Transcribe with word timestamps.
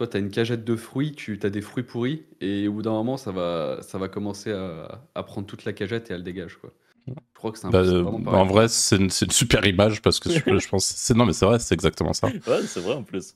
toi, 0.00 0.06
tu 0.06 0.16
as 0.16 0.20
une 0.20 0.30
cagette 0.30 0.64
de 0.64 0.76
fruits, 0.76 1.12
tu 1.12 1.38
as 1.42 1.50
des 1.50 1.60
fruits 1.60 1.84
pourris, 1.84 2.22
et 2.40 2.68
au 2.68 2.72
bout 2.72 2.80
d'un 2.80 2.92
moment, 2.92 3.18
ça 3.18 3.32
va, 3.32 3.80
ça 3.82 3.98
va 3.98 4.08
commencer 4.08 4.50
à, 4.50 5.02
à 5.14 5.22
prendre 5.22 5.46
toute 5.46 5.66
la 5.66 5.74
cagette 5.74 6.10
et 6.10 6.14
elle 6.14 6.22
dégage. 6.22 6.56
Quoi. 6.56 6.72
Je 7.06 7.12
crois 7.34 7.52
que 7.52 7.58
c'est 7.58 7.66
un 7.66 7.70
Bah, 7.70 7.80
euh, 7.80 8.02
en 8.04 8.46
vrai, 8.46 8.68
c'est 8.68 8.96
une, 8.96 9.10
super 9.10 9.66
image 9.66 10.00
parce 10.00 10.18
que 10.18 10.30
je, 10.30 10.38
je 10.38 10.68
pense. 10.70 10.86
c'est- 10.86 11.12
Non, 11.12 11.26
mais 11.26 11.34
c'est 11.34 11.44
vrai, 11.44 11.58
c'est 11.58 11.74
exactement 11.74 12.14
ça. 12.14 12.28
Ouais, 12.46 12.62
c'est 12.66 12.80
vrai 12.80 12.94
en 12.94 13.02
plus. 13.02 13.34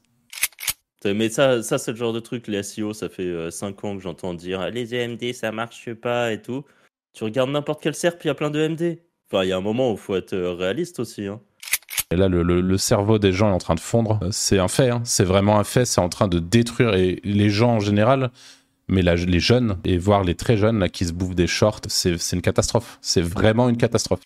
Mais 1.04 1.28
ça, 1.28 1.62
ça 1.62 1.76
c'est 1.76 1.90
le 1.90 1.98
genre 1.98 2.14
de 2.14 2.20
truc, 2.20 2.46
les 2.46 2.62
SEO, 2.62 2.94
ça 2.94 3.10
fait 3.10 3.50
5 3.50 3.84
ans 3.84 3.94
que 3.94 4.02
j'entends 4.02 4.32
dire 4.32 4.62
Ah, 4.62 4.70
les 4.70 4.94
EMD, 4.94 5.34
ça 5.34 5.52
marche 5.52 5.92
pas 5.92 6.32
et 6.32 6.40
tout. 6.40 6.64
Tu 7.12 7.24
regardes 7.24 7.50
n'importe 7.50 7.82
quel 7.82 7.94
SERP, 7.94 8.24
il 8.24 8.28
y 8.28 8.30
a 8.30 8.34
plein 8.34 8.48
de 8.48 8.58
MD. 8.58 9.02
Enfin, 9.30 9.44
il 9.44 9.50
y 9.50 9.52
a 9.52 9.56
un 9.58 9.60
moment 9.60 9.90
où 9.90 9.96
il 9.96 10.00
faut 10.00 10.16
être 10.16 10.32
euh, 10.32 10.54
réaliste 10.54 10.98
aussi. 10.98 11.26
Hein. 11.26 11.42
Et 12.14 12.16
là, 12.16 12.28
le, 12.28 12.78
cerveau 12.78 13.18
des 13.18 13.32
gens 13.32 13.50
est 13.50 13.54
en 13.54 13.58
train 13.58 13.74
de 13.74 13.80
fondre. 13.80 14.20
Euh, 14.22 14.28
C'est 14.30 14.60
un 14.60 14.68
fait, 14.68 14.88
hein. 14.88 15.00
c'est 15.02 15.24
vraiment 15.24 15.58
un 15.58 15.64
fait. 15.64 15.84
C'est 15.84 16.00
en 16.00 16.08
train 16.08 16.28
de 16.28 16.38
détruire 16.38 16.92
les 16.92 17.50
gens 17.50 17.72
en 17.72 17.80
général, 17.80 18.30
mais 18.86 19.02
les 19.02 19.40
jeunes 19.40 19.78
et 19.84 19.98
voire 19.98 20.22
les 20.22 20.36
très 20.36 20.56
jeunes 20.56 20.78
là 20.78 20.88
qui 20.88 21.06
se 21.06 21.12
bouffent 21.12 21.34
des 21.34 21.48
shorts, 21.48 21.80
c'est 21.88 22.14
une 22.32 22.40
catastrophe. 22.40 23.00
C'est 23.02 23.20
vraiment 23.20 23.68
une 23.68 23.76
catastrophe. 23.76 24.20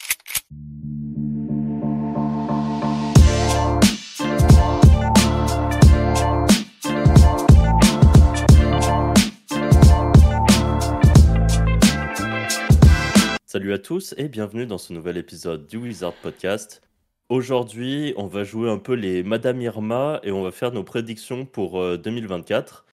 Salut 13.47 13.73
à 13.73 13.79
tous 13.79 14.15
et 14.19 14.29
bienvenue 14.29 14.67
dans 14.67 14.77
ce 14.77 14.93
nouvel 14.93 15.17
épisode 15.17 15.67
du 15.67 15.79
Wizard 15.79 16.13
Podcast. 16.13 16.83
Aujourd'hui, 17.29 18.15
on 18.17 18.27
va 18.27 18.43
jouer 18.43 18.71
un 18.71 18.79
peu 18.79 18.95
les 18.95 19.23
Madame 19.23 19.61
Irma 19.61 20.19
et 20.23 20.33
on 20.33 20.43
va 20.43 20.51
faire 20.51 20.73
nos 20.73 20.83
prédictions 20.83 21.45
pour 21.45 21.79
euh, 21.79 21.99
2024. 21.99 22.87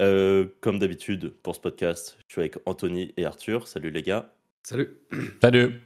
Euh, 0.00 0.46
comme 0.62 0.78
d'habitude, 0.78 1.34
pour 1.42 1.54
ce 1.54 1.60
podcast, 1.60 2.16
je 2.26 2.32
suis 2.32 2.40
avec 2.40 2.56
Anthony 2.64 3.12
et 3.18 3.26
Arthur. 3.26 3.68
Salut 3.68 3.90
les 3.90 4.02
gars. 4.02 4.32
Salut. 4.62 4.96
Salut. 5.42 5.82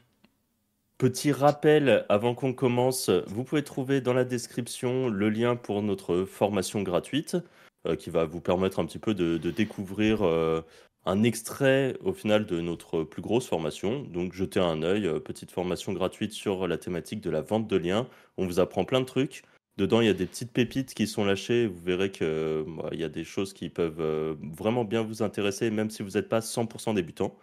Petit 0.98 1.32
rappel 1.32 2.04
avant 2.08 2.36
qu'on 2.36 2.52
commence, 2.52 3.10
vous 3.26 3.42
pouvez 3.42 3.64
trouver 3.64 4.00
dans 4.00 4.14
la 4.14 4.24
description 4.24 5.08
le 5.08 5.28
lien 5.28 5.56
pour 5.56 5.82
notre 5.82 6.24
formation 6.24 6.82
gratuite 6.82 7.38
euh, 7.86 7.96
qui 7.96 8.10
va 8.10 8.26
vous 8.26 8.42
permettre 8.42 8.78
un 8.78 8.84
petit 8.84 8.98
peu 8.98 9.14
de, 9.14 9.38
de 9.38 9.50
découvrir 9.50 10.22
euh, 10.22 10.60
un 11.06 11.22
extrait 11.22 11.96
au 12.02 12.12
final 12.12 12.46
de 12.46 12.60
notre 12.60 13.04
plus 13.04 13.22
grosse 13.22 13.46
formation. 13.46 14.02
Donc 14.02 14.34
jetez 14.34 14.60
un 14.60 14.82
œil, 14.82 15.06
euh, 15.06 15.20
petite 15.20 15.50
formation 15.50 15.92
gratuite 15.92 16.32
sur 16.32 16.68
la 16.68 16.78
thématique 16.78 17.20
de 17.20 17.30
la 17.30 17.40
vente 17.40 17.66
de 17.68 17.76
liens. 17.76 18.08
On 18.36 18.46
vous 18.46 18.60
apprend 18.60 18.84
plein 18.84 19.00
de 19.00 19.06
trucs. 19.06 19.42
Dedans, 19.76 20.00
il 20.00 20.06
y 20.06 20.10
a 20.10 20.14
des 20.14 20.26
petites 20.26 20.52
pépites 20.52 20.94
qui 20.94 21.06
sont 21.06 21.24
lâchées. 21.24 21.66
Vous 21.66 21.80
verrez 21.80 22.10
que 22.10 22.64
bah, 22.66 22.90
il 22.92 23.00
y 23.00 23.04
a 23.04 23.08
des 23.08 23.24
choses 23.24 23.54
qui 23.54 23.70
peuvent 23.70 24.00
euh, 24.00 24.34
vraiment 24.42 24.84
bien 24.84 25.02
vous 25.02 25.22
intéresser, 25.22 25.70
même 25.70 25.90
si 25.90 26.02
vous 26.02 26.10
n'êtes 26.10 26.28
pas 26.28 26.40
100% 26.40 26.94
débutant. 26.94 27.38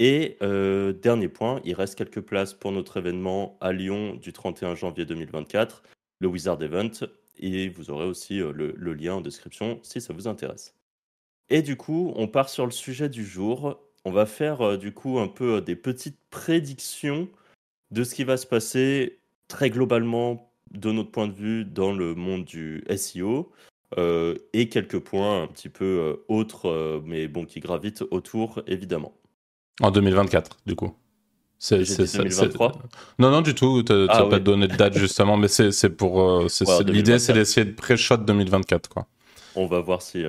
Et 0.00 0.36
euh, 0.42 0.92
dernier 0.92 1.28
point, 1.28 1.60
il 1.64 1.74
reste 1.74 1.96
quelques 1.96 2.20
places 2.20 2.54
pour 2.54 2.72
notre 2.72 2.96
événement 2.98 3.58
à 3.60 3.72
Lyon 3.72 4.14
du 4.16 4.32
31 4.32 4.74
janvier 4.76 5.04
2024, 5.04 5.82
le 6.20 6.28
Wizard 6.28 6.62
Event. 6.62 6.90
Et 7.40 7.68
vous 7.68 7.90
aurez 7.90 8.06
aussi 8.06 8.38
le 8.38 8.94
lien 8.94 9.14
en 9.14 9.20
description 9.20 9.78
si 9.82 10.00
ça 10.00 10.12
vous 10.12 10.26
intéresse. 10.26 10.77
Et 11.50 11.62
du 11.62 11.76
coup, 11.76 12.12
on 12.16 12.28
part 12.28 12.48
sur 12.48 12.64
le 12.66 12.72
sujet 12.72 13.08
du 13.08 13.24
jour. 13.24 13.78
On 14.04 14.10
va 14.12 14.26
faire 14.26 14.60
euh, 14.62 14.76
du 14.76 14.92
coup 14.92 15.18
un 15.18 15.28
peu 15.28 15.56
euh, 15.56 15.60
des 15.60 15.76
petites 15.76 16.18
prédictions 16.30 17.28
de 17.90 18.04
ce 18.04 18.14
qui 18.14 18.24
va 18.24 18.36
se 18.36 18.46
passer 18.46 19.18
très 19.48 19.70
globalement 19.70 20.52
de 20.70 20.92
notre 20.92 21.10
point 21.10 21.26
de 21.26 21.32
vue 21.32 21.64
dans 21.64 21.92
le 21.92 22.14
monde 22.14 22.44
du 22.44 22.84
SEO. 22.96 23.50
euh, 23.96 24.34
et 24.52 24.68
quelques 24.68 24.98
points 24.98 25.42
un 25.44 25.46
petit 25.46 25.70
peu 25.70 26.22
autres, 26.28 27.00
mais 27.06 27.26
bon, 27.26 27.46
qui 27.46 27.58
gravitent 27.60 28.04
autour, 28.10 28.60
évidemment. 28.66 29.14
En 29.80 29.90
2024, 29.90 30.58
du 30.66 30.74
coup. 30.76 30.92
C'est 31.58 31.86
c'est 31.86 32.02
dit 32.02 32.08
ça- 32.08 32.18
2023. 32.18 32.72
c'est- 32.74 32.98
Non, 33.18 33.30
non, 33.30 33.40
du 33.40 33.54
tout. 33.54 33.82
Tu 33.82 33.92
Ah, 33.92 34.04
n'as 34.06 34.24
oui. 34.24 34.30
pas 34.30 34.38
donné 34.40 34.68
de 34.68 34.76
date 34.76 34.92
justement, 34.98 35.38
mais 35.38 35.48
c'est 35.48 35.72
c'est 35.72 35.88
pour. 35.88 36.40
L'idée, 36.42 36.48
c'est 36.50 36.64
2024. 36.84 37.34
d'essayer 37.34 37.64
de 37.64 37.72
pré-shot 37.72 38.18
2024, 38.18 38.90
quoi. 38.90 39.06
On 39.56 39.64
va 39.64 39.80
voir 39.80 40.02
si. 40.02 40.22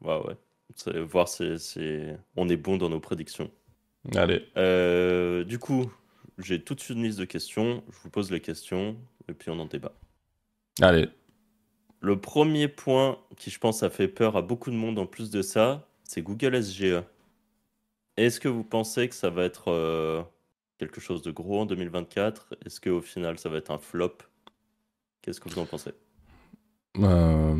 Ouais, 0.00 0.18
ouais. 0.26 0.36
C'est- 0.76 0.98
Voir 1.00 1.28
si, 1.28 1.58
si 1.58 2.02
on 2.36 2.48
est 2.48 2.56
bon 2.56 2.76
dans 2.76 2.88
nos 2.88 3.00
prédictions. 3.00 3.50
Allez. 4.14 4.46
Euh, 4.56 5.44
du 5.44 5.58
coup, 5.58 5.90
j'ai 6.38 6.62
toute 6.62 6.88
une 6.90 7.02
liste 7.02 7.18
de 7.18 7.24
questions. 7.24 7.82
Je 7.90 7.98
vous 8.02 8.10
pose 8.10 8.30
les 8.30 8.40
questions 8.40 8.96
et 9.28 9.32
puis 9.34 9.50
on 9.50 9.58
en 9.58 9.66
débat. 9.66 9.92
Allez. 10.80 11.08
Le 12.00 12.20
premier 12.20 12.68
point 12.68 13.18
qui, 13.36 13.50
je 13.50 13.58
pense, 13.58 13.82
a 13.82 13.88
fait 13.90 14.08
peur 14.08 14.36
à 14.36 14.42
beaucoup 14.42 14.70
de 14.70 14.76
monde 14.76 14.98
en 14.98 15.06
plus 15.06 15.30
de 15.30 15.40
ça, 15.40 15.88
c'est 16.02 16.20
Google 16.22 16.54
SGE. 16.62 17.02
Est-ce 18.16 18.40
que 18.40 18.48
vous 18.48 18.64
pensez 18.64 19.08
que 19.08 19.14
ça 19.14 19.30
va 19.30 19.44
être 19.44 19.68
euh, 19.70 20.22
quelque 20.78 21.00
chose 21.00 21.22
de 21.22 21.30
gros 21.30 21.60
en 21.60 21.66
2024 21.66 22.54
Est-ce 22.66 22.80
qu'au 22.80 23.00
final, 23.00 23.38
ça 23.38 23.48
va 23.48 23.56
être 23.58 23.70
un 23.70 23.78
flop? 23.78 24.18
Qu'est-ce 25.22 25.40
que 25.40 25.48
vous 25.48 25.58
en 25.58 25.64
pensez? 25.66 25.92
Euh, 26.98 27.54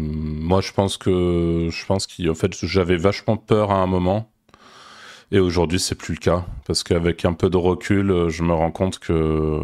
moi, 0.44 0.60
je 0.60 0.72
pense 0.72 0.96
que 0.98 1.68
je 1.70 1.86
pense 1.86 2.06
qu'en 2.06 2.34
fait, 2.34 2.54
j'avais 2.66 2.96
vachement 2.96 3.36
peur 3.36 3.70
à 3.70 3.76
un 3.76 3.86
moment, 3.86 4.30
et 5.32 5.40
aujourd'hui, 5.40 5.80
c'est 5.80 5.94
plus 5.96 6.14
le 6.14 6.20
cas 6.20 6.44
parce 6.66 6.82
qu'avec 6.84 7.24
un 7.24 7.32
peu 7.32 7.50
de 7.50 7.56
recul, 7.56 8.28
je 8.28 8.42
me 8.42 8.52
rends 8.52 8.70
compte 8.70 8.98
que 8.98 9.60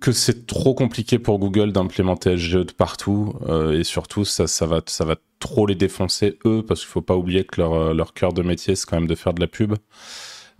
que 0.00 0.12
c'est 0.12 0.46
trop 0.46 0.74
compliqué 0.74 1.18
pour 1.18 1.38
Google 1.38 1.72
d'implémenter 1.72 2.36
SGE 2.36 2.66
de 2.66 2.72
partout, 2.72 3.34
euh, 3.48 3.78
et 3.78 3.84
surtout, 3.84 4.24
ça, 4.24 4.46
ça 4.46 4.66
va 4.66 4.80
ça 4.86 5.04
va 5.04 5.16
trop 5.38 5.66
les 5.66 5.74
défoncer 5.74 6.38
eux 6.44 6.62
parce 6.66 6.80
qu'il 6.80 6.90
faut 6.90 7.00
pas 7.02 7.16
oublier 7.16 7.44
que 7.44 7.60
leur 7.60 7.94
leur 7.94 8.14
cœur 8.14 8.32
de 8.32 8.42
métier, 8.42 8.76
c'est 8.76 8.86
quand 8.86 8.96
même 8.96 9.08
de 9.08 9.14
faire 9.14 9.34
de 9.34 9.40
la 9.40 9.48
pub. 9.48 9.74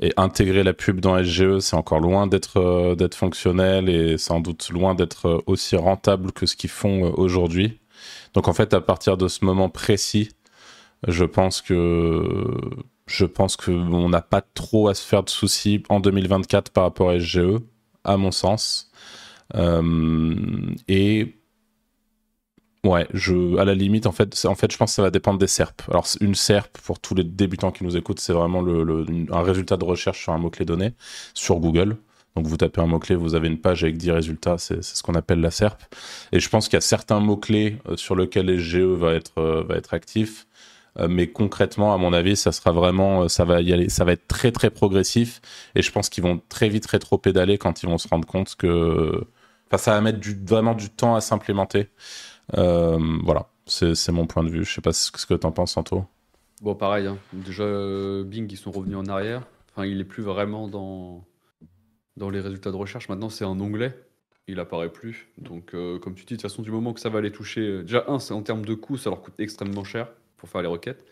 Et 0.01 0.13
intégrer 0.17 0.63
la 0.65 0.73
pub 0.73 1.01
dans 1.01 1.23
SGE, 1.23 1.59
c'est 1.61 1.77
encore 1.77 2.01
loin 2.01 2.27
d'être 2.27 2.59
euh, 2.59 2.95
d'être 2.97 3.15
fonctionnel 3.15 3.89
et 3.89 4.19
sans 4.19 4.41
doute 4.41 4.71
loin 4.71 4.95
d'être 4.95 5.27
euh, 5.27 5.43
aussi 5.47 5.77
rentable 5.77 6.33
que 6.33 6.47
ce 6.47 6.57
qu'ils 6.57 6.71
font 6.71 7.13
aujourd'hui. 7.17 7.82
Donc 8.35 8.49
en 8.49 8.53
fait, 8.53 8.75
à 8.75 8.81
partir 8.81 9.17
de 9.17 9.29
ce 9.29 9.45
moment 9.45 9.69
précis, 9.69 10.31
je 11.09 11.25
pense 11.25 11.63
que 11.63 12.49
je 13.07 13.25
pense 13.25 13.57
que 13.57 13.71
on 13.71 14.09
n'a 14.09 14.23
pas 14.23 14.41
trop 14.43 14.89
à 14.89 14.95
se 14.95 15.05
faire 15.05 15.23
de 15.23 15.31
soucis 15.31 15.83
en 15.89 16.01
2024 16.01 16.71
par 16.71 16.85
rapport 16.85 17.11
à 17.11 17.19
SGE, 17.19 17.59
à 18.05 18.17
mon 18.17 18.31
sens. 18.31 18.91
Euh, 19.55 20.35
et 20.89 21.35
Ouais, 22.85 23.07
je, 23.15 23.57
à 23.59 23.65
la 23.65 23.75
limite, 23.75 24.07
en 24.07 24.13
fait, 24.13 24.35
je 24.37 24.77
pense 24.77 24.91
que 24.91 24.95
ça 24.97 25.03
va 25.03 25.11
dépendre 25.11 25.39
des 25.39 25.47
SERP. 25.47 25.83
Alors, 25.89 26.05
une 26.21 26.35
SERP, 26.35 26.79
pour 26.79 26.99
tous 26.99 27.15
les 27.15 27.23
débutants 27.23 27.71
qui 27.71 27.85
nous 27.85 27.97
écoutent, 27.97 28.19
c'est 28.19 28.33
vraiment 28.33 28.61
un 28.61 29.43
résultat 29.43 29.77
de 29.77 29.85
recherche 29.85 30.21
sur 30.21 30.33
un 30.33 30.39
mot-clé 30.39 30.65
donné 30.65 30.93
sur 31.33 31.61
Google. 31.61 31.97
Donc, 32.35 32.47
vous 32.47 32.57
tapez 32.57 32.81
un 32.81 32.87
mot-clé, 32.87 33.15
vous 33.15 33.35
avez 33.35 33.49
une 33.49 33.59
page 33.59 33.85
avec 33.85 33.99
10 33.99 34.11
résultats, 34.11 34.57
c'est 34.59 34.83
ce 34.83 35.03
qu'on 35.03 35.15
appelle 35.15 35.41
la 35.41 35.51
SERP. 35.51 35.83
Et 36.33 36.41
je 36.41 36.49
pense 36.49 36.67
qu'il 36.69 36.77
y 36.77 36.79
a 36.79 36.81
certains 36.81 37.21
mots-clés 37.21 37.77
euh, 37.89 37.97
sur 37.97 38.17
lesquels 38.17 38.59
SGE 38.59 38.77
va 38.79 39.13
être, 39.15 39.39
euh, 39.39 39.63
va 39.63 39.77
être 39.77 39.93
actif. 39.93 40.47
Euh, 40.99 41.09
mais 41.09 41.27
concrètement, 41.29 41.93
à 41.95 41.99
mon 41.99 42.13
avis, 42.13 42.37
ça 42.37 42.53
sera 42.53 42.73
vraiment, 42.73 43.29
ça 43.29 43.45
va 43.45 43.61
y 43.61 43.73
aller, 43.73 43.89
ça 43.89 44.05
va 44.05 44.13
être 44.13 44.27
très 44.29 44.51
très 44.53 44.71
progressif. 44.71 45.41
Et 45.75 45.83
je 45.83 45.93
pense 45.93 46.09
qu'ils 46.09 46.23
vont 46.25 46.41
très 46.49 46.69
vite 46.69 46.87
rétro-pédaler 46.87 47.59
quand 47.59 47.83
ils 47.83 47.89
vont 47.89 47.99
se 47.99 48.09
rendre 48.09 48.27
compte 48.27 48.57
que, 48.57 49.25
enfin, 49.69 49.79
ça 49.79 49.93
va 49.93 50.01
mettre 50.01 50.21
vraiment 50.47 50.75
du 50.75 50.89
temps 50.91 51.15
à 51.15 51.21
s'implémenter. 51.21 51.89
Euh, 52.57 52.99
voilà, 53.25 53.47
c'est 53.67 54.11
mon 54.13 54.27
point 54.27 54.43
de 54.45 54.51
vue. 54.51 54.65
Je 54.65 54.73
sais 54.73 54.81
pas 54.81 54.93
ce 54.93 55.11
que, 55.11 55.27
que 55.27 55.35
t'en 55.35 55.53
penses, 55.53 55.73
Santo. 55.73 56.05
Bon, 56.63 56.75
pareil. 56.75 57.07
hein. 57.07 57.19
Déjà, 57.33 57.65
Bing, 58.25 58.51
ils 58.51 58.57
sont 58.57 58.71
revenus 58.71 58.97
en 58.97 59.07
arrière. 59.07 59.43
Enfin, 59.75 59.87
il 59.87 60.01
est 60.01 60.05
plus 60.05 60.23
vraiment 60.23 60.69
dans, 60.69 61.25
dans 62.17 62.31
les 62.31 62.41
résultats 62.41 62.71
de 62.71 62.77
recherche. 62.77 63.09
Maintenant, 63.09 63.29
c'est 63.31 63.45
un 63.45 63.59
onglet. 63.61 63.95
Il 64.49 64.59
apparaît 64.61 64.91
plus. 64.93 65.29
Donc, 65.39 65.75
euh, 65.75 65.99
comme 65.99 66.15
tu 66.15 66.25
dis, 66.25 66.35
de 66.35 66.41
toute 66.41 66.51
façon, 66.51 66.63
du 66.63 66.71
moment 66.71 66.93
que 66.93 67.01
ça 67.01 67.09
va 67.11 67.21
les 67.21 67.31
toucher. 67.33 67.61
euh, 67.61 67.83
Déjà, 67.83 68.05
un, 68.09 68.19
c'est 68.19 68.35
en 68.35 68.43
termes 68.43 68.65
de 68.65 68.75
coût, 68.75 68.97
ça 68.97 69.11
leur 69.11 69.23
coûte 69.23 69.35
extrêmement 69.39 69.85
cher 69.85 70.09
pour 70.37 70.49
faire 70.49 70.63
les 70.63 70.69
requêtes. 70.69 71.05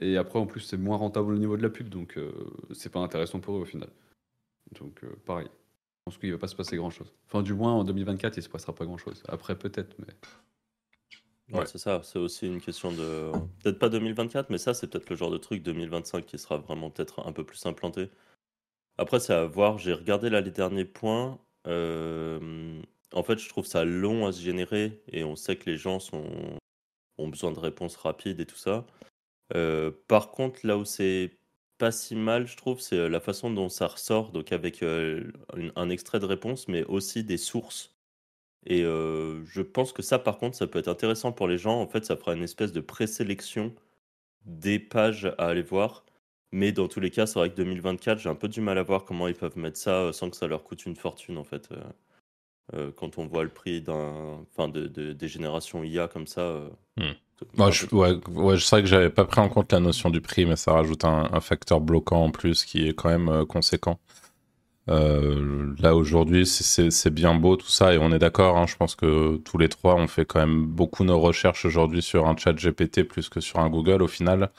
Et 0.00 0.16
après, 0.16 0.38
en 0.38 0.46
plus, 0.46 0.60
c'est 0.60 0.78
moins 0.78 0.96
rentable 0.96 1.34
au 1.34 1.38
niveau 1.38 1.56
de 1.56 1.62
la 1.62 1.68
pub. 1.68 1.88
Donc, 1.88 2.16
euh, 2.16 2.32
c'est 2.72 2.90
pas 2.90 3.00
intéressant 3.00 3.38
pour 3.40 3.56
eux 3.56 3.60
au 3.60 3.64
final. 3.66 3.90
Donc, 4.80 5.04
euh, 5.04 5.08
pareil. 5.26 5.46
Je 5.48 6.04
pense 6.06 6.18
qu'il 6.18 6.32
va 6.32 6.38
pas 6.38 6.46
se 6.48 6.56
passer 6.56 6.76
grand 6.76 6.90
chose. 6.90 7.12
Enfin, 7.26 7.42
du 7.42 7.52
moins, 7.52 7.72
en 7.74 7.84
2024, 7.84 8.38
il 8.38 8.42
se 8.42 8.48
passera 8.48 8.74
pas 8.74 8.86
grand 8.86 8.96
chose. 8.96 9.22
Après, 9.28 9.56
peut-être, 9.58 9.94
mais. 9.98 10.06
Ouais, 11.52 11.58
Ouais. 11.60 11.66
c'est 11.66 11.78
ça, 11.78 12.00
c'est 12.04 12.18
aussi 12.18 12.46
une 12.46 12.60
question 12.60 12.92
de. 12.92 13.30
Peut-être 13.62 13.78
pas 13.78 13.88
2024, 13.90 14.48
mais 14.50 14.58
ça, 14.58 14.72
c'est 14.72 14.86
peut-être 14.86 15.10
le 15.10 15.16
genre 15.16 15.30
de 15.30 15.36
truc 15.36 15.62
2025 15.62 16.24
qui 16.24 16.38
sera 16.38 16.56
vraiment 16.58 16.90
peut-être 16.90 17.26
un 17.26 17.32
peu 17.32 17.44
plus 17.44 17.66
implanté. 17.66 18.08
Après, 18.98 19.20
c'est 19.20 19.32
à 19.34 19.46
voir. 19.46 19.78
J'ai 19.78 19.92
regardé 19.92 20.30
là 20.30 20.40
les 20.40 20.50
derniers 20.50 20.84
points. 20.84 21.38
Euh, 21.66 22.82
En 23.12 23.22
fait, 23.22 23.38
je 23.38 23.48
trouve 23.48 23.66
ça 23.66 23.84
long 23.84 24.26
à 24.26 24.32
se 24.32 24.40
générer 24.40 25.02
et 25.08 25.24
on 25.24 25.36
sait 25.36 25.56
que 25.56 25.68
les 25.70 25.76
gens 25.76 25.98
ont 27.18 27.28
besoin 27.28 27.52
de 27.52 27.58
réponses 27.58 27.96
rapides 27.96 28.40
et 28.40 28.46
tout 28.46 28.56
ça. 28.56 28.86
Euh, 29.54 29.90
Par 30.08 30.30
contre, 30.32 30.66
là 30.66 30.76
où 30.78 30.84
c'est 30.84 31.38
pas 31.78 31.92
si 31.92 32.14
mal, 32.16 32.46
je 32.46 32.56
trouve, 32.56 32.80
c'est 32.80 32.96
euh, 32.98 33.08
la 33.08 33.20
façon 33.20 33.50
dont 33.52 33.68
ça 33.68 33.86
ressort, 33.88 34.32
donc 34.32 34.52
avec 34.52 34.82
un 34.82 35.90
extrait 35.90 36.20
de 36.20 36.26
réponse, 36.26 36.68
mais 36.68 36.84
aussi 36.84 37.24
des 37.24 37.38
sources. 37.38 37.94
Et 38.66 38.82
je 38.82 39.62
pense 39.62 39.92
que 39.92 40.02
ça, 40.02 40.18
par 40.18 40.38
contre, 40.38 40.56
ça 40.56 40.66
peut 40.66 40.78
être 40.80 40.88
intéressant 40.88 41.32
pour 41.32 41.48
les 41.48 41.58
gens. 41.58 41.80
En 41.80 41.88
fait, 41.88 42.04
ça 42.04 42.16
fera 42.16 42.34
une 42.34 42.42
espèce 42.42 42.72
de 42.72 42.80
présélection 42.80 43.74
des 44.46 44.78
pages 44.78 45.26
à 45.38 45.46
aller 45.48 45.62
voir. 45.62 46.04
Mais 46.52 46.72
dans 46.72 46.88
tous 46.88 47.00
les 47.00 47.10
cas, 47.10 47.26
c'est 47.26 47.38
vrai 47.38 47.50
que 47.50 47.56
2024, 47.56 48.18
j'ai 48.20 48.28
un 48.28 48.34
peu 48.34 48.48
du 48.48 48.60
mal 48.60 48.78
à 48.78 48.82
voir 48.82 49.04
comment 49.04 49.28
ils 49.28 49.34
peuvent 49.34 49.58
mettre 49.58 49.78
ça 49.78 49.92
euh, 50.02 50.12
sans 50.12 50.30
que 50.30 50.36
ça 50.36 50.46
leur 50.48 50.64
coûte 50.64 50.86
une 50.86 50.96
fortune, 50.96 51.38
en 51.38 51.44
fait. 51.44 51.70
Euh, 51.72 51.82
euh, 52.74 52.92
quand 52.92 53.18
on 53.18 53.26
voit 53.26 53.44
le 53.44 53.50
prix 53.50 53.82
d'un, 53.82 54.44
enfin, 54.52 54.68
de, 54.68 54.86
de- 54.88 55.12
des 55.12 55.28
générations 55.28 55.84
IA 55.84 56.08
comme 56.08 56.26
ça. 56.28 56.42
euh, 56.42 56.70
Hmm. 56.96 57.12
Moi, 57.56 57.70
je, 57.70 57.86
ouais, 57.92 58.12
ouais, 58.28 58.56
je 58.56 58.64
sais 58.64 58.80
que 58.80 58.86
j'avais 58.86 59.10
pas 59.10 59.24
pris 59.24 59.40
en 59.40 59.48
compte 59.48 59.72
la 59.72 59.80
notion 59.80 60.10
du 60.10 60.20
prix, 60.20 60.44
mais 60.46 60.56
ça 60.56 60.72
rajoute 60.72 61.04
un, 61.04 61.28
un 61.32 61.40
facteur 61.40 61.80
bloquant 61.80 62.24
en 62.24 62.30
plus 62.30 62.64
qui 62.64 62.86
est 62.88 62.94
quand 62.94 63.08
même 63.08 63.44
conséquent. 63.46 63.98
Euh, 64.90 65.74
là 65.80 65.94
aujourd'hui, 65.96 66.46
c'est 66.46 67.10
bien 67.10 67.34
beau 67.36 67.56
tout 67.56 67.68
ça 67.68 67.94
et 67.94 67.98
on 67.98 68.12
est 68.12 68.18
d'accord. 68.20 68.58
hein, 68.58 68.66
je 68.66 68.76
pense 68.76 68.96
que 68.96 69.38
tous 69.38 69.58
les 69.58 69.68
trois, 69.68 69.96
on 69.96 70.08
fait 70.08 70.26
quand 70.26 70.40
même 70.40 70.66
beaucoup 70.66 71.04
nos 71.04 71.20
recherches 71.20 71.64
aujourd'hui 71.66 72.02
sur 72.02 72.26
un 72.28 72.36
chat 72.36 72.54
GPT 72.56 73.04
plus 73.04 73.28
que 73.30 73.40
sur 73.40 73.60
un 73.60 73.70
Google 73.70 74.02
au 74.02 74.08
final. 74.08 74.50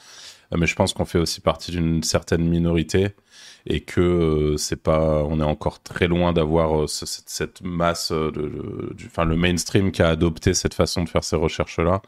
Euh, 0.53 0.57
mais 0.57 0.67
je 0.67 0.75
pense 0.75 0.93
qu'on 0.93 1.05
fait 1.05 1.19
aussi 1.19 1.41
partie 1.41 1.71
d'une 1.71 2.03
certaine 2.03 2.43
minorité 2.47 3.09
et 3.67 3.81
que 3.81 4.01
euh, 4.01 4.57
c'est 4.57 4.81
pas, 4.81 5.23
on 5.23 5.39
est 5.39 5.43
encore 5.43 5.81
très 5.83 6.07
loin 6.07 6.33
d'avoir 6.33 6.81
euh, 6.83 6.87
ce- 6.87 7.05
cette, 7.05 7.29
cette 7.29 7.61
masse, 7.61 8.11
de, 8.11 8.31
de- 8.31 8.93
du, 8.95 9.05
enfin 9.07 9.25
le 9.25 9.35
mainstream 9.37 9.91
qui 9.91 10.01
a 10.01 10.09
adopté 10.09 10.53
cette 10.53 10.73
façon 10.73 11.03
de 11.03 11.09
faire 11.09 11.23
ces 11.23 11.35
recherches 11.35 11.79
là 11.79 12.01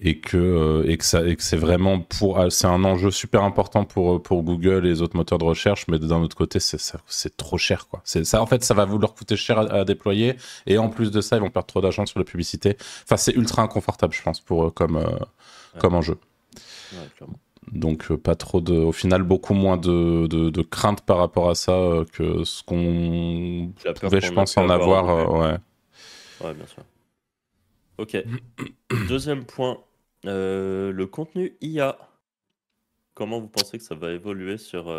et 0.00 0.20
que 0.20 0.84
et 0.86 0.96
que 0.96 1.04
ça 1.04 1.26
et 1.26 1.34
que 1.34 1.42
c'est 1.42 1.56
vraiment 1.56 1.98
pour 1.98 2.38
ah, 2.38 2.50
c'est 2.50 2.68
un 2.68 2.84
enjeu 2.84 3.10
super 3.10 3.42
important 3.42 3.84
pour 3.84 4.22
pour 4.22 4.44
Google 4.44 4.86
et 4.86 4.90
les 4.90 5.02
autres 5.02 5.16
moteurs 5.16 5.38
de 5.38 5.44
recherche 5.44 5.86
mais 5.88 5.98
d'un 5.98 6.20
autre 6.20 6.36
côté 6.36 6.60
c'est 6.60 6.78
c'est 7.08 7.36
trop 7.36 7.58
cher 7.58 7.88
quoi. 7.88 8.00
C'est 8.04 8.24
ça 8.24 8.40
en 8.40 8.46
fait 8.46 8.62
ça 8.62 8.74
va 8.74 8.86
leur 8.86 9.14
coûter 9.14 9.34
cher 9.36 9.58
à, 9.58 9.62
à 9.80 9.84
déployer 9.84 10.36
et 10.66 10.78
en 10.78 10.88
plus 10.88 11.10
de 11.10 11.20
ça 11.20 11.36
ils 11.36 11.40
vont 11.40 11.50
perdre 11.50 11.66
trop 11.66 11.80
d'argent 11.80 12.06
sur 12.06 12.18
la 12.20 12.24
publicité. 12.24 12.76
Enfin 13.04 13.16
c'est 13.16 13.32
ultra 13.34 13.62
inconfortable 13.62 14.14
je 14.14 14.22
pense 14.22 14.40
pour 14.40 14.66
eux 14.66 14.70
comme 14.70 14.96
euh, 14.98 15.18
comme 15.78 15.94
enjeu 15.94 16.16
Ouais, 16.92 17.08
donc 17.72 18.10
euh, 18.10 18.16
pas 18.16 18.34
trop 18.34 18.60
de 18.60 18.72
au 18.74 18.92
final 18.92 19.22
beaucoup 19.22 19.54
moins 19.54 19.76
de 19.76 20.26
de, 20.26 20.50
de 20.50 20.62
crainte 20.62 21.02
par 21.02 21.18
rapport 21.18 21.50
à 21.50 21.54
ça 21.54 21.72
euh, 21.72 22.04
que 22.12 22.44
ce 22.44 22.62
qu'on 22.62 23.72
pouvait 24.00 24.20
je 24.20 24.32
pense 24.32 24.56
en 24.56 24.68
avoir 24.70 25.08
avoir, 25.08 25.34
euh, 25.34 25.50
ouais 25.50 25.58
Ouais, 26.40 26.54
bien 26.54 26.66
sûr. 26.66 26.84
Ok. 27.98 28.16
Deuxième 29.08 29.44
point, 29.44 29.82
le 30.24 31.04
contenu 31.06 31.56
IA. 31.60 31.98
Comment 33.14 33.40
vous 33.40 33.48
pensez 33.48 33.78
que 33.78 33.84
ça 33.84 33.96
va 33.96 34.12
évoluer 34.12 34.56
sur, 34.56 34.94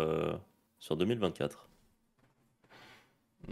sur 0.78 0.96
2024 0.96 1.69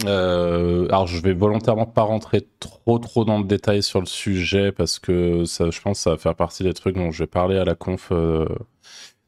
Euh, 0.05 0.87
alors, 0.89 1.07
je 1.09 1.21
vais 1.21 1.33
volontairement 1.33 1.87
pas 1.87 2.03
rentrer 2.03 2.47
trop 2.61 2.99
trop 3.01 3.25
dans 3.25 3.39
le 3.39 3.45
détail 3.45 3.83
sur 3.83 3.99
le 4.01 4.07
sujet 4.07 4.71
parce 4.71 4.99
que 5.01 5.45
ça, 5.45 5.71
je 5.71 5.81
pense 5.81 5.99
que 5.99 6.03
ça 6.05 6.11
va 6.11 6.19
faire 6.19 6.37
partie 6.37 6.63
des 6.63 6.73
trucs 6.73 6.95
dont 6.97 7.11
je 7.11 7.25
vais 7.25 7.27
parler 7.27 7.57
à 7.59 7.65
la 7.65 7.75
conf 7.75 8.09
euh, 8.13 8.47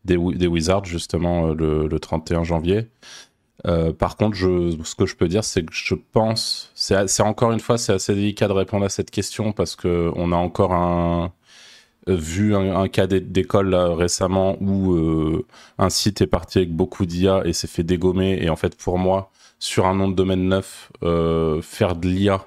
des, 0.04 0.16
Wi- 0.16 0.36
des 0.38 0.46
Wizards 0.48 0.86
justement 0.86 1.48
euh, 1.48 1.54
le, 1.54 1.88
le 1.88 2.00
31 2.00 2.44
janvier. 2.44 2.88
Par 3.98 4.16
contre, 4.16 4.36
ce 4.38 4.94
que 4.94 5.06
je 5.06 5.16
peux 5.16 5.28
dire, 5.28 5.44
c'est 5.44 5.62
que 5.64 5.72
je 5.72 5.94
pense, 5.94 6.70
c'est 6.74 7.22
encore 7.22 7.52
une 7.52 7.60
fois, 7.60 7.78
c'est 7.78 7.92
assez 7.92 8.14
délicat 8.14 8.48
de 8.48 8.52
répondre 8.52 8.84
à 8.86 8.88
cette 8.88 9.10
question 9.10 9.52
parce 9.52 9.76
que 9.76 10.10
on 10.16 10.32
a 10.32 10.36
encore 10.36 10.72
vu 12.06 12.54
un, 12.56 12.88
cas 12.88 13.06
d'é- 13.06 13.20
d'école 13.20 13.74
récemment 13.74 14.56
où 14.60 14.96
un 15.78 15.90
site 15.90 16.22
est 16.22 16.26
parti 16.26 16.58
avec 16.58 16.74
beaucoup 16.74 17.06
d'IA 17.06 17.42
et 17.44 17.52
s'est 17.52 17.66
fait 17.68 17.82
dégommer 17.84 18.38
et 18.42 18.50
en 18.50 18.56
fait 18.56 18.76
pour 18.76 18.98
moi 18.98 19.30
sur 19.60 19.86
un 19.86 19.94
nom 19.94 20.08
de 20.08 20.16
domaine 20.16 20.48
neuf, 20.48 20.90
euh, 21.04 21.62
faire 21.62 21.94
de 21.94 22.08
l'IA. 22.08 22.44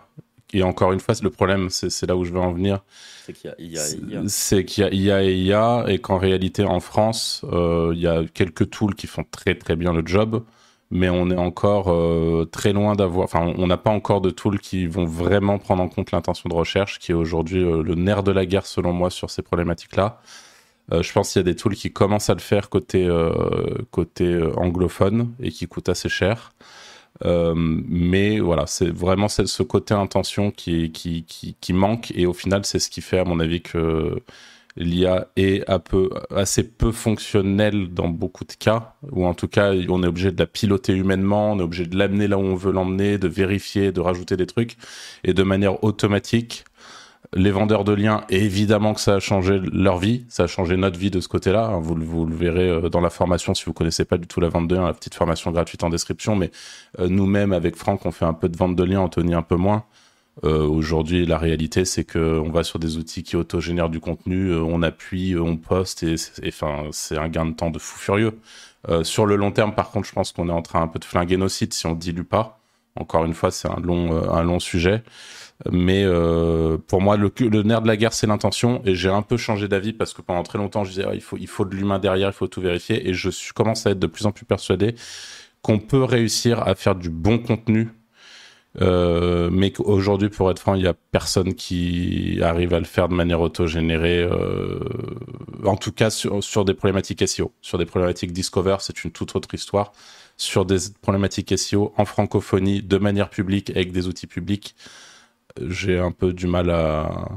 Et 0.52 0.62
encore 0.62 0.92
une 0.92 1.00
fois, 1.00 1.16
c'est 1.16 1.24
le 1.24 1.30
problème, 1.30 1.70
c'est 1.70 2.06
là 2.06 2.16
où 2.16 2.26
je 2.26 2.32
veux 2.32 2.40
en 2.40 2.52
venir, 2.52 2.84
C'est 3.26 3.34
qu'il 3.34 3.50
y 3.50 3.54
a 3.54 3.56
IA 3.60 3.90
et 3.90 4.14
IA. 4.14 4.22
c'est 4.24 4.30
c'est 4.30 4.66
qu'il 4.66 4.84
y 4.84 4.86
a 4.86 4.92
IA 4.92 5.24
et 5.24 5.36
IA, 5.36 5.86
et 5.88 6.00
qu'en 6.00 6.18
réalité, 6.18 6.64
en 6.64 6.80
France, 6.80 7.44
euh, 7.52 7.92
il 7.96 8.02
y 8.02 8.08
a 8.08 8.24
quelques 8.34 8.70
tools 8.70 8.94
qui 8.94 9.08
font 9.08 9.24
très 9.32 9.56
très 9.56 9.76
bien 9.76 9.94
le 9.94 10.04
job, 10.06 10.44
mais 10.92 11.10
on 11.10 11.32
est 11.32 11.38
encore 11.38 11.92
euh, 11.92 12.46
très 12.52 12.72
loin 12.72 12.96
d'avoir, 12.96 13.26
enfin, 13.26 13.52
on 13.58 13.66
n'a 13.66 13.78
pas 13.78 13.90
encore 13.90 14.22
de 14.22 14.30
tools 14.30 14.60
qui 14.60 14.86
vont 14.86 15.06
vraiment 15.06 15.58
prendre 15.58 15.82
en 15.82 15.90
compte 15.90 16.12
l'intention 16.12 16.50
de 16.50 16.56
recherche, 16.56 17.00
qui 17.00 17.14
est 17.14 17.16
aujourd'hui 17.16 17.62
le 17.62 17.96
nerf 17.96 18.22
de 18.22 18.32
la 18.32 18.46
guerre 18.46 18.68
selon 18.68 18.94
moi 18.94 19.10
sur 19.10 19.32
ces 19.32 19.42
problématiques-là. 19.42 20.20
Euh, 20.92 21.02
je 21.02 21.12
pense 21.14 21.32
qu'il 21.32 21.40
y 21.40 21.42
a 21.42 21.44
des 21.44 21.56
tools 21.56 21.76
qui 21.76 21.92
commencent 21.92 22.30
à 22.30 22.34
le 22.34 22.42
faire 22.42 22.70
côté, 22.70 23.08
euh, 23.08 23.78
côté 23.92 24.40
anglophone 24.56 25.34
et 25.40 25.50
qui 25.50 25.68
coûtent 25.68 25.90
assez 25.90 26.10
cher. 26.10 26.54
Euh, 27.26 27.54
mais 27.56 28.40
voilà, 28.40 28.66
c'est 28.68 28.90
vraiment 28.90 29.28
ce 29.28 29.64
côté 29.64 29.94
intention 29.94 30.52
qui, 30.52 30.92
qui, 30.92 31.26
qui, 31.60 31.74
manque 31.74 32.12
et 32.16 32.26
au 32.26 32.34
final, 32.34 32.66
c'est 32.66 32.80
ce 32.80 32.90
qui 32.90 33.02
fait, 33.02 33.20
à 33.20 33.24
mon 33.24 33.40
avis, 33.40 33.62
que 33.62 34.22
l'IA 34.76 35.28
est 35.36 35.64
peu, 35.80 36.10
assez 36.36 36.64
peu 36.68 36.92
fonctionnelle 36.92 37.94
dans 37.94 38.08
beaucoup 38.08 38.44
de 38.44 38.54
cas, 38.54 38.96
ou 39.12 39.26
en 39.26 39.34
tout 39.34 39.48
cas, 39.48 39.74
on 39.90 40.04
est 40.04 40.08
obligé 40.08 40.32
de 40.32 40.40
la 40.40 40.48
piloter 40.48 40.94
humainement, 40.94 41.52
on 41.52 41.60
est 41.60 41.64
obligé 41.64 41.86
de 41.86 41.98
l'amener 41.98 42.28
là 42.28 42.38
où 42.38 42.42
on 42.42 42.56
veut 42.56 42.72
l'emmener, 42.72 43.18
de 43.18 43.28
vérifier, 43.28 43.92
de 43.92 44.02
rajouter 44.02 44.36
des 44.38 44.48
trucs, 44.48 44.78
et 45.24 45.34
de 45.34 45.44
manière 45.44 45.84
automatique. 45.84 46.66
Les 47.36 47.52
vendeurs 47.52 47.84
de 47.84 47.94
liens, 47.94 48.26
évidemment 48.30 48.94
que 48.94 49.00
ça 49.02 49.16
a 49.16 49.20
changé 49.20 49.60
leur 49.60 49.98
vie, 49.98 50.26
ça 50.30 50.44
a 50.44 50.48
changé 50.48 50.78
notre 50.78 51.00
vie 51.00 51.10
de 51.10 51.20
ce 51.20 51.28
côté-là. 51.28 51.66
hein. 51.66 51.80
Vous, 51.80 51.96
le- 51.96 52.36
verrez 52.36 52.70
euh, 52.70 52.90
dans 52.90 53.02
la 53.02 53.10
formation 53.10 53.54
si 53.56 53.66
vous 53.66 53.74
connaissez 53.74 54.06
pas 54.06 54.18
du 54.18 54.28
tout 54.28 54.40
la 54.40 54.50
vente 54.50 54.68
de 54.68 54.76
liens, 54.76 54.86
la 54.86 54.94
petite 54.94 55.16
formation 55.16 55.50
gratuite 55.52 55.84
en 55.84 55.90
description. 55.90 56.36
Mais 56.36 56.52
euh, 57.00 57.08
nous-mêmes, 57.08 57.52
avec 57.54 57.76
Franck, 57.76 58.06
on 58.06 58.12
fait 58.12 58.26
un 58.26 58.34
peu 58.34 58.50
de 58.50 58.58
vente 58.58 58.76
de 58.76 58.84
liens, 58.84 59.00
Anthony 59.00 59.34
un 59.34 59.42
peu 59.42 59.56
moins. 59.56 59.86
Euh, 60.44 60.68
Aujourd'hui, 60.68 61.26
la 61.26 61.38
réalité, 61.40 61.86
c'est 61.86 62.04
que 62.04 62.40
on 62.40 62.52
va 62.52 62.64
sur 62.64 62.78
des 62.80 62.98
outils 62.98 63.24
qui 63.24 63.36
autogénèrent 63.36 63.90
du 63.90 64.00
contenu, 64.00 64.54
on 64.56 64.82
appuie, 64.84 65.36
on 65.38 65.58
poste, 65.58 66.04
et 66.04 66.16
enfin, 66.48 66.88
c'est 66.92 67.18
un 67.18 67.30
gain 67.30 67.46
de 67.46 67.54
temps 67.54 67.70
de 67.72 67.80
fou 67.80 67.98
furieux. 68.00 68.40
Sur 69.04 69.26
le 69.26 69.38
long 69.38 69.52
terme, 69.52 69.74
par 69.74 69.92
contre, 69.92 70.08
je 70.08 70.14
pense 70.14 70.32
qu'on 70.34 70.50
est 70.50 70.54
en 70.54 70.62
train 70.62 70.82
un 70.82 70.88
peu 70.88 71.00
de 71.00 71.06
flinguer 71.06 71.38
nos 71.38 71.48
sites 71.50 71.74
si 71.74 71.86
on 71.88 71.94
dilue 71.94 72.24
pas. 72.24 72.60
Encore 73.00 73.26
une 73.26 73.34
fois, 73.34 73.50
c'est 73.52 73.70
un 73.70 73.78
un 73.78 74.44
long 74.44 74.60
sujet. 74.60 75.04
Mais 75.72 76.04
euh, 76.04 76.78
pour 76.88 77.02
moi, 77.02 77.18
le, 77.18 77.30
nerf 77.64 77.82
de 77.82 77.88
la 77.88 77.98
guerre, 77.98 78.14
c'est 78.14 78.28
l'intention. 78.28 78.82
Et 78.86 78.96
j'ai 78.96 79.10
un 79.10 79.22
peu 79.22 79.38
changé 79.38 79.68
d'avis 79.68 79.94
parce 79.94 80.14
que 80.14 80.22
pendant 80.22 80.44
très 80.44 80.58
longtemps, 80.58 80.84
je 80.84 80.90
disais, 80.90 81.06
ah, 81.08 81.14
il, 81.14 81.22
faut, 81.22 81.38
il 81.38 81.48
faut 81.48 81.66
de 81.66 81.76
l'humain 81.76 82.00
derrière, 82.00 82.30
il 82.30 82.34
faut 82.34 82.48
tout 82.48 82.62
vérifier. 82.62 83.08
Et 83.08 83.14
je 83.14 83.30
commence 83.54 83.86
à 83.88 83.92
être 83.92 84.00
de 84.00 84.08
plus 84.08 84.26
en 84.26 84.32
plus 84.32 84.46
persuadé 84.46 84.96
qu'on 85.62 85.80
peut 85.80 86.04
réussir 86.04 86.62
à 86.68 86.76
faire 86.76 86.96
du 86.96 87.10
bon 87.10 87.40
contenu. 87.40 87.90
Euh, 88.82 89.50
mais 89.52 89.72
qu'aujourd'hui, 89.72 90.30
pour 90.30 90.50
être 90.50 90.60
franc, 90.60 90.76
il 90.76 90.82
y 90.82 90.88
a 90.88 90.96
personne 91.12 91.54
qui 91.54 92.40
arrive 92.42 92.74
à 92.74 92.80
le 92.80 92.86
faire 92.86 93.08
de 93.08 93.14
manière 93.14 93.40
autogénérée. 93.40 94.22
Euh, 94.24 94.80
en 95.64 95.78
tout 95.78 95.92
cas, 95.92 96.10
sur, 96.10 96.44
sur 96.44 96.66
des 96.66 96.74
problématiques 96.74 97.26
SEO, 97.28 97.54
sur 97.62 97.78
des 97.78 97.86
problématiques 97.86 98.34
Discover, 98.34 98.78
c'est 98.80 99.04
une 99.04 99.12
toute 99.12 99.36
autre 99.36 99.54
histoire. 99.54 99.94
Sur 100.36 100.66
des 100.66 100.78
problématiques 101.02 101.58
SEO 101.58 101.94
en 101.98 102.06
francophonie, 102.06 102.82
de 102.82 102.98
manière 102.98 103.30
publique, 103.30 103.70
avec 103.70 103.92
des 103.92 104.08
outils 104.08 104.28
publics, 104.28 104.76
j'ai 105.62 106.00
un 106.00 106.12
peu 106.12 106.34
du 106.34 106.48
mal 106.48 106.70
à, 106.70 107.30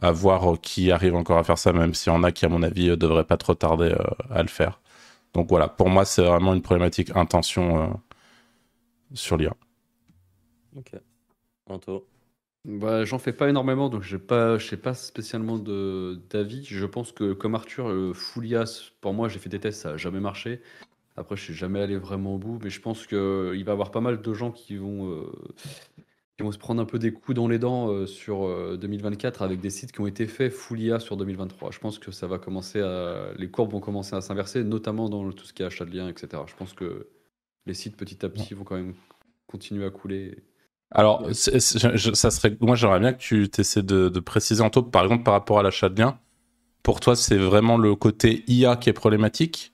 à 0.00 0.12
voir 0.12 0.60
qui 0.60 0.90
arrive 0.90 1.14
encore 1.14 1.38
à 1.38 1.44
faire 1.44 1.58
ça, 1.58 1.72
même 1.72 1.94
s'il 1.94 2.12
y 2.12 2.16
en 2.16 2.22
a 2.24 2.32
qui, 2.32 2.44
à 2.44 2.48
mon 2.48 2.62
avis, 2.62 2.88
ne 2.88 2.94
devraient 2.96 3.24
pas 3.24 3.36
trop 3.36 3.54
tarder 3.54 3.92
euh, 3.92 4.04
à 4.30 4.42
le 4.42 4.48
faire. 4.48 4.80
Donc 5.34 5.48
voilà, 5.48 5.68
pour 5.68 5.88
moi, 5.88 6.04
c'est 6.04 6.24
vraiment 6.24 6.54
une 6.54 6.62
problématique 6.62 7.14
intention 7.16 7.82
euh, 7.82 7.94
sur 9.14 9.36
l'IA. 9.36 9.54
Ok. 10.76 10.92
Anto? 11.66 12.06
Bah, 12.64 13.04
j'en 13.04 13.18
fais 13.18 13.32
pas 13.32 13.48
énormément, 13.48 13.88
donc 13.88 14.02
j'ai 14.02 14.18
pas, 14.18 14.56
je 14.58 14.68
sais 14.68 14.76
pas 14.76 14.94
spécialement 14.94 15.58
d'avis. 15.58 16.64
Je 16.64 16.86
pense 16.86 17.10
que 17.12 17.32
comme 17.32 17.54
Arthur, 17.56 17.88
le 17.88 18.12
Foulias, 18.12 18.92
pour 19.00 19.14
moi, 19.14 19.28
j'ai 19.28 19.40
fait 19.40 19.48
des 19.48 19.58
tests, 19.58 19.82
ça 19.82 19.90
a 19.90 19.96
jamais 19.96 20.20
marché. 20.20 20.62
Après, 21.16 21.36
je 21.36 21.42
suis 21.42 21.54
jamais 21.54 21.80
allé 21.80 21.96
vraiment 21.96 22.36
au 22.36 22.38
bout, 22.38 22.58
mais 22.62 22.70
je 22.70 22.80
pense 22.80 23.06
que 23.06 23.52
il 23.54 23.64
va 23.64 23.72
y 23.72 23.74
avoir 23.74 23.90
pas 23.90 24.00
mal 24.00 24.22
de 24.22 24.34
gens 24.34 24.52
qui 24.52 24.76
vont 24.76 25.10
euh, 25.10 25.32
qui 26.42 26.46
vont 26.46 26.52
se 26.52 26.58
prendre 26.58 26.82
un 26.82 26.84
peu 26.84 26.98
des 26.98 27.12
coups 27.12 27.36
dans 27.36 27.46
les 27.46 27.58
dents 27.60 27.88
euh, 27.90 28.06
sur 28.06 28.44
euh, 28.46 28.76
2024 28.76 29.42
avec 29.42 29.60
des 29.60 29.70
sites 29.70 29.92
qui 29.92 30.00
ont 30.00 30.08
été 30.08 30.26
faits 30.26 30.52
Foulia 30.52 30.98
sur 30.98 31.16
2023. 31.16 31.70
Je 31.70 31.78
pense 31.78 31.98
que 32.00 32.10
ça 32.10 32.26
va 32.26 32.38
commencer 32.38 32.80
à, 32.80 33.32
les 33.38 33.48
courbes 33.50 33.70
vont 33.72 33.80
commencer 33.80 34.16
à 34.16 34.20
s'inverser, 34.20 34.64
notamment 34.64 35.08
dans 35.08 35.30
tout 35.32 35.44
ce 35.44 35.52
qui 35.52 35.62
est 35.62 35.66
achat 35.66 35.84
de 35.84 35.96
liens, 35.96 36.08
etc. 36.08 36.44
Je 36.48 36.56
pense 36.56 36.72
que 36.72 37.08
les 37.66 37.74
sites 37.74 37.96
petit 37.96 38.24
à 38.26 38.28
petit 38.28 38.54
vont 38.54 38.64
quand 38.64 38.76
même 38.76 38.94
continuer 39.46 39.86
à 39.86 39.90
couler. 39.90 40.42
Alors, 40.90 41.26
je- 41.30 42.12
ça 42.14 42.30
serait, 42.30 42.56
moi, 42.60 42.76
j'aimerais 42.76 43.00
bien 43.00 43.12
que 43.14 43.18
tu 43.18 43.48
essaies 43.58 43.82
de, 43.82 44.08
de 44.08 44.20
préciser 44.20 44.62
en 44.62 44.70
taupe, 44.70 44.90
par 44.92 45.04
exemple, 45.04 45.22
par 45.24 45.34
rapport 45.34 45.58
à 45.58 45.62
l'achat 45.62 45.88
de 45.88 45.98
liens. 46.00 46.18
Pour 46.82 47.00
toi, 47.00 47.16
c'est 47.16 47.38
vraiment 47.38 47.78
le 47.78 47.96
côté 47.96 48.44
IA 48.48 48.76
qui 48.76 48.90
est 48.90 48.94
problématique? 48.94 49.71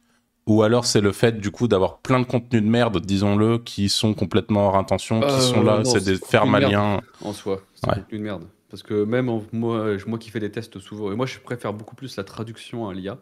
Ou 0.48 0.62
alors 0.62 0.84
c'est 0.86 1.00
le 1.00 1.12
fait, 1.12 1.38
du 1.38 1.50
coup, 1.50 1.68
d'avoir 1.68 1.98
plein 1.98 2.18
de 2.20 2.24
contenus 2.26 2.62
de 2.62 2.68
merde, 2.68 3.00
disons-le, 3.04 3.58
qui 3.58 3.88
sont 3.88 4.14
complètement 4.14 4.66
hors 4.66 4.76
intention, 4.76 5.20
qui 5.20 5.26
Euh, 5.26 5.38
sont 5.40 5.62
là, 5.62 5.84
c'est 5.84 6.02
des 6.04 6.14
contenu 6.14 6.28
fermes 6.28 6.50
de 6.52 6.56
à 6.56 6.60
merde. 6.60 6.72
liens. 6.72 7.00
en 7.22 7.32
soi. 7.32 7.62
C'est 7.74 7.86
Ouais. 7.86 7.92
un 7.92 8.00
contenu 8.00 8.18
de 8.18 8.22
merde. 8.24 8.44
Parce 8.70 8.82
que 8.82 9.04
même 9.04 9.28
en- 9.28 9.42
moi, 9.52 9.96
moi 10.06 10.18
qui 10.18 10.30
fais 10.30 10.40
des 10.40 10.50
tests 10.50 10.78
souvent, 10.78 11.10
et 11.12 11.14
moi 11.16 11.26
je 11.26 11.38
préfère 11.38 11.72
beaucoup 11.72 11.94
plus 11.96 12.16
la 12.16 12.24
traduction 12.24 12.88
à 12.88 12.94
l'IA. 12.94 13.18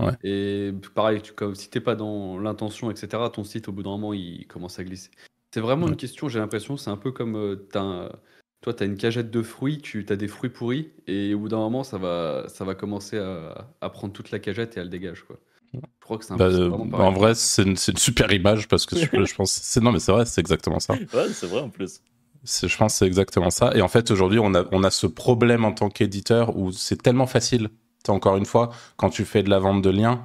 Ouais. 0.00 0.12
Et 0.24 0.72
pareil, 0.94 1.20
tu, 1.22 1.32
comme, 1.32 1.54
si 1.54 1.68
t'es 1.70 1.80
pas 1.80 1.94
dans 1.96 2.38
l'intention, 2.38 2.90
etc., 2.90 3.22
ton 3.32 3.42
site 3.44 3.68
au 3.68 3.72
bout 3.72 3.82
d'un 3.82 3.90
moment 3.90 4.12
il 4.12 4.46
commence 4.46 4.78
à 4.78 4.84
glisser. 4.84 5.10
C'est 5.52 5.60
vraiment 5.60 5.84
Ouais. 5.86 5.90
une 5.92 5.96
question, 5.96 6.28
j'ai 6.28 6.38
l'impression, 6.38 6.76
c'est 6.76 6.90
un 6.90 6.96
peu 6.96 7.10
comme 7.10 7.36
euh, 7.36 7.56
t'as 7.72 7.80
un- 7.80 8.08
toi, 8.60 8.74
tu 8.74 8.82
as 8.82 8.86
une 8.86 8.96
cagette 8.96 9.30
de 9.30 9.42
fruits, 9.42 9.78
tu 9.78 10.04
as 10.08 10.16
des 10.16 10.28
fruits 10.28 10.50
pourris, 10.50 10.90
et 11.06 11.32
au 11.34 11.38
bout 11.40 11.48
d'un 11.48 11.58
moment, 11.58 11.84
ça 11.84 11.96
va, 11.98 12.44
ça 12.48 12.64
va 12.64 12.74
commencer 12.74 13.18
à, 13.18 13.68
à 13.80 13.88
prendre 13.90 14.12
toute 14.12 14.30
la 14.32 14.38
cagette 14.40 14.76
et 14.76 14.80
elle 14.80 14.90
dégage. 14.90 15.22
Quoi. 15.24 15.36
Je 16.08 16.14
crois 16.14 16.18
que 16.18 16.24
c'est 16.24 16.32
un 16.32 16.36
Bah, 16.38 16.48
peu- 16.48 16.54
euh, 16.54 16.70
pareil. 16.90 17.06
en 17.06 17.12
vrai, 17.12 17.34
c'est 17.34 17.64
une, 17.64 17.76
super 17.76 18.32
image 18.32 18.66
parce 18.66 18.86
que 18.86 18.96
je, 18.96 19.04
je 19.26 19.34
pense. 19.34 19.52
c'est- 19.52 19.80
Non, 19.80 19.92
mais 19.92 19.98
c'est 19.98 20.10
vrai, 20.10 20.24
c'est 20.24 20.40
exactement 20.40 20.80
ça. 20.80 20.94
Ouais, 21.12 21.28
c'est 21.34 21.46
vrai 21.46 21.60
en 21.60 21.68
plus. 21.68 22.00
Je 22.44 22.76
pense 22.78 22.94
que 22.94 22.98
c'est 23.00 23.06
exactement 23.06 23.50
ça. 23.50 23.72
Et 23.74 23.82
en 23.82 23.88
fait, 23.88 24.10
aujourd'hui, 24.10 24.38
on 24.38 24.54
a, 24.54 24.64
on 24.72 24.84
a 24.84 24.90
ce 24.90 25.06
problème 25.06 25.66
en 25.66 25.72
tant 25.72 25.90
qu'éditeur 25.90 26.56
où 26.56 26.72
c'est 26.72 27.02
tellement 27.02 27.26
facile. 27.26 27.68
T'as 28.04 28.14
encore 28.14 28.36
une 28.38 28.46
fois, 28.46 28.70
quand 28.96 29.10
tu 29.10 29.26
fais 29.26 29.42
de 29.42 29.50
la 29.50 29.58
vente 29.58 29.82
de 29.82 29.90
liens, 29.90 30.22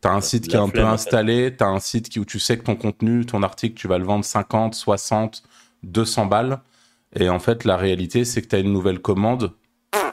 tu 0.00 0.06
as 0.06 0.12
un 0.12 0.16
Ouais, 0.16 0.20
site 0.22 0.46
qui 0.46 0.54
est 0.54 0.58
un 0.60 0.66
peu 0.68 0.72
flemme, 0.78 0.86
en 0.86 0.90
fait. 0.90 0.94
installé, 0.94 1.56
tu 1.56 1.64
as 1.64 1.68
un 1.68 1.80
site 1.80 2.10
qui, 2.10 2.20
où 2.20 2.24
tu 2.24 2.38
sais 2.38 2.56
que 2.56 2.62
ton 2.62 2.76
contenu, 2.76 3.26
ton 3.26 3.42
article, 3.42 3.74
tu 3.74 3.88
vas 3.88 3.98
le 3.98 4.04
vendre 4.04 4.24
50, 4.24 4.76
60, 4.76 5.42
200 5.82 6.26
balles. 6.26 6.60
Et 7.16 7.28
en 7.28 7.40
fait, 7.40 7.64
la 7.64 7.76
réalité, 7.76 8.24
c'est 8.24 8.40
que 8.40 8.46
tu 8.46 8.54
as 8.54 8.60
une 8.60 8.72
nouvelle 8.72 9.00
commande. 9.00 9.50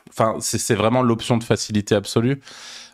Enfin, 0.09 0.37
c'est 0.39 0.75
vraiment 0.75 1.01
l'option 1.03 1.37
de 1.37 1.43
facilité 1.43 1.95
absolue. 1.95 2.41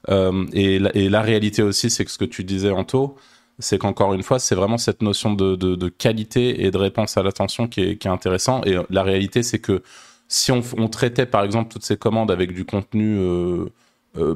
Euh, 0.10 0.46
et, 0.54 0.80
la, 0.80 1.22
réalité 1.22 1.64
aussi, 1.64 1.90
c'est 1.90 2.06
que 2.06 2.12
ce 2.12 2.18
que 2.18 2.26
tu 2.26 2.44
disais, 2.44 2.72
Anto, 2.72 3.18
c'est 3.60 3.78
qu'encore 3.78 4.14
une 4.14 4.24
fois, 4.24 4.40
c'est 4.40 4.56
vraiment 4.56 4.78
cette 4.78 5.02
notion 5.02 5.34
de, 5.34 5.90
qualité 5.90 6.66
et 6.66 6.72
de 6.72 6.78
réponse 6.78 7.18
à 7.18 7.24
l'attention 7.24 7.68
qui 7.68 7.82
est, 7.82 7.98
qui 7.98 8.08
intéressant. 8.08 8.62
Et 8.66 8.78
la 8.90 9.04
réalité, 9.04 9.44
c'est 9.44 9.60
que 9.60 9.82
si 10.28 10.52
on, 10.52 10.62
traitait 10.90 11.26
par 11.26 11.44
exemple 11.44 11.72
toutes 11.72 11.86
ces 11.86 11.98
commandes 11.98 12.32
avec 12.32 12.54
du 12.54 12.66
contenu 12.66 13.18
euh, 13.18 13.66
euh, 14.18 14.36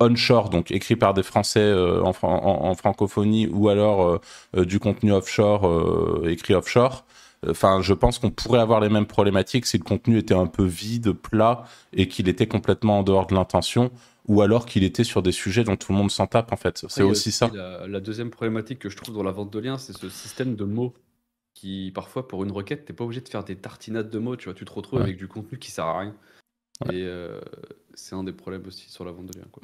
onshore, 0.00 0.50
donc 0.50 0.70
écrit 0.70 0.96
par 0.96 1.14
des 1.14 1.22
Français 1.22 1.72
en, 2.02 2.12
fran- 2.12 2.40
en- 2.44 2.70
en 2.70 2.74
francophonie, 2.74 3.48
ou 3.48 3.68
alors 3.68 4.20
du 4.56 4.78
contenu 4.78 5.12
offshore 5.12 6.22
écrit 6.26 6.54
offshore, 6.54 7.04
enfin, 7.48 7.80
je 7.82 7.94
pense 7.94 8.18
qu'on 8.18 8.30
pourrait 8.30 8.60
avoir 8.60 8.80
les 8.80 8.88
mêmes 8.88 9.06
problématiques 9.06 9.66
si 9.66 9.78
le 9.78 9.84
contenu 9.84 10.18
était 10.18 10.34
un 10.34 10.46
peu 10.46 10.64
vide, 10.64 11.12
plat, 11.12 11.64
et 11.92 12.08
qu'il 12.08 12.28
était 12.28 12.46
complètement 12.46 12.98
en 13.00 13.02
dehors 13.02 13.26
de 13.26 13.34
l'intention, 13.34 13.90
ou 14.28 14.42
alors 14.42 14.66
qu'il 14.66 14.84
était 14.84 15.04
sur 15.04 15.22
des 15.22 15.32
sujets 15.32 15.64
dont 15.64 15.76
tout 15.76 15.92
le 15.92 15.98
monde 15.98 16.10
s'en 16.10 16.26
tape 16.26 16.52
en 16.52 16.56
fait. 16.56 16.84
C'est 16.88 17.02
aussi 17.02 17.32
ça. 17.32 17.50
La, 17.52 17.86
la 17.88 18.00
deuxième 18.00 18.30
problématique 18.30 18.78
que 18.78 18.88
je 18.88 18.96
trouve 18.96 19.14
dans 19.14 19.22
la 19.24 19.32
vente 19.32 19.52
de 19.52 19.58
liens, 19.58 19.78
c'est 19.78 19.92
ce 19.96 20.08
système 20.08 20.54
de 20.56 20.64
mots 20.64 20.94
qui, 21.54 21.92
parfois, 21.94 22.26
pour 22.28 22.44
une 22.44 22.50
requête, 22.52 22.84
t'es 22.86 22.92
pas 22.92 23.04
obligé 23.04 23.20
de 23.20 23.28
faire 23.28 23.44
des 23.44 23.56
tartinades 23.56 24.08
de 24.10 24.18
mots. 24.18 24.36
Tu 24.36 24.44
vois, 24.46 24.54
tu 24.54 24.64
te 24.64 24.72
retrouves 24.72 24.98
Ouais. 25.00 25.04
avec 25.04 25.16
du 25.18 25.28
contenu 25.28 25.58
qui 25.58 25.70
sert 25.70 25.84
à 25.84 26.00
rien. 26.00 26.14
Et 26.90 27.02
euh, 27.04 27.40
c'est 27.94 28.14
un 28.14 28.24
des 28.24 28.32
problèmes 28.32 28.66
aussi 28.66 28.90
sur 28.90 29.04
la 29.04 29.12
vente 29.12 29.26
de 29.26 29.38
liens. 29.38 29.46
Quoi. 29.52 29.62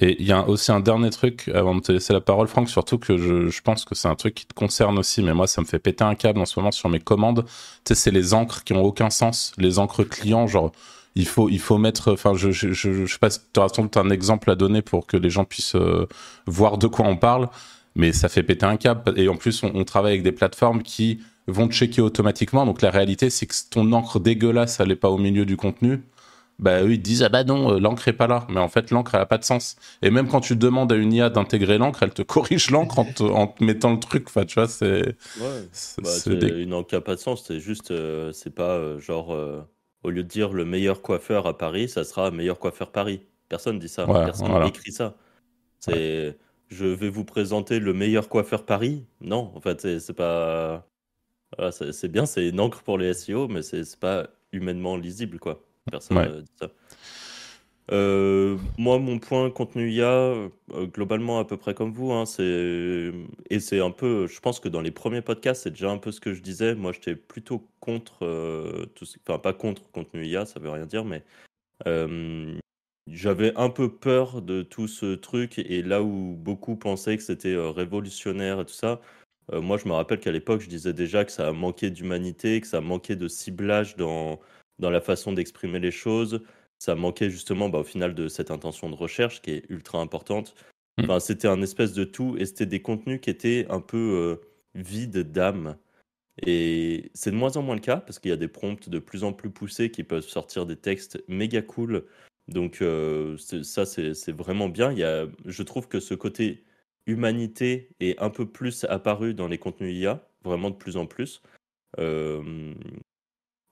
Et 0.00 0.20
il 0.20 0.26
y 0.26 0.32
a 0.32 0.46
aussi 0.46 0.70
un 0.72 0.80
dernier 0.80 1.08
truc 1.08 1.50
avant 1.54 1.74
de 1.74 1.80
te 1.80 1.90
laisser 1.90 2.12
la 2.12 2.20
parole, 2.20 2.48
Franck, 2.48 2.68
surtout 2.68 2.98
que 2.98 3.16
je, 3.16 3.60
pense 3.62 3.86
que 3.86 3.94
c'est 3.94 4.08
un 4.08 4.14
truc 4.14 4.34
qui 4.34 4.46
te 4.46 4.52
concerne 4.52 4.98
aussi, 4.98 5.22
mais 5.22 5.32
moi 5.32 5.46
ça 5.46 5.62
me 5.62 5.66
fait 5.66 5.78
péter 5.78 6.04
un 6.04 6.14
câble 6.14 6.38
en 6.38 6.44
ce 6.44 6.58
moment 6.58 6.70
sur 6.70 6.90
mes 6.90 7.00
commandes. 7.00 7.44
Tu 7.84 7.94
sais, 7.94 7.94
c'est 7.94 8.10
les 8.10 8.34
encres 8.34 8.62
qui 8.62 8.74
ont 8.74 8.82
aucun 8.82 9.08
sens, 9.08 9.52
les 9.56 9.78
encres 9.78 10.06
clients, 10.06 10.46
genre 10.46 10.72
il 11.14 11.26
faut 11.26 11.78
mettre, 11.78 12.12
enfin 12.12 12.34
je 12.34 12.50
je 12.50 13.06
sais 13.06 13.18
pas 13.18 13.30
si 13.30 13.40
tu 13.54 13.58
auras 13.58 13.70
un 13.96 14.10
exemple 14.10 14.50
à 14.50 14.54
donner 14.54 14.82
pour 14.82 15.06
que 15.06 15.16
les 15.16 15.30
gens 15.30 15.44
puissent 15.46 15.74
euh, 15.74 16.06
voir 16.46 16.76
de 16.76 16.86
quoi 16.88 17.06
on 17.06 17.16
parle, 17.16 17.48
mais 17.94 18.12
ça 18.12 18.28
fait 18.28 18.42
péter 18.42 18.66
un 18.66 18.76
câble. 18.76 19.18
Et 19.18 19.28
en 19.28 19.36
plus 19.36 19.62
on, 19.62 19.84
travaille 19.84 20.12
avec 20.12 20.22
des 20.22 20.32
plateformes 20.32 20.82
qui 20.82 21.20
vont 21.46 21.68
checker 21.68 22.02
automatiquement. 22.02 22.66
Donc 22.66 22.82
la 22.82 22.90
réalité 22.90 23.30
c'est 23.30 23.46
que 23.46 23.54
ton 23.70 23.90
encre 23.92 24.20
dégueulasse 24.20 24.78
elle 24.78 24.90
est 24.90 24.96
pas 24.96 25.08
au 25.08 25.16
milieu 25.16 25.46
du 25.46 25.56
contenu 25.56 26.02
bah 26.58 26.82
eux 26.82 26.92
ils 26.92 27.02
disent 27.02 27.22
ah 27.22 27.28
bah 27.28 27.44
non 27.44 27.72
euh, 27.74 27.78
l'encre 27.80 28.08
est 28.08 28.12
pas 28.14 28.26
là 28.26 28.46
mais 28.48 28.60
en 28.60 28.68
fait 28.68 28.90
l'encre 28.90 29.14
elle 29.14 29.20
a 29.22 29.26
pas 29.26 29.38
de 29.38 29.44
sens 29.44 29.76
et 30.02 30.10
même 30.10 30.28
quand 30.28 30.40
tu 30.40 30.56
demandes 30.56 30.92
à 30.92 30.96
une 30.96 31.12
IA 31.12 31.30
d'intégrer 31.30 31.78
l'encre 31.78 32.02
elle 32.02 32.14
te 32.14 32.22
corrige 32.22 32.70
l'encre 32.70 32.98
en, 32.98 33.04
te- 33.04 33.22
en 33.22 33.46
te 33.48 33.62
mettant 33.64 33.92
le 33.92 34.00
truc 34.00 34.26
enfin 34.28 34.44
tu 34.46 34.54
vois 34.54 34.68
c'est 34.68 35.16
Ouais. 35.34 35.68
c'est 35.72 36.00
Bah, 36.00 36.18
des- 36.38 36.54
une 36.62 36.72
encre 36.74 36.88
qui 36.90 36.94
a 36.96 37.00
pas 37.00 37.14
de 37.14 37.20
sens, 37.20 37.44
c'est 37.46 37.60
juste, 37.60 37.90
euh, 37.90 38.32
c'est 38.32 38.50
pas 38.54 38.76
euh, 38.76 38.98
genre, 38.98 39.32
euh, 39.34 39.62
au 40.02 40.10
lieu 40.10 40.22
de 40.22 40.28
dire 40.28 40.52
le 40.52 40.64
meilleur 40.64 41.02
coiffeur 41.02 41.46
à 41.46 41.56
Paris, 41.58 41.88
ça 41.88 42.04
sera 42.04 42.30
meilleur 42.30 42.58
coiffeur 42.58 42.90
Paris. 42.92 43.22
Personne 43.48 43.78
dit 43.78 43.88
ça, 43.88 44.06
Ouais, 44.06 44.14
personne 44.24 44.48
voilà. 44.48 44.62
écrit 44.62 44.92
ça. 44.92 45.16
C'est, 45.80 46.38
je 46.68 46.86
vais 46.86 47.10
vous 47.10 47.24
présenter 47.24 47.80
le 47.80 47.94
meilleur 47.94 48.28
coiffeur 48.28 48.66
Paris. 48.66 49.06
Non, 49.20 49.52
en 49.56 49.60
fait, 49.60 49.98
c'est 50.00 50.14
pas. 50.14 50.88
Voilà, 51.56 51.72
c'est 51.72 52.08
bien, 52.08 52.26
c'est 52.26 52.48
une 52.48 52.60
encre 52.60 52.82
pour 52.82 52.98
les 52.98 53.08
SEO, 53.08 53.48
mais 53.48 53.62
c'est 53.62 53.98
pas 54.00 54.28
humainement 54.52 54.96
lisible, 54.96 55.38
quoi. 55.40 55.62
Personne 55.90 56.18
Ouais. 56.18 56.42
dit 56.42 56.50
ça. 56.60 56.70
Euh, 57.92 58.58
moi, 58.78 58.98
mon 58.98 59.20
point 59.20 59.48
contenu 59.50 59.88
IA, 59.92 60.08
euh, 60.08 60.48
globalement 60.92 61.38
à 61.38 61.44
peu 61.44 61.56
près 61.56 61.72
comme 61.72 61.92
vous, 61.92 62.10
hein, 62.12 62.26
c'est 62.26 63.12
et 63.48 63.60
c'est 63.60 63.78
un 63.80 63.92
peu, 63.92 64.26
je 64.26 64.40
pense 64.40 64.58
que 64.58 64.68
dans 64.68 64.80
les 64.80 64.90
premiers 64.90 65.22
podcasts, 65.22 65.62
c'est 65.62 65.70
déjà 65.70 65.90
un 65.90 65.98
peu 65.98 66.10
ce 66.10 66.20
que 66.20 66.34
je 66.34 66.42
disais. 66.42 66.74
Moi, 66.74 66.90
j'étais 66.92 67.14
plutôt 67.14 67.68
contre, 67.78 68.24
euh, 68.24 68.86
tout 68.96 69.04
ce- 69.04 69.18
enfin 69.28 69.38
pas 69.38 69.52
contre 69.52 69.88
contenu 69.92 70.26
IA, 70.26 70.46
ça 70.46 70.58
veut 70.58 70.70
rien 70.70 70.86
dire, 70.86 71.04
mais 71.04 71.22
j'avais 73.06 73.52
un 73.56 73.70
peu 73.70 73.88
peur 73.96 74.42
de 74.42 74.62
tout 74.62 74.88
ce 74.88 75.14
truc 75.14 75.58
et 75.60 75.82
là 75.82 76.02
où 76.02 76.34
beaucoup 76.36 76.76
pensaient 76.76 77.16
que 77.16 77.22
c'était 77.22 77.56
révolutionnaire 77.56 78.60
et 78.60 78.64
tout 78.64 78.72
ça, 78.74 79.00
moi 79.52 79.78
je 79.78 79.86
me 79.88 79.92
rappelle 79.92 80.18
qu'à 80.18 80.32
l'époque 80.32 80.60
je 80.60 80.68
disais 80.68 80.92
déjà 80.92 81.24
que 81.24 81.30
ça 81.30 81.52
manquait 81.52 81.90
d'humanité, 81.90 82.60
que 82.60 82.66
ça 82.66 82.80
manquait 82.80 83.14
de 83.16 83.28
ciblage 83.28 83.96
dans, 83.96 84.40
dans 84.78 84.90
la 84.90 85.00
façon 85.00 85.32
d'exprimer 85.32 85.80
les 85.80 85.90
choses, 85.90 86.42
ça 86.78 86.94
manquait 86.94 87.30
justement 87.30 87.68
bah, 87.68 87.78
au 87.80 87.84
final 87.84 88.14
de 88.14 88.28
cette 88.28 88.50
intention 88.50 88.90
de 88.90 88.94
recherche 88.94 89.40
qui 89.42 89.52
est 89.52 89.64
ultra 89.70 90.00
importante. 90.00 90.54
Mm. 90.98 91.04
Enfin, 91.04 91.20
c'était 91.20 91.48
un 91.48 91.62
espèce 91.62 91.92
de 91.92 92.04
tout 92.04 92.36
et 92.38 92.46
c'était 92.46 92.66
des 92.66 92.82
contenus 92.82 93.20
qui 93.20 93.30
étaient 93.30 93.66
un 93.70 93.80
peu 93.80 94.40
euh, 94.42 94.46
vides 94.74 95.32
d'âme. 95.32 95.76
Et 96.44 97.10
c'est 97.14 97.30
de 97.30 97.36
moins 97.36 97.56
en 97.56 97.62
moins 97.62 97.76
le 97.76 97.80
cas 97.80 97.96
parce 97.96 98.18
qu'il 98.18 98.30
y 98.30 98.34
a 98.34 98.36
des 98.36 98.48
prompts 98.48 98.88
de 98.88 98.98
plus 98.98 99.24
en 99.24 99.32
plus 99.32 99.50
poussés 99.50 99.90
qui 99.90 100.04
peuvent 100.04 100.28
sortir 100.28 100.66
des 100.66 100.76
textes 100.76 101.22
méga 101.28 101.62
cool. 101.62 102.04
Donc 102.48 102.82
euh, 102.82 103.36
ça, 103.38 103.86
c'est 103.86 104.14
c'est 104.14 104.32
vraiment 104.32 104.68
bien. 104.68 104.92
Il 104.92 104.98
y 104.98 105.04
a, 105.04 105.26
je 105.46 105.62
trouve 105.62 105.88
que 105.88 105.98
ce 105.98 106.14
côté 106.14 106.64
humanité 107.06 107.88
est 108.00 108.20
un 108.20 108.30
peu 108.30 108.46
plus 108.46 108.84
apparu 108.84 109.32
dans 109.34 109.48
les 109.48 109.58
contenus 109.58 109.96
IA, 109.96 110.28
vraiment 110.44 110.70
de 110.70 110.76
plus 110.76 110.96
en 110.96 111.06
plus. 111.06 111.42
Euh, 111.98 112.74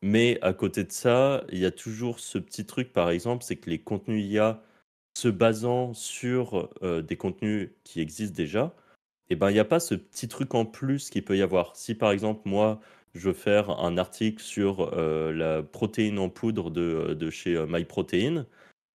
mais 0.05 0.39
à 0.43 0.53
côté 0.53 0.85
de 0.85 0.93
ça, 0.93 1.45
il 1.51 1.59
y 1.59 1.65
a 1.65 1.71
toujours 1.71 2.21
ce 2.21 2.39
petit 2.39 2.67
truc, 2.67 2.93
par 2.93 3.11
exemple, 3.11 3.43
c'est 3.43 3.57
que 3.57 3.71
les 3.71 3.81
contenus 3.81 4.23
IA 4.27 4.63
se 5.17 5.29
basant 5.29 5.95
sur 5.95 6.71
euh, 6.83 7.01
des 7.03 7.17
contenus 7.17 7.71
qui 7.85 8.01
existent 8.01 8.37
déjà, 8.37 8.75
eh 9.31 9.37
ben, 9.37 9.51
il 9.51 9.55
n'y 9.55 9.61
a 9.61 9.65
pas 9.65 9.81
ce 9.81 9.95
petit 9.95 10.29
truc 10.29 10.55
en 10.55 10.67
plus 10.67 11.11
qu'il 11.11 11.25
peut 11.25 11.39
y 11.39 11.43
avoir. 11.43 11.77
Si 11.77 11.95
par 11.95 12.13
exemple, 12.13 12.43
moi, 12.47 12.81
je 13.15 13.29
veux 13.29 13.35
faire 13.35 13.71
un 13.71 13.97
article 13.99 14.43
sur 14.43 14.93
euh, 14.95 15.33
la 15.33 15.63
protéine 15.63 16.19
en 16.19 16.29
poudre 16.29 16.71
de, 16.71 17.15
de 17.15 17.31
chez 17.31 17.57
euh, 17.57 17.67
MyProtein, 17.67 18.47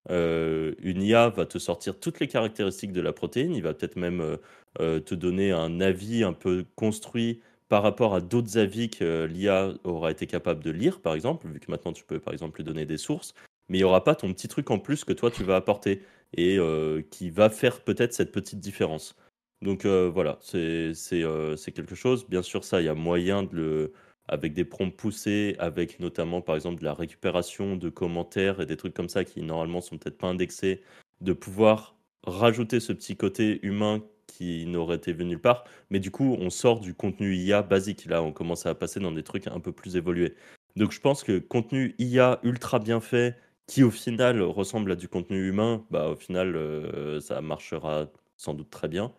euh, 0.08 0.74
une 0.82 1.02
IA 1.02 1.28
va 1.28 1.46
te 1.46 1.58
sortir 1.58 1.98
toutes 2.00 2.20
les 2.20 2.28
caractéristiques 2.28 2.92
de 2.92 3.00
la 3.00 3.12
protéine, 3.12 3.54
il 3.54 3.62
va 3.62 3.74
peut-être 3.74 3.96
même 3.96 4.20
euh, 4.20 4.36
euh, 4.80 5.00
te 5.00 5.14
donner 5.14 5.52
un 5.52 5.80
avis 5.80 6.24
un 6.24 6.32
peu 6.32 6.64
construit 6.74 7.42
par 7.70 7.84
rapport 7.84 8.16
à 8.16 8.20
d'autres 8.20 8.58
avis 8.58 8.90
que 8.90 9.26
l'IA 9.26 9.72
aura 9.84 10.10
été 10.10 10.26
capable 10.26 10.62
de 10.62 10.72
lire, 10.72 11.00
par 11.00 11.14
exemple, 11.14 11.46
vu 11.46 11.60
que 11.60 11.70
maintenant 11.70 11.92
tu 11.92 12.04
peux 12.04 12.18
par 12.18 12.32
exemple 12.32 12.58
lui 12.58 12.64
donner 12.64 12.84
des 12.84 12.98
sources, 12.98 13.32
mais 13.68 13.78
il 13.78 13.80
n'y 13.82 13.84
aura 13.84 14.02
pas 14.02 14.16
ton 14.16 14.32
petit 14.34 14.48
truc 14.48 14.70
en 14.72 14.80
plus 14.80 15.04
que 15.04 15.12
toi 15.12 15.30
tu 15.30 15.44
vas 15.44 15.54
apporter 15.54 16.02
et 16.36 16.58
euh, 16.58 17.00
qui 17.10 17.30
va 17.30 17.48
faire 17.48 17.82
peut-être 17.82 18.12
cette 18.12 18.32
petite 18.32 18.58
différence. 18.58 19.14
Donc 19.62 19.84
euh, 19.84 20.10
voilà, 20.12 20.40
euh, 20.54 20.94
c'est 20.94 21.72
quelque 21.72 21.94
chose. 21.94 22.28
Bien 22.28 22.42
sûr, 22.42 22.64
ça, 22.64 22.80
il 22.80 22.86
y 22.86 22.88
a 22.88 22.94
moyen 22.94 23.44
de 23.44 23.56
le. 23.56 23.92
Avec 24.28 24.54
des 24.54 24.64
prompts 24.64 24.94
poussés, 24.96 25.56
avec 25.58 25.98
notamment 25.98 26.40
par 26.40 26.54
exemple 26.54 26.80
de 26.80 26.84
la 26.84 26.94
récupération 26.94 27.74
de 27.74 27.88
commentaires 27.88 28.60
et 28.60 28.66
des 28.66 28.76
trucs 28.76 28.94
comme 28.94 29.08
ça 29.08 29.24
qui 29.24 29.42
normalement 29.42 29.80
sont 29.80 29.98
peut-être 29.98 30.18
pas 30.18 30.28
indexés, 30.28 30.82
de 31.20 31.32
pouvoir 31.32 31.96
rajouter 32.24 32.78
ce 32.78 32.92
petit 32.92 33.16
côté 33.16 33.58
humain 33.66 34.04
qui 34.30 34.66
n'aurait 34.66 34.96
été 34.96 35.12
vu 35.12 35.24
nulle 35.24 35.40
part. 35.40 35.64
Mais 35.90 36.00
du 36.00 36.10
coup, 36.10 36.36
on 36.38 36.50
sort 36.50 36.80
du 36.80 36.94
contenu 36.94 37.34
IA 37.36 37.62
basique. 37.62 38.06
Là, 38.06 38.22
on 38.22 38.32
commence 38.32 38.66
à 38.66 38.74
passer 38.74 39.00
dans 39.00 39.12
des 39.12 39.22
trucs 39.22 39.46
un 39.46 39.60
peu 39.60 39.72
plus 39.72 39.96
évolués. 39.96 40.34
Donc 40.76 40.92
je 40.92 41.00
pense 41.00 41.24
que 41.24 41.38
contenu 41.38 41.94
IA 41.98 42.38
ultra 42.42 42.78
bien 42.78 43.00
fait, 43.00 43.36
qui 43.66 43.82
au 43.82 43.90
final 43.90 44.40
ressemble 44.42 44.92
à 44.92 44.96
du 44.96 45.08
contenu 45.08 45.48
humain, 45.48 45.84
bah 45.90 46.08
au 46.08 46.16
final, 46.16 46.56
euh, 46.56 47.20
ça 47.20 47.40
marchera 47.40 48.06
sans 48.36 48.54
doute 48.54 48.70
très 48.70 48.88
bien. 48.88 49.12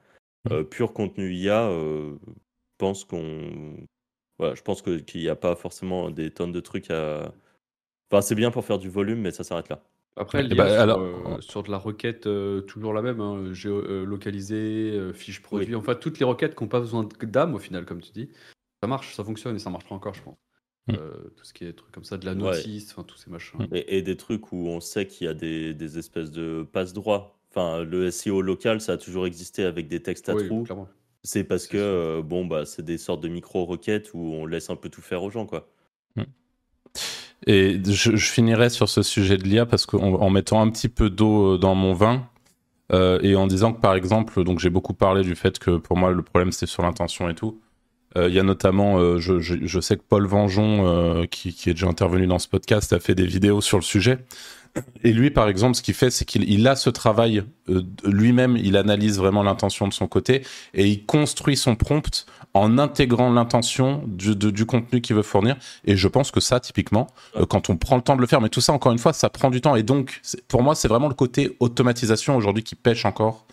Euh, 0.52 0.64
pur 0.64 0.94
contenu 0.94 1.34
IA, 1.34 1.70
euh, 1.70 2.18
je 2.26 2.32
pense 2.78 3.06
qu'on. 3.06 3.78
Voilà, 4.40 4.56
je 4.56 4.62
pense 4.64 4.82
que- 4.82 5.00
qu'il 5.00 5.22
n'y 5.22 5.30
a 5.30 5.36
pas 5.36 5.56
forcément 5.56 6.10
des 6.12 6.32
tonnes 6.32 6.52
de 6.52 6.60
trucs 6.62 6.90
à. 6.92 7.34
Enfin, 8.12 8.22
c'est 8.22 8.36
bien 8.36 8.52
pour 8.52 8.66
faire 8.66 8.80
du 8.80 8.90
volume, 8.90 9.22
mais 9.22 9.32
ça 9.32 9.44
s'arrête 9.44 9.70
là. 9.70 9.84
Après, 10.18 10.40
Eh 10.42 10.44
l'IA 10.44 10.56
ben, 10.56 10.70
sur, 10.70 10.80
alors- 10.82 11.00
euh, 11.00 11.42
sur 11.42 11.64
de 11.64 11.72
la 11.72 11.78
requête, 11.78 12.28
euh, 12.28 12.62
toujours 12.62 12.94
la 12.94 13.02
même, 13.02 13.22
hein, 13.22 13.54
géolocalisée, 13.54 14.92
euh, 14.92 15.14
fiche 15.14 15.42
produit, 15.42 15.70
Oui. 15.70 15.76
enfin 15.76 15.96
toutes 15.96 16.20
les 16.20 16.26
requêtes 16.26 16.56
qui 16.56 16.64
n'ont 16.64 16.70
pas 16.70 16.80
besoin 16.80 17.08
d'âme 17.24 17.56
au 17.56 17.60
final, 17.60 17.86
comme 17.86 18.02
tu 18.02 18.12
dis, 18.12 18.30
ça 18.82 18.88
marche, 18.88 19.16
ça 19.16 19.24
fonctionne 19.24 19.56
et 19.56 19.60
ça 19.60 19.70
marchera 19.70 19.96
encore, 19.96 20.14
je 20.14 20.22
pense. 20.24 20.38
Mm. 20.88 20.94
Euh, 20.98 21.30
tout 21.38 21.46
ce 21.46 21.54
qui 21.54 21.66
est 21.66 21.74
trucs 21.74 21.94
comme 21.94 22.04
ça, 22.04 22.18
de 22.18 22.26
la 22.26 22.34
Ouais. 22.34 22.38
notice, 22.40 22.92
enfin 22.92 23.04
tous 23.04 23.18
ces 23.18 23.30
machins. 23.30 23.60
Et, 23.72 23.98
et 23.98 24.02
des 24.02 24.18
trucs 24.18 24.52
où 24.52 24.68
on 24.68 24.80
sait 24.80 25.06
qu'il 25.08 25.28
y 25.28 25.30
a 25.30 25.34
des, 25.34 25.74
des 25.74 25.98
espèces 25.98 26.32
de 26.32 26.68
passe-droit. 26.72 27.40
Enfin, 27.52 27.84
le 27.84 28.10
SEO 28.12 28.42
local, 28.42 28.82
ça 28.82 28.94
a 28.94 28.98
toujours 28.98 29.28
existé 29.28 29.64
avec 29.64 29.88
des 29.88 30.02
textes 30.02 30.30
à 30.30 30.36
Oui, 30.36 30.46
trous. 30.48 30.66
C'est 31.24 31.44
parce 31.44 31.68
que, 31.68 31.78
euh, 31.78 32.22
bon, 32.24 32.46
bah, 32.46 32.66
c'est 32.66 32.82
des 32.84 32.98
sortes 32.98 33.22
de 33.22 33.28
micro-requêtes 33.28 34.12
où 34.14 34.20
on 34.34 34.46
laisse 34.48 34.70
un 34.72 34.76
peu 34.76 34.90
tout 34.90 35.02
faire 35.02 35.22
aux 35.24 35.30
gens, 35.30 35.46
quoi. 35.46 35.70
Et 37.48 37.80
je, 37.84 38.16
je 38.16 38.32
finirai 38.32 38.70
sur 38.70 38.88
ce 38.88 39.02
sujet 39.02 39.38
de 39.38 39.44
l'IA 39.44 39.66
parce 39.66 39.86
qu'en 39.86 40.14
en 40.14 40.30
mettant 40.30 40.62
un 40.62 40.70
petit 40.70 40.90
peu 40.90 41.10
d'eau 41.10 41.58
dans 41.58 41.76
mon 41.76 41.94
vin, 41.94 42.28
euh, 42.94 43.20
et 43.22 43.36
en 43.36 43.48
disant 43.48 43.74
que 43.74 43.80
par 43.80 43.96
exemple, 43.96 44.44
donc 44.44 44.60
j'ai 44.60 44.70
beaucoup 44.70 44.94
parlé 44.94 45.24
du 45.24 45.36
fait 45.36 45.60
que 45.60 45.78
pour 45.78 45.98
moi 45.98 46.12
le 46.12 46.22
problème 46.22 46.52
c'était 46.52 46.70
sur 46.70 46.84
l'intention 46.84 47.30
et 47.30 47.36
tout. 47.36 47.60
Euh, 48.18 48.28
il 48.28 48.36
y 48.36 48.40
a 48.40 48.44
notamment, 48.44 49.00
euh, 49.00 49.20
je, 49.20 49.80
sais 49.80 49.96
que 49.96 50.02
Paul 50.08 50.28
Vengeon, 50.28 51.26
qui, 51.32 51.50
est 51.68 51.74
déjà 51.74 51.88
intervenu 51.88 52.28
dans 52.28 52.40
ce 52.40 52.50
podcast, 52.50 52.92
a 52.92 53.00
fait 53.00 53.16
des 53.16 53.26
vidéos 53.26 53.62
sur 53.62 53.78
le 53.78 53.84
sujet. 53.84 54.20
Et 55.04 55.14
lui, 55.14 55.32
par 55.32 55.48
exemple, 55.48 55.76
ce 55.76 55.82
qu'il 55.82 55.94
fait, 55.94 56.10
c'est 56.10 56.26
qu'il 56.26 56.50
il 56.50 56.68
a 56.68 56.76
ce 56.76 56.90
travail 56.90 57.44
lui-même, 58.06 58.58
il 58.58 58.76
analyse 58.76 59.18
vraiment 59.18 59.44
l'intention 59.44 59.88
de 59.88 59.94
son 59.94 60.08
côté 60.08 60.44
et 60.74 60.88
il 60.88 61.06
construit 61.06 61.58
son 61.58 61.76
prompt 61.76 62.26
en 62.54 62.78
intégrant 62.78 63.32
l'intention 63.32 64.04
du, 64.08 64.36
du, 64.36 64.66
contenu 64.66 65.02
qu'il 65.02 65.16
veut 65.16 65.22
fournir. 65.22 65.56
Et 65.86 65.96
je 65.96 66.08
pense 66.08 66.32
que 66.32 66.40
ça, 66.40 66.60
typiquement, 66.60 67.08
euh, 67.38 67.46
quand 67.46 67.70
on 67.70 67.78
prend 67.78 67.96
le 67.96 68.02
temps 68.02 68.16
de 68.16 68.22
le 68.22 68.28
faire, 68.28 68.42
mais 68.42 68.50
tout 68.50 68.62
ça, 68.62 68.74
encore 68.74 68.92
une 68.92 69.00
fois, 69.00 69.14
ça 69.14 69.30
prend 69.30 69.50
du 69.50 69.62
temps. 69.62 69.76
Et 69.76 69.84
donc, 69.84 70.22
pour 70.48 70.62
moi, 70.62 70.76
c'est 70.76 70.88
vraiment 70.88 71.08
le 71.08 71.14
côté 71.14 71.56
automatisation 71.60 72.36
aujourd'hui 72.36 72.64
qui 72.64 72.76
pêche 72.76 73.06
encore. 73.06 73.46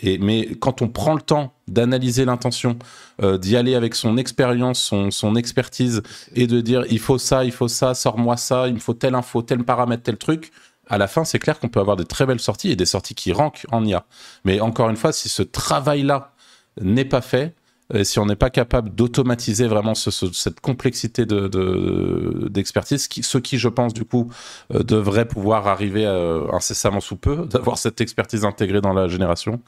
Et, 0.00 0.18
mais 0.18 0.54
quand 0.60 0.80
on 0.80 0.88
prend 0.88 1.14
le 1.14 1.20
temps 1.20 1.52
d'analyser 1.66 2.24
l'intention, 2.24 2.78
euh, 3.22 3.36
d'y 3.36 3.56
aller 3.56 3.74
avec 3.74 3.94
son 3.94 4.16
expérience, 4.16 4.80
son, 4.80 5.10
son, 5.10 5.34
expertise, 5.34 6.02
et 6.34 6.46
de 6.46 6.60
dire 6.60 6.84
il 6.88 7.00
faut 7.00 7.18
ça, 7.18 7.44
il 7.44 7.52
faut 7.52 7.68
ça, 7.68 7.94
sors-moi 7.94 8.36
ça, 8.36 8.68
il 8.68 8.74
me 8.74 8.78
faut 8.78 8.94
telle 8.94 9.14
info, 9.14 9.42
tel 9.42 9.64
paramètre, 9.64 10.04
tel 10.04 10.16
truc, 10.16 10.52
à 10.88 10.98
la 10.98 11.06
fin, 11.06 11.24
c'est 11.24 11.38
clair 11.38 11.58
qu'on 11.58 11.68
peut 11.68 11.80
avoir 11.80 11.96
des 11.96 12.04
très 12.04 12.26
belles 12.26 12.40
sorties 12.40 12.70
et 12.70 12.76
des 12.76 12.86
sorties 12.86 13.14
qui 13.14 13.32
rankent 13.32 13.66
en 13.70 13.84
IA. 13.84 14.06
Mais 14.44 14.60
encore 14.60 14.88
une 14.88 14.96
fois, 14.96 15.12
si 15.12 15.28
ce 15.28 15.42
travail-là 15.42 16.32
n'est 16.80 17.04
pas 17.04 17.20
fait, 17.20 17.54
si 18.02 18.18
on 18.18 18.26
n'est 18.26 18.36
pas 18.36 18.50
capable 18.50 18.90
d'automatiser 18.90 19.66
vraiment 19.66 19.94
ce, 19.94 20.10
cette 20.10 20.60
complexité 20.60 21.24
d'expertise, 21.24 23.08
de, 23.08 23.22
ce 23.22 23.38
qui, 23.38 23.58
je 23.58 23.68
pense, 23.68 23.94
du 23.94 24.04
coup, 24.04 24.30
euh, 24.74 24.82
devrait 24.82 25.26
pouvoir 25.26 25.66
arriver 25.66 26.04
euh, 26.04 26.46
incessamment 26.52 27.00
sous 27.00 27.16
peu, 27.16 27.46
d'avoir 27.50 27.78
cette 27.78 28.00
expertise 28.00 28.44
intégrée 28.44 28.80
dans 28.80 28.92
la 28.92 29.08
génération. 29.08 29.60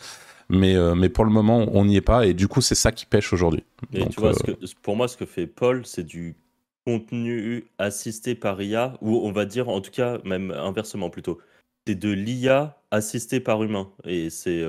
Mais, 0.51 0.75
euh, 0.75 0.95
mais 0.95 1.09
pour 1.09 1.25
le 1.25 1.31
moment, 1.31 1.67
on 1.73 1.85
n'y 1.85 1.97
est 1.97 2.03
pas, 2.03 2.27
et 2.27 2.35
du 2.35 2.49
coup, 2.49 2.61
c'est 2.61 2.75
ça 2.75 2.91
qui 2.93 3.07
pêche 3.07 3.33
aujourd'hui. 3.33 3.65
Et 3.93 4.07
tu 4.09 4.21
vois, 4.21 4.35
que, 4.35 4.53
pour 4.83 4.97
moi, 4.97 5.07
ce 5.07 5.17
que 5.17 5.25
fait 5.25 5.47
Paul, 5.47 5.87
c'est 5.87 6.05
du 6.05 6.37
contenu 6.85 7.67
assisté 7.79 8.35
par 8.35 8.61
IA, 8.61 8.95
ou 9.01 9.17
on 9.19 9.33
va 9.33 9.47
dire, 9.47 9.69
en 9.69 9.81
tout 9.81 9.93
cas, 9.93 10.19
même 10.25 10.51
inversement 10.51 11.09
plutôt, 11.09 11.39
c'est 11.87 11.95
de 11.95 12.11
l'IA 12.11 12.77
assisté 12.91 13.39
par 13.39 13.63
humain. 13.63 13.91
Et 14.05 14.29
c'est 14.29 14.63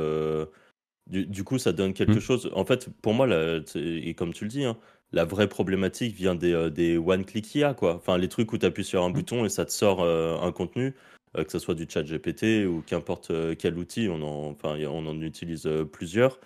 du, 1.12 1.44
coup, 1.44 1.58
ça 1.58 1.74
donne 1.74 1.94
quelque 1.94 2.18
mmh. 2.18 2.22
chose. 2.22 2.52
En 2.54 2.66
fait, 2.66 2.90
pour 3.02 3.14
moi, 3.14 3.28
et 3.76 4.14
comme 4.14 4.34
tu 4.34 4.46
le 4.46 4.50
dis, 4.50 4.64
hein, 4.64 4.78
la 5.12 5.26
vraie 5.26 5.50
problématique 5.50 6.16
vient 6.16 6.36
des, 6.36 6.54
euh, 6.54 6.70
des 6.70 6.98
one-click 6.98 7.54
IA, 7.56 7.74
quoi. 7.74 7.96
Enfin, 7.96 8.18
les 8.18 8.30
trucs 8.30 8.52
où 8.54 8.58
tu 8.58 8.66
appuies 8.66 8.86
sur 8.86 9.04
un 9.04 9.10
mmh. 9.10 9.14
bouton 9.14 9.46
et 9.46 9.50
ça 9.50 9.66
te 9.66 9.72
sort 9.72 10.02
euh, 10.02 10.40
un 10.40 10.52
contenu, 10.52 10.96
euh, 11.38 11.44
que 11.44 11.52
ce 11.52 11.60
soit 11.60 11.76
du 11.76 11.86
chat 11.90 12.04
GPT 12.04 12.66
ou 12.66 12.82
qu'importe 12.82 13.32
quel 13.58 13.78
outil, 13.78 14.08
on 14.10 14.22
en, 14.22 14.52
enfin, 14.52 14.78
on 14.88 15.06
en 15.06 15.22
utilise 15.22 15.70
plusieurs. 15.92 16.40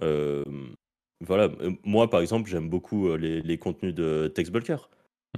voilà, 0.00 1.50
moi, 1.84 2.08
par 2.08 2.20
exemple, 2.20 2.48
j'aime 2.48 2.68
beaucoup 2.68 3.16
les, 3.16 3.42
les, 3.42 3.58
contenus 3.58 3.94
de 3.94 4.30
TextBulker. 4.32 4.76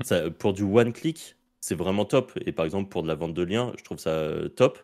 Mmh. 0.01 0.05
Ça, 0.05 0.31
pour 0.31 0.53
du 0.53 0.63
one-click, 0.63 1.37
c'est 1.61 1.75
vraiment 1.75 2.05
top. 2.05 2.33
Et 2.45 2.53
par 2.53 2.67
exemple, 2.67 2.91
pour 2.91 3.03
de 3.03 3.09
la 3.09 3.15
vente 3.15 3.35
de 3.35 3.43
liens, 3.43 3.73
je 3.79 3.85
trouve 3.85 3.99
ça 3.99 4.31
top. 4.57 4.79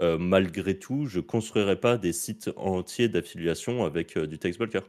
Euh, 0.00 0.16
malgré 0.18 0.78
tout, 0.78 1.06
je 1.06 1.18
ne 1.18 1.22
construirai 1.22 1.76
pas 1.76 1.98
des 1.98 2.12
sites 2.12 2.50
entiers 2.56 3.08
d'affiliation 3.08 3.84
avec 3.84 4.16
euh, 4.16 4.26
du 4.26 4.38
text 4.38 4.58
bulker. 4.58 4.80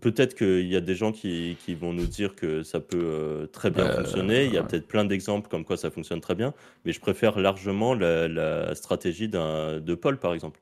Peut-être 0.00 0.34
qu'il 0.34 0.66
y 0.66 0.76
a 0.76 0.80
des 0.80 0.94
gens 0.94 1.12
qui, 1.12 1.56
qui, 1.64 1.74
vont 1.74 1.92
nous 1.92 2.06
dire 2.06 2.34
que 2.34 2.62
ça 2.62 2.78
peut 2.80 2.98
euh, 3.00 3.46
très 3.46 3.70
bien 3.70 3.90
fonctionner. 3.90 4.44
Il 4.44 4.52
y 4.52 4.58
a 4.58 4.62
peut-être 4.62 4.86
plein 4.86 5.04
d'exemples 5.04 5.48
comme 5.48 5.64
quoi 5.64 5.76
ça 5.78 5.90
fonctionne 5.90 6.20
très 6.20 6.34
bien, 6.34 6.52
mais 6.84 6.92
je 6.92 7.00
préfère 7.00 7.38
largement 7.38 7.94
la, 7.94 8.74
stratégie 8.74 9.28
de 9.28 9.94
Paul, 9.94 10.18
par 10.18 10.34
exemple. 10.34 10.60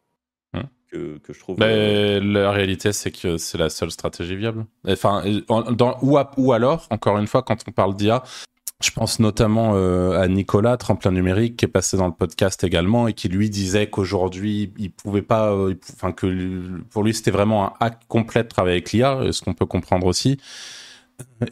Hein 0.52 0.68
que, 0.90 1.18
que, 1.18 1.32
je 1.32 1.40
trouve. 1.40 1.58
La 1.58 2.52
réalité, 2.52 2.92
c'est 2.92 3.10
que 3.10 3.36
c'est 3.36 3.58
la 3.58 3.68
seule 3.68 3.90
stratégie 3.90 4.36
viable. 4.36 4.64
Enfin, 4.86 5.24
dans, 5.48 5.98
ou, 6.02 6.18
ou 6.36 6.52
alors, 6.52 6.86
encore 6.90 7.18
une 7.18 7.26
fois, 7.26 7.42
quand 7.42 7.58
on 7.66 7.72
parle 7.72 7.96
d'IA, 7.96 8.22
je 8.82 8.90
pense 8.90 9.20
notamment 9.20 9.72
euh, 9.74 10.20
à 10.20 10.28
Nicolas, 10.28 10.76
tremplin 10.76 11.10
numérique, 11.10 11.56
qui 11.56 11.64
est 11.64 11.68
passé 11.68 11.96
dans 11.96 12.06
le 12.06 12.12
podcast 12.12 12.62
également 12.62 13.08
et 13.08 13.14
qui 13.14 13.28
lui 13.28 13.48
disait 13.48 13.88
qu'aujourd'hui, 13.88 14.72
il 14.76 14.90
pouvait 14.90 15.22
pas, 15.22 15.52
euh, 15.52 15.74
enfin 15.94 16.12
que 16.12 16.82
pour 16.90 17.02
lui 17.02 17.14
c'était 17.14 17.30
vraiment 17.30 17.66
un 17.66 17.72
hack 17.80 18.02
complet 18.08 18.42
de 18.42 18.48
travailler 18.48 18.74
avec 18.74 18.92
l'IA, 18.92 19.32
ce 19.32 19.40
qu'on 19.40 19.54
peut 19.54 19.64
comprendre 19.64 20.06
aussi. 20.06 20.38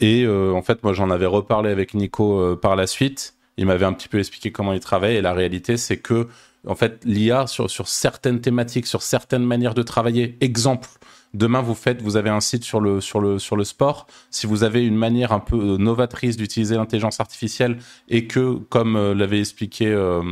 Et 0.00 0.24
euh, 0.24 0.52
en 0.52 0.62
fait, 0.62 0.82
moi 0.82 0.92
j'en 0.92 1.10
avais 1.10 1.26
reparlé 1.26 1.70
avec 1.70 1.94
Nico 1.94 2.56
par 2.56 2.76
la 2.76 2.86
suite. 2.86 3.34
Il 3.56 3.66
m'avait 3.66 3.86
un 3.86 3.94
petit 3.94 4.08
peu 4.08 4.18
expliqué 4.18 4.52
comment 4.52 4.74
il 4.74 4.80
travaillait 4.80 5.18
et 5.18 5.22
la 5.22 5.32
réalité 5.32 5.76
c'est 5.76 5.98
que 5.98 6.28
en 6.66 6.74
fait 6.74 7.00
l'IA 7.04 7.46
sur 7.46 7.70
sur 7.70 7.88
certaines 7.88 8.40
thématiques, 8.40 8.86
sur 8.86 9.00
certaines 9.02 9.44
manières 9.44 9.74
de 9.74 9.82
travailler, 9.82 10.36
exemple 10.42 10.88
Demain, 11.34 11.62
vous 11.62 11.74
faites, 11.74 12.00
vous 12.00 12.16
avez 12.16 12.30
un 12.30 12.40
site 12.40 12.62
sur 12.62 12.80
le, 12.80 13.00
sur 13.00 13.20
le, 13.20 13.40
sur 13.40 13.56
le 13.56 13.64
sport. 13.64 14.06
Si 14.30 14.46
vous 14.46 14.62
avez 14.62 14.86
une 14.86 14.96
manière 14.96 15.32
un 15.32 15.40
peu 15.40 15.56
euh, 15.56 15.76
novatrice 15.76 16.36
d'utiliser 16.36 16.76
l'intelligence 16.76 17.18
artificielle 17.18 17.78
et 18.08 18.28
que, 18.28 18.54
comme 18.68 18.94
euh, 18.96 19.14
l'avait 19.14 19.40
expliqué 19.40 19.88
euh, 19.88 20.22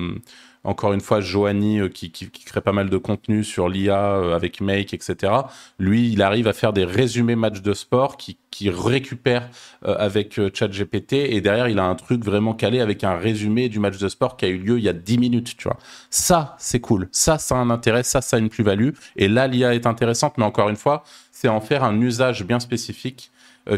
encore 0.65 0.93
une 0.93 1.01
fois, 1.01 1.21
Joanny, 1.21 1.81
euh, 1.81 1.89
qui, 1.89 2.13
qui, 2.13 2.29
crée 2.29 2.61
pas 2.61 2.73
mal 2.73 2.89
de 2.89 2.97
contenu 2.97 3.43
sur 3.43 3.69
l'IA 3.69 4.15
euh, 4.15 4.37
avec 4.37 4.61
Make, 4.61 4.95
etc. 4.95 5.33
Lui, 5.79 6.13
il 6.13 6.23
arrive 6.23 6.47
à 6.47 6.53
faire 6.53 6.73
des 6.73 6.85
résumés 6.85 7.35
matchs 7.35 7.63
de 7.63 7.75
sport 7.75 8.17
qui, 8.17 8.39
qui 8.51 8.71
récupère 8.71 9.49
euh, 9.85 9.97
avec 9.99 10.41
ChatGPT 10.55 11.15
et 11.15 11.41
derrière, 11.41 11.69
il 11.69 11.81
a 11.81 11.85
un 11.85 11.97
truc 11.97 12.25
vraiment 12.25 12.55
calé 12.55 12.81
avec 12.81 13.03
un 13.03 13.17
résumé 13.17 13.69
du 13.69 13.81
match 13.81 13.99
de 13.99 14.09
sport 14.09 14.37
qui 14.37 14.45
a 14.45 14.49
eu 14.49 14.59
lieu 14.59 14.79
il 14.79 14.85
y 14.85 14.89
a 14.89 14.93
10 14.93 15.19
minutes, 15.19 15.57
tu 15.57 15.65
vois. 15.65 15.79
Ça, 16.11 16.55
c'est 16.59 16.81
cool. 16.81 17.09
Ça, 17.11 17.39
ça 17.39 17.57
a 17.57 17.59
un 17.59 17.71
intérêt. 17.71 18.05
Ça, 18.05 18.21
ça 18.21 18.37
a 18.37 18.39
une 18.39 18.49
plus-value. 18.49 18.91
Et 19.17 19.27
là, 19.27 19.49
l'IA 19.49 19.75
est 19.75 19.87
intéressante, 19.87 20.39
mais 20.39 20.45
encore 20.45 20.69
une 20.69 20.77
fois, 20.77 21.03
c'est 21.33 21.49
en 21.49 21.61
faire 21.61 21.83
un 21.83 22.01
usage 22.01 22.45
bien 22.45 22.61
spécifique 22.61 23.31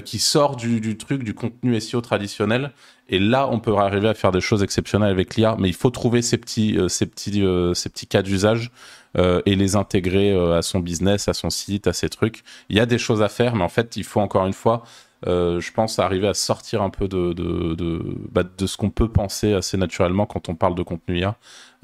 qui 0.04 0.18
sort 0.18 0.56
du, 0.56 0.96
truc, 0.96 1.22
du 1.22 1.34
contenu 1.34 1.78
SEO 1.78 2.00
traditionnel 2.00 2.72
et 3.08 3.18
là, 3.18 3.48
on 3.50 3.60
peut 3.60 3.74
arriver 3.76 4.08
à 4.08 4.14
faire 4.14 4.32
des 4.32 4.40
choses 4.40 4.62
exceptionnelles 4.62 5.10
avec 5.10 5.36
l'IA, 5.36 5.56
mais 5.58 5.68
il 5.68 5.74
faut 5.74 5.90
trouver 5.90 6.22
ces 6.22 6.38
petits, 6.38 6.78
euh, 6.78 6.88
ces 6.88 7.06
petits, 7.06 7.44
euh, 7.44 7.74
ces 7.74 7.90
petits 7.90 8.06
cas 8.06 8.22
d'usage 8.22 8.70
euh, 9.18 9.42
et 9.44 9.56
les 9.56 9.76
intégrer 9.76 10.34
à 10.34 10.62
son 10.62 10.80
business, 10.80 11.28
à 11.28 11.34
son 11.34 11.50
site, 11.50 11.86
à 11.86 11.92
ses 11.92 12.08
trucs. 12.08 12.42
Il 12.70 12.76
y 12.76 12.80
a 12.80 12.86
des 12.86 12.98
choses 12.98 13.22
à 13.22 13.28
faire, 13.28 13.56
mais 13.56 13.64
en 13.64 13.68
fait, 13.68 13.96
il 13.96 14.04
faut 14.04 14.20
encore 14.20 14.46
une 14.46 14.54
fois, 14.54 14.84
je 15.26 15.72
pense, 15.72 15.98
arriver 15.98 16.28
à 16.28 16.34
sortir 16.34 16.82
un 16.82 16.90
peu 16.90 17.06
de, 17.06 17.32
de, 17.34 17.74
de, 17.74 18.16
bah, 18.30 18.42
de 18.42 18.66
ce 18.66 18.76
qu'on 18.76 18.90
peut 18.90 19.08
penser 19.08 19.52
assez 19.52 19.76
naturellement 19.76 20.26
quand 20.26 20.48
on 20.48 20.54
parle 20.54 20.74
de 20.74 20.82
contenu 20.82 21.20
IA, 21.20 21.36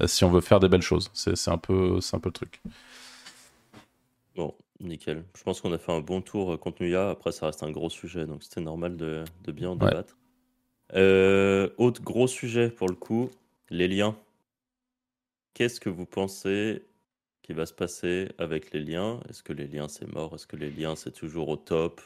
si 0.05 0.23
on 0.23 0.31
veut 0.31 0.41
faire 0.41 0.59
des 0.59 0.69
belles 0.69 0.81
choses. 0.81 1.11
C'est 1.13 1.49
un, 1.49 1.57
peu, 1.57 1.99
un 2.11 2.19
peu 2.19 2.29
le 2.29 2.33
truc. 2.33 2.61
Bon, 4.35 4.53
nickel. 4.79 5.23
Je 5.37 5.43
pense 5.43 5.61
qu'on 5.61 5.71
a 5.71 5.77
fait 5.77 5.91
un 5.91 6.01
bon 6.01 6.21
tour 6.21 6.59
contenu 6.59 6.89
IA. 6.89 7.11
Après, 7.11 7.31
ça 7.31 7.45
reste 7.45 7.63
un 7.63 7.71
gros 7.71 7.89
sujet, 7.89 8.25
donc 8.25 8.43
c'était 8.43 8.61
normal 8.61 8.97
de, 8.97 9.23
de 9.43 9.51
bien 9.51 9.69
en 9.69 9.75
débattre. 9.75 10.17
Euh, 10.93 11.69
autre 11.77 12.01
gros 12.01 12.27
sujet 12.27 12.69
pour 12.69 12.89
le 12.89 12.95
coup, 12.95 13.29
les 13.69 13.87
liens. 13.87 14.17
Qu'est-ce 15.53 15.79
que 15.79 15.89
vous 15.89 16.05
pensez 16.05 16.85
qui 17.41 17.53
va 17.53 17.65
se 17.65 17.73
passer 17.73 18.29
avec 18.37 18.71
les 18.71 18.81
liens? 18.81 19.21
Est-ce 19.29 19.43
que 19.43 19.53
les 19.53 19.67
liens 19.67 19.87
c'est 19.87 20.11
mort? 20.11 20.35
Est-ce 20.35 20.47
que 20.47 20.55
les 20.55 20.69
liens 20.69 20.95
c'est 20.95 21.11
toujours 21.11 21.49
au 21.49 21.57
top? 21.57 22.01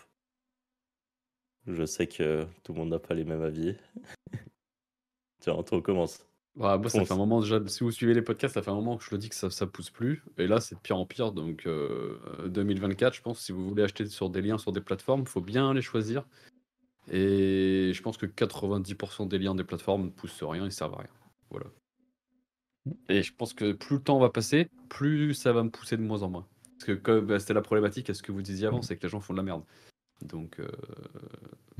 Je 1.67 1.85
sais 1.85 2.07
que 2.07 2.45
tout 2.63 2.73
le 2.73 2.79
monde 2.79 2.89
n'a 2.89 2.99
pas 2.99 3.15
les 3.15 3.23
mêmes 3.23 3.41
avis. 3.41 3.75
Tiens, 5.39 5.55
on 5.71 5.81
commence. 5.81 6.25
Bah, 6.55 6.77
moi, 6.77 6.89
ça 6.89 7.03
fait 7.03 7.11
un 7.11 7.17
moment 7.17 7.41
déjà, 7.41 7.59
si 7.67 7.83
vous 7.83 7.91
suivez 7.91 8.13
les 8.13 8.21
podcasts, 8.21 8.53
ça 8.53 8.61
fait 8.61 8.71
un 8.71 8.75
moment 8.75 8.95
que 8.95 9.03
je 9.03 9.11
le 9.11 9.17
dis 9.17 9.27
que 9.27 9.35
ça, 9.35 9.49
ça 9.49 9.67
pousse 9.67 9.89
plus. 9.89 10.23
Et 10.37 10.47
là, 10.47 10.61
c'est 10.61 10.75
de 10.75 10.79
pire 10.79 10.97
en 10.97 11.05
pire. 11.05 11.33
Donc, 11.33 11.67
2024, 12.45 13.13
euh, 13.13 13.15
je 13.15 13.21
pense, 13.21 13.39
si 13.41 13.51
vous 13.51 13.67
voulez 13.67 13.83
acheter 13.83 14.07
sur 14.07 14.29
des 14.29 14.41
liens 14.41 14.57
sur 14.57 14.71
des 14.71 14.79
plateformes, 14.79 15.21
il 15.21 15.27
faut 15.27 15.41
bien 15.41 15.73
les 15.73 15.81
choisir. 15.81 16.25
Et 17.11 17.91
je 17.93 18.01
pense 18.01 18.17
que 18.17 18.25
90% 18.25 19.27
des 19.27 19.37
liens 19.37 19.55
des 19.55 19.63
plateformes 19.63 20.05
ne 20.05 20.09
poussent 20.09 20.43
rien, 20.43 20.65
ils 20.65 20.71
servent 20.71 20.95
à 20.95 20.97
rien. 20.97 21.09
Voilà. 21.49 21.67
Et 23.09 23.23
je 23.23 23.33
pense 23.33 23.53
que 23.53 23.73
plus 23.73 23.97
le 23.97 24.01
temps 24.01 24.19
va 24.19 24.29
passer, 24.29 24.67
plus 24.89 25.33
ça 25.33 25.53
va 25.53 25.63
me 25.63 25.69
pousser 25.69 25.97
de 25.97 26.01
moins 26.01 26.23
en 26.23 26.29
moins. 26.29 26.45
Parce 26.77 26.85
que 26.85 26.91
comme 26.93 27.25
bah, 27.25 27.39
c'était 27.39 27.53
la 27.53 27.61
problématique 27.61 28.09
à 28.09 28.13
ce 28.13 28.21
que 28.21 28.31
vous 28.31 28.41
disiez 28.41 28.67
avant, 28.67 28.81
c'est 28.81 28.97
que 28.97 29.03
les 29.03 29.09
gens 29.09 29.19
font 29.19 29.33
de 29.33 29.37
la 29.37 29.43
merde. 29.43 29.63
Donc 30.21 30.59
euh, 30.59 30.67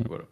voilà. 0.06 0.26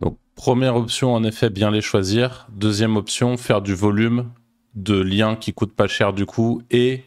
Donc 0.00 0.18
première 0.34 0.76
option, 0.76 1.14
en 1.14 1.22
effet, 1.24 1.50
bien 1.50 1.70
les 1.70 1.80
choisir. 1.80 2.46
Deuxième 2.52 2.96
option, 2.96 3.36
faire 3.36 3.62
du 3.62 3.74
volume 3.74 4.30
de 4.74 5.00
liens 5.00 5.36
qui 5.36 5.52
coûtent 5.52 5.74
pas 5.74 5.88
cher 5.88 6.12
du 6.12 6.26
coup. 6.26 6.62
Et 6.70 7.04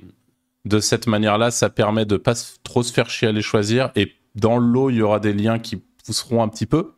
de 0.66 0.80
cette 0.80 1.08
manière-là, 1.08 1.52
ça 1.52 1.70
permet 1.70 2.06
de 2.06 2.18
pas 2.18 2.34
trop 2.64 2.84
se 2.84 2.94
faire 2.94 3.10
chier 3.10 3.28
à 3.28 3.32
les 3.32 3.42
choisir. 3.42 3.92
Et 3.96 4.14
dans 4.36 4.58
l'eau, 4.58 4.90
il 4.90 4.98
y 4.98 5.02
aura 5.02 5.20
des 5.20 5.34
liens 5.34 5.60
qui 5.60 5.82
pousseront 6.06 6.44
un 6.44 6.48
petit 6.48 6.66
peu. 6.66 6.92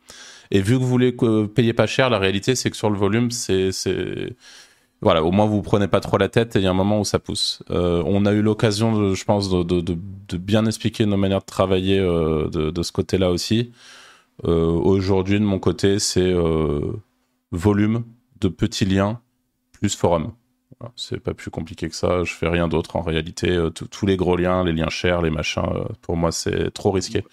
Et 0.50 0.60
vu 0.60 0.74
que 0.74 0.80
vous 0.80 0.88
voulez 0.88 1.14
payer 1.54 1.72
pas 1.72 1.86
cher, 1.86 2.10
la 2.10 2.18
réalité, 2.18 2.54
c'est 2.54 2.70
que 2.70 2.76
sur 2.76 2.90
le 2.90 2.96
volume, 2.96 3.30
c'est, 3.30 3.70
voilà, 5.00 5.22
au 5.22 5.30
moins 5.30 5.46
vous 5.46 5.62
prenez 5.62 5.88
pas 5.88 6.00
trop 6.00 6.18
la 6.18 6.28
tête 6.28 6.56
et 6.56 6.60
il 6.60 6.62
y 6.62 6.66
a 6.66 6.70
un 6.70 6.74
moment 6.74 7.00
où 7.00 7.04
ça 7.04 7.18
pousse. 7.18 7.62
Euh, 7.70 8.02
on 8.06 8.24
a 8.26 8.32
eu 8.32 8.42
l'occasion, 8.42 9.14
je 9.14 9.24
pense, 9.24 9.50
de, 9.50 9.94
bien 10.36 10.64
expliquer 10.66 11.06
nos 11.06 11.16
manières 11.16 11.40
de 11.40 11.44
travailler 11.44 11.98
euh, 11.98 12.48
de, 12.48 12.82
ce 12.82 12.92
côté-là 12.92 13.30
aussi. 13.30 13.72
Euh, 14.46 14.66
aujourd'hui, 14.66 15.38
de 15.38 15.44
mon 15.44 15.58
côté, 15.58 15.98
c'est 15.98 16.32
volume 17.50 18.04
de 18.40 18.48
petits 18.48 18.84
liens 18.84 19.20
plus 19.72 19.94
forum. 19.94 20.32
Voilà, 20.78 20.92
c'est 20.96 21.20
pas 21.20 21.34
plus 21.34 21.50
compliqué 21.50 21.88
que 21.88 21.94
ça. 21.94 22.24
Je 22.24 22.32
fais 22.32 22.48
rien 22.48 22.68
d'autre 22.68 22.96
en 22.96 23.02
réalité. 23.02 23.50
Euh, 23.50 23.70
tous- 23.70 24.06
les 24.06 24.16
gros 24.16 24.36
liens, 24.36 24.64
les 24.64 24.72
liens 24.72 24.90
chers, 24.90 25.22
les 25.22 25.30
machins, 25.30 25.62
euh, 25.64 25.84
pour 26.02 26.16
moi 26.16 26.32
c'est 26.32 26.70
trop 26.70 26.90
risqué. 26.90 27.24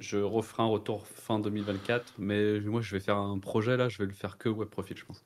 Je 0.00 0.18
referai 0.18 0.64
un 0.64 0.66
retour 0.66 1.06
fin 1.06 1.38
2024, 1.38 2.14
mais 2.18 2.58
moi 2.60 2.80
je 2.80 2.96
vais 2.96 3.00
faire 3.00 3.18
un 3.18 3.38
projet 3.38 3.76
là, 3.76 3.88
je 3.88 3.98
vais 3.98 4.06
le 4.06 4.12
faire 4.12 4.36
que 4.36 4.48
web 4.48 4.68
profit, 4.68 4.96
je 4.96 5.04
pense. 5.04 5.24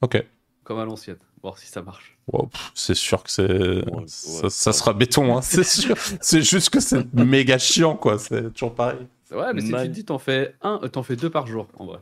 Ok. 0.00 0.24
Comme 0.62 0.78
à 0.78 0.84
l'ancienne, 0.84 1.18
voir 1.42 1.58
si 1.58 1.66
ça 1.66 1.82
marche. 1.82 2.16
Wow, 2.26 2.48
c'est 2.74 2.94
sûr 2.94 3.22
que 3.22 3.30
c'est 3.30 3.42
Ouais, 3.90 4.04
ça, 4.06 4.44
ouais, 4.44 4.50
ça 4.50 4.70
ouais. 4.70 4.72
sera 4.72 4.92
béton, 4.94 5.36
hein, 5.36 5.42
c'est 5.42 5.64
sûr. 5.82 5.96
c'est 6.20 6.42
juste 6.42 6.70
que 6.70 6.80
c'est 6.80 7.12
méga 7.14 7.58
chiant, 7.58 7.96
quoi. 7.96 8.18
C'est 8.18 8.50
toujours 8.52 8.74
pareil. 8.74 9.06
Ouais, 9.30 9.52
mais 9.52 9.60
si 9.60 9.68
tu 9.68 9.72
te 9.74 9.84
dis, 9.86 10.04
t'en 10.04 10.18
fais 10.18 10.54
un, 10.62 10.80
euh, 10.82 10.88
t'en 10.88 11.02
fais 11.02 11.16
deux 11.16 11.30
par 11.30 11.46
jour, 11.46 11.68
en 11.74 11.86
vrai. 11.86 11.98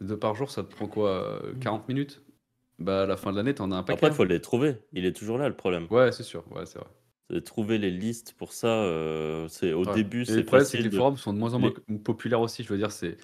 Deux 0.00 0.16
par 0.18 0.34
jour, 0.34 0.50
ça 0.50 0.62
te 0.62 0.72
prend 0.74 0.86
quoi 0.86 1.10
euh, 1.42 1.54
40 1.60 1.88
minutes? 1.88 2.22
Bah, 2.78 3.02
à 3.02 3.06
la 3.06 3.16
fin 3.16 3.32
de 3.32 3.36
l'année, 3.36 3.54
t'en 3.54 3.70
as 3.72 3.76
un 3.76 3.82
paquet. 3.82 3.98
Après, 3.98 4.08
il 4.08 4.14
faut 4.14 4.24
les 4.24 4.40
trouver. 4.40 4.76
Il 4.92 5.04
est 5.04 5.12
toujours 5.12 5.38
là 5.38 5.48
le 5.48 5.56
problème. 5.56 5.86
Ouais, 5.90 6.12
c'est 6.12 6.22
sûr, 6.22 6.44
ouais, 6.52 6.66
c'est 6.66 6.78
vrai. 6.78 6.88
Trouver 7.44 7.76
les 7.76 7.90
listes 7.90 8.32
pour 8.38 8.52
ça, 8.54 8.68
euh, 8.68 9.46
c'est 9.48 9.74
au 9.74 9.84
Ouais. 9.84 9.94
début, 9.94 10.24
c'est 10.24 10.32
c'est 10.32 10.42
facile 10.48 10.82
les 10.84 10.88
de- 10.88 10.96
forums 10.96 11.18
sont 11.18 11.34
de 11.34 11.38
moins 11.38 11.52
en 11.52 11.58
moins 11.58 11.72
populaires 12.02 12.40
aussi. 12.40 12.62
Je 12.62 12.68
veux 12.70 12.78
dire, 12.78 12.90
c'est 12.90 13.16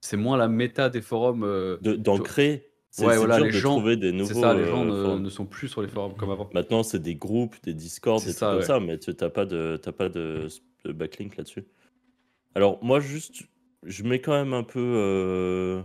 c'est 0.00 0.16
moins 0.16 0.38
la 0.38 0.48
méta 0.48 0.88
des 0.88 1.02
forums. 1.02 1.42
euh, 1.44 1.76
d'en 1.78 2.18
créer. 2.18 2.66
C'est 2.92 3.04
Ouais, 3.04 3.12
c'est 3.12 3.18
voilà, 3.18 3.36
dur 3.36 3.44
les 3.44 3.52
de 3.52 3.56
gens- 3.58 3.70
trouver 3.76 3.96
des 3.98 4.10
C'est 4.10 4.16
nouveaux. 4.16 4.40
ça, 4.40 4.54
les 4.54 4.62
euh, 4.62 4.66
gens 4.66 4.84
ne, 4.86 5.02
forums. 5.02 5.22
ne 5.22 5.28
sont 5.28 5.44
plus 5.46 5.68
sur 5.68 5.82
les 5.82 5.88
forums 5.88 6.16
comme 6.16 6.30
avant. 6.30 6.48
Maintenant, 6.54 6.82
c'est 6.82 6.98
des 7.00 7.14
groupes, 7.14 7.54
des 7.62 7.74
Discord, 7.74 8.18
C'est 8.18 8.28
des 8.28 8.32
trucs 8.32 8.38
ça, 8.40 8.46
comme 8.48 8.56
ouais. 8.60 8.64
ça, 8.64 8.80
mais 8.80 8.98
tu 8.98 9.10
n'as 9.20 9.28
pas, 9.28 9.44
de, 9.44 9.78
t'as 9.80 9.92
pas 9.92 10.08
de, 10.08 10.48
de 10.86 10.92
backlink 10.92 11.36
là-dessus. 11.36 11.64
Alors, 12.54 12.82
moi, 12.82 12.98
juste, 12.98 13.42
je 13.84 14.02
mets 14.02 14.20
quand 14.20 14.32
même 14.32 14.54
un 14.54 14.64
peu 14.64 14.80
euh, 14.80 15.82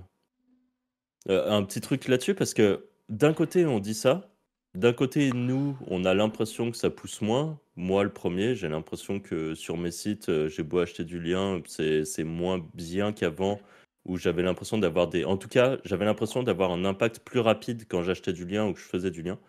euh, 1.30 1.52
un 1.52 1.62
petit 1.64 1.82
truc 1.82 2.08
là-dessus 2.08 2.34
parce 2.36 2.54
que 2.54 2.86
d'un 3.10 3.34
côté, 3.34 3.66
on 3.66 3.80
dit 3.80 3.94
ça. 3.94 4.32
D'un 4.76 4.92
côté, 4.92 5.32
nous, 5.32 5.78
on 5.88 6.04
a 6.04 6.14
l'impression 6.14 6.70
que 6.70 6.76
ça 6.76 6.90
pousse 6.90 7.22
moins. 7.22 7.58
Moi, 7.78 8.04
le 8.04 8.12
premier, 8.12 8.56
j'ai 8.56 8.68
l'impression 8.68 9.22
que 9.22 9.56
sur 9.56 9.78
mes 9.78 9.90
sites, 9.90 10.28
euh, 10.28 10.50
j'ai 10.50 10.64
beau 10.64 10.80
acheter 10.80 11.06
du 11.06 11.22
lien, 11.22 11.62
c'est 11.66 12.26
moins 12.26 12.62
bien 12.74 13.14
qu'avant, 13.14 13.62
où 14.04 14.18
j'avais 14.18 14.44
l'impression 14.44 14.78
d'avoir 14.78 15.08
des. 15.08 15.24
En 15.24 15.38
tout 15.38 15.48
cas, 15.48 15.78
j'avais 15.86 16.04
l'impression 16.04 16.44
d'avoir 16.44 16.72
un 16.72 16.84
impact 16.84 17.20
plus 17.20 17.40
rapide 17.40 17.86
quand 17.88 18.04
j'achetais 18.04 18.34
du 18.34 18.46
lien 18.46 18.68
ou 18.68 18.74
que 18.74 18.80
je 18.82 18.86
faisais 18.86 19.12
du 19.12 19.22
lien. 19.22 19.40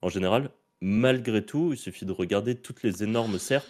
En 0.00 0.08
général, 0.08 0.48
malgré 0.80 1.44
tout, 1.44 1.72
il 1.72 1.78
suffit 1.78 2.06
de 2.06 2.12
regarder 2.12 2.54
toutes 2.54 2.82
les 2.82 3.02
énormes 3.02 3.38
SERP 3.38 3.66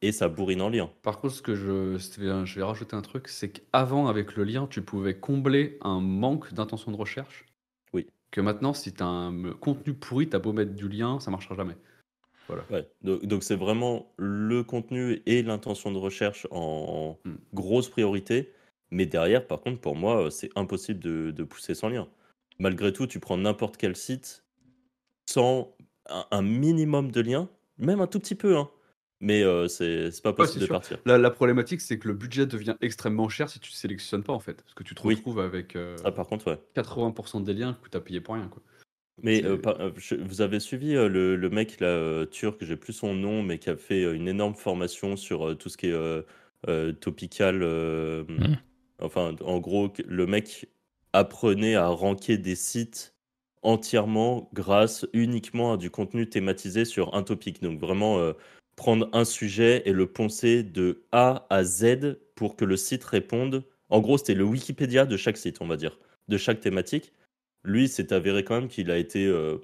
et 0.00 0.12
ça 0.12 0.28
bourrine 0.28 0.62
en 0.62 0.68
lien. 0.68 0.90
Par 1.02 1.18
contre, 1.18 1.34
ce 1.34 1.42
que 1.42 1.56
je, 1.56 1.98
je 1.98 2.54
vais 2.54 2.62
rajouter 2.62 2.94
un 2.94 3.02
truc, 3.02 3.26
c'est 3.26 3.50
qu'avant, 3.50 4.06
avec 4.06 4.36
le 4.36 4.44
lien, 4.44 4.68
tu 4.70 4.80
pouvais 4.80 5.18
combler 5.18 5.76
un 5.82 6.00
manque 6.00 6.54
d'intention 6.54 6.92
de 6.92 6.96
recherche. 6.96 7.49
Que 8.30 8.40
maintenant, 8.40 8.72
si 8.72 8.92
tu 8.92 9.02
as 9.02 9.06
un 9.06 9.52
contenu 9.54 9.94
pourri, 9.94 10.28
t'as 10.28 10.38
beau 10.38 10.52
mettre 10.52 10.74
du 10.74 10.88
lien, 10.88 11.18
ça 11.20 11.30
marchera 11.30 11.54
jamais. 11.56 11.76
Ouais. 12.70 12.88
Donc 13.02 13.24
donc 13.26 13.42
c'est 13.44 13.56
vraiment 13.56 14.12
le 14.16 14.62
contenu 14.64 15.22
et 15.26 15.42
l'intention 15.42 15.92
de 15.92 15.98
recherche 15.98 16.46
en 16.50 17.16
Hmm. 17.24 17.36
grosse 17.54 17.88
priorité. 17.88 18.52
Mais 18.90 19.06
derrière, 19.06 19.46
par 19.46 19.60
contre, 19.60 19.80
pour 19.80 19.94
moi, 19.94 20.24
euh, 20.26 20.30
c'est 20.30 20.50
impossible 20.56 20.98
de, 21.00 21.30
de 21.30 21.44
pousser 21.44 21.74
sans 21.74 21.88
lien. 21.88 22.08
Malgré 22.58 22.92
tout, 22.92 23.06
tu 23.06 23.20
prends 23.20 23.36
n'importe 23.36 23.76
quel 23.76 23.94
site 23.96 24.44
sans 25.28 25.76
un, 26.08 26.26
un 26.30 26.42
minimum 26.42 27.12
de 27.12 27.20
liens, 27.20 27.48
même 27.78 28.00
un 28.00 28.06
tout 28.08 28.18
petit 28.18 28.34
peu, 28.34 28.56
hein. 28.56 28.70
Mais 29.20 29.42
euh, 29.42 29.68
c'est 29.68 30.10
c'est 30.10 30.22
pas 30.22 30.32
possible 30.32 30.60
de 30.60 30.66
sûr. 30.66 30.74
partir. 30.74 30.98
La, 31.04 31.18
la 31.18 31.30
problématique, 31.30 31.80
c'est 31.82 31.98
que 31.98 32.08
le 32.08 32.14
budget 32.14 32.46
devient 32.46 32.76
extrêmement 32.80 33.28
cher 33.28 33.50
si 33.50 33.60
tu 33.60 33.70
sélectionnes 33.70 34.22
pas, 34.22 34.32
en 34.32 34.40
fait. 34.40 34.62
Parce 34.62 34.74
que 34.74 34.82
tu 34.82 34.94
te 34.94 35.06
Oui. 35.06 35.16
retrouves 35.16 35.40
avec 35.40 35.76
euh, 35.76 35.96
Ah, 36.04 36.10
par 36.12 36.26
contre, 36.26 36.50
ouais. 36.50 36.58
80% 36.74 37.40
des 37.40 37.52
liens 37.52 37.78
que 37.82 37.90
tu 37.90 37.96
as 37.96 38.00
payé 38.00 38.20
pour 38.20 38.34
rien. 38.34 38.48
Quoi. 38.48 38.62
Mais 39.22 39.44
euh, 39.44 39.58
par- 39.58 39.78
euh, 39.80 39.90
je- 39.98 40.14
vous 40.14 40.40
avez 40.40 40.58
suivi 40.60 40.96
euh, 40.96 41.06
le, 41.06 41.36
le 41.36 41.50
mec 41.50 41.80
là, 41.80 41.88
euh, 41.88 42.24
turc, 42.24 42.64
j'ai 42.64 42.76
plus 42.76 42.94
son 42.94 43.12
nom, 43.14 43.42
mais 43.42 43.58
qui 43.58 43.68
a 43.68 43.76
fait 43.76 44.02
euh, 44.04 44.14
une 44.14 44.28
énorme 44.28 44.54
formation 44.54 45.16
sur 45.16 45.48
euh, 45.50 45.54
tout 45.54 45.68
ce 45.68 45.76
qui 45.76 45.88
est 45.88 45.92
euh, 45.92 46.22
euh, 46.68 46.92
topical. 46.92 47.62
euh, 47.62 48.24
Mhm. 48.26 48.56
Enfin, 49.02 49.34
en 49.44 49.58
gros, 49.60 49.92
le 50.06 50.26
mec 50.26 50.68
apprenait 51.12 51.74
à 51.74 51.88
ranker 51.88 52.38
des 52.38 52.54
sites 52.54 53.14
entièrement 53.62 54.48
grâce 54.54 55.06
uniquement 55.12 55.74
à 55.74 55.76
du 55.76 55.90
contenu 55.90 56.28
thématisé 56.28 56.84
sur 56.86 57.14
un 57.14 57.22
topic. 57.22 57.62
Donc 57.62 57.78
vraiment 57.80 58.18
euh, 58.18 58.32
prendre 58.80 59.10
un 59.12 59.26
sujet 59.26 59.82
et 59.84 59.92
le 59.92 60.06
poncer 60.06 60.62
de 60.62 61.02
A 61.12 61.46
à 61.50 61.64
Z 61.64 62.16
pour 62.34 62.56
que 62.56 62.64
le 62.64 62.78
site 62.78 63.04
réponde. 63.04 63.62
En 63.90 64.00
gros, 64.00 64.16
c'était 64.16 64.32
le 64.32 64.44
Wikipédia 64.44 65.04
de 65.04 65.18
chaque 65.18 65.36
site, 65.36 65.60
on 65.60 65.66
va 65.66 65.76
dire, 65.76 65.98
de 66.28 66.38
chaque 66.38 66.60
thématique. 66.60 67.12
Lui, 67.62 67.88
c'est 67.88 68.10
avéré 68.10 68.42
quand 68.42 68.54
même 68.54 68.68
qu'il 68.68 68.90
a 68.90 68.96
été. 68.96 69.26
euh, 69.26 69.58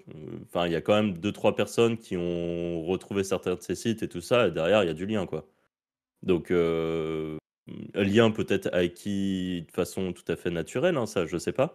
Enfin, 0.44 0.66
il 0.66 0.72
y 0.72 0.76
a 0.76 0.82
quand 0.82 0.94
même 0.94 1.16
deux, 1.16 1.32
trois 1.32 1.56
personnes 1.56 1.96
qui 1.96 2.18
ont 2.18 2.84
retrouvé 2.84 3.24
certains 3.24 3.54
de 3.54 3.62
ses 3.62 3.74
sites 3.74 4.02
et 4.02 4.08
tout 4.08 4.20
ça, 4.20 4.48
et 4.48 4.50
derrière, 4.50 4.84
il 4.84 4.86
y 4.88 4.90
a 4.90 4.94
du 4.94 5.06
lien, 5.06 5.24
quoi. 5.24 5.48
Donc, 6.22 6.50
euh, 6.50 7.38
lien 7.94 8.30
peut-être 8.30 8.68
acquis 8.74 9.62
de 9.62 9.72
façon 9.72 10.12
tout 10.12 10.30
à 10.30 10.36
fait 10.36 10.50
naturelle, 10.50 10.98
hein, 10.98 11.06
ça, 11.06 11.24
je 11.24 11.38
sais 11.38 11.52
pas. 11.52 11.74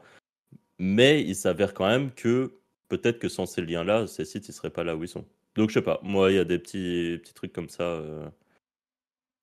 Mais 0.80 1.24
il 1.24 1.36
s'avère 1.36 1.74
quand 1.74 1.88
même 1.88 2.12
que 2.14 2.54
peut-être 2.90 3.20
que 3.20 3.30
sans 3.30 3.48
ces 3.48 3.64
liens-là, 3.64 4.06
ces 4.08 4.26
sites, 4.26 4.48
ils 4.50 4.54
seraient 4.54 4.70
pas 4.70 4.84
là 4.84 4.96
où 4.96 5.04
ils 5.04 5.10
sont. 5.10 5.26
Donc, 5.56 5.70
je 5.70 5.76
sais 5.76 5.82
pas. 5.82 6.00
Moi, 6.04 6.32
il 6.32 6.36
y 6.36 6.40
a 6.40 6.46
des 6.46 6.60
petits, 6.60 7.20
petits 7.22 7.34
trucs 7.34 7.54
comme 7.54 7.70
ça. 7.70 7.84
euh. 7.84 8.30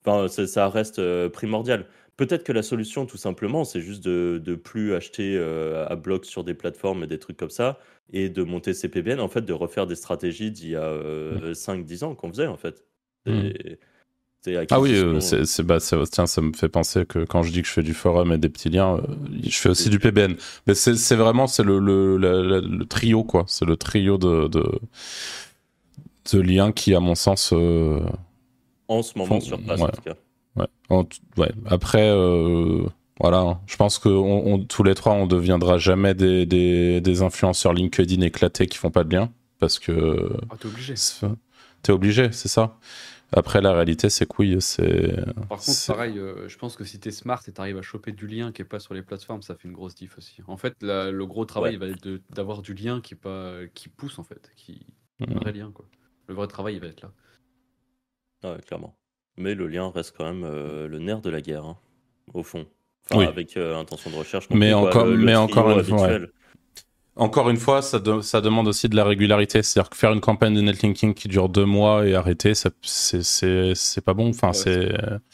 Enfin, 0.04 0.28
ça, 0.28 0.46
ça 0.46 0.68
reste 0.68 0.98
euh, 0.98 1.28
primordial. 1.28 1.86
Peut-être 2.16 2.44
que 2.44 2.52
la 2.52 2.62
solution, 2.62 3.06
tout 3.06 3.16
simplement, 3.16 3.64
c'est 3.64 3.80
juste 3.80 4.02
de, 4.04 4.40
de 4.42 4.54
plus 4.54 4.94
acheter 4.94 5.36
euh, 5.36 5.86
à 5.88 5.96
bloc 5.96 6.24
sur 6.24 6.44
des 6.44 6.54
plateformes 6.54 7.04
et 7.04 7.06
des 7.06 7.18
trucs 7.18 7.36
comme 7.36 7.50
ça, 7.50 7.78
et 8.12 8.28
de 8.28 8.42
monter 8.42 8.74
ses 8.74 8.88
PBN, 8.88 9.20
en 9.20 9.28
fait, 9.28 9.42
de 9.42 9.52
refaire 9.52 9.86
des 9.86 9.94
stratégies 9.94 10.50
d'il 10.50 10.70
y 10.70 10.76
a 10.76 10.82
euh, 10.82 11.52
5-10 11.54 12.04
ans 12.04 12.14
qu'on 12.14 12.30
faisait, 12.30 12.46
en 12.46 12.56
fait. 12.56 12.84
C'est- 13.26 13.78
c'est 14.42 14.66
Ah 14.70 14.80
oui, 14.80 14.94
euh, 14.94 15.20
c'est, 15.20 15.44
c'est- 15.46 15.62
bah, 15.62 15.80
c'est- 15.80 15.96
tiens, 16.10 16.26
ça 16.26 16.40
me 16.40 16.52
fait 16.52 16.68
penser 16.68 17.04
que 17.06 17.24
quand 17.24 17.42
je 17.42 17.52
dis 17.52 17.62
que 17.62 17.68
je 17.68 17.72
fais 17.72 17.82
du 17.82 17.94
forum 17.94 18.32
et 18.32 18.38
des 18.38 18.48
petits 18.48 18.70
liens, 18.70 18.96
euh, 18.98 19.02
je 19.44 19.56
fais 19.58 19.68
aussi 19.68 19.90
du 19.90 19.98
PBN. 19.98 20.36
Mais 20.66 20.74
c'est, 20.74 20.94
c'est 20.96 21.16
vraiment 21.16 21.46
c'est 21.48 21.64
le, 21.64 21.78
le, 21.80 22.16
la- 22.18 22.42
la- 22.42 22.60
le 22.60 22.84
trio, 22.86 23.24
quoi. 23.24 23.44
C'est 23.48 23.64
le 23.66 23.76
trio 23.76 24.16
de, 24.18 24.48
de, 24.48 24.64
de 26.32 26.40
liens 26.40 26.72
qui, 26.72 26.94
à 26.94 27.00
mon 27.00 27.14
sens, 27.14 27.52
euh, 27.52 28.00
en 28.88 29.02
ce 29.02 29.16
moment 29.18 29.36
Font- 29.36 29.40
sur 29.40 29.60
place, 29.60 29.80
en 29.80 29.84
ouais. 29.86 29.90
tout 29.92 30.02
cas. 30.02 30.14
Ouais. 30.56 30.66
En 30.88 31.04
t- 31.04 31.18
ouais. 31.36 31.50
Après, 31.66 32.08
euh, 32.10 32.84
voilà, 33.20 33.38
hein. 33.40 33.60
je 33.66 33.76
pense 33.76 33.98
que 33.98 34.08
on, 34.08 34.54
on- 34.54 34.64
tous 34.64 34.82
les 34.82 34.94
trois, 34.94 35.12
on 35.12 35.26
deviendra 35.26 35.78
jamais 35.78 36.14
des, 36.14 36.46
des, 36.46 37.00
des 37.00 37.22
influenceurs 37.22 37.72
LinkedIn 37.72 38.20
éclatés 38.22 38.66
qui 38.66 38.78
font 38.78 38.90
pas 38.90 39.04
de 39.04 39.14
lien, 39.14 39.30
parce 39.58 39.78
que 39.78 40.32
Ah, 40.50 40.54
t'es 40.58 40.66
obligé. 40.66 40.96
c'est- 40.96 41.26
t'es 41.82 41.92
obligé, 41.92 42.32
c'est 42.32 42.48
ça. 42.48 42.76
Après, 43.30 43.60
la 43.60 43.74
réalité, 43.74 44.08
c'est 44.08 44.24
que 44.24 44.32
oui, 44.38 44.56
c'est. 44.60 45.14
Par 45.50 45.58
contre, 45.58 45.86
pareil, 45.86 46.18
euh, 46.18 46.48
je 46.48 46.56
pense 46.56 46.76
que 46.76 46.84
si 46.84 46.98
t'es 46.98 47.10
smart 47.10 47.42
et 47.46 47.52
t'arrives 47.52 47.76
à 47.76 47.82
choper 47.82 48.10
du 48.12 48.26
lien 48.26 48.52
qui 48.52 48.62
est 48.62 48.64
pas 48.64 48.78
sur 48.80 48.94
les 48.94 49.02
plateformes, 49.02 49.42
ça 49.42 49.54
fait 49.54 49.68
une 49.68 49.74
grosse 49.74 49.94
diff 49.94 50.16
aussi. 50.16 50.38
En 50.46 50.56
fait, 50.56 50.74
la- 50.80 51.10
le 51.10 51.26
gros 51.26 51.44
travail 51.44 51.76
Ouais. 51.76 51.76
il 51.76 51.78
va 51.78 51.86
être 51.94 52.22
d'avoir 52.34 52.62
du 52.62 52.72
lien 52.72 53.02
qui, 53.02 53.12
est 53.12 53.18
pas, 53.18 53.52
qui 53.74 53.90
pousse, 53.90 54.18
en 54.18 54.22
fait. 54.24 54.50
Qui, 54.56 54.80
Mhm. 55.20 55.36
Un 55.36 55.40
vrai 55.40 55.52
lien, 55.52 55.70
quoi. 55.74 55.84
Le 56.28 56.34
vrai 56.34 56.46
travail, 56.46 56.74
il 56.74 56.80
va 56.80 56.86
être 56.88 57.02
là. 57.02 57.12
Ah 58.42 58.52
ouais, 58.52 58.60
clairement. 58.60 58.96
Mais 59.36 59.54
le 59.54 59.66
lien 59.66 59.90
reste 59.90 60.14
quand 60.16 60.24
même 60.24 60.44
euh, 60.44 60.86
le 60.88 60.98
nerf 60.98 61.20
de 61.20 61.30
la 61.30 61.40
guerre, 61.40 61.64
hein, 61.64 61.78
au 62.34 62.42
fond. 62.42 62.66
Enfin, 63.10 63.20
Oui. 63.20 63.26
avec 63.26 63.56
euh, 63.56 63.76
intention 63.78 64.10
de 64.10 64.16
recherche. 64.16 64.48
Mais 64.50 64.72
encore- 64.74 65.06
le- 65.06 65.16
le 65.16 65.24
mais 65.24 65.36
encore 65.36 65.70
une 65.70 65.82
fois, 65.84 66.04
habituel. 66.04 66.32
Encore 67.18 67.50
une 67.50 67.56
fois, 67.56 67.82
ça, 67.82 67.98
de- 67.98 68.20
ça 68.20 68.40
demande 68.40 68.68
aussi 68.68 68.88
de 68.88 68.94
la 68.96 69.02
régularité. 69.04 69.62
C'est-à-dire 69.62 69.90
que 69.90 69.96
faire 69.96 70.12
une 70.12 70.20
campagne 70.20 70.54
de 70.54 70.60
netlinking 70.60 71.14
qui 71.14 71.26
dure 71.28 71.48
deux 71.48 71.64
mois 71.64 72.06
et 72.06 72.14
arrêter, 72.14 72.52
c'est 72.54 74.00
pas 74.04 74.14
bon. 74.14 74.28
Enfin, 74.30 74.48
Ouais, 74.48 74.54
c'est. 74.54 74.92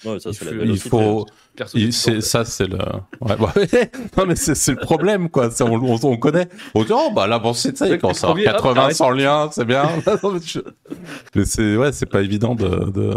Ouais, 0.09 0.19
ça, 0.19 0.31
il 0.31 0.35
c'est 0.79 0.89
faut- 0.89 1.27
Il 1.75 1.83
il- 1.85 1.93
ça, 1.93 2.45
c'est 2.45 2.67
le. 2.67 2.79
Ouais, 3.21 3.37
bah, 3.39 3.53
non, 4.17 4.25
mais 4.27 4.35
c'est 4.35 4.71
le 4.73 4.77
problème, 4.79 5.29
quoi. 5.29 5.51
On, 5.61 5.67
on, 5.83 5.99
on 6.03 6.17
connaît. 6.17 6.49
On 6.75 6.83
dit, 6.85 6.93
oh, 6.93 7.11
bah 7.15 7.27
là, 7.27 7.39
bon, 7.39 7.53
c'est 7.53 7.77
ça, 7.77 7.87
il 7.87 7.99
commence 7.99 8.25
à 8.25 8.29
le 8.29 8.33
avoir 8.33 8.35
premier, 8.35 8.49
hop, 8.49 8.57
80 8.57 8.75
t'arrêtes. 8.75 8.97
sans 8.97 9.11
lien, 9.11 9.49
c'est 9.53 9.65
bien. 9.65 9.89
Mais 11.35 11.45
c'est 11.45 11.77
ouais, 11.77 11.93
c'est 11.93 12.07
pas 12.07 12.23
évident 12.23 12.55
de. 12.55 12.91
de 12.91 13.15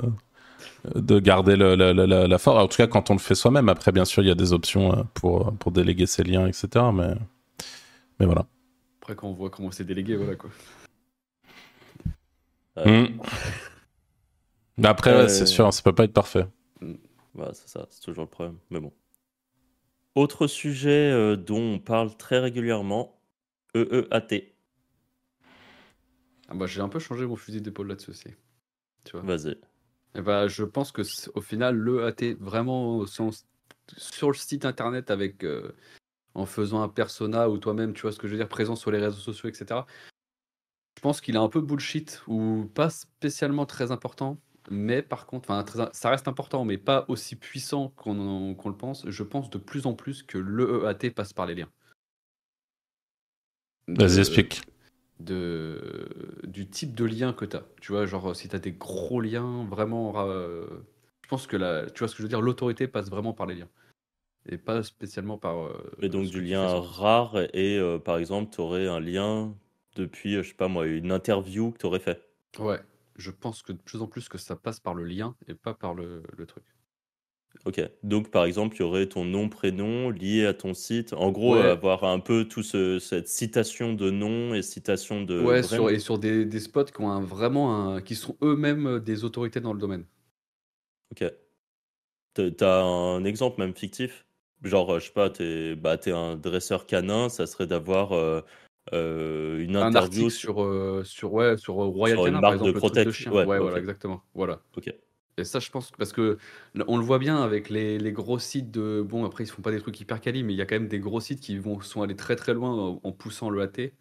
de 0.96 1.20
garder 1.20 1.58
le, 1.58 1.76
la, 1.76 1.94
la, 1.94 2.06
la, 2.08 2.28
la 2.28 2.38
force. 2.38 2.64
En 2.64 2.68
tout 2.68 2.78
cas, 2.78 2.88
quand 2.88 3.10
on 3.10 3.14
le 3.14 3.20
fait 3.20 3.36
soi-même. 3.36 3.68
Après, 3.68 3.92
bien 3.92 4.06
sûr, 4.06 4.24
il 4.24 4.28
y 4.28 4.32
a 4.32 4.36
des 4.36 4.54
options 4.54 4.94
euh, 4.94 5.02
pour, 5.16 5.52
pour 5.58 5.72
déléguer 5.74 6.06
ses 6.06 6.24
liens, 6.24 6.48
etc. 6.48 6.68
Mais, 6.94 7.10
mais 8.20 8.26
voilà. 8.26 8.46
Après, 9.08 9.15
quand 9.15 9.30
on 9.30 9.34
voit 9.34 9.50
comment 9.50 9.72
c'est 9.72 9.86
délégué, 9.86 10.17
voilà, 10.17 10.36
quoi. 10.36 10.50
Ouais. 12.76 13.08
Mm. 13.08 13.22
Mais 14.76 14.88
après, 14.89 15.13
Euh, 15.13 15.22
ouais, 15.24 15.30
c'est 15.30 15.46
sûr, 15.46 15.72
ça 15.74 15.82
peut 15.82 15.96
pas 15.96 16.04
être 16.04 16.12
parfait. 16.12 16.46
Voilà, 17.34 17.54
c'est 17.54 17.70
ça, 17.70 17.88
c'est 17.89 18.02
toujours 18.02 18.26
le 18.26 18.30
problème. 18.30 18.58
Mais 18.70 18.82
bon. 18.82 18.91
Autre 20.15 20.48
sujet 20.48 21.10
euh, 21.10 21.38
dont 21.38 21.76
on 21.76 21.80
parle 21.80 22.17
très 22.17 22.39
régulièrement, 22.39 23.17
E 23.78 24.08
EEAT. 24.12 24.54
Ah 26.50 26.56
bah, 26.56 26.65
j'ai 26.65 26.82
un 26.82 26.89
peu 26.89 27.00
changé 27.00 27.26
mon 27.26 27.38
fusil 27.38 27.62
d'épaule 27.62 27.88
là-dessus 27.88 28.10
aussi. 28.10 28.30
Tu 29.06 29.13
vois. 29.13 29.22
Vas-y. 29.22 29.56
Et 30.15 30.22
bah, 30.22 30.50
je 30.50 30.65
pense 30.65 30.91
que 30.91 31.04
au 31.34 31.39
final, 31.41 31.78
le 31.78 32.04
AT 32.04 32.34
vraiment 32.41 32.98
au 32.98 33.06
sens- 33.06 33.46
sur 33.96 34.28
le 34.28 34.36
site 34.36 34.65
internet 34.65 35.12
avec 35.12 35.46
euh, 35.46 35.72
en 36.38 36.45
faisant 36.45 36.84
un 36.84 36.88
persona 36.88 37.50
ou 37.50 37.58
toi-même, 37.58 37.93
tu 37.93 38.04
vois 38.04 38.12
ce 38.12 38.19
que 38.19 38.28
je 38.28 38.34
veux 38.34 38.38
dire, 38.38 38.47
présent 38.47 38.76
sur 38.76 38.91
les 38.91 39.00
réseaux 39.00 39.19
sociaux, 39.19 39.50
etc. 39.50 39.82
Je 40.95 41.02
pense 41.02 41.19
qu'il 41.19 41.36
est 41.36 41.39
un 41.39 41.50
peu 41.50 41.62
bullshit 41.62 42.21
ou 42.28 42.69
pas 42.73 42.91
spécialement 42.91 43.65
très 43.65 43.91
important, 43.91 44.38
mais 44.69 45.02
par 45.02 45.26
contre, 45.26 45.50
enfin, 45.50 45.65
ça 45.91 46.10
reste 46.10 46.28
important, 46.28 46.63
mais 46.63 46.78
pas 46.78 47.06
aussi 47.08 47.36
puissant 47.36 47.89
qu'on 47.95 48.54
qu'on 48.54 48.69
le 48.69 48.78
pense. 48.78 49.10
Je 49.10 49.23
pense 49.23 49.50
de 49.50 49.58
plus 49.58 49.88
en 49.88 49.95
plus 49.95 50.21
que 50.21 50.38
l'EEAT 50.38 51.12
passe 51.12 51.34
par 51.34 51.47
les 51.47 51.56
liens. 51.56 51.69
Vas-y, 53.88 54.19
explique. 54.19 54.62
De, 55.19 56.08
du 56.43 56.67
type 56.69 56.93
de 56.93 57.06
lien 57.06 57.34
que 57.34 57.45
tu 57.45 57.58
as. 57.58 57.63
Tu 57.82 57.91
vois, 57.91 58.06
genre, 58.06 58.36
si 58.36 58.47
tu 58.47 58.56
as 58.56 58.60
des 58.60 58.73
gros 58.73 59.21
liens, 59.21 59.65
vraiment. 59.65 60.13
Euh, 60.30 60.67
je 61.23 61.30
pense 61.30 61.47
que 61.47 61.58
la, 61.58 61.89
tu 61.89 62.00
vois 62.00 62.08
ce 62.08 62.13
que 62.13 62.17
je 62.17 62.23
veux 62.23 62.30
dire, 62.30 62.41
l'autorité 62.41 62.88
passe 62.88 63.10
vraiment 63.10 63.34
par 63.34 63.47
les 63.47 63.56
liens 63.56 63.69
et 64.50 64.58
pas 64.58 64.84
spécialement 64.84 65.38
par. 65.38 65.66
Euh, 65.66 65.92
et 66.02 66.10
donc 66.10 66.28
du 66.28 66.42
lien 66.42 66.80
rare 66.80 67.38
et 67.54 67.78
euh, 67.78 68.00
par 68.00 68.18
exemple, 68.18 68.54
tu 68.54 68.62
aurais 68.62 68.88
un 68.88 69.00
lien 69.00 69.56
depuis, 69.96 70.36
je 70.36 70.44
sais 70.44 70.54
pas 70.54 70.68
moi, 70.68 70.86
une 70.86 71.12
interview 71.12 71.72
que 71.72 71.80
tu 71.80 71.86
aurais 71.86 72.00
fait. 72.00 72.22
Ouais, 72.60 72.80
je 73.18 73.32
pense 73.32 73.62
que 73.62 73.72
de 73.72 73.78
plus 73.78 74.02
en 74.02 74.08
plus 74.08 74.30
que 74.30 74.38
ça 74.38 74.56
passe 74.56 74.80
par 74.80 74.94
le 74.94 75.04
lien 75.04 75.36
et 75.48 75.56
pas 75.56 75.74
par 75.74 75.94
le, 75.94 76.24
le 76.38 76.46
truc. 76.46 76.64
Ok, 77.66 77.82
donc 78.04 78.30
par 78.30 78.46
exemple, 78.46 78.76
il 78.76 78.80
y 78.80 78.84
aurait 78.84 79.08
ton 79.08 79.26
nom, 79.26 79.50
prénom 79.50 80.10
lié 80.10 80.46
à 80.46 80.54
ton 80.54 80.74
site. 80.74 81.14
En 81.14 81.32
gros, 81.32 81.56
avoir 81.56 82.04
un 82.04 82.20
peu 82.20 82.46
tout 82.46 82.64
ce, 82.64 83.00
cette 83.00 83.28
citation 83.28 83.94
de 83.94 84.12
nom 84.12 84.54
et 84.54 84.62
citation 84.62 85.24
de. 85.24 85.44
Ouais, 85.44 85.64
sur, 85.64 85.90
et 85.90 86.00
sur 86.00 86.20
des, 86.20 86.46
des 86.46 86.60
spots 86.60 86.86
qui 86.86 87.02
ont 87.02 87.10
un, 87.10 87.22
vraiment 87.22 87.96
un, 87.96 88.02
qui 88.02 88.16
sont 88.16 88.38
eux-mêmes 88.42 89.00
des 89.00 89.24
autorités 89.24 89.60
dans 89.60 89.74
le 89.74 89.80
domaine. 89.80 90.06
Ok. 91.12 91.24
T'as 92.36 92.84
un 92.84 93.26
exemple 93.26 93.60
même 93.60 93.76
fictif? 93.76 94.27
Genre, 94.63 94.96
euh, 94.96 95.00
je 95.00 95.06
sais 95.06 95.13
pas, 95.13 95.30
t'es 95.30 95.76
bah, 95.76 95.98
es 96.06 96.12
un 96.12 96.36
dresseur 96.36 96.86
canin, 96.86 97.30
ça 97.30 97.46
serait 97.46 97.67
d'avoir 97.67 98.13
euh, 98.13 98.41
euh, 98.93 99.60
une 99.60 99.76
Un 99.76 99.88
interview 99.88 100.30
sur, 100.30 100.56
sur, 101.06 101.34
ouais, 101.34 101.58
sur 101.58 101.76
Royal 101.76 102.17
Canin, 102.17 102.41
par 102.41 102.54
exemple, 102.54 102.80
le 102.84 103.06
de 103.06 103.12
chien. 103.12 103.32
Ouais, 103.32 103.46
voilà, 103.60 103.78
exactement. 103.78 104.24
Voilà. 104.34 104.62
Ok. 104.76 104.93
Et 105.39 105.43
ça, 105.43 105.60
je 105.60 105.70
pense, 105.70 105.91
parce 105.91 106.13
que 106.13 106.39
on 106.88 106.98
le 106.98 107.04
voit 107.04 107.20
bien 107.20 107.43
avec 107.43 107.70
les, 107.70 108.00
les 108.00 108.12
gros 108.12 108.39
sites 108.39 108.72
de. 108.72 109.06
Bon, 109.08 109.24
après, 109.24 109.43
ils 109.43 109.48
font 109.48 109.62
pas 109.62 109.72
des 109.72 109.80
trucs 109.80 110.00
hyper 110.02 110.20
quali, 110.20 110.43
mais 110.43 110.54
il 110.54 110.58
y 110.58 110.62
a 110.62 110.65
quand 110.65 110.76
même 110.76 110.88
des 110.88 111.00
gros 111.00 111.20
sites 111.20 111.39
qui 111.39 111.60
vont, 111.60 111.80
sont 111.82 112.02
allés 112.02 112.15
très 112.15 112.36
très 112.36 112.56
loin 112.56 113.00
en, 113.04 113.12
poussant 113.12 113.52
le 113.52 113.62
AT. 113.62 113.91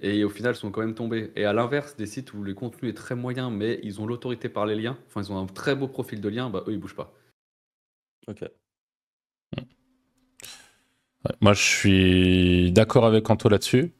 Et 0.00 0.24
au 0.24 0.28
final, 0.28 0.56
sont 0.56 0.72
quand 0.72 0.80
même 0.80 0.96
tombés. 0.96 1.30
Et 1.36 1.44
à 1.44 1.52
l'inverse, 1.52 1.94
des 1.94 2.06
sites 2.06 2.34
où 2.34 2.42
le 2.42 2.52
contenu 2.54 2.88
est 2.88 2.94
très 2.94 3.14
moyen, 3.14 3.50
mais 3.50 3.78
ils 3.84 4.00
ont 4.00 4.06
l'autorité 4.06 4.48
par 4.48 4.66
les 4.66 4.74
liens, 4.74 4.98
enfin, 5.06 5.22
ils 5.22 5.30
ont 5.30 5.38
un 5.38 5.46
très 5.46 5.76
beau 5.76 5.86
profil 5.86 6.20
de 6.20 6.28
lien, 6.28 6.50
bah 6.50 6.64
eux, 6.66 6.72
ils 6.72 6.80
bougent 6.80 6.96
pas. 6.96 7.14
Ok. 8.26 8.42
Hmm. 9.56 9.62
Moi, 11.40 11.54
je 11.54 11.62
suis 11.62 12.72
d'accord 12.72 13.06
avec 13.06 13.28
Anto 13.30 13.48
là-dessus. 13.48 13.92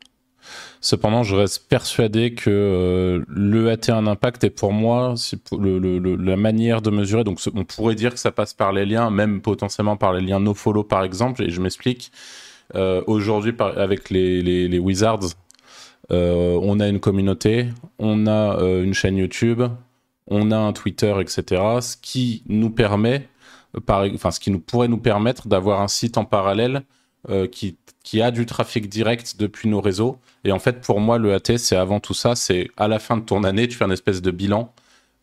Cependant, 0.81 1.23
je 1.23 1.35
reste 1.35 1.69
persuadé 1.69 2.35
que 2.35 2.51
euh, 2.51 3.25
l'EAT 3.35 3.91
a 3.91 3.97
un 3.97 4.07
impact 4.07 4.45
et 4.45 4.51
pour 4.51 4.73
moi, 4.73 5.15
la 5.51 6.37
manière 6.37 6.83
de 6.83 6.91
mesurer. 6.91 7.25
Donc, 7.25 7.41
on 7.55 7.65
pourrait 7.65 7.95
dire 7.95 8.13
que 8.13 8.21
ça 8.21 8.31
passe 8.31 8.53
par 8.53 8.73
les 8.73 8.85
liens, 8.85 9.11
même 9.11 9.41
potentiellement 9.41 9.97
par 9.97 10.13
les 10.13 10.21
liens 10.21 10.41
nofollow 10.41 10.85
par 10.85 11.03
exemple. 11.03 11.43
Et 11.43 11.51
je 11.51 11.61
m'explique. 11.63 12.13
Euh, 12.75 13.03
aujourd'hui, 13.07 13.55
avec 13.59 14.11
les, 14.11 14.79
Wizards, 14.79 15.31
euh, 16.11 16.59
on 16.61 16.81
a 16.81 16.89
une 16.89 17.01
communauté, 17.01 17.69
on 17.99 18.27
a 18.27 18.59
une 18.61 18.93
chaîne 18.93 19.17
YouTube, 19.17 19.63
on 20.27 20.51
a 20.51 20.59
un 20.59 20.75
Twitter, 20.75 21.15
etc. 21.21 21.63
Ce 21.81 21.97
qui 21.97 22.43
nous 22.47 22.71
permet, 22.71 23.29
enfin, 23.89 24.31
ce 24.31 24.41
qui 24.41 24.51
nous 24.51 24.61
pourrait 24.61 24.89
nous 24.89 24.99
permettre 24.99 25.49
d'avoir 25.49 25.81
un 25.81 25.89
site 25.89 26.19
en 26.19 26.27
parallèle 26.27 26.85
euh, 27.29 27.47
qui, 27.47 27.77
qui, 28.03 28.21
a 28.21 28.31
du 28.31 28.47
trafic 28.47 28.89
direct 28.89 29.37
depuis 29.39 29.69
nos 29.69 29.81
réseaux. 29.81 30.19
Et 30.45 30.53
en 30.53 30.59
fait, 30.59 30.81
pour 30.81 31.01
moi, 31.01 31.19
le 31.19 31.35
AT, 31.35 31.59
c'est 31.59 31.77
avant 31.77 32.01
tout 32.01 32.15
ça. 32.15 32.35
C'est 32.35 32.71
à 32.77 32.89
la 32.89 32.99
fin 32.99 33.17
de 33.17 33.23
ton 33.23 33.45
année, 33.45 33.67
tu 33.69 33.77
fais 33.77 33.85
un 33.85 33.91
espèce 33.91 34.23
de 34.23 34.31
bilan. 34.31 34.73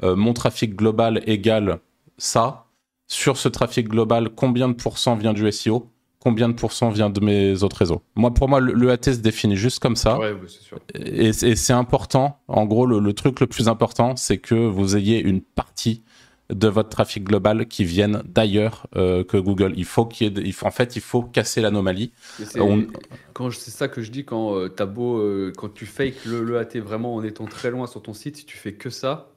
Euh, 0.03 0.15
mon 0.15 0.33
trafic 0.33 0.75
global 0.75 1.21
égale 1.25 1.79
ça. 2.17 2.65
Sur 3.07 3.37
ce 3.37 3.49
trafic 3.49 3.89
global, 3.89 4.29
combien 4.29 4.69
de 4.69 4.73
pourcents 4.73 5.15
vient 5.15 5.33
du 5.33 5.51
SEO 5.51 5.89
Combien 6.19 6.49
de 6.49 6.53
pourcents 6.53 6.89
vient 6.89 7.09
de 7.09 7.19
mes 7.19 7.63
autres 7.63 7.77
réseaux? 7.77 8.03
Moi, 8.15 8.31
pour 8.31 8.47
moi, 8.47 8.59
le, 8.59 8.91
AT 8.91 9.03
se 9.03 9.19
définit 9.19 9.55
juste 9.55 9.79
comme 9.79 9.95
ça. 9.95 10.19
Ouais, 10.19 10.35
c'est 10.47 10.61
sûr. 10.61 10.79
Et, 10.93 11.33
c'est 11.33 11.73
important. 11.73 12.37
En 12.47 12.65
gros, 12.65 12.85
le, 12.85 12.99
le, 12.99 13.13
truc 13.13 13.39
le 13.39 13.47
plus 13.47 13.67
important, 13.67 14.15
c'est 14.15 14.37
que 14.37 14.53
vous 14.53 14.95
ayez 14.95 15.19
une 15.19 15.41
partie 15.41 16.03
de 16.51 16.67
votre 16.67 16.89
trafic 16.89 17.23
global 17.23 17.67
qui 17.67 17.83
viennent 17.83 18.21
d'ailleurs 18.25 18.87
euh, 18.95 19.23
que 19.23 19.37
Google. 19.37 19.73
Il 19.75 19.85
faut 19.85 20.05
qu'il 20.05 20.37
il 20.39 20.53
faut, 20.53 20.65
en 20.65 20.71
fait, 20.71 20.95
il 20.95 21.01
faut 21.01 21.23
casser 21.23 21.61
l'anomalie. 21.61 22.11
C'est 22.37 23.71
ça 23.71 23.87
que 23.87 24.01
je 24.01 24.11
dis 24.11 24.25
quand 24.25 24.55
euh, 24.55 24.75
as 24.77 24.85
beau, 24.85 25.17
euh, 25.17 25.51
quand 25.55 25.73
tu 25.73 25.85
fakes 25.85 26.25
le, 26.25 26.43
le 26.43 26.57
AT 26.57 26.79
vraiment 26.79 27.15
en 27.15 27.23
étant 27.23 27.45
très 27.45 27.71
loin 27.71 27.87
sur 27.87 28.01
ton 28.01 28.13
site, 28.13 28.37
si 28.37 28.45
tu 28.45 28.57
fais 28.57 28.73
que 28.73 28.89
ça, 28.89 29.31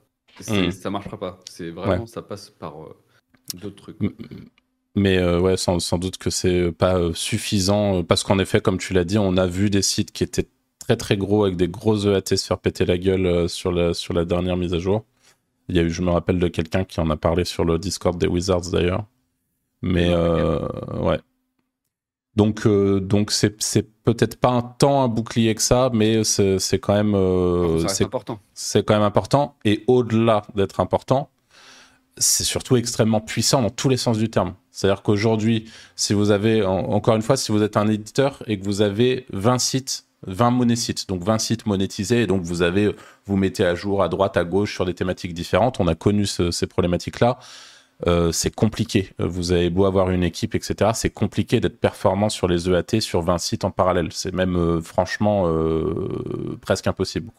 mm. 0.48 0.70
ça 0.70 0.90
marchera 0.90 1.18
pas. 1.18 1.40
C'est 1.48 1.70
vraiment 1.70 2.07
ça 2.07 2.22
passe 2.22 2.50
par 2.50 2.74
d'autres 3.55 3.77
trucs. 3.77 3.98
Mais 4.96 5.22
ouais, 5.38 5.57
sans, 5.57 5.81
sans, 5.81 5.98
doute 5.98 6.18
que 6.18 6.31
c'est 6.31 6.70
pas 6.70 7.12
suffisant 7.14 8.05
parce 8.05 8.22
qu'en 8.22 8.38
effet, 8.38 8.61
comme 8.61 8.79
tu 8.79 8.92
l'as 8.92 9.05
dit, 9.05 9.18
on 9.18 9.37
a 9.37 9.46
vu 9.46 9.70
des 9.70 9.83
sites 9.83 10.12
qui 10.12 10.22
étaient 10.22 10.48
très 10.79 10.96
très 10.96 11.16
gros 11.16 11.44
avec 11.44 11.57
des 11.57 11.68
gros 11.68 11.96
EAT 11.96 12.37
se 12.37 12.46
faire 12.46 12.59
péter 12.59 12.85
la 12.85 12.98
gueule 12.98 13.48
sur 13.48 13.72
la, 13.72 13.94
sur 13.94 14.14
la 14.14 14.24
dernière 14.24 14.57
mise 14.57 14.74
à 14.74 14.79
jour. 14.79 15.05
Il 15.68 15.77
y 15.77 15.79
a 15.79 15.83
eu, 15.83 15.90
je 15.90 16.03
me 16.03 16.11
rappelle 16.11 16.38
de 16.38 16.48
quelqu'un 16.48 16.85
qui 16.85 17.00
en 17.00 17.11
a 17.11 17.16
parlé 17.16 17.44
sur 17.44 17.64
le 17.64 17.79
Discord 17.79 18.18
des 18.18 18.27
Wizards 18.27 18.70
d'ailleurs. 18.72 19.05
Mais 19.83 20.09
euh, 20.09 20.66
ouais. 21.00 21.20
Donc 22.37 22.66
euh, 22.66 23.00
donc 23.00 23.31
c'est 23.31 23.62
c'est 23.62 23.87
peut-être 24.03 24.37
pas 24.40 24.50
un 24.50 24.62
temps 24.62 25.03
un 25.03 25.09
bouclier 25.09 25.55
que 25.55 25.62
ça, 25.62 25.90
mais 25.92 26.24
c'est 26.24 26.79
quand 26.81 26.94
même 26.94 27.14
euh, 27.14 27.87
c'est 27.87 28.05
important. 28.05 28.40
C'est 28.55 28.85
quand 28.85 28.94
même 28.94 29.03
important 29.03 29.57
et 29.64 29.85
au-delà 29.87 30.42
d'être 30.55 30.81
important, 30.81 31.31
c'est 32.16 32.44
surtout 32.44 32.77
extrêmement 32.77 33.20
puissant 33.20 33.62
dans 33.62 33.70
tous 33.70 33.88
les 33.88 33.96
sens 33.96 34.18
du 34.18 34.31
terme. 34.31 34.55
C'est-à-dire 34.70 35.03
qu'aujourd'hui, 35.03 35.70
si 35.94 36.12
vous 36.14 36.31
avez 36.31 36.64
encore 36.64 37.14
une 37.14 37.22
fois, 37.22 37.37
si 37.37 37.53
vous 37.53 37.62
êtes 37.62 37.77
un 37.77 37.87
éditeur 37.87 38.42
et 38.46 38.59
que 38.59 38.64
vous 38.64 38.81
avez 38.81 39.27
20 39.33 39.59
sites 39.59 40.07
20 40.27 40.51
monésites, 40.51 41.09
donc 41.09 41.23
20 41.23 41.39
sites 41.39 41.67
monétisés, 41.67 42.23
et 42.23 42.27
donc 42.27 42.43
vous 42.43 42.63
avez, 42.63 42.95
vous 43.27 43.37
mettez 43.37 43.65
à 43.65 43.75
jour 43.75 44.03
à 44.03 44.09
droite, 44.09 44.37
à 44.37 44.45
gauche 44.45 44.75
sur 44.75 44.85
des 44.85 44.95
thématiques 44.95 45.35
différentes. 45.35 45.81
On 45.81 45.87
a 45.87 45.95
connu 45.95 46.27
ces 46.27 46.67
problématiques-là. 46.67 47.39
Euh, 48.07 48.33
c'est 48.33 48.55
compliqué. 48.55 49.11
Vous 49.19 49.53
avez 49.53 49.71
beau 49.71 49.85
avoir 49.85 50.11
une 50.11 50.25
équipe, 50.25 50.55
etc. 50.55 50.91
C'est 50.95 51.11
compliqué 51.11 51.61
d'être 51.61 51.79
performant 51.79 52.29
sur 52.29 52.49
les 52.49 52.69
EAT 52.69 53.01
sur 53.01 53.23
20 53.23 53.39
sites 53.39 53.65
en 53.65 53.71
parallèle. 53.71 54.09
C'est 54.11 54.35
même 54.35 54.57
euh, 54.57 54.81
franchement 54.81 55.47
euh, 55.47 56.59
presque 56.61 56.87
impossible. 56.87 57.31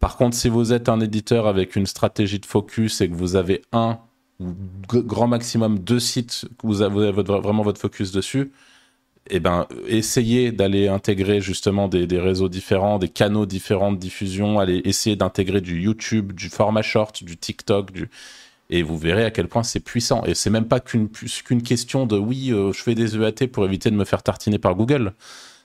Par 0.00 0.16
contre, 0.16 0.34
si 0.34 0.48
vous 0.48 0.72
êtes 0.72 0.88
un 0.88 0.98
éditeur 1.00 1.46
avec 1.46 1.76
une 1.76 1.84
stratégie 1.84 2.38
de 2.38 2.46
focus 2.46 3.02
et 3.02 3.08
que 3.08 3.14
vous 3.14 3.36
avez 3.36 3.60
un 3.72 3.98
ou 4.40 4.54
grand 4.86 5.26
maximum 5.26 5.78
deux 5.78 6.00
sites 6.00 6.46
que 6.58 6.66
vous 6.66 6.80
avez, 6.80 7.12
vraiment 7.12 7.62
votre 7.62 7.78
focus 7.78 8.10
dessus, 8.10 8.50
eh 9.30 9.40
ben, 9.40 9.66
essayer 9.86 10.52
d'aller 10.52 10.88
intégrer 10.88 11.40
justement 11.40 11.88
des, 11.88 12.06
réseaux 12.18 12.48
différents, 12.48 12.98
des 12.98 13.08
canaux 13.08 13.46
différents 13.46 13.92
de 13.92 13.98
diffusion, 13.98 14.58
aller 14.58 14.82
essayer 14.84 15.16
d'intégrer 15.16 15.60
du 15.60 15.80
YouTube, 15.80 16.32
du 16.32 16.48
format 16.50 16.82
short, 16.82 17.24
du 17.24 17.36
TikTok, 17.36 17.90
du... 17.92 18.10
et 18.68 18.82
vous 18.82 18.98
verrez 18.98 19.24
à 19.24 19.30
quel 19.30 19.48
point 19.48 19.62
c'est 19.62 19.80
puissant. 19.80 20.24
Et 20.24 20.34
c'est 20.34 20.50
même 20.50 20.68
pas 20.68 20.80
qu'une 20.80 21.08
qu'une 21.08 21.62
question 21.62 22.06
de 22.06 22.18
oui, 22.18 22.52
euh, 22.52 22.72
je 22.72 22.82
fais 22.82 22.94
des 22.94 23.16
EAT 23.16 23.48
pour 23.50 23.64
éviter 23.64 23.90
de 23.90 23.96
me 23.96 24.04
faire 24.04 24.22
tartiner 24.22 24.58
par 24.58 24.74
Google. 24.74 25.14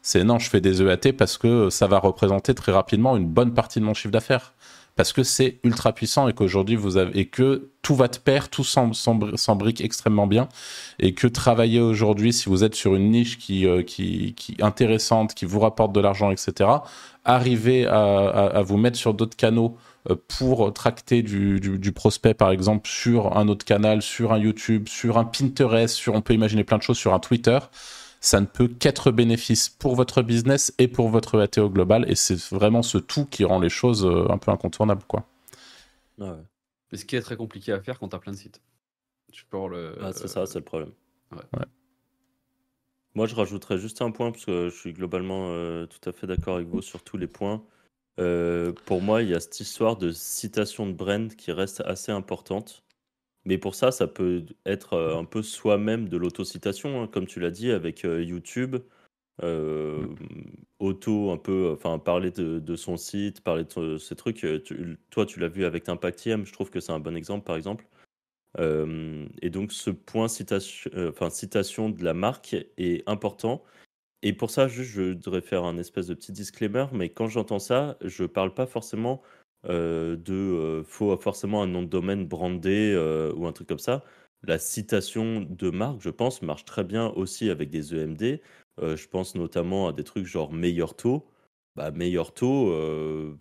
C'est 0.01 0.23
non, 0.23 0.39
je 0.39 0.49
fais 0.49 0.61
des 0.61 0.81
EAT 0.81 1.13
parce 1.17 1.37
que 1.37 1.69
ça 1.69 1.87
va 1.87 1.99
représenter 1.99 2.53
très 2.55 2.71
rapidement 2.71 3.17
une 3.17 3.27
bonne 3.27 3.53
partie 3.53 3.79
de 3.79 3.85
mon 3.85 3.93
chiffre 3.93 4.11
d'affaires 4.11 4.53
parce 4.99 5.13
que 5.13 5.23
c'est 5.23 5.61
ultra 5.63 5.93
puissant 5.93 6.27
et 6.27 6.33
qu'aujourd'hui 6.33 6.75
vous 6.75 6.97
avez 6.97 7.23
que 7.23 7.69
tout 7.81 7.95
va 7.95 8.09
de 8.09 8.17
pair, 8.17 8.49
tout 8.49 8.65
s'embrique 8.65 9.79
extrêmement 9.79 10.27
bien 10.27 10.49
et 10.99 11.13
que 11.13 11.25
travailler 11.25 11.79
aujourd'hui, 11.79 12.33
si 12.33 12.49
vous 12.49 12.65
êtes 12.65 12.75
sur 12.75 12.95
une 12.95 13.11
niche 13.11 13.37
qui, 13.37 13.65
euh, 13.65 13.81
qui, 13.81 14.35
intéressante, 14.59 15.35
qui 15.35 15.45
vous 15.45 15.61
rapporte 15.61 15.93
de 15.93 16.01
l'argent, 16.01 16.31
etc., 16.31 16.69
arriver 17.23 17.85
à, 17.87 18.61
vous 18.65 18.75
mettre 18.75 18.97
sur 18.97 19.13
d'autres 19.13 19.37
canaux 19.37 19.77
euh, 20.09 20.15
pour 20.27 20.73
tracter 20.73 21.21
du, 21.21 21.61
du, 21.61 21.79
du, 21.79 21.93
prospect, 21.93 22.33
par 22.33 22.51
exemple, 22.51 22.89
sur 22.89 23.37
un 23.37 23.47
autre 23.47 23.63
canal, 23.63 24.01
sur 24.01 24.33
un 24.33 24.37
YouTube, 24.37 24.89
sur 24.89 25.17
un 25.17 25.23
Pinterest, 25.23 25.95
sur, 25.95 26.13
on 26.13 26.21
peut 26.21 26.33
imaginer 26.33 26.65
plein 26.65 26.77
de 26.77 26.83
choses, 26.83 26.97
sur 26.97 27.13
un 27.13 27.19
Twitter 27.19 27.59
ça 28.19 28.41
ne 28.41 28.45
peut 28.45 28.67
qu'être 28.67 29.11
bénéfice 29.11 29.69
pour 29.69 29.95
votre 29.95 30.21
business 30.21 30.73
et 30.77 30.87
pour 30.87 31.09
votre 31.09 31.39
ATO 31.39 31.69
global. 31.69 32.09
Et 32.09 32.15
c'est 32.15 32.39
vraiment 32.49 32.83
ce 32.83 32.97
tout 32.97 33.25
qui 33.25 33.45
rend 33.45 33.59
les 33.59 33.69
choses 33.69 34.05
euh, 34.05 34.29
un 34.29 34.37
peu 34.37 34.51
incontournables. 34.51 35.03
Quoi. 35.07 35.25
Ah 36.21 36.37
Mais 36.91 36.97
ce 36.97 37.05
qui 37.05 37.15
est 37.15 37.21
très 37.21 37.37
compliqué 37.37 37.71
à 37.71 37.79
faire 37.79 37.99
quand 37.99 38.09
tu 38.09 38.15
as 38.15 38.19
plein 38.19 38.33
de 38.33 38.37
sites. 38.37 38.61
le... 39.53 39.97
Ah, 40.01 40.11
c'est 40.13 40.27
ça, 40.27 40.45
c'est 40.45 40.59
le 40.59 40.65
problème. 40.65 40.91
Moi, 43.15 43.25
je 43.25 43.35
rajouterais 43.35 43.77
juste 43.77 44.01
un 44.01 44.11
point, 44.11 44.31
parce 44.31 44.45
que 44.45 44.69
je 44.69 44.75
suis 44.75 44.93
globalement 44.93 45.49
euh, 45.49 45.85
tout 45.87 46.09
à 46.09 46.13
fait 46.13 46.27
d'accord 46.27 46.55
avec 46.55 46.67
vous 46.67 46.81
sur 46.81 47.03
tous 47.03 47.17
les 47.17 47.27
points. 47.27 47.63
Euh, 48.19 48.73
pour 48.85 49.01
moi, 49.01 49.23
il 49.23 49.29
y 49.29 49.35
a 49.35 49.39
cette 49.39 49.59
histoire 49.59 49.95
de 49.95 50.11
citation 50.11 50.85
de 50.85 50.93
brand 50.93 51.33
qui 51.35 51.51
reste 51.51 51.81
assez 51.81 52.11
importante. 52.11 52.83
Mais 53.45 53.57
pour 53.57 53.75
ça, 53.75 53.91
ça 53.91 54.07
peut 54.07 54.45
être 54.65 54.93
euh, 54.93 55.17
un 55.17 55.25
peu 55.25 55.41
soi-même 55.41 56.09
de 56.09 56.17
l'autocitation, 56.17 57.01
hein, 57.01 57.07
comme 57.07 57.25
tu 57.27 57.39
l'as 57.39 57.51
dit, 57.51 57.71
avec 57.71 58.05
euh, 58.05 58.23
YouTube. 58.23 58.77
Euh, 59.41 60.05
auto, 60.79 61.31
un 61.31 61.37
peu, 61.37 61.71
enfin, 61.73 61.97
parler 61.97 62.31
de, 62.31 62.75
son 62.75 62.97
site, 62.97 63.41
parler 63.41 63.63
de 63.63 63.97
ces 63.97 64.15
trucs. 64.15 64.45
toi, 65.09 65.25
tu 65.25 65.39
l'as 65.39 65.47
vu 65.47 65.63
avec 65.65 65.87
Impactiem, 65.87 66.45
je 66.45 66.51
trouve 66.51 66.69
que 66.69 66.81
c'est 66.81 66.91
un 66.91 66.99
bon 66.99 67.15
exemple, 67.15 67.45
par 67.45 67.55
exemple. 67.55 67.87
et 68.57 69.49
donc, 69.49 69.71
ce 69.71 69.91
point 69.91 70.27
citation, 70.27 70.91
enfin, 71.07 71.29
citation 71.29 71.89
de 71.89 72.03
la 72.03 72.13
marque 72.13 72.55
est 72.77 73.07
important. 73.07 73.63
Et 74.23 74.33
pour 74.33 74.49
ça, 74.49 74.67
juste, 74.67 74.91
je 74.91 75.13
voudrais 75.13 75.41
faire 75.41 75.63
un 75.63 75.77
espèce 75.77 76.07
de 76.07 76.13
petit 76.13 76.33
disclaimer, 76.33 76.87
mais 76.91 77.09
quand 77.09 77.27
j'entends 77.27 77.59
ça, 77.59 77.97
je 78.03 78.25
parle 78.25 78.53
pas 78.53 78.65
forcément 78.65 79.21
euh, 79.65 80.15
de 80.15 80.33
euh, 80.33 80.83
faut 80.85 81.15
forcément 81.17 81.61
un 81.61 81.67
nom 81.67 81.83
de 81.83 81.87
domaine 81.87 82.25
brandé 82.25 82.93
euh, 82.95 83.33
ou 83.35 83.45
un 83.45 83.51
truc 83.51 83.67
comme 83.67 83.79
ça. 83.79 84.05
La 84.43 84.57
citation 84.57 85.41
de 85.41 85.69
marque, 85.69 86.01
je 86.01 86.09
pense, 86.09 86.41
marche 86.41 86.63
très 86.65 86.83
bien 86.85 87.07
aussi 87.09 87.49
avec 87.49 87.69
des 87.69 87.93
EMD. 87.93 88.39
je 88.81 89.07
pense 89.07 89.35
notamment 89.35 89.89
à 89.89 89.93
des 89.93 90.03
trucs 90.05 90.25
genre 90.25 90.53
meilleur 90.53 90.95
taux. 90.95 91.27
Bah, 91.75 91.91
meilleur 91.91 92.33
taux, 92.33 92.73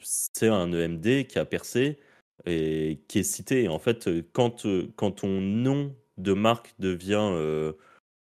c'est 0.01 0.49
un 0.49 0.73
EMD 0.73 1.27
qui 1.29 1.39
a 1.39 1.45
percé 1.45 1.99
et 2.47 3.01
qui 3.09 3.21
est 3.21 3.23
cité. 3.23 3.69
En 3.69 3.79
fait, 3.79 4.09
quand, 4.33 4.67
quand 4.97 5.13
ton 5.13 5.41
nom 5.41 5.95
de 6.19 6.33
marque 6.33 6.75
devient 6.81 7.73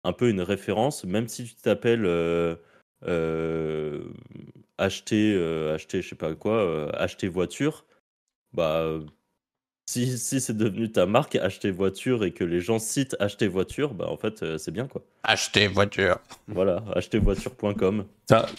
un 0.03 0.13
peu 0.13 0.29
une 0.29 0.41
référence, 0.41 1.03
même 1.03 1.27
si 1.27 1.45
tu 1.45 1.55
t'appelles 1.55 2.05
acheter, 4.77 5.35
acheter, 5.73 6.01
je 6.03 6.09
sais 6.09 6.15
pas 6.15 6.35
quoi, 6.35 6.95
acheter 6.95 7.27
voiture, 7.27 7.86
bah, 8.53 8.99
si, 9.89 10.17
si 10.17 10.41
c'est 10.41 10.55
devenu 10.55 10.91
ta 10.91 11.05
marque, 11.05 11.37
acheter 11.37 11.71
voiture, 11.71 12.25
et 12.25 12.31
que 12.31 12.43
les 12.43 12.59
gens 12.59 12.77
citent 12.77 13.15
acheter 13.21 13.47
voiture, 13.47 13.93
bah 13.93 14.07
en 14.09 14.17
fait, 14.17 14.43
euh, 14.43 14.57
c'est 14.57 14.71
bien 14.71 14.85
quoi. 14.85 15.01
Acheter 15.23 15.67
voiture. 15.67 16.17
Voilà, 16.49 16.83
achetervoiture.com. 16.95 18.05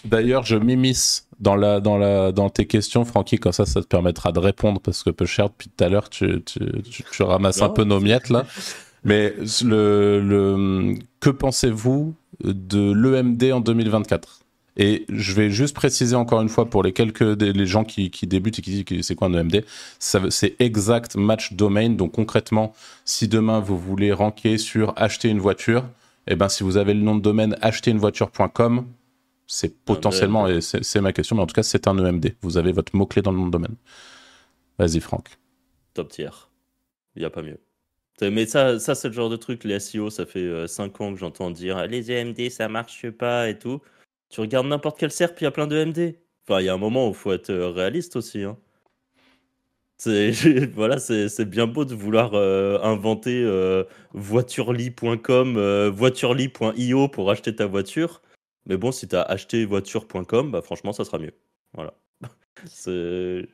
D'ailleurs, 0.05 0.43
je 0.43 0.55
m'immisce 0.55 1.27
dans, 1.39 1.55
la, 1.55 1.79
dans, 1.79 1.97
la, 1.97 2.31
dans 2.31 2.49
tes 2.49 2.65
questions, 2.65 3.03
Francky, 3.03 3.37
comme 3.37 3.51
ça, 3.51 3.65
ça 3.65 3.81
te 3.81 3.87
permettra 3.87 4.31
de 4.31 4.39
répondre, 4.39 4.79
parce 4.79 5.03
que 5.03 5.09
peu 5.09 5.25
cher, 5.25 5.49
depuis 5.49 5.69
tout 5.69 5.83
à 5.83 5.89
l'heure, 5.89 6.09
tu, 6.09 6.41
tu, 6.43 6.59
tu, 6.83 7.23
ramasses 7.23 7.61
un 7.61 7.69
peu 7.69 7.83
nos 7.83 7.99
miettes 7.99 8.29
là. 8.29 8.45
Mais 9.03 9.33
le, 9.63 10.21
le 10.21 10.95
que 11.19 11.29
pensez-vous 11.29 12.15
de 12.43 12.91
l'EMD 12.91 13.51
en 13.53 13.59
2024 13.59 14.39
et 14.77 15.05
je 15.09 15.33
vais 15.33 15.49
juste 15.49 15.75
préciser 15.75 16.15
encore 16.15 16.41
une 16.41 16.49
fois 16.49 16.69
pour 16.69 16.83
les 16.83 16.93
quelques 16.93 17.21
les 17.21 17.65
gens 17.65 17.83
qui, 17.83 18.09
débutent 18.23 18.59
et 18.59 18.61
qui 18.61 18.71
disent 18.71 18.83
que 18.85 19.01
c'est 19.01 19.15
quoi 19.15 19.27
un 19.27 19.33
EMD, 19.33 19.63
c'est 19.99 20.55
exact 20.59 21.15
match 21.15 21.53
domain. 21.53 21.89
Donc 21.89 22.13
concrètement, 22.13 22.73
si 23.05 23.27
demain 23.27 23.59
vous 23.59 23.77
voulez 23.77 24.13
ranker 24.13 24.57
sur 24.57 24.93
acheter 24.95 25.29
une 25.29 25.39
voiture, 25.39 25.85
et 26.27 26.33
eh 26.33 26.35
ben 26.35 26.49
si 26.49 26.63
vous 26.63 26.77
avez 26.77 26.93
le 26.93 27.01
nom 27.01 27.15
de 27.15 27.21
domaine 27.21 27.57
acheterUnevoiture.com, 27.61 28.85
c'est 29.47 29.83
potentiellement, 29.83 30.47
et 30.47 30.61
c'est 30.61 31.01
ma 31.01 31.11
question, 31.11 31.35
mais 31.35 31.41
en 31.41 31.47
tout 31.47 31.55
cas 31.55 31.63
c'est 31.63 31.87
un 31.87 31.97
EMD. 31.97 32.35
Vous 32.41 32.57
avez 32.57 32.71
votre 32.71 32.95
mot-clé 32.95 33.21
dans 33.21 33.31
le 33.31 33.37
nom 33.37 33.47
de 33.47 33.51
domaine. 33.51 33.75
Vas-y 34.77 34.99
Franck. 34.99 35.29
Top 35.93 36.09
tier. 36.09 36.29
Il 37.15 37.19
n'y 37.19 37.25
a 37.25 37.29
pas 37.29 37.41
mieux. 37.41 37.59
Mais 38.21 38.45
ça, 38.45 38.79
ça 38.79 38.95
c'est 38.95 39.07
le 39.07 39.13
genre 39.13 39.29
de 39.29 39.37
truc, 39.37 39.63
les 39.63 39.79
SEO, 39.79 40.09
ça 40.09 40.25
fait 40.25 40.67
5 40.67 40.83
euh, 40.83 41.03
ans 41.03 41.13
que 41.13 41.19
j'entends 41.19 41.51
dire 41.51 41.85
les 41.87 42.11
EMD 42.11 42.49
ça 42.49 42.67
marche 42.67 43.09
pas 43.09 43.49
et 43.49 43.57
tout. 43.57 43.81
Tu 44.29 44.41
regardes 44.41 44.67
n'importe 44.67 44.99
quel 44.99 45.11
SERP, 45.11 45.41
il 45.41 45.43
y 45.43 45.47
a 45.47 45.51
plein 45.51 45.67
de 45.67 45.83
MD. 45.83 46.19
Enfin, 46.47 46.61
il 46.61 46.65
y 46.65 46.69
a 46.69 46.73
un 46.73 46.77
moment 46.77 47.07
où 47.07 47.09
il 47.09 47.15
faut 47.15 47.33
être 47.33 47.49
euh, 47.49 47.69
réaliste 47.69 48.15
aussi. 48.15 48.43
Hein. 48.43 48.57
C'est 49.99 50.31
voilà, 50.73 50.97
c'est 50.97 51.45
bien 51.45 51.67
beau 51.67 51.83
de 51.83 51.93
vouloir 51.93 52.33
euh, 52.33 52.79
inventer 52.81 53.43
euh, 53.43 53.83
voiturely.com, 54.13 55.57
euh, 55.57 55.91
voiturely.io 55.93 57.09
pour 57.09 57.29
acheter 57.29 57.53
ta 57.53 57.65
voiture. 57.65 58.21
Mais 58.65 58.77
bon, 58.77 58.93
si 58.93 59.09
tu 59.09 59.15
as 59.17 59.23
acheté 59.23 59.65
voiture.com, 59.65 60.51
bah 60.51 60.61
franchement, 60.61 60.93
ça 60.93 61.03
sera 61.03 61.19
mieux. 61.19 61.33
Voilà. 61.73 61.93
Je 62.85 63.45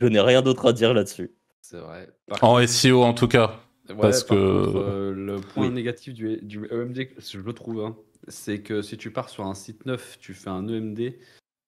n'ai 0.00 0.20
rien 0.20 0.42
d'autre 0.42 0.66
à 0.66 0.72
dire 0.72 0.92
là-dessus. 0.92 1.30
C'est 1.60 1.78
vrai. 1.78 2.08
en 2.40 2.66
SEO 2.66 3.02
en 3.02 3.14
tout 3.14 3.28
cas. 3.28 3.60
parce 4.00 4.24
que 4.24 5.14
le 5.14 5.36
point 5.36 5.70
négatif 5.70 6.14
du, 6.14 6.38
du 6.42 6.66
EMD, 6.66 7.10
je 7.18 7.38
le 7.38 7.52
trouve, 7.52 7.84
hein, 7.84 7.96
c'est 8.28 8.62
que 8.62 8.82
si 8.82 8.96
tu 8.96 9.10
pars 9.10 9.28
sur 9.28 9.46
un 9.46 9.54
site 9.54 9.86
neuf, 9.86 10.18
tu 10.18 10.34
fais 10.34 10.50
un 10.50 10.66
EMD, 10.68 11.14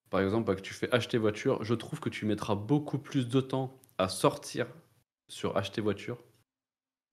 par 0.09 0.21
exemple, 0.21 0.47
bah, 0.47 0.55
que 0.55 0.61
tu 0.61 0.73
fais 0.73 0.91
acheter 0.93 1.17
voiture, 1.17 1.63
je 1.63 1.73
trouve 1.73 1.99
que 1.99 2.09
tu 2.09 2.25
mettras 2.25 2.55
beaucoup 2.55 2.97
plus 2.97 3.27
de 3.27 3.41
temps 3.41 3.79
à 3.97 4.09
sortir 4.09 4.67
sur 5.27 5.57
acheter 5.57 5.81
voiture 5.81 6.17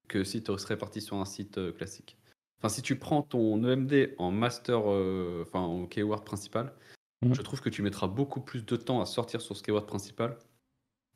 que 0.08 0.24
si 0.24 0.42
tu 0.42 0.56
serais 0.58 0.76
parti 0.76 1.00
sur 1.00 1.16
un 1.16 1.24
site 1.24 1.58
euh, 1.58 1.72
classique. 1.72 2.18
Enfin, 2.58 2.68
si 2.68 2.82
tu 2.82 2.96
prends 2.96 3.22
ton 3.22 3.64
EMD 3.64 4.14
en 4.18 4.30
master, 4.30 4.82
euh, 4.86 5.42
enfin 5.42 5.60
en 5.60 5.86
keyword 5.86 6.24
principal, 6.24 6.72
mmh. 7.22 7.34
je 7.34 7.42
trouve 7.42 7.60
que 7.60 7.70
tu 7.70 7.82
mettras 7.82 8.06
beaucoup 8.06 8.40
plus 8.40 8.64
de 8.64 8.76
temps 8.76 9.00
à 9.00 9.06
sortir 9.06 9.40
sur 9.40 9.56
ce 9.56 9.62
keyword 9.62 9.86
principal. 9.86 10.36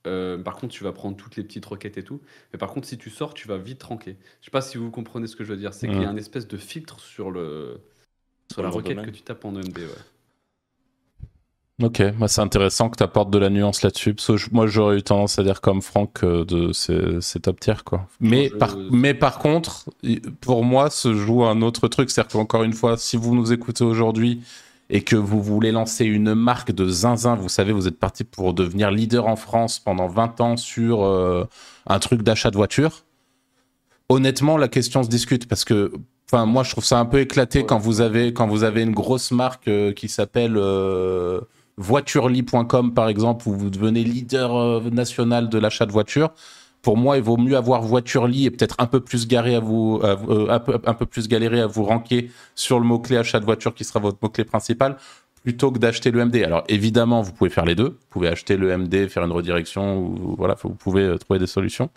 Euh, 0.07 0.39
par 0.39 0.57
contre, 0.57 0.73
tu 0.75 0.83
vas 0.83 0.93
prendre 0.93 1.17
toutes 1.17 1.37
les 1.37 1.45
petites 1.45 1.67
requêtes 1.67 1.99
et 1.99 2.05
tout. 2.05 2.21
Mais 2.53 2.59
par 2.59 2.73
contre, 2.73 2.89
si 2.89 2.97
tu 2.97 3.11
sors, 3.11 3.35
tu 3.35 3.49
vas 3.49 3.59
vite 3.59 3.83
ranker. 3.83 4.17
Je 4.41 4.47
sais 4.47 4.51
pas 4.51 4.61
si 4.61 4.79
vous 4.79 4.91
comprenez 4.91 5.27
ce 5.27 5.37
que 5.37 5.45
je 5.45 5.53
veux 5.53 5.59
dire. 5.59 5.75
C'est 5.75 5.89
qu'il 5.89 6.01
y 6.01 6.05
a 6.05 6.09
mmh. 6.09 6.15
un 6.15 6.17
espèce 6.17 6.49
de 6.49 6.57
filtre 6.57 7.01
sur 7.01 7.31
le, 7.31 7.81
sur 8.53 8.63
la 8.63 8.71
requête 8.71 9.03
que 9.03 9.11
tu 9.11 9.23
tapes 9.23 9.45
en 9.45 9.55
EMD, 9.55 9.79
ouais. 9.79 9.87
Ok, 11.83 12.03
moi 12.17 12.27
c'est 12.27 12.41
intéressant 12.41 12.89
que 12.89 12.97
tu 12.97 13.03
apportes 13.03 13.29
de 13.31 13.37
la 13.37 13.51
nuance 13.51 13.83
là-dessus. 13.83 14.17
moi 14.51 14.67
j'aurais 14.67 14.97
eu 14.97 15.03
tendance 15.03 15.39
à 15.39 15.43
dire 15.43 15.61
comme 15.61 15.83
Franck 15.83 16.25
de 16.25 16.73
c'est 16.73 17.41
top 17.41 17.61
tier 17.61 17.75
quoi. 17.85 18.09
Mais, 18.19 18.49
par, 18.49 18.79
mais 18.91 19.13
par 19.13 19.39
contre, 19.39 19.85
pour 20.41 20.65
moi 20.65 20.89
se 20.89 21.13
joue 21.13 21.45
un 21.45 21.61
autre 21.61 21.89
truc. 21.89 22.11
C'est-à-dire 22.11 22.33
qu'encore 22.33 22.63
une 22.63 22.73
fois, 22.73 22.97
si 22.97 23.19
vous 23.19 23.35
nous 23.35 23.53
écoutez 23.53 23.85
aujourd'hui 23.85 24.41
et 24.89 25.03
que 25.03 25.17
vous 25.17 25.43
voulez 25.43 25.71
lancer 25.71 26.07
une 26.07 26.35
marque 26.35 26.73
de 26.73 26.89
zinzin, 26.89 27.35
vous 27.35 27.51
savez, 27.51 27.73
vous 27.73 27.87
êtes 27.87 27.99
parti 27.99 28.25
pour 28.25 28.55
devenir 28.55 28.91
leader 28.91 29.27
en 29.27 29.37
France 29.37 29.79
pendant 29.79 30.07
20 30.07 30.41
ans 30.41 30.57
sur 30.57 31.05
euh, 31.05 31.45
un 31.87 31.99
truc 31.99 32.23
d'achat 32.23 32.51
de 32.51 32.57
voiture. 32.57 33.03
Honnêtement, 34.09 34.57
la 34.57 34.69
question 34.69 35.03
se 35.03 35.11
discute 35.11 35.47
parce 35.47 35.67
que 35.67 35.93
Enfin, 36.31 36.45
moi, 36.45 36.65
je 36.65 36.73
trouve 36.73 36.85
ça 36.85 36.99
un 36.99 37.05
peu 37.05 37.21
éclaté 37.21 37.65
quand 37.65 37.79
vous 37.79 38.01
avez 38.01 38.33
quand 38.33 38.49
vous 38.49 38.65
avez 38.65 38.83
une 38.83 38.93
grosse 38.93 39.31
marque 39.31 39.69
euh, 39.69 39.93
qui 39.93 40.09
s'appelle 40.09 40.57
euh, 40.57 41.41
voiturely.com 41.77 42.95
par 42.95 43.09
exemple, 43.09 43.49
où 43.49 43.53
vous 43.53 43.71
devenez 43.71 44.03
leader 44.03 44.57
euh, 44.57 44.81
national 44.91 45.49
de 45.49 45.59
l'achat 45.59 45.87
de 45.87 45.93
voitures. 45.93 46.33
Pour 46.83 46.97
moi, 46.97 47.17
il 47.17 47.23
vaut 47.23 47.37
mieux 47.37 47.57
avoir 47.57 47.83
Voiturely 47.83 48.47
et 48.47 48.51
peut-être 48.51 48.77
un 48.79 48.87
peu 48.87 49.01
plus 49.01 49.27
garé 49.27 49.57
à 49.57 49.61
vous, 49.61 50.01
un, 50.05 50.59
peu, 50.59 51.07
plus 51.07 51.27
galéré 51.27 51.61
à 51.61 51.67
vous 51.67 51.83
ranker 51.83 52.31
sur 52.55 52.79
le 52.79 52.87
mot 52.87 53.01
clé 53.01 53.17
achat 53.17 53.41
de 53.41 53.45
voiture 53.45 53.75
qui 53.75 53.83
sera 53.83 53.99
votre 53.99 54.19
mot 54.23 54.29
clé 54.29 54.45
principal 54.45 54.97
plutôt 55.43 55.73
que 55.73 55.79
d'acheter 55.79 56.13
le 56.13 56.25
MD. 56.25 56.45
Alors 56.45 56.63
évidemment, 56.69 57.23
vous 57.23 57.33
pouvez 57.33 57.51
faire 57.51 57.65
les 57.65 57.75
deux. 57.75 57.89
Vous 57.89 58.07
pouvez 58.11 58.29
acheter 58.29 58.57
le 58.57 58.77
MD, 58.77 59.09
faire 59.09 59.25
une 59.25 59.33
redirection, 59.33 59.99
ou 59.99 60.37
voilà, 60.39 60.55
vous 60.63 60.75
pouvez 60.75 61.19
trouver 61.19 61.41
des 61.41 61.49
solutions. 61.49 61.91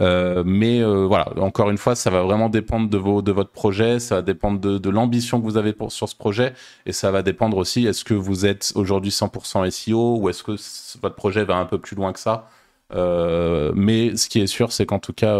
Euh, 0.00 0.44
mais 0.46 0.80
euh, 0.80 1.06
voilà, 1.06 1.32
encore 1.38 1.70
une 1.70 1.78
fois, 1.78 1.94
ça 1.94 2.10
va 2.10 2.22
vraiment 2.22 2.48
dépendre 2.48 2.88
de, 2.88 2.98
vos, 2.98 3.22
de 3.22 3.32
votre 3.32 3.50
projet, 3.50 3.98
ça 3.98 4.16
va 4.16 4.22
dépendre 4.22 4.60
de, 4.60 4.78
de 4.78 4.90
l'ambition 4.90 5.40
que 5.40 5.44
vous 5.44 5.56
avez 5.56 5.72
pour, 5.72 5.90
sur 5.90 6.08
ce 6.08 6.14
projet, 6.14 6.54
et 6.86 6.92
ça 6.92 7.10
va 7.10 7.22
dépendre 7.22 7.56
aussi, 7.56 7.86
est-ce 7.86 8.04
que 8.04 8.14
vous 8.14 8.46
êtes 8.46 8.72
aujourd'hui 8.76 9.10
100% 9.10 9.68
SEO, 9.70 10.18
ou 10.18 10.28
est-ce 10.28 10.42
que 10.42 10.56
votre 11.00 11.16
projet 11.16 11.44
va 11.44 11.56
un 11.56 11.66
peu 11.66 11.78
plus 11.78 11.96
loin 11.96 12.12
que 12.12 12.20
ça 12.20 12.48
euh, 12.94 13.72
Mais 13.74 14.16
ce 14.16 14.28
qui 14.28 14.40
est 14.40 14.46
sûr, 14.46 14.72
c'est 14.72 14.86
qu'en 14.86 15.00
tout 15.00 15.12
cas, 15.12 15.36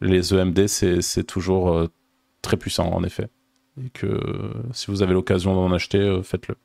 les 0.00 0.34
EMD, 0.34 0.66
c'est 0.66 1.24
toujours 1.24 1.88
très 2.42 2.56
puissant, 2.56 2.90
en 2.92 3.04
effet. 3.04 3.28
Et 3.82 3.90
que 3.90 4.20
si 4.72 4.90
vous 4.90 5.02
avez 5.02 5.14
l'occasion 5.14 5.54
d'en 5.54 5.72
acheter, 5.72 6.20
faites-le. 6.24 6.56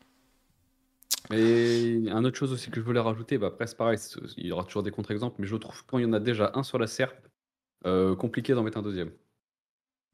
Et 1.31 2.03
un 2.09 2.23
autre 2.23 2.37
chose 2.37 2.53
aussi 2.53 2.69
que 2.69 2.79
je 2.79 2.85
voulais 2.85 3.01
rajouter, 3.01 3.37
bah 3.37 3.47
après 3.47 3.67
c'est 3.67 3.75
pareil, 3.75 3.97
il 4.37 4.47
y 4.47 4.51
aura 4.51 4.63
toujours 4.63 4.83
des 4.83 4.91
contre-exemples, 4.91 5.35
mais 5.39 5.47
je 5.47 5.55
trouve 5.57 5.83
quand 5.85 5.97
il 5.97 6.03
y 6.03 6.05
en 6.05 6.13
a 6.13 6.19
déjà 6.19 6.51
un 6.55 6.63
sur 6.63 6.79
la 6.79 6.87
SERP, 6.87 7.15
euh, 7.85 8.15
compliqué 8.15 8.53
d'en 8.53 8.63
mettre 8.63 8.77
un 8.77 8.81
deuxième. 8.81 9.11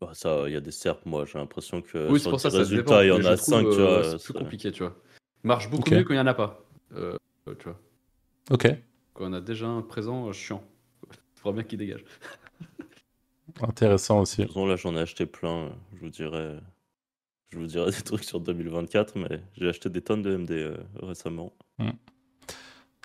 Bah 0.02 0.12
ça, 0.14 0.44
il 0.48 0.54
y 0.54 0.56
a 0.56 0.62
des 0.62 0.72
SERP, 0.72 1.06
moi 1.06 1.26
j'ai 1.26 1.38
l'impression 1.38 1.82
que 1.82 2.10
oui, 2.10 2.20
sur 2.20 2.32
pour 2.32 2.40
ça, 2.40 2.50
résultats, 2.50 3.04
il 3.06 3.10
y 3.10 3.12
en 3.12 3.24
a 3.24 3.38
5, 3.38 3.70
tu 3.70 3.76
vois. 3.76 4.18
C'est 4.18 4.24
plus 4.24 4.34
compliqué, 4.34 4.72
tu 4.72 4.84
vois. 4.84 4.96
Marche 5.44 5.70
beaucoup 5.70 5.92
mieux 5.92 6.04
quand 6.04 6.14
il 6.14 6.18
n'y 6.18 6.24
en 6.24 6.28
a 6.28 6.34
pas, 6.34 6.66
euh, 6.96 7.16
tu 7.60 7.66
vois. 7.66 7.80
Ok. 8.50 8.68
Quand 9.14 9.26
on 9.30 9.34
a 9.34 9.42
déjà 9.42 9.68
un 9.68 9.84
présent, 9.84 10.28
euh, 10.28 10.32
chiant. 10.32 10.64
Il 11.12 11.40
faudra 11.40 11.54
bien 11.54 11.64
qu'il 11.64 11.78
dégage. 11.78 12.04
Intéressant 13.62 14.22
aussi. 14.22 14.42
là 14.44 14.76
j'en 14.78 14.96
ai 14.96 15.00
acheté 15.00 15.28
plein, 15.28 15.70
je 15.94 16.00
vous 16.00 16.10
dirais 16.10 16.58
je 17.54 17.60
vous 17.60 17.68
dirai 17.68 17.92
des 17.92 18.02
trucs 18.02 18.24
sur 18.24 18.40
2024, 18.40 19.16
mais 19.16 19.42
j'ai 19.58 19.70
acheté 19.70 19.90
des 19.90 20.02
tonnes 20.02 20.22
de 20.22 20.36
MD 20.36 20.52
euh, 20.52 20.78
récemment. 21.02 21.54
Hmm. 21.80 21.92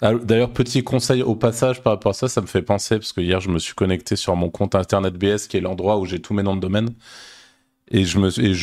Ah, 0.01 0.14
d'ailleurs, 0.14 0.53
petit 0.53 0.84
conseil 0.84 1.22
au 1.22 1.34
passage 1.34 1.82
par 1.82 1.92
rapport 1.94 2.11
à 2.11 2.14
ça, 2.14 2.28
ça 2.28 2.40
me 2.40 2.46
fait 2.46 2.62
penser, 2.62 2.96
parce 2.96 3.12
que 3.12 3.20
hier 3.20 3.40
je 3.40 3.51
me 3.51 3.59
suis 3.59 3.74
connecté 3.74 4.14
sur 4.14 4.36
mon 4.36 4.49
compte 4.49 4.74
internet 4.74 5.14
BS, 5.14 5.49
qui 5.49 5.57
est 5.57 5.61
l'endroit 5.61 5.99
où 5.99 6.07
j'ai 6.07 6.20
tous 6.20 6.34
mes 6.34 6.42
noms 6.42 6.55
de 6.55 6.61
domaine. 6.61 6.90
Et 7.90 8.05
je 8.05 8.18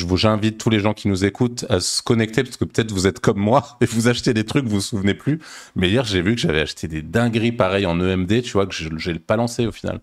vous, 0.06 0.18
j'invite 0.18 0.60
tous 0.60 0.70
les 0.70 0.80
gens 0.80 0.94
qui 0.94 1.08
nous 1.08 1.26
écoutent 1.26 1.66
à 1.68 1.80
se 1.80 2.04
connecter 2.04 2.44
parce 2.44 2.58
que 2.58 2.66
peut-être 2.66 2.92
vous 2.92 3.08
êtes 3.08 3.20
comme 3.20 3.40
moi 3.40 3.78
et 3.82 3.86
vous 3.86 4.08
achetez 4.08 4.34
des 4.34 4.46
trucs, 4.46 4.66
vous 4.66 4.76
vous 4.76 4.82
souvenez 4.82 5.16
plus. 5.16 5.40
Mais 5.76 5.90
hier, 5.90 6.06
j'ai 6.06 6.22
vu 6.22 6.36
que 6.36 6.42
j'avais 6.42 6.62
acheté 6.62 6.88
des 6.88 7.02
dingueries 7.02 7.52
pareilles 7.52 7.88
en 7.88 8.00
EMD, 8.00 8.44
tu 8.44 8.52
vois, 8.52 8.68
que 8.68 8.76
je, 8.76 8.90
j'ai 8.98 9.16
pas 9.16 9.36
lancé 9.36 9.66
au 9.66 9.72
final. 9.72 10.00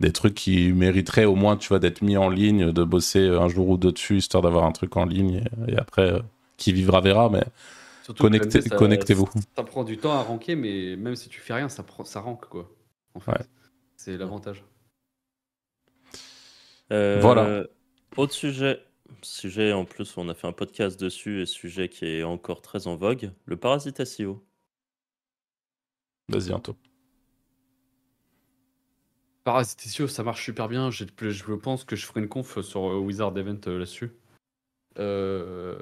Des 0.00 0.12
trucs 0.12 0.34
qui 0.34 0.72
mériteraient 0.72 1.24
au 1.24 1.34
moins, 1.36 1.56
tu 1.56 1.68
vois, 1.68 1.78
d'être 1.78 2.02
mis 2.02 2.16
en 2.18 2.28
ligne, 2.28 2.70
de 2.72 2.84
bosser 2.84 3.26
un 3.28 3.48
jour 3.48 3.68
ou 3.70 3.76
deux 3.78 3.92
dessus, 3.92 4.18
histoire 4.18 4.42
d'avoir 4.42 4.64
un 4.64 4.72
truc 4.72 4.96
en 4.96 5.04
ligne. 5.06 5.42
Et, 5.68 5.72
et 5.72 5.78
après, 5.78 6.12
euh, 6.12 6.20
qui 6.58 6.72
vivra 6.72 7.00
verra, 7.00 7.30
mais 7.30 7.44
Connectez- 8.18 8.60
ça- 8.62 8.76
connectez-vous. 8.76 9.28
Ça 9.56 9.64
prend 9.64 9.82
du 9.84 9.96
temps 9.98 10.12
à 10.12 10.22
ranker, 10.22 10.54
mais 10.54 10.94
même 10.96 11.16
si 11.16 11.28
tu 11.28 11.40
fais 11.40 11.54
rien, 11.54 11.68
ça, 11.68 11.82
prend, 11.82 12.04
ça 12.04 12.20
rank 12.20 12.46
quoi. 12.48 12.70
En 13.14 13.20
fait. 13.20 13.32
Ouais. 13.32 13.44
C'est 13.96 14.16
l'avantage. 14.16 14.62
Euh, 16.92 17.18
Voilà. 17.20 17.64
Autre 18.16 18.32
sujet. 18.34 18.80
Sujet 19.22 19.72
en 19.72 19.84
plus, 19.84 20.16
on 20.16 20.28
a 20.28 20.34
fait 20.34 20.46
un 20.46 20.52
podcast 20.52 21.00
dessus 21.00 21.42
et 21.42 21.46
sujet 21.46 21.88
qui 21.88 22.04
est 22.06 22.22
encore 22.22 22.60
très 22.62 22.86
en 22.86 22.96
vogue. 22.96 23.32
Le 23.44 23.56
parasite 23.56 24.04
SEO. 24.04 24.44
vas-y, 26.28 26.52
Anto. 26.52 26.76
Parasite 29.46 29.80
SEO, 29.86 30.08
ça 30.08 30.24
marche 30.24 30.44
super 30.44 30.68
bien. 30.68 30.90
Je 30.90 31.54
pense 31.54 31.84
que 31.84 31.94
je 31.94 32.04
ferai 32.04 32.18
une 32.18 32.26
conf 32.26 32.60
sur 32.62 32.90
euh, 32.90 32.98
Wizard 32.98 33.38
Event 33.38 33.60
euh, 33.68 33.78
là-dessus. 33.78 34.10
Euh, 34.98 35.78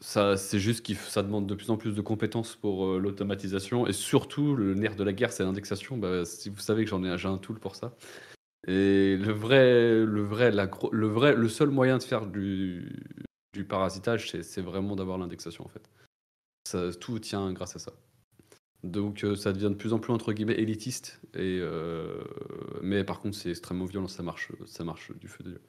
c'est 0.00 0.58
juste 0.58 0.84
que 0.84 0.94
ça 0.94 1.22
demande 1.22 1.46
de 1.46 1.54
plus 1.54 1.70
en 1.70 1.76
plus 1.76 1.94
de 1.94 2.00
compétences 2.00 2.56
pour 2.56 2.98
l'automatisation 2.98 3.86
et 3.86 3.92
surtout 3.92 4.56
le 4.56 4.74
nerf 4.74 4.96
de 4.96 5.04
la 5.04 5.12
guerre, 5.12 5.32
c'est 5.32 5.44
l'indexation. 5.44 5.98
Bah, 5.98 6.24
si 6.24 6.48
vous 6.48 6.58
savez 6.58 6.82
que 6.82 6.90
j'en 6.90 7.04
ai, 7.04 7.16
j'ai 7.16 7.28
un 7.28 7.38
tool 7.38 7.60
pour 7.60 7.76
ça. 7.76 7.94
Et 8.66 9.16
le 9.16 9.32
vrai, 9.32 10.04
le 10.04 10.22
vrai, 10.22 10.50
le 10.50 11.06
vrai, 11.06 11.36
le 11.36 11.48
seul 11.48 11.70
moyen 11.70 11.98
de 11.98 12.02
faire 12.02 12.26
du, 12.26 12.92
parasitage, 13.68 14.32
c'est, 14.42 14.62
vraiment 14.62 14.96
d'avoir 14.96 15.16
l'indexation 15.16 15.64
en 15.64 15.68
fait. 15.68 16.98
Tout 16.98 17.20
tient 17.20 17.52
grâce 17.52 17.76
à 17.76 17.78
ça. 17.78 17.92
Donc 18.82 19.24
euh, 19.24 19.36
ça 19.36 19.52
devient 19.52 19.68
de 19.70 19.74
plus 19.74 19.92
en 19.92 19.98
plus 19.98 20.12
entre 20.12 20.32
guillemets 20.32 20.54
élitiste. 20.54 21.20
Et, 21.34 21.58
euh, 21.60 22.22
mais 22.82 23.04
par 23.04 23.20
contre 23.20 23.36
c'est 23.36 23.50
extrêmement 23.50 23.84
violent, 23.84 24.08
ça 24.08 24.22
marche, 24.22 24.50
ça 24.66 24.84
marche 24.84 25.12
du 25.18 25.28
feu 25.28 25.44
de 25.44 25.50
Dieu. 25.50 25.60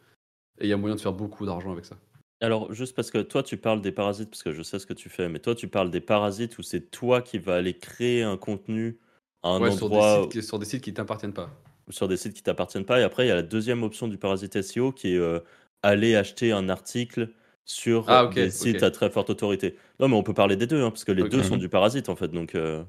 Et 0.60 0.66
il 0.66 0.70
y 0.70 0.74
a 0.74 0.78
moyen 0.78 0.96
de 0.96 1.02
faire 1.02 1.14
beaucoup 1.14 1.46
d'argent 1.46 1.72
avec 1.72 1.86
ça. 1.86 1.98
Alors, 2.44 2.74
juste 2.74 2.96
parce 2.96 3.12
que 3.12 3.20
toi, 3.20 3.44
tu 3.44 3.56
parles 3.58 3.82
des 3.82 3.92
parasites, 3.92 4.30
parce 4.32 4.42
que 4.42 4.52
je 4.52 4.64
sais 4.64 4.80
ce 4.80 4.88
que 4.88 4.94
tu 4.94 5.10
fais, 5.10 5.30
mais 5.30 5.38
toi, 5.38 5.54
tu 5.54 5.68
parles 5.68 5.92
des 5.92 6.02
parasites 6.02 6.58
où 6.58 6.64
c'est 6.64 6.90
toi 6.90 7.22
qui 7.22 7.38
vas 7.38 7.56
aller 7.56 7.78
créer 7.78 8.24
un 8.24 8.36
contenu 8.36 8.98
à 9.44 9.50
un 9.50 9.62
Ouais, 9.62 9.70
sur, 9.70 9.90
des 9.90 9.96
endroit 9.96 10.22
sites, 10.24 10.32
qui- 10.32 10.44
sur 10.44 10.58
des 10.58 10.66
sites 10.66 10.82
qui 10.84 10.92
t'appartiennent 10.94 11.34
pas. 11.34 11.52
sur 11.90 12.08
des 12.08 12.18
sites 12.18 12.34
qui 12.34 12.42
t'appartiennent 12.42 12.86
pas. 12.86 13.00
Et 13.00 13.04
après, 13.04 13.26
il 13.26 13.28
y 13.30 13.32
a 13.32 13.36
la 13.36 13.44
deuxième 13.44 13.84
option 13.84 14.08
du 14.08 14.18
parasite 14.18 14.56
SEO 14.56 14.92
qui 14.92 15.14
est 15.14 15.18
euh, 15.18 15.40
aller 15.84 16.16
acheter 16.16 16.52
un 16.52 16.68
article 16.70 17.30
sur 17.66 18.06
Ah, 18.10 18.28
des 18.34 18.50
sites 18.52 18.84
à 18.84 18.92
très 18.92 19.10
forte 19.10 19.30
autorité. 19.30 19.76
Non, 20.00 20.08
mais 20.08 20.16
on 20.16 20.24
peut 20.24 20.34
parler 20.34 20.56
des 20.56 20.68
deux, 20.68 20.82
hein, 20.82 20.90
parce 20.92 21.04
que 21.04 21.12
les 21.12 21.28
deux 21.30 21.44
sont 21.44 21.58
du 21.58 21.70
parasite 21.70 22.10
en 22.10 22.16
fait. 22.16 22.30
Donc, 22.30 22.56
euh. 22.56 22.84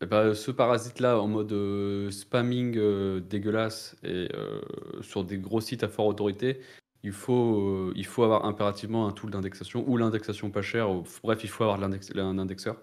Et 0.00 0.06
bah, 0.06 0.34
ce 0.34 0.50
parasite-là, 0.50 1.20
en 1.20 1.28
mode 1.28 1.52
euh, 1.52 2.10
spamming 2.10 2.76
euh, 2.76 3.20
dégueulasse 3.20 3.96
et 4.02 4.28
euh, 4.34 4.60
sur 5.00 5.22
des 5.24 5.38
gros 5.38 5.60
sites 5.60 5.84
à 5.84 5.88
forte 5.88 6.08
autorité, 6.10 6.60
il 7.04 7.12
faut, 7.12 7.68
euh, 7.68 7.92
il 7.94 8.04
faut 8.06 8.24
avoir 8.24 8.44
impérativement 8.44 9.06
un 9.06 9.12
tool 9.12 9.30
d'indexation 9.30 9.84
ou 9.88 9.96
l'indexation 9.96 10.50
pas 10.50 10.62
chère. 10.62 10.90
ou- 10.90 11.04
bref, 11.22 11.44
il 11.44 11.48
faut 11.48 11.62
avoir 11.62 11.78
l'index- 11.78 12.10
un 12.16 12.38
indexeur. 12.38 12.80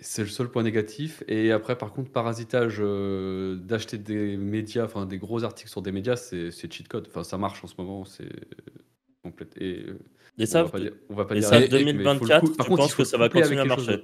C'est 0.00 0.22
le 0.22 0.28
seul 0.28 0.50
point 0.50 0.62
négatif. 0.62 1.22
Et 1.28 1.50
après, 1.52 1.76
par 1.78 1.92
contre, 1.92 2.10
parasitage 2.10 2.76
euh, 2.80 3.56
d'acheter 3.56 3.96
des 3.98 4.36
médias, 4.36 4.84
enfin 4.84 5.06
des 5.06 5.18
gros 5.18 5.44
articles 5.44 5.70
sur 5.70 5.80
des 5.82 5.92
médias, 5.92 6.16
c'est 6.16 6.50
c'est 6.50 6.70
cheat 6.72 6.88
code. 6.88 7.06
Enfin, 7.08 7.24
ça 7.24 7.38
marche 7.38 7.62
en 7.64 7.66
ce 7.68 7.74
moment. 7.78 8.04
C'est 8.04 8.28
complète. 9.22 9.54
Et 9.58 9.84
euh, 9.88 9.98
et 10.38 10.42
on 10.44 10.46
ça, 10.46 10.62
va 10.64 10.70
pas 10.70 10.80
dire, 10.80 10.92
on 11.10 11.14
va 11.14 11.24
pas 11.24 11.34
et 11.36 11.40
dire 11.40 11.48
ça, 11.48 11.56
avec, 11.56 11.70
mais 11.72 11.80
il 11.80 11.86
faut 11.86 11.98
le 11.98 12.04
2024, 12.04 12.40
coup- 12.40 12.56
par 12.56 12.66
tu 12.66 12.70
contre, 12.70 12.82
penses 12.82 12.94
que 12.94 13.04
ça 13.04 13.18
va 13.18 13.28
continuer 13.28 13.60
à 13.60 13.64
marcher. 13.64 14.02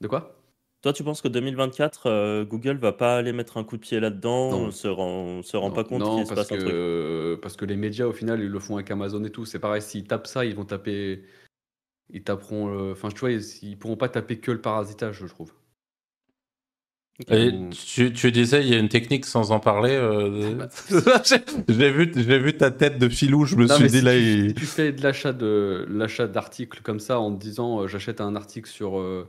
De 0.00 0.08
quoi? 0.08 0.36
Toi, 0.82 0.92
tu 0.94 1.04
penses 1.04 1.20
que 1.20 1.28
2024, 1.28 2.06
euh, 2.06 2.44
Google 2.46 2.78
va 2.78 2.92
pas 2.92 3.16
aller 3.18 3.32
mettre 3.34 3.58
un 3.58 3.64
coup 3.64 3.76
de 3.76 3.82
pied 3.82 4.00
là-dedans, 4.00 4.50
on 4.52 4.70
se 4.70 4.88
rend, 4.88 5.08
on 5.08 5.42
se 5.42 5.56
rend 5.56 5.68
Non, 5.68 5.74
pas 5.74 5.84
compte 5.84 6.00
non, 6.00 6.16
qu'il 6.16 6.26
se 6.26 6.32
parce 6.34 6.48
passe 6.48 6.58
un 6.58 6.60
truc. 6.60 6.72
que, 6.72 7.38
parce 7.42 7.56
que 7.56 7.66
les 7.66 7.76
médias, 7.76 8.06
au 8.06 8.12
final, 8.12 8.40
ils 8.40 8.48
le 8.48 8.58
font 8.58 8.76
avec 8.76 8.90
Amazon 8.90 9.22
et 9.24 9.30
tout. 9.30 9.44
C'est 9.44 9.58
pareil, 9.58 9.82
s'ils 9.82 10.06
tapent 10.06 10.26
ça, 10.26 10.44
ils 10.46 10.54
vont 10.54 10.64
taper. 10.64 11.22
Ils 12.12 12.24
taperont. 12.24 12.90
Enfin, 12.92 13.08
tu 13.10 13.20
vois, 13.20 13.30
ils, 13.32 13.42
ils 13.62 13.78
pourront 13.78 13.96
pas 13.96 14.08
taper 14.08 14.38
que 14.40 14.50
le 14.52 14.60
parasitage, 14.60 15.18
je 15.20 15.26
trouve. 15.26 15.52
Et 17.28 17.52
tu, 17.70 18.12
tu 18.12 18.32
disais, 18.32 18.62
il 18.62 18.68
y 18.70 18.74
a 18.74 18.78
une 18.78 18.88
technique 18.88 19.26
sans 19.26 19.50
en 19.52 19.60
parler. 19.60 19.90
euh, 19.92 20.66
j'ai 21.68 21.90
vu, 21.90 22.12
j'ai 22.16 22.38
vu 22.38 22.56
ta 22.56 22.70
tête 22.70 22.98
de 22.98 23.08
filou. 23.08 23.44
Je 23.44 23.56
me 23.56 23.66
Non, 23.66 23.74
suis 23.76 23.88
dit 23.88 23.98
si 23.98 24.04
là, 24.04 24.12
tu, 24.12 24.18
il- 24.46 24.54
tu 24.54 24.64
fais 24.66 24.92
de 24.92 25.02
l'achat 25.02 25.32
de 25.32 25.86
l'achat 25.90 26.26
d'articles 26.26 26.80
comme 26.82 27.00
ça 27.00 27.20
en 27.20 27.34
te 27.34 27.40
disant 27.40 27.80
euh, 27.82 27.86
j'achète 27.88 28.20
un 28.20 28.36
article 28.36 28.68
sur 28.70 28.98
euh, 28.98 29.28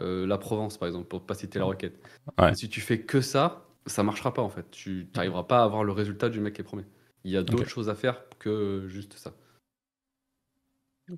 euh, 0.00 0.26
la 0.26 0.38
Provence 0.38 0.78
par 0.78 0.88
exemple 0.88 1.06
pour 1.08 1.22
pas 1.22 1.34
citer 1.34 1.58
la 1.58 1.66
requête. 1.66 2.00
Ouais. 2.40 2.54
Si 2.54 2.68
tu 2.68 2.80
fais 2.80 3.00
que 3.00 3.20
ça, 3.20 3.66
ça 3.86 4.02
marchera 4.02 4.34
pas 4.34 4.42
en 4.42 4.50
fait. 4.50 4.66
Tu 4.70 5.06
n'arriveras 5.14 5.44
pas 5.44 5.60
à 5.60 5.64
avoir 5.64 5.84
le 5.84 5.92
résultat 5.92 6.28
du 6.30 6.40
mec 6.40 6.54
qui 6.54 6.60
est 6.62 6.64
promet. 6.64 6.84
Il 7.24 7.30
y 7.30 7.36
a 7.36 7.42
d'autres 7.42 7.68
choses 7.68 7.88
à 7.88 7.94
faire 7.94 8.22
que 8.38 8.84
juste 8.88 9.14
ça. 9.14 9.32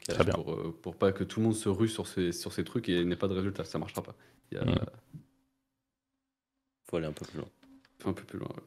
Très 0.08 0.22
bien. 0.24 0.34
Pour, 0.34 0.74
pour 0.82 0.96
pas 0.96 1.10
que 1.12 1.24
tout 1.24 1.40
le 1.40 1.46
monde 1.46 1.54
se 1.56 1.68
rue 1.68 1.88
sur 1.88 2.06
ces, 2.06 2.30
sur 2.32 2.52
ces 2.52 2.62
trucs 2.62 2.88
et 2.88 3.04
n'ait 3.04 3.16
pas 3.16 3.26
de 3.28 3.34
résultat, 3.34 3.64
ça 3.64 3.78
marchera 3.78 4.02
pas. 4.02 4.14
Il 4.52 4.58
y 4.58 4.60
a 4.60 4.64
Mm. 4.64 4.74
Faut 6.90 6.96
aller 6.96 7.06
un 7.06 7.12
peu 7.12 7.24
plus 7.24 7.38
loin. 7.38 7.48
un 8.06 8.12
peu 8.12 8.24
plus 8.24 8.38
loin. 8.38 8.48
ouais. 8.48 8.62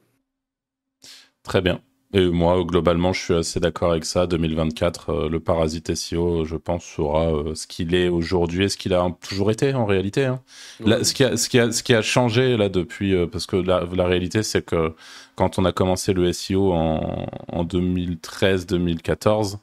Très 1.42 1.60
bien. 1.60 1.80
Et 2.16 2.28
moi, 2.30 2.62
globalement, 2.64 3.12
je 3.12 3.20
suis 3.20 3.34
assez 3.34 3.58
d'accord 3.58 3.90
avec 3.90 4.04
ça. 4.04 4.26
2024, 4.28 5.10
euh, 5.10 5.28
le 5.28 5.40
parasite 5.40 5.92
SEO, 5.96 6.44
je 6.44 6.54
pense, 6.54 6.84
sera 6.84 7.34
euh, 7.34 7.54
ce 7.56 7.66
qu'il 7.66 7.92
est 7.94 8.08
aujourd'hui 8.08 8.64
et 8.64 8.68
ce 8.68 8.76
qu'il 8.76 8.94
a 8.94 9.10
toujours 9.20 9.50
été 9.50 9.74
en 9.74 9.84
réalité. 9.84 10.24
hein. 10.26 10.40
Là, 10.78 11.02
ce, 11.02 11.12
qui 11.12 11.24
a, 11.24 11.36
ce, 11.36 11.48
qui 11.48 11.58
a, 11.58 11.72
ce 11.72 11.82
qui 11.82 11.92
a 11.92 12.02
changé 12.02 12.56
là 12.56 12.68
depuis, 12.68 13.14
euh, 13.14 13.26
parce 13.26 13.46
que 13.46 13.56
la, 13.56 13.84
la 13.92 14.06
réalité, 14.06 14.44
c'est 14.44 14.64
que 14.64 14.94
quand 15.34 15.58
on 15.58 15.64
a 15.64 15.72
commencé 15.72 16.12
le 16.12 16.32
SEO 16.32 16.72
en, 16.72 17.26
en 17.48 17.64
2013-2014, 17.64 19.56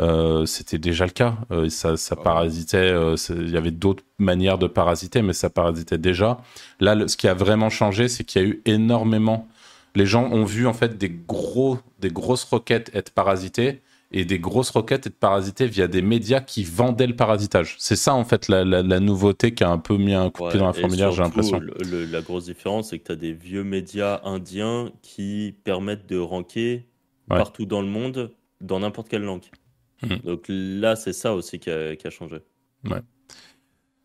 euh, 0.00 0.46
c'était 0.46 0.78
déjà 0.78 1.04
le 1.04 1.10
cas. 1.12 1.36
Euh, 1.50 1.68
ça, 1.68 1.96
ça 1.96 2.16
Ouais. 2.16 2.22
parasitait. 2.22 2.76
euh, 2.78 3.16
Il 3.30 3.50
y 3.50 3.56
avait 3.56 3.70
d'autres 3.70 4.04
manières 4.18 4.58
de 4.58 4.66
parasiter, 4.66 5.22
mais 5.22 5.32
ça 5.32 5.50
parasitait 5.50 5.98
déjà. 5.98 6.38
Là, 6.80 6.94
le- 6.94 7.08
ce 7.08 7.16
qui 7.16 7.28
a 7.28 7.34
vraiment 7.34 7.70
changé, 7.70 8.08
c'est 8.08 8.24
qu'il 8.24 8.42
y 8.42 8.44
a 8.44 8.48
eu 8.48 8.62
énormément. 8.64 9.48
Les 9.94 10.06
gens 10.06 10.24
ont 10.30 10.44
vu 10.44 10.66
en 10.66 10.72
fait 10.72 10.96
des 10.96 11.10
gros, 11.10 11.78
des 12.00 12.08
grosses 12.10 12.44
requêtes 12.44 12.90
être 12.94 13.10
parasitées 13.10 13.82
et 14.14 14.24
des 14.24 14.38
grosses 14.38 14.70
requêtes 14.70 15.06
être 15.06 15.18
parasitées 15.18 15.66
via 15.66 15.86
des 15.86 16.00
médias 16.02 16.40
qui 16.40 16.64
vendaient 16.64 17.06
le 17.06 17.16
parasitage. 17.16 17.76
C'est 17.78 17.96
ça 17.96 18.14
en 18.14 18.24
fait 18.24 18.48
la, 18.48 18.64
la- 18.64 18.82
la 18.82 19.00
nouveauté 19.00 19.52
qui 19.54 19.64
a 19.64 19.70
un 19.70 19.78
peu 19.78 19.96
mis 19.98 20.14
un 20.14 20.30
coup 20.30 20.44
de 20.44 20.50
pied 20.50 20.58
dans 20.58 20.66
la 20.66 20.72
fourmilière, 20.72 21.12
j'ai 21.12 21.22
l'impression. 21.22 21.60
la 21.60 22.20
grosse 22.22 22.44
différence, 22.46 22.90
c'est 22.90 22.98
que 22.98 23.04
tu 23.06 23.12
as 23.12 23.16
des 23.16 23.32
vieux 23.34 23.64
médias 23.64 24.20
indiens 24.24 24.90
qui 25.02 25.54
permettent 25.64 26.08
de 26.08 26.18
ranker 26.18 26.86
Ouais. 27.30 27.36
partout 27.38 27.66
dans 27.66 27.80
le 27.82 27.88
monde, 27.88 28.30
dans 28.62 28.80
n'importe 28.80 29.08
quelle 29.08 29.22
langue. 29.22 29.42
Mhm. 30.02 30.18
Donc 30.24 30.44
là, 30.48 30.96
c'est 30.96 31.12
ça 31.12 31.34
aussi 31.34 31.58
qui 31.58 31.70
a, 31.70 31.94
qui 31.96 32.06
a 32.06 32.10
changé. 32.10 32.38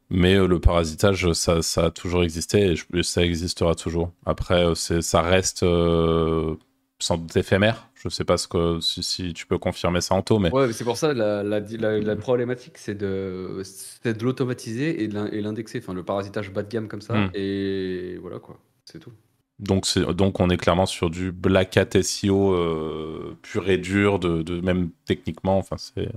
Mais 0.10 0.36
euh, 0.36 0.48
le 0.48 0.60
parasitage, 0.60 1.34
ça, 1.34 1.62
ça 1.62 1.86
a 1.86 1.92
toujours 1.92 2.24
existé 2.24 2.60
et, 2.72 2.76
je- 2.76 2.86
et 2.94 3.04
ça 3.04 3.24
existera 3.24 3.76
toujours. 3.76 4.12
Après, 4.26 4.64
euh, 4.66 4.74
c'est, 4.76 5.02
ça 5.02 5.22
reste 5.22 5.64
euh, 5.64 6.56
sans 7.00 7.18
doute 7.18 7.36
éphémère. 7.36 7.90
Je 7.96 8.08
sais 8.08 8.24
pas 8.24 8.38
ce 8.38 8.48
que, 8.48 8.80
si, 8.80 9.04
si 9.04 9.34
tu 9.34 9.46
peux 9.48 9.58
confirmer 9.58 10.00
ça, 10.00 10.16
Anto, 10.16 10.40
mais 10.40 10.50
Ouais, 10.54 10.68
mais 10.68 10.72
c'est 10.74 10.86
pour 10.86 10.96
ça 10.96 11.14
la, 11.14 11.44
la, 11.44 11.60
la, 11.60 12.00
la 12.00 12.16
problématique, 12.16 12.78
c'est 12.78 12.96
de, 12.96 13.62
c'est 13.66 14.18
de 14.18 14.24
l'automatiser 14.24 15.04
et 15.04 15.08
de 15.10 15.14
l'in- 15.16 15.28
et 15.32 15.42
l'indexer. 15.42 15.80
Enfin, 15.80 15.94
le 15.94 16.04
parasitage 16.04 16.52
bas 16.54 16.64
de 16.64 16.70
gamme 16.70 16.88
comme 16.88 17.02
ça. 17.02 17.14
Hmm. 17.18 17.30
Et 17.34 18.18
voilà 18.22 18.40
quoi, 18.40 18.60
c'est 18.86 19.00
tout. 19.00 19.12
Donc, 19.60 19.98
donc 20.00 20.40
on 20.40 20.50
est 20.50 20.58
clairement 20.58 20.86
sur 20.86 21.10
du 21.10 21.32
black 21.32 21.78
hat 21.78 22.02
SEO 22.02 22.54
euh, 22.54 23.38
pur 23.42 23.70
et 23.70 23.78
dur, 23.78 24.20
de, 24.20 24.42
de 24.44 24.62
même 24.62 24.92
techniquement. 25.06 25.58
Enfin, 25.58 25.78
c'est, 25.78 26.10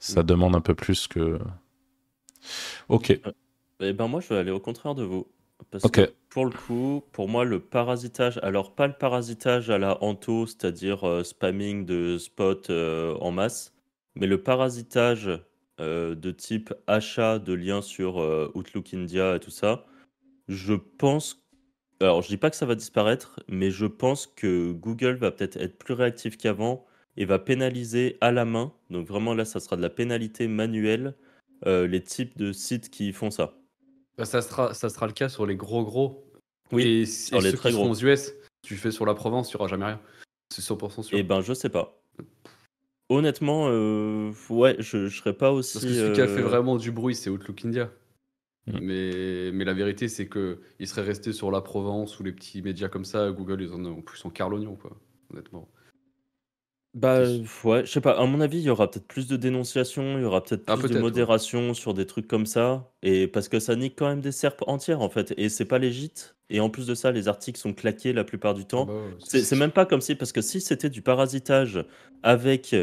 ça 0.00 0.22
Mm. 0.22 0.24
demande 0.24 0.56
un 0.56 0.60
peu 0.62 0.74
plus 0.74 1.08
que. 1.08 1.38
Ok, 2.88 3.10
Eh 3.80 3.92
ben 3.92 4.08
moi, 4.08 4.20
je 4.20 4.28
vais 4.28 4.36
aller 4.38 4.50
au 4.50 4.60
contraire 4.60 4.94
de 4.94 5.02
vous. 5.04 5.26
Parce 5.70 5.90
Ok. 5.90 5.98
que 5.98 6.02
pour 6.28 6.44
le 6.44 6.52
coup, 6.52 7.04
pour 7.12 7.28
moi, 7.28 7.44
le 7.44 7.60
parasitage, 7.60 8.38
alors 8.42 8.74
pas 8.74 8.86
le 8.86 8.92
parasitage 8.94 9.70
à 9.70 9.78
la 9.78 10.02
Anto, 10.02 10.46
c'est-à-dire 10.46 11.04
euh, 11.06 11.24
spamming 11.24 11.84
de 11.84 12.18
spots 12.18 12.70
euh, 12.70 13.14
en 13.20 13.30
masse, 13.30 13.74
mais 14.14 14.26
le 14.26 14.42
parasitage 14.42 15.30
euh, 15.80 16.14
de 16.14 16.30
type 16.30 16.72
achat 16.86 17.38
de 17.38 17.52
liens 17.54 17.82
sur 17.82 18.20
euh, 18.20 18.50
Outlook 18.54 18.92
India 18.94 19.36
et 19.36 19.40
tout 19.40 19.50
ça, 19.50 19.86
je 20.48 20.74
pense. 20.74 21.42
Alors, 22.00 22.22
je 22.22 22.28
dis 22.28 22.36
pas 22.36 22.50
que 22.50 22.56
ça 22.56 22.66
va 22.66 22.74
disparaître, 22.74 23.40
mais 23.48 23.70
je 23.70 23.86
pense 23.86 24.26
que 24.26 24.70
Google 24.72 25.16
va 25.16 25.32
peut-être 25.32 25.56
être 25.56 25.78
plus 25.78 25.94
réactif 25.94 26.36
qu'avant 26.36 26.86
et 27.16 27.24
va 27.24 27.38
pénaliser 27.40 28.16
à 28.20 28.30
la 28.30 28.44
main. 28.44 28.72
Donc, 28.90 29.06
vraiment, 29.08 29.34
là, 29.34 29.44
ça 29.44 29.58
sera 29.58 29.76
de 29.76 29.82
la 29.82 29.90
pénalité 29.90 30.46
manuelle 30.46 31.14
euh, 31.66 31.88
les 31.88 32.02
types 32.02 32.38
de 32.38 32.52
sites 32.52 32.88
qui 32.90 33.12
font 33.12 33.30
ça. 33.32 33.54
Bah, 34.16 34.24
ça, 34.24 34.42
sera, 34.42 34.74
ça 34.74 34.88
sera 34.88 35.06
le 35.08 35.12
cas 35.12 35.28
sur 35.28 35.44
les 35.44 35.56
gros 35.56 35.84
gros. 35.84 36.30
Oui, 36.70 36.84
et, 36.86 37.06
sur 37.06 37.38
et 37.38 37.40
les 37.42 37.50
ceux 37.50 37.56
très 37.56 37.70
qui 37.70 37.76
gros. 37.76 37.90
aux 37.90 37.94
US, 38.04 38.32
tu 38.62 38.76
fais 38.76 38.92
sur 38.92 39.06
la 39.06 39.14
Provence, 39.14 39.48
tu 39.48 39.56
n'auras 39.56 39.68
jamais 39.68 39.86
rien. 39.86 40.00
C'est 40.54 40.62
100% 40.62 41.02
sûr. 41.02 41.18
Eh 41.18 41.22
ben, 41.24 41.40
je 41.40 41.52
sais 41.52 41.68
pas. 41.68 42.00
honnêtement, 43.08 43.68
euh, 43.70 44.30
ouais, 44.50 44.76
je, 44.78 45.08
je 45.08 45.16
serais 45.18 45.32
pas 45.32 45.50
aussi. 45.50 45.74
Parce 45.78 45.86
que 45.86 45.92
celui 45.94 46.12
qui 46.12 46.20
a 46.20 46.28
fait 46.28 46.40
euh, 46.42 46.48
vraiment 46.48 46.76
du 46.76 46.92
bruit, 46.92 47.16
c'est 47.16 47.30
Outlook 47.30 47.64
India. 47.64 47.90
Mm. 48.72 48.78
Mais, 48.82 49.50
mais 49.52 49.64
la 49.64 49.74
vérité, 49.74 50.08
c'est 50.08 50.26
que 50.26 50.60
il 50.78 50.86
serait 50.86 51.02
resté 51.02 51.32
sur 51.32 51.50
la 51.50 51.60
Provence 51.60 52.18
ou 52.20 52.22
les 52.24 52.32
petits 52.32 52.62
médias 52.62 52.88
comme 52.88 53.04
ça. 53.04 53.30
Google, 53.30 53.62
ils 53.62 53.72
en 53.72 53.84
ont 53.84 54.02
plus 54.02 54.24
en 54.24 54.30
quart 54.30 54.48
l'oignon, 54.50 54.76
quoi. 54.76 54.96
Honnêtement. 55.32 55.68
Bah 56.94 57.24
C'est- 57.26 57.68
ouais, 57.68 57.84
je 57.86 57.92
sais 57.92 58.00
pas, 58.00 58.18
à 58.18 58.24
mon 58.24 58.40
avis, 58.40 58.58
il 58.58 58.64
y 58.64 58.70
aura 58.70 58.90
peut-être 58.90 59.06
plus 59.06 59.28
de 59.28 59.36
dénonciation, 59.36 60.16
il 60.18 60.22
y 60.22 60.24
aura 60.24 60.42
peut-être 60.42 60.64
Ah, 60.66 60.76
plus 60.76 60.88
de 60.88 60.94
ouais. 60.94 61.00
modération 61.00 61.74
sur 61.74 61.92
des 61.92 62.06
trucs 62.06 62.26
comme 62.26 62.46
ça, 62.46 62.90
et 63.02 63.28
parce 63.28 63.48
que 63.48 63.60
ça 63.60 63.76
nique 63.76 63.94
quand 63.96 64.08
même 64.08 64.22
des 64.22 64.32
serpes 64.32 64.64
entières 64.66 65.02
en 65.02 65.10
fait, 65.10 65.34
et 65.36 65.50
c'est 65.50 65.66
pas 65.66 65.78
légit, 65.78 66.12
et 66.48 66.60
en 66.60 66.70
plus 66.70 66.86
de 66.86 66.94
ça, 66.94 67.12
les 67.12 67.28
articles 67.28 67.60
sont 67.60 67.74
claqués 67.74 68.14
la 68.14 68.24
plupart 68.24 68.54
du 68.54 68.62
Ah 68.62 68.64
temps. 68.64 68.86
bah 68.86 68.94
ouais, 68.94 69.14
C'est 69.18 69.42
c'est 69.42 69.54
même 69.54 69.70
pas 69.70 69.84
comme 69.84 70.00
si, 70.00 70.14
parce 70.14 70.32
que 70.32 70.40
si 70.40 70.62
c'était 70.62 70.88
du 70.90 71.02
parasitage 71.02 71.84
avec 72.22 72.74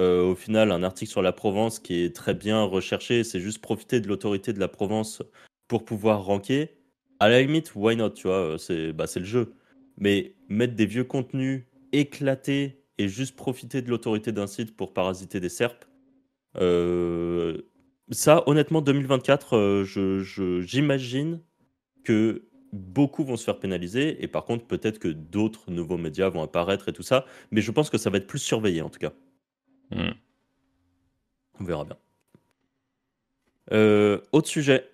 euh, 0.00 0.22
au 0.22 0.34
final 0.34 0.72
un 0.72 0.82
article 0.82 1.10
sur 1.10 1.22
la 1.22 1.32
Provence 1.32 1.78
qui 1.78 2.02
est 2.02 2.14
très 2.14 2.34
bien 2.34 2.62
recherché, 2.62 3.24
c'est 3.24 3.40
juste 3.40 3.60
profiter 3.60 4.00
de 4.00 4.08
l'autorité 4.08 4.52
de 4.52 4.60
la 4.60 4.68
Provence 4.68 5.22
pour 5.68 5.84
pouvoir 5.84 6.24
ranker, 6.24 6.76
à 7.20 7.28
la 7.28 7.40
limite, 7.40 7.74
why 7.74 7.96
not, 7.96 8.10
tu 8.10 8.26
vois, 8.28 8.54
euh, 8.54 8.58
c'est 8.58 8.92
bah, 8.92 9.06
le 9.14 9.24
jeu. 9.24 9.54
Mais 9.98 10.34
mettre 10.48 10.74
des 10.74 10.86
vieux 10.86 11.04
contenus 11.04 11.64
éclatés 11.92 12.82
et 12.98 13.08
juste 13.08 13.36
profiter 13.36 13.82
de 13.82 13.90
l'autorité 13.90 14.32
d'un 14.32 14.46
site 14.46 14.76
pour 14.76 14.92
parasiter 14.92 15.40
des 15.40 15.48
serpes, 15.48 15.84
euh, 16.56 17.62
ça, 18.10 18.42
honnêtement, 18.46 18.82
2024, 18.82 19.56
euh, 19.56 20.60
j'imagine 20.62 21.40
que 22.04 22.46
beaucoup 22.72 23.24
vont 23.24 23.36
se 23.36 23.44
faire 23.44 23.58
pénaliser 23.58 24.22
et 24.22 24.28
par 24.28 24.44
contre, 24.44 24.66
peut-être 24.66 24.98
que 24.98 25.08
d'autres 25.08 25.70
nouveaux 25.70 25.96
médias 25.96 26.28
vont 26.28 26.42
apparaître 26.42 26.88
et 26.88 26.92
tout 26.92 27.02
ça, 27.02 27.24
mais 27.50 27.60
je 27.60 27.70
pense 27.70 27.88
que 27.88 27.98
ça 27.98 28.10
va 28.10 28.18
être 28.18 28.26
plus 28.26 28.40
surveillé 28.40 28.82
en 28.82 28.90
tout 28.90 28.98
cas. 28.98 29.12
Mm. 29.94 30.14
On 31.60 31.64
verra 31.64 31.84
bien. 31.84 31.96
Euh, 33.72 34.20
autre 34.32 34.48
sujet, 34.48 34.90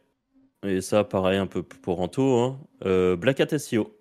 et 0.62 0.80
ça, 0.80 1.04
pareil, 1.04 1.38
un 1.38 1.46
peu 1.46 1.62
pour 1.62 2.00
Anto, 2.00 2.38
hein, 2.38 2.60
euh, 2.84 3.16
Black 3.16 3.40
Hat 3.40 3.58
SEO. 3.58 3.96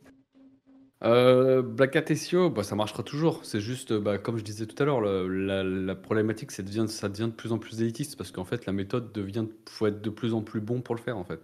Euh, 1.04 1.62
Black 1.62 1.96
Hat 1.96 2.14
SEO, 2.14 2.50
bah, 2.50 2.64
ça 2.64 2.76
marchera 2.76 3.04
toujours. 3.04 3.46
C'est 3.46 3.62
juste, 3.62 3.94
bah, 3.94 4.18
comme 4.18 4.38
je 4.38 4.44
disais 4.44 4.66
tout 4.66 4.82
à 4.82 4.86
l'heure, 4.86 5.02
la, 5.02 5.96
problématique, 5.96 6.52
c'est 6.52 6.64
devient, 6.64 6.86
ça 6.88 7.08
devient 7.08 7.28
de 7.28 7.36
plus 7.36 7.52
en 7.54 7.58
plus 7.58 7.82
élitiste 7.82 8.18
parce 8.18 8.32
qu'en 8.32 8.44
fait, 8.44 8.66
la 8.66 8.74
méthode 8.74 9.12
devient, 9.14 9.46
faut 9.70 9.88
être 9.88 10.02
de 10.02 10.10
plus 10.10 10.34
en 10.34 10.42
plus 10.42 10.60
bon 10.60 10.82
pour 10.82 10.96
le 10.96 11.02
faire 11.02 11.18
en 11.18 11.24
fait, 11.24 11.40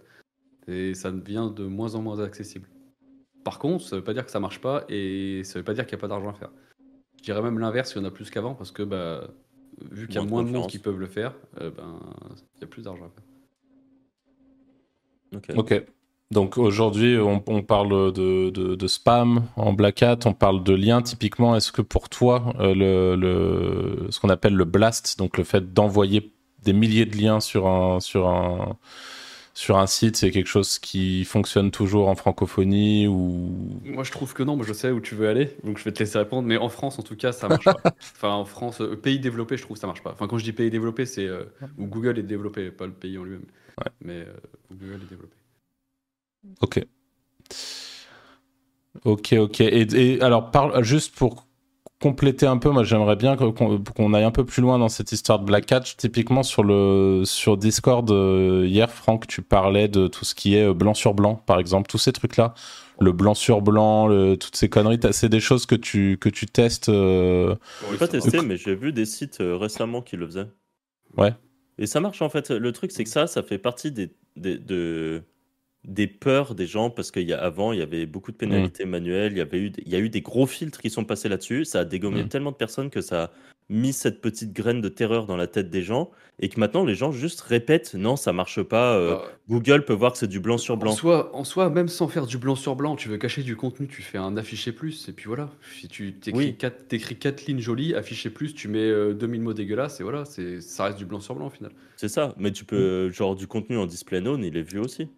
et 0.68 0.94
ça 0.94 1.10
devient 1.10 1.50
de 1.54 1.64
moins 1.64 1.94
en 1.94 2.02
moins 2.02 2.20
accessible. 2.22 2.68
Par 3.44 3.58
contre, 3.58 3.84
ça 3.84 3.96
veut 3.96 4.04
pas 4.04 4.12
dire 4.12 4.26
que 4.26 4.32
ça 4.32 4.40
marche 4.40 4.60
pas 4.60 4.84
et 4.88 5.42
ça 5.44 5.58
veut 5.58 5.64
pas 5.64 5.72
dire 5.72 5.86
qu'il 5.86 5.96
n'y 5.96 6.00
a 6.00 6.02
pas 6.02 6.08
d'argent 6.08 6.30
à 6.30 6.34
faire. 6.34 6.50
Je 7.16 7.22
dirais 7.22 7.40
même 7.42 7.58
l'inverse, 7.58 7.92
il 7.94 7.98
y 7.98 8.00
en 8.00 8.04
a 8.04 8.10
plus 8.10 8.28
qu'avant 8.28 8.54
parce 8.54 8.72
que 8.72 8.82
bah, 8.82 9.30
vu 9.90 10.06
qu'il 10.06 10.16
y 10.16 10.18
a 10.18 10.22
Moins 10.22 10.26
de 10.26 10.30
moins 10.30 10.42
de 10.44 10.50
monde 10.58 10.70
qui 10.70 10.78
peuvent 10.78 10.98
le 10.98 11.06
faire, 11.06 11.34
euh, 11.60 11.70
ben, 11.70 11.98
il 12.56 12.60
y 12.62 12.64
a 12.64 12.66
plus 12.66 12.82
d'argent 12.82 13.04
à 13.04 13.10
faire. 13.10 13.24
Ok. 15.56 15.72
Ok. 15.74 15.84
Donc 16.32 16.58
aujourd'hui, 16.58 17.18
on, 17.18 17.42
on 17.46 17.62
parle 17.62 18.12
de, 18.12 18.50
de- 18.50 18.74
de 18.74 18.86
spam 18.88 19.44
en 19.54 19.72
Black 19.72 20.02
Hat, 20.02 20.18
on 20.24 20.32
parle 20.34 20.64
de 20.64 20.72
liens 20.74 21.00
typiquement. 21.02 21.54
Est-ce 21.54 21.70
que 21.70 21.82
pour 21.82 22.08
toi, 22.08 22.52
euh, 22.58 22.74
le, 22.74 23.14
le- 23.16 24.06
ce 24.10 24.18
qu'on 24.18 24.28
appelle 24.28 24.54
le 24.54 24.64
blast, 24.64 25.18
donc 25.18 25.38
le 25.38 25.44
fait 25.44 25.72
d'envoyer 25.72 26.32
des 26.64 26.72
milliers 26.72 27.06
de 27.06 27.16
liens 27.16 27.38
sur 27.38 27.68
un, 27.68 28.00
sur 28.00 28.28
un, 28.28 28.76
sur 29.56 29.78
un 29.78 29.86
site, 29.86 30.18
c'est 30.18 30.30
quelque 30.30 30.48
chose 30.48 30.78
qui 30.78 31.24
fonctionne 31.24 31.70
toujours 31.70 32.08
en 32.08 32.14
francophonie 32.14 33.06
ou? 33.06 33.80
Moi, 33.86 34.04
je 34.04 34.10
trouve 34.10 34.34
que 34.34 34.42
non, 34.42 34.54
mais 34.54 34.64
je 34.64 34.74
sais 34.74 34.90
où 34.90 35.00
tu 35.00 35.14
veux 35.14 35.30
aller, 35.30 35.56
donc 35.64 35.78
je 35.78 35.84
vais 35.84 35.92
te 35.92 35.98
laisser 35.98 36.18
répondre. 36.18 36.46
Mais 36.46 36.58
en 36.58 36.68
France, 36.68 36.98
en 36.98 37.02
tout 37.02 37.16
cas, 37.16 37.32
ça 37.32 37.48
marche 37.48 37.64
pas. 37.64 37.74
Enfin, 38.16 38.32
en 38.32 38.44
France, 38.44 38.82
euh, 38.82 38.96
pays 38.96 39.18
développé, 39.18 39.56
je 39.56 39.62
trouve 39.62 39.76
que 39.76 39.80
ça 39.80 39.86
marche 39.86 40.02
pas. 40.02 40.12
Enfin, 40.12 40.28
quand 40.28 40.36
je 40.36 40.44
dis 40.44 40.52
pays 40.52 40.68
développé, 40.68 41.06
c'est 41.06 41.24
euh, 41.24 41.44
où 41.78 41.86
Google 41.86 42.18
est 42.18 42.22
développé, 42.22 42.70
pas 42.70 42.84
le 42.84 42.92
pays 42.92 43.16
en 43.16 43.24
lui-même. 43.24 43.46
Ouais. 43.78 43.90
Mais 44.02 44.20
euh, 44.20 44.34
où 44.70 44.74
Google 44.74 45.00
est 45.02 45.08
développé. 45.08 45.36
Ok. 46.60 46.84
Ok, 49.04 49.32
ok. 49.38 49.60
Et, 49.62 50.16
et 50.16 50.20
alors, 50.20 50.50
parle, 50.50 50.84
juste 50.84 51.14
pour 51.14 51.45
compléter 52.00 52.46
un 52.46 52.58
peu, 52.58 52.70
moi 52.70 52.84
j'aimerais 52.84 53.16
bien 53.16 53.36
qu'on 53.36 54.14
aille 54.14 54.24
un 54.24 54.30
peu 54.30 54.44
plus 54.44 54.60
loin 54.60 54.78
dans 54.78 54.88
cette 54.88 55.12
histoire 55.12 55.38
de 55.38 55.44
Black 55.44 55.70
Hat. 55.72 55.80
Typiquement 55.96 56.42
sur, 56.42 56.62
le, 56.62 57.22
sur 57.24 57.56
Discord, 57.56 58.10
euh, 58.10 58.64
hier, 58.66 58.90
Franck, 58.90 59.26
tu 59.26 59.42
parlais 59.42 59.88
de 59.88 60.06
tout 60.08 60.24
ce 60.24 60.34
qui 60.34 60.56
est 60.56 60.64
euh, 60.68 60.74
blanc 60.74 60.94
sur 60.94 61.14
blanc, 61.14 61.36
par 61.46 61.58
exemple, 61.58 61.88
tous 61.88 61.98
ces 61.98 62.12
trucs-là. 62.12 62.54
Le 63.00 63.12
blanc 63.12 63.34
sur 63.34 63.60
blanc, 63.62 64.06
le- 64.08 64.36
toutes 64.36 64.56
ces 64.56 64.68
conneries, 64.68 64.98
c'est 65.12 65.28
des 65.28 65.40
choses 65.40 65.66
que 65.66 65.74
tu, 65.74 66.16
que 66.18 66.28
tu 66.28 66.46
testes. 66.46 66.88
euh, 66.88 67.54
J'ai 67.90 67.98
pas 67.98 68.08
testé, 68.08 68.40
mais 68.42 68.56
j'ai 68.56 68.74
vu 68.74 68.92
des 68.92 69.04
sites 69.06 69.40
euh, 69.40 69.56
récemment 69.56 70.00
qui 70.02 70.16
le 70.16 70.26
faisaient. 70.26 70.48
Ouais. 71.16 71.34
Et 71.78 71.86
ça 71.86 72.00
marche 72.00 72.22
en 72.22 72.28
fait. 72.30 72.50
Le 72.50 72.72
truc, 72.72 72.90
c'est 72.92 73.04
que 73.04 73.10
ça, 73.10 73.26
ça 73.26 73.42
fait 73.42 73.58
partie 73.58 73.90
des, 73.92 74.10
des, 74.36 74.56
de- 74.58 75.22
des 75.86 76.06
peurs 76.08 76.54
des 76.54 76.66
gens 76.66 76.90
parce 76.90 77.10
qu'avant, 77.10 77.72
il 77.72 77.78
y 77.78 77.82
avait 77.82 78.06
beaucoup 78.06 78.32
de 78.32 78.36
pénalités 78.36 78.84
manuelles. 78.84 79.32
Il 79.32 79.38
y, 79.38 79.40
avait 79.40 79.58
eu, 79.58 79.72
il 79.84 79.88
y 79.88 79.94
a 79.94 79.98
eu 80.00 80.08
des 80.10 80.20
gros 80.20 80.46
filtres 80.46 80.80
qui 80.80 80.90
sont 80.90 81.04
passés 81.04 81.28
là-dessus. 81.28 81.64
Ça 81.64 81.80
a 81.80 81.84
dégommé 81.84 82.24
Mm. 82.24 82.28
tellement 82.28 82.50
de 82.50 82.56
personnes 82.56 82.90
que 82.90 83.00
ça 83.00 83.22
a 83.24 83.30
mis 83.68 83.92
cette 83.92 84.20
petite 84.20 84.52
graine 84.52 84.80
de 84.80 84.88
terreur 84.88 85.26
dans 85.26 85.36
la 85.36 85.48
tête 85.48 85.70
des 85.70 85.82
gens 85.82 86.10
et 86.38 86.48
que 86.48 86.60
maintenant, 86.60 86.84
les 86.84 86.94
gens 86.94 87.10
juste 87.10 87.40
répètent 87.40 87.94
non, 87.94 88.14
ça 88.16 88.32
marche 88.32 88.62
pas. 88.62 88.94
euh, 88.96 89.10
Bah, 89.16 89.24
Google 89.48 89.84
peut 89.84 89.92
voir 89.92 90.12
que 90.12 90.18
c'est 90.18 90.28
du 90.28 90.38
blanc 90.38 90.56
sur 90.58 90.74
en, 90.74 90.76
blanc. 90.76 90.92
soi, 90.92 91.34
en 91.34 91.42
soi, 91.44 91.68
même 91.70 91.88
sans 91.88 92.06
faire 92.08 92.26
du 92.26 92.38
blanc 92.38 92.54
sur 92.54 92.76
blanc, 92.76 92.94
tu 92.94 93.08
veux 93.08 93.16
cacher 93.18 93.42
du 93.42 93.56
contenu, 93.56 93.88
tu 93.88 94.02
fais 94.02 94.18
un 94.18 94.36
affiché 94.36 94.70
plus, 94.72 95.08
et 95.08 95.12
puis 95.12 95.26
voilà. 95.26 95.50
Si 95.80 95.88
tu 95.88 96.12
t'écris 96.14 96.38
Oui. 96.46 96.56
quatre, 96.56 96.86
t'écris 96.86 97.16
quatre 97.16 97.46
lignes 97.46 97.58
jolies, 97.60 97.94
affiché 97.94 98.30
plus, 98.30 98.54
tu 98.54 98.68
mets 98.68 98.78
euh, 98.78 99.14
2000 99.14 99.40
mots 99.40 99.52
dégueulasses, 99.52 99.98
et 100.00 100.02
voilà, 100.04 100.24
c'est, 100.24 100.60
ça 100.60 100.84
reste 100.84 100.98
du 100.98 101.04
blanc 101.04 101.18
sur 101.20 101.34
blanc 101.34 101.46
au 101.46 101.50
final. 101.50 101.72
C'est 101.96 102.08
ça. 102.08 102.34
Mais 102.38 102.52
tu 102.52 102.64
peux, 102.64 102.76
euh, 102.76 103.10
genre, 103.10 103.34
du 103.34 103.46
contenu 103.48 103.78
en 103.78 103.86
display 103.86 104.20
known, 104.20 104.44
il 104.44 104.56
est 104.56 104.62
vu 104.62 104.78
aussi. 104.78 105.08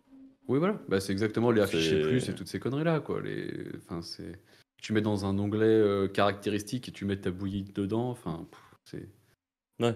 Oui, 0.48 0.58
voilà. 0.58 0.80
Bah, 0.88 1.00
c'est 1.00 1.12
exactement 1.12 1.50
les 1.50 1.60
affichés 1.60 2.02
C'est- 2.02 2.08
plus 2.08 2.28
et 2.28 2.34
toutes 2.34 2.48
ces 2.48 2.58
conneries-là, 2.58 3.00
quoi. 3.00 3.20
Les... 3.20 3.68
Enfin, 3.76 4.02
c'est... 4.02 4.40
Tu 4.80 4.92
mets 4.92 5.00
dans 5.02 5.26
un 5.26 5.38
onglet 5.38 5.66
euh, 5.66 6.08
caractéristique 6.08 6.88
et 6.88 6.92
tu 6.92 7.04
mets 7.04 7.20
ta 7.20 7.30
bouillie 7.30 7.64
dedans. 7.64 8.10
Enfin, 8.10 8.46
c'est... 8.84 9.08
Ouais. 9.80 9.94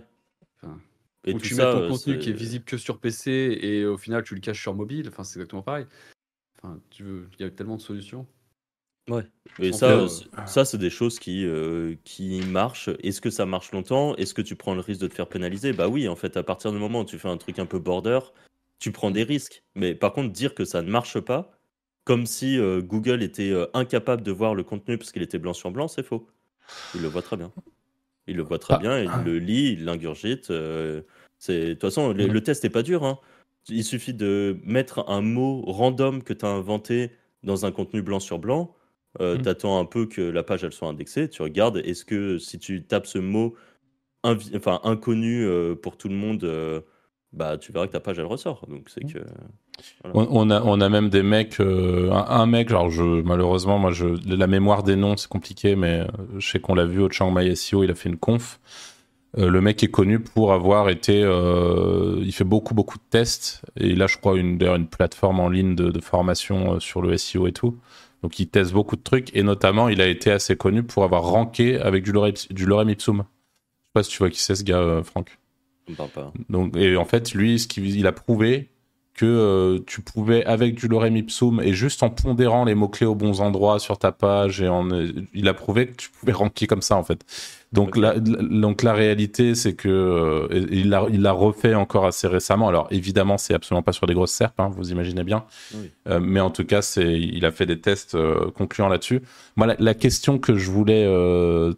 Enfin, 0.57 0.81
Et 1.25 1.35
Ou 1.35 1.39
tu 1.39 1.55
ça, 1.55 1.65
mets 1.65 1.73
ton 1.73 1.85
euh, 1.85 1.89
contenu 1.89 2.19
qui 2.19 2.31
est 2.31 2.35
visible 2.35 2.65
que 2.65 2.77
sur 2.77 2.99
PC 2.99 3.59
et 3.61 3.87
au 3.87 3.97
final 3.97 4.23
tu 4.25 4.35
le 4.35 4.41
caches 4.41 4.61
sur 4.61 4.75
mobile. 4.75 5.09
Enfin, 5.09 5.25
c'est 5.25 5.39
exactement 5.39 5.63
pareil. 5.63 5.87
Enfin, 6.59 6.81
tu 6.91 7.03
veux... 7.05 7.29
Il 7.39 7.43
y 7.43 7.47
a 7.47 7.51
tellement 7.51 7.77
de 7.77 7.83
solutions. 7.83 8.27
Et 9.59 9.71
En 9.71 9.77
ça, 9.77 9.91
euh, 9.91 10.09
ça 10.47 10.65
c'est 10.65 10.79
des 10.79 10.91
choses 10.91 11.19
qui, 11.19 11.45
euh, 11.45 11.97
qui 12.05 12.41
marchent. 12.47 12.89
Est-ce 13.03 13.21
que 13.21 13.31
ça 13.31 13.47
marche 13.47 13.73
longtemps? 13.73 14.15
Est-ce 14.17 14.35
que 14.35 14.43
tu 14.43 14.57
prends 14.57 14.75
le 14.75 14.81
risque 14.81 15.01
de 15.01 15.09
te 15.09 15.15
faire 15.15 15.29
pénaliser? 15.29 15.73
Bah 15.73 15.89
oui, 15.89 16.09
en 16.09 16.17
fait, 16.17 16.37
à 16.37 16.43
partir 16.43 16.73
du 16.73 16.79
moment 16.79 17.01
où 17.01 17.05
tu 17.05 17.19
fais 17.19 17.29
un 17.29 17.37
truc 17.37 17.59
un 17.59 17.67
peu 17.67 17.79
border, 17.79 18.21
tu 18.83 18.91
prends 18.91 19.13
des 19.13 19.23
risques. 19.23 19.63
Mais 19.77 19.95
par 19.95 20.13
contre, 20.13 20.33
dire 20.33 20.55
que 20.57 20.65
ça 20.65 20.83
ne 20.83 20.91
marche 20.91 21.21
pas, 21.21 21.53
comme 22.05 22.27
si 22.27 22.59
euh, 22.59 22.81
Google 22.83 23.23
était 23.23 23.51
euh, 23.53 23.67
incapable 23.75 24.23
de 24.25 24.33
voir 24.33 24.57
le 24.57 24.65
contenu 24.65 24.99
parce 24.99 25.13
qu'il 25.13 25.23
était 25.23 25.39
blanc 25.39 25.53
sur 25.55 25.71
blanc, 25.71 25.87
c'est 25.87 26.03
faux. 26.03 26.27
Il 26.93 27.01
le 27.03 27.07
voit 27.09 27.23
très 27.23 27.37
bien. 27.37 27.53
Il 28.27 28.37
le 28.37 28.43
voit 28.43 28.59
très 28.59 28.75
Ah. 28.75 28.79
bien, 28.79 28.99
il 28.99 29.25
le 29.25 29.39
lit, 29.39 29.73
il 29.75 29.85
l'ingurgite. 29.85 30.51
euh, 30.51 31.03
de 31.49 31.73
toute 31.75 31.81
façon, 31.81 32.13
le, 32.13 32.27
Mhm. 32.27 32.33
le 32.33 32.41
test 32.43 32.65
n'est 32.65 32.71
pas 32.71 32.83
dur. 32.83 33.05
hein. 33.05 33.19
Il 33.69 33.85
suffit 33.85 34.15
de 34.15 34.59
mettre 34.65 35.09
un 35.09 35.21
mot 35.23 35.63
random 35.67 36.23
que 36.25 36.33
tu 36.33 36.45
as 36.45 36.49
inventé 36.49 37.13
dans 37.45 37.65
un 37.67 37.71
contenu 37.73 38.03
blanc 38.03 38.19
sur 38.21 38.41
blanc. 38.41 38.75
Euh, 39.21 39.37
Mhm. 39.37 39.43
T'attends 39.43 39.79
un 39.79 39.85
peu 39.85 40.07
que 40.07 40.23
la 40.23 40.43
page 40.43 40.65
elle 40.65 40.73
soit 40.73 40.89
indexée. 40.89 41.29
Tu 41.29 41.41
regardes, 41.43 41.77
est-ce 41.85 42.05
que 42.05 42.39
si 42.39 42.59
tu 42.59 42.83
tapes 42.85 43.07
ce 43.07 43.19
mot 43.19 43.55
enfin, 44.25 44.81
inconnu 44.83 45.47
pour 45.83 45.97
tout 45.97 46.09
le 46.09 46.15
monde, 46.17 46.45
bah 47.33 47.57
tu 47.57 47.73
verras 47.73 47.87
que 47.87 47.93
ta 47.93 48.01
page 48.01 48.19
elle 48.19 48.27
ressort. 48.27 48.67
Donc 48.69 48.89
c'est 48.89 49.05
que. 49.05 49.19
On, 50.15 50.51
a, 50.51 50.63
on 50.63 50.81
a 50.81 50.89
même 50.89 51.09
des 51.09 51.23
mecs, 51.23 51.59
euh, 51.61 52.11
un, 52.13 52.47
mec, 52.47 52.71
alors 52.71 52.91
je, 52.91 53.03
malheureusement, 53.03 53.79
moi, 53.79 53.91
je, 53.91 54.07
la 54.27 54.47
mémoire 54.47 54.83
des 54.83 54.97
noms, 54.97 55.17
c'est 55.17 55.29
compliqué, 55.29 55.75
mais 55.75 56.01
euh, 56.01 56.07
je 56.39 56.49
sais 56.49 56.61
qu'on 56.61 56.75
l'a 56.75 56.85
vu 56.85 57.01
au 57.01 57.11
Chiang 57.11 57.31
Mai 57.31 57.55
SEO, 57.55 57.83
il 57.83 57.91
a 57.91 57.95
fait 57.95 58.09
une 58.09 58.19
conf. 58.19 58.61
Euh, 59.39 59.49
le 59.49 59.61
mec 59.61 59.83
est 59.83 59.91
connu 59.91 60.21
pour 60.21 60.53
avoir 60.53 60.89
été, 60.91 61.21
il 61.21 62.33
fait 62.33 62.45
beaucoup, 62.45 62.75
beaucoup 62.75 62.99
de 62.99 63.05
tests, 63.11 63.63
et 63.77 63.89
il 63.89 64.03
a, 64.03 64.07
je 64.07 64.19
crois, 64.19 64.37
une, 64.37 64.63
une 64.63 64.87
plateforme 64.87 65.41
en 65.41 65.49
ligne 65.49 65.75
de, 65.75 66.01
formation 66.01 66.79
sur 66.79 67.03
le 67.03 67.17
SEO 67.17 67.47
et 67.47 67.53
tout. 67.53 67.79
Donc, 68.23 68.39
il 68.39 68.49
teste 68.49 68.73
beaucoup 68.73 68.97
de 68.97 69.03
trucs, 69.03 69.35
et 69.35 69.43
notamment, 69.43 69.89
il 69.89 70.01
a 70.01 70.07
été 70.07 70.31
assez 70.31 70.55
connu 70.55 70.83
pour 70.83 71.03
avoir 71.03 71.25
ranké 71.25 71.79
avec 71.81 72.05
du 72.05 72.13
lorem, 72.13 72.35
du 72.51 72.67
lorem 72.67 72.91
ipsum. 72.91 73.17
Je 73.17 73.23
sais 73.23 73.93
pas 73.95 74.03
si 74.03 74.11
tu 74.11 74.19
vois 74.19 74.31
qui 74.31 74.41
c'est 74.41 74.55
ce 74.55 74.65
gars, 74.65 75.01
Franck. 75.03 75.39
Donc, 76.49 76.77
et 76.77 76.97
en 76.97 77.05
fait, 77.05 77.35
lui, 77.35 77.59
ce 77.59 77.67
qu'il 77.67 77.97
il 77.97 78.07
a 78.07 78.13
prouvé 78.13 78.71
que 79.15 79.27
euh, 79.27 79.79
tu 79.87 80.01
pouvais, 80.01 80.45
avec 80.45 80.75
du 80.75 80.89
lorem 80.89 81.17
ipsum 81.17 81.61
et 81.61 81.75
juste 81.75 82.03
en 82.03 82.11
pondérant 82.11 82.65
les 82.65 82.75
mots-clés 82.75 83.07
aux 83.07 83.15
bons 83.15 83.41
endroits 83.41 83.79
sur 83.79 83.99
ta 83.99 84.11
page, 84.11 84.63
et 84.63 84.69
en, 84.69 84.89
il 85.35 85.49
a 85.49 85.55
prouvé 85.55 85.89
que 85.89 85.97
tu 85.97 86.11
pouvais 86.11 86.33
ranker 86.33 86.67
comme 86.67 86.83
ça, 86.83 86.97
en 86.97 87.05
fait. 87.05 87.25
Donc, 87.73 87.97
la, 87.97 88.19
donc 88.19 88.83
la 88.83 88.93
réalité, 88.93 89.55
c'est 89.55 89.75
que 89.75 89.89
euh, 89.89 90.67
il 90.71 90.91
l'a 90.91 91.07
il 91.11 91.27
refait 91.29 91.75
encore 91.75 92.05
assez 92.05 92.27
récemment. 92.27 92.69
Alors, 92.69 92.87
évidemment, 92.91 93.39
c'est 93.39 93.55
absolument 93.55 93.83
pas 93.83 93.93
sur 93.93 94.07
des 94.07 94.15
grosses 94.15 94.33
serpes, 94.33 94.61
hein, 94.61 94.71
vous 94.77 94.91
imaginez 94.91 95.25
bien. 95.25 95.45
Euh, 96.09 96.21
mais 96.21 96.41
en 96.41 96.51
tout 96.51 96.65
cas, 96.65 96.83
c'est, 96.83 97.19
il 97.19 97.45
a 97.47 97.51
fait 97.51 97.67
des 97.67 97.81
tests 97.81 98.17
concluants 98.55 98.89
là-dessus. 98.89 99.23
Moi, 99.57 99.75
la, 99.79 99.95
question 99.95 100.39
que 100.39 100.57
je 100.57 100.71
voulais 100.71 101.05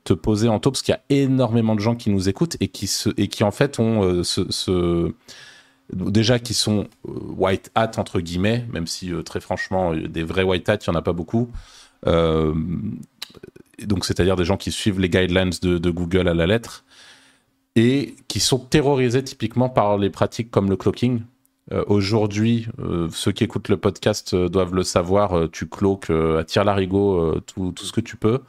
te 0.05 0.12
poser, 0.12 0.49
en 0.49 0.59
parce 0.59 0.82
qu'il 0.82 0.92
y 0.92 0.97
a 0.97 1.22
énormément 1.22 1.74
de 1.74 1.80
gens 1.80 1.95
qui 1.95 2.11
nous 2.11 2.28
écoutent 2.28 2.57
et 2.61 2.68
qui, 2.68 2.86
se, 2.86 3.11
et 3.16 3.28
qui 3.28 3.45
en 3.45 3.51
fait, 3.51 3.78
ont 3.78 4.24
ce, 4.24 4.51
ce 4.51 5.12
déjà 5.92 6.38
qui 6.38 6.55
sont 6.55 6.86
euh, 7.09 7.12
white 7.36 7.70
hat 7.74 7.92
entre 7.97 8.20
guillemets, 8.20 8.66
même 8.72 8.86
si 8.86 9.12
euh, 9.12 9.22
très 9.22 9.40
franchement 9.40 9.92
euh, 9.92 10.09
des 10.09 10.22
vrais 10.22 10.42
white 10.42 10.68
hat 10.68 10.76
il 10.76 10.86
y 10.86 10.90
en 10.90 10.95
a 10.95 11.03
pas 11.03 11.12
beaucoup. 11.12 11.51
Donc 13.82 14.05
c'est-à-dire 14.05 14.37
des 14.37 14.45
gens 14.45 14.57
qui 14.57 14.72
suivent 14.72 15.01
les 15.01 15.09
guidelines 15.09 15.53
de, 15.62 15.91
Google 15.91 16.28
à 16.28 16.35
la 16.35 16.47
lettre 16.47 16.85
et 17.76 18.14
qui 18.28 18.41
sont 18.41 18.59
terrorisés 18.59 19.24
typiquement 19.24 19.68
par 19.68 19.99
les 19.99 20.11
pratiques 20.11 20.51
comme 20.51 20.70
le 20.70 20.76
cloaking. 20.76 21.22
Aujourd'hui, 21.87 22.68
ceux 23.11 23.32
qui 23.32 23.43
écoutent 23.43 23.68
le 23.68 23.78
podcast 23.78 24.35
doivent 24.35 24.74
le 24.74 24.85
savoir, 24.85 25.49
tu 25.51 25.66
cloques 25.66 26.11
à 26.11 26.45
tir 26.45 26.62
larigot 26.62 27.41
tout, 27.41 27.72
tout, 27.72 27.85
ce 27.85 27.93
que 27.93 28.01
tu 28.01 28.16
peux. 28.16 28.41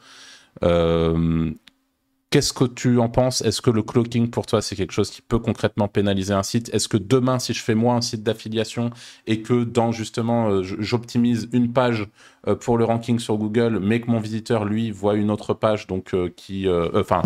Qu'est-ce 2.30 2.52
que 2.52 2.64
tu 2.64 2.98
en 2.98 3.08
penses? 3.08 3.40
Est-ce 3.42 3.62
que 3.62 3.70
le 3.70 3.82
cloaking 3.82 4.30
pour 4.30 4.46
toi 4.46 4.60
c'est 4.60 4.74
quelque 4.74 4.92
chose 4.92 5.10
qui 5.10 5.22
peut 5.22 5.38
concrètement 5.38 5.86
pénaliser 5.86 6.34
un 6.34 6.42
site? 6.42 6.68
Est-ce 6.74 6.88
que 6.88 6.96
demain 6.96 7.38
si 7.38 7.54
je 7.54 7.62
fais 7.62 7.76
moi 7.76 7.94
un 7.94 8.00
site 8.00 8.24
d'affiliation 8.24 8.90
et 9.28 9.42
que 9.42 9.62
dans 9.62 9.92
justement 9.92 10.48
euh, 10.48 10.62
j'optimise 10.62 11.48
une 11.52 11.72
page 11.72 12.08
euh, 12.48 12.56
pour 12.56 12.78
le 12.78 12.84
ranking 12.84 13.20
sur 13.20 13.38
Google 13.38 13.78
mais 13.80 14.00
que 14.00 14.10
mon 14.10 14.18
visiteur 14.18 14.64
lui 14.64 14.90
voit 14.90 15.14
une 15.14 15.30
autre 15.30 15.54
page 15.54 15.86
donc 15.86 16.14
euh, 16.14 16.28
qui 16.34 16.66
enfin 16.94 17.22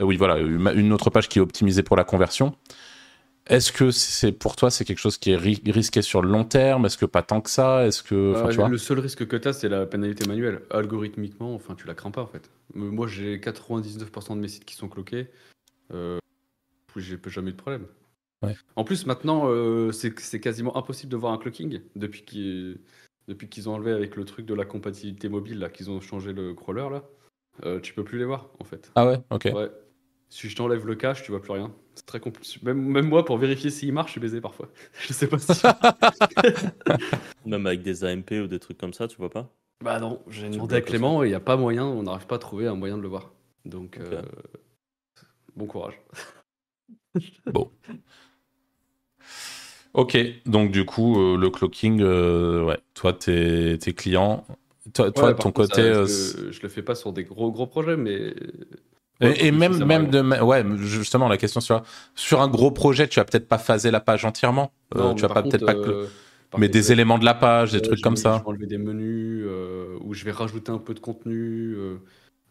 oui 0.00 0.16
voilà 0.16 0.38
une 0.38 0.92
autre 0.94 1.10
page 1.10 1.28
qui 1.28 1.38
est 1.38 1.42
optimisée 1.42 1.82
pour 1.82 1.96
la 1.96 2.04
conversion 2.04 2.54
est-ce 3.52 3.70
que 3.70 3.90
c'est 3.90 4.32
pour 4.32 4.56
toi 4.56 4.70
c'est 4.70 4.84
quelque 4.84 4.98
chose 4.98 5.18
qui 5.18 5.30
est 5.30 5.36
risqué 5.36 6.00
sur 6.00 6.22
le 6.22 6.30
long 6.30 6.44
terme? 6.44 6.86
Est-ce 6.86 6.96
que 6.96 7.04
pas 7.04 7.22
tant 7.22 7.42
que 7.42 7.50
ça? 7.50 7.86
Est-ce 7.86 8.02
que 8.02 8.32
bah, 8.32 8.68
le 8.68 8.78
seul 8.78 8.98
risque 8.98 9.26
que 9.26 9.36
tu 9.36 9.46
as 9.46 9.52
c'est 9.52 9.68
la 9.68 9.84
pénalité 9.84 10.26
manuelle. 10.26 10.62
Algorithmiquement, 10.70 11.54
enfin 11.54 11.74
tu 11.74 11.86
la 11.86 11.94
crains 11.94 12.10
pas 12.10 12.22
en 12.22 12.26
fait. 12.26 12.50
Moi 12.74 13.06
j'ai 13.06 13.38
99% 13.38 14.36
de 14.36 14.40
mes 14.40 14.48
sites 14.48 14.64
qui 14.64 14.74
sont 14.74 14.88
cloqués. 14.88 15.28
Euh, 15.92 16.18
j'ai 16.96 17.18
jamais 17.26 17.50
eu 17.50 17.52
de 17.52 17.58
problème. 17.58 17.86
En 18.74 18.84
plus 18.84 19.06
maintenant 19.06 19.44
euh, 19.46 19.92
c'est 19.92 20.40
quasiment 20.40 20.76
impossible 20.76 21.12
de 21.12 21.16
voir 21.16 21.32
un 21.32 21.38
clocking 21.38 21.80
depuis 21.94 22.22
qu'ils 22.22 22.78
depuis 23.28 23.48
qu'ils 23.48 23.68
ont 23.68 23.74
enlevé 23.74 23.92
avec 23.92 24.16
le 24.16 24.24
truc 24.24 24.46
de 24.46 24.54
la 24.54 24.64
compatibilité 24.64 25.28
mobile 25.28 25.58
là 25.58 25.68
qu'ils 25.68 25.90
ont 25.90 26.00
changé 26.00 26.32
le 26.32 26.54
crawler 26.54 26.88
là. 26.90 27.04
Euh, 27.64 27.80
tu 27.80 27.92
peux 27.92 28.02
plus 28.02 28.18
les 28.18 28.24
voir 28.24 28.48
en 28.60 28.64
fait. 28.64 28.90
Ah 28.94 29.06
ouais, 29.06 29.18
ok. 29.30 29.50
Ouais. 29.54 29.70
Si 30.30 30.48
je 30.48 30.56
t'enlève 30.56 30.86
le 30.86 30.94
cache, 30.94 31.22
tu 31.22 31.30
vois 31.30 31.42
plus 31.42 31.52
rien. 31.52 31.70
C'est 31.94 32.06
très 32.06 32.20
compliqué. 32.20 32.58
Même, 32.62 32.78
même, 32.78 33.08
moi, 33.08 33.24
pour 33.24 33.38
vérifier 33.38 33.70
s'il 33.70 33.92
marche, 33.92 34.08
je 34.08 34.12
suis 34.12 34.20
baisé 34.20 34.40
parfois. 34.40 34.68
je 35.00 35.12
sais 35.12 35.26
pas 35.26 35.38
si. 35.38 35.52
même 37.46 37.66
avec 37.66 37.82
des 37.82 38.04
AMP 38.04 38.30
ou 38.42 38.46
des 38.46 38.58
trucs 38.58 38.78
comme 38.78 38.94
ça, 38.94 39.08
tu 39.08 39.16
vois 39.16 39.30
pas? 39.30 39.50
Bah 39.82 39.98
non, 39.98 40.22
j'ai 40.28 40.48
demandé 40.48 40.76
à 40.76 40.80
Clément 40.80 41.22
et 41.22 41.26
il 41.26 41.30
n'y 41.30 41.34
a 41.34 41.40
pas 41.40 41.56
moyen, 41.56 41.84
on 41.84 42.04
n'arrive 42.04 42.26
pas 42.26 42.36
à 42.36 42.38
trouver 42.38 42.68
un 42.68 42.76
moyen 42.76 42.96
de 42.96 43.02
le 43.02 43.08
voir. 43.08 43.32
Donc, 43.64 43.98
euh, 43.98 44.22
bon 45.56 45.66
courage. 45.66 46.00
bon. 47.46 47.70
Ok, 49.94 50.16
donc 50.46 50.70
du 50.70 50.86
coup, 50.86 51.20
euh, 51.20 51.36
le 51.36 51.50
clocking, 51.50 52.00
euh, 52.00 52.64
ouais, 52.64 52.78
toi, 52.94 53.12
tes, 53.12 53.76
clients, 53.94 54.46
toi, 54.94 55.10
toi 55.10 55.32
de 55.32 55.38
ton 55.38 55.52
côté. 55.52 55.82
je, 55.82 56.62
le 56.62 56.68
fais 56.68 56.82
pas 56.82 56.94
sur 56.94 57.12
des 57.12 57.24
gros 57.24 57.50
gros 57.50 57.66
projets, 57.66 57.96
mais 57.96 58.34
et, 59.22 59.52
même, 59.52 59.84
même 59.84 60.10
de, 60.10 60.20
ouais, 60.40 60.64
justement, 60.78 61.28
la 61.28 61.36
question 61.36 61.60
sur, 61.60 61.82
sur 62.14 62.40
un 62.40 62.48
gros 62.48 62.70
projet, 62.70 63.08
tu 63.08 63.20
vas 63.20 63.24
peut-être 63.24 63.48
pas 63.48 63.58
phaser 63.58 63.90
la 63.90 64.00
page 64.00 64.24
entièrement. 64.24 64.72
Euh, 64.96 65.14
tu 65.14 65.22
vas 65.22 65.28
pas 65.28 65.42
peut-être 65.42 65.64
pas. 65.64 65.74
Euh, 65.74 66.06
mais 66.58 66.68
des 66.68 66.92
éléments 66.92 67.18
de 67.18 67.24
la 67.24 67.34
page, 67.34 67.72
des 67.72 67.80
trucs 67.80 68.02
comme 68.02 68.16
ça. 68.16 68.38
Je 68.38 68.42
vais 68.42 68.48
enlever 68.48 68.66
des 68.66 68.78
menus, 68.78 69.44
euh, 69.46 69.96
ou 70.02 70.12
je 70.12 70.24
vais 70.24 70.32
rajouter 70.32 70.70
un 70.70 70.78
peu 70.78 70.92
de 70.92 71.00
contenu. 71.00 71.76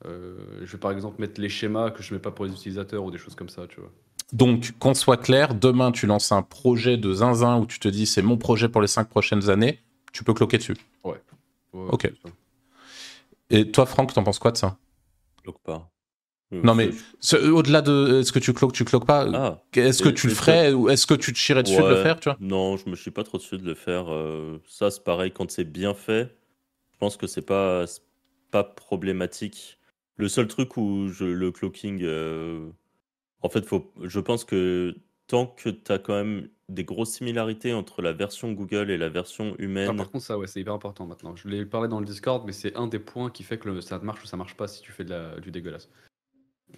je 0.04 0.72
vais 0.72 0.78
par 0.78 0.92
exemple 0.92 1.22
mettre 1.22 1.40
les 1.40 1.50
schémas 1.50 1.92
que 1.92 2.02
je 2.02 2.14
mets 2.14 2.20
pas 2.20 2.32
pour 2.32 2.46
les 2.46 2.52
utilisateurs 2.52 3.04
ou 3.04 3.12
des 3.12 3.20
choses 3.20 3.36
comme 3.36 3.50
ça, 3.50 3.68
tu 3.68 3.80
vois. 3.80 3.92
Donc, 4.34 4.72
qu'on 4.80 4.94
soit 4.94 5.18
clair, 5.18 5.54
demain 5.54 5.92
tu 5.92 6.08
lances 6.08 6.32
un 6.32 6.42
projet 6.42 6.96
de 6.98 7.14
zinzin 7.14 7.58
où 7.58 7.66
tu 7.66 7.80
te 7.80 7.90
dis 7.90 8.06
c'est 8.06 8.22
mon 8.22 8.38
projet 8.38 8.70
pour 8.70 8.82
les 8.82 8.88
cinq 8.88 9.10
prochaines 9.10 9.50
années, 9.50 9.80
tu 10.14 10.24
peux 10.24 10.34
cloquer 10.34 10.58
dessus. 10.58 10.78
Ouais. 11.04 11.22
ok. 11.74 12.12
Et 13.50 13.70
toi, 13.70 13.86
Franck, 13.86 14.14
t'en 14.14 14.24
penses 14.24 14.40
quoi 14.40 14.52
de 14.52 14.58
ça? 14.58 14.78
Cloque 15.44 15.60
pas. 15.64 15.91
Euh, 16.54 16.62
non, 16.64 16.76
mais 16.76 16.90
au-delà 17.34 17.82
de 17.82 18.20
est-ce 18.20 18.32
que 18.32 18.40
tu 18.40 18.54
cloques, 18.54 18.74
tu 18.74 18.84
cloques 18.84 19.06
pas 19.06 19.26
ah. 19.34 19.62
Est-ce 19.74 20.04
que 20.04 20.10
tu 20.10 20.28
le 20.28 20.34
ferais 20.34 20.74
ou 20.74 20.90
est-ce 20.90 21.08
que 21.08 21.14
tu 21.14 21.32
te 21.32 21.38
chierais 21.38 21.64
dessus 21.64 21.82
de 21.82 21.88
le 21.88 22.04
faire 22.04 22.20
tu 22.20 22.30
vois? 22.30 22.38
Non, 22.42 22.78
je 22.78 22.90
me 22.90 22.96
chie 22.96 23.12
pas 23.12 23.24
trop 23.24 23.38
dessus 23.38 23.58
de 23.58 23.66
le 23.66 23.76
faire. 23.76 24.06
Euh, 24.10 24.58
ça, 24.68 24.92
c'est 24.92 25.04
pareil 25.04 25.32
quand 25.32 25.50
c'est 25.50 25.64
bien 25.64 25.94
fait. 25.94 26.36
Je 26.94 26.98
pense 27.00 27.18
que 27.18 27.26
c'est 27.28 27.46
pas, 27.46 27.86
pas 28.52 28.64
problématique. 28.64 29.80
Le 30.18 30.28
seul 30.28 30.48
truc 30.48 30.78
où 30.78 31.08
je, 31.08 31.24
le 31.24 31.52
cloaking, 31.52 32.02
euh, 32.04 32.68
en 33.42 33.50
fait, 33.50 33.66
faut, 33.66 33.92
je 34.04 34.20
pense 34.20 34.44
que 34.44 34.96
tant 35.28 35.48
que 35.48 35.70
tu 35.70 35.92
as 35.92 35.98
quand 35.98 36.14
même 36.14 36.50
des 36.68 36.84
grosses 36.84 37.12
similarités 37.12 37.74
entre 37.74 38.02
la 38.02 38.12
version 38.12 38.52
Google 38.52 38.92
et 38.92 38.98
la 38.98 39.10
version 39.10 39.56
humaine. 39.58 39.90
Ah, 39.92 39.96
par 39.96 40.12
contre, 40.12 40.26
ça, 40.26 40.38
ouais, 40.38 40.48
c'est 40.48 40.60
hyper 40.60 40.74
important 40.74 41.06
maintenant. 41.06 41.36
Je 41.36 41.48
l'ai 41.48 41.66
parlé 41.66 41.88
dans 41.88 42.00
le 42.00 42.06
Discord, 42.06 42.44
mais 42.46 42.52
c'est 42.52 42.76
un 42.76 42.88
des 42.88 43.00
points 43.00 43.30
qui 43.30 43.44
fait 43.44 43.58
que 43.58 43.82
ça 43.82 44.00
marche 44.00 44.24
ou 44.24 44.28
ça 44.28 44.38
marche 44.38 44.56
pas 44.56 44.68
si 44.68 44.82
tu 44.82 44.92
fais 44.92 45.04
de 45.04 45.12
la, 45.12 45.40
du 45.40 45.52
dégueulasse. 45.52 45.90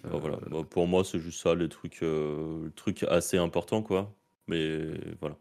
Bah, 0.02 0.18
voilà. 0.20 0.38
Bah, 0.50 0.58
pour 0.68 0.86
moi, 0.86 1.04
c'est 1.04 1.18
juste 1.18 1.42
ça, 1.42 1.54
les 1.54 1.68
trucs, 1.68 2.02
euh, 2.02 2.64
le 2.64 2.70
truc 2.72 3.04
assez 3.04 3.38
important, 3.38 3.82
quoi. 3.82 4.12
Mais 4.48 4.90
voilà. 5.20 5.36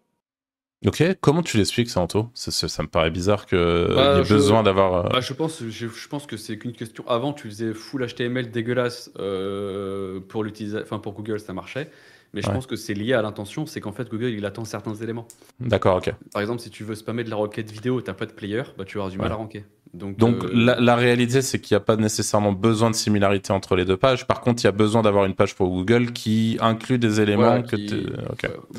Ok, 0.85 1.01
comment 1.21 1.41
tu 1.41 1.57
l'expliques 1.57 1.89
ça, 1.89 2.01
Anto? 2.01 2.29
Ça, 2.33 2.51
ça, 2.51 2.83
me 2.83 2.89
paraît 2.89 3.09
bizarre 3.09 3.45
qu'il 3.45 3.57
bah, 3.57 4.17
y 4.17 4.19
ait 4.19 4.29
besoin 4.29 4.63
d'avoir. 4.63 5.05
Euh, 5.05 5.09
bah, 5.09 5.21
je, 5.21 5.31
pense, 5.33 5.63
je, 5.63 5.87
je, 5.87 6.07
pense 6.09 6.25
que 6.25 6.35
c'est 6.35 6.57
qu'une 6.57 6.73
question. 6.73 7.07
Avant, 7.07 7.31
tu 7.31 7.47
faisais 7.47 7.73
full 7.73 8.05
HTML 8.05 8.51
dégueulasse 8.51 9.09
euh, 9.17 10.19
pour, 10.19 10.45
enfin, 10.81 10.99
pour 10.99 11.13
Google, 11.13 11.39
ça 11.39 11.53
marchait. 11.53 11.89
Mais 12.33 12.41
je 12.41 12.49
pense 12.49 12.65
que 12.65 12.75
c'est 12.75 12.95
lié 12.95 13.13
à 13.13 13.21
l'intention, 13.21 13.65
c'est 13.65 13.79
qu'en 13.79 13.91
fait 13.91 14.09
Google 14.09 14.29
il 14.29 14.45
attend 14.45 14.65
certains 14.65 14.95
éléments. 14.95 15.27
D'accord, 15.59 15.97
ok. 15.97 16.13
Par 16.31 16.41
exemple, 16.41 16.61
si 16.61 16.71
tu 16.71 16.83
veux 16.83 16.95
spammer 16.95 17.23
de 17.23 17.29
la 17.29 17.35
requête 17.35 17.71
vidéo, 17.71 18.01
t'as 18.01 18.13
pas 18.13 18.25
de 18.25 18.31
player, 18.31 18.63
bah 18.77 18.85
tu 18.85 18.97
vas 18.97 19.03
avoir 19.03 19.11
du 19.11 19.17
mal 19.17 19.31
à 19.31 19.35
ranker. 19.35 19.65
Donc, 19.93 20.17
Donc 20.17 20.43
euh, 20.43 20.75
la, 20.79 20.95
réalité, 20.95 21.43
c'est 21.43 21.59
qu'il 21.59 21.75
n'y 21.75 21.77
a 21.77 21.85
pas 21.85 21.95
nécessairement 21.95 22.51
besoin 22.51 22.89
de 22.89 22.95
similarité 22.95 23.53
entre 23.53 23.75
les 23.75 23.85
deux 23.85 23.97
pages. 23.97 24.25
Par 24.25 24.41
contre, 24.41 24.63
il 24.63 24.65
y 24.65 24.67
a 24.67 24.71
besoin 24.71 25.03
d'avoir 25.03 25.25
une 25.25 25.35
page 25.35 25.53
pour 25.53 25.69
Google 25.69 26.13
qui 26.13 26.57
inclut 26.61 26.97
des 26.97 27.21
éléments 27.21 27.61
que 27.61 27.77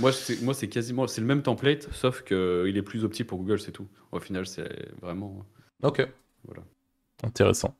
moi, 0.00 0.11
c'est, 0.11 0.42
moi, 0.42 0.55
c'est 0.55 0.66
quasiment 0.66 1.07
c'est 1.07 1.20
le 1.20 1.28
même 1.28 1.42
template, 1.42 1.88
sauf 1.92 2.22
qu'il 2.24 2.76
est 2.76 2.82
plus 2.82 3.05
opti 3.05 3.22
pour 3.22 3.38
Google, 3.38 3.61
c'est 3.61 3.70
tout. 3.70 3.86
Au 4.11 4.18
final, 4.18 4.46
c'est 4.46 4.68
vraiment. 5.00 5.46
Ok. 5.84 6.05
Voilà. 6.46 6.62
Intéressant. 7.22 7.76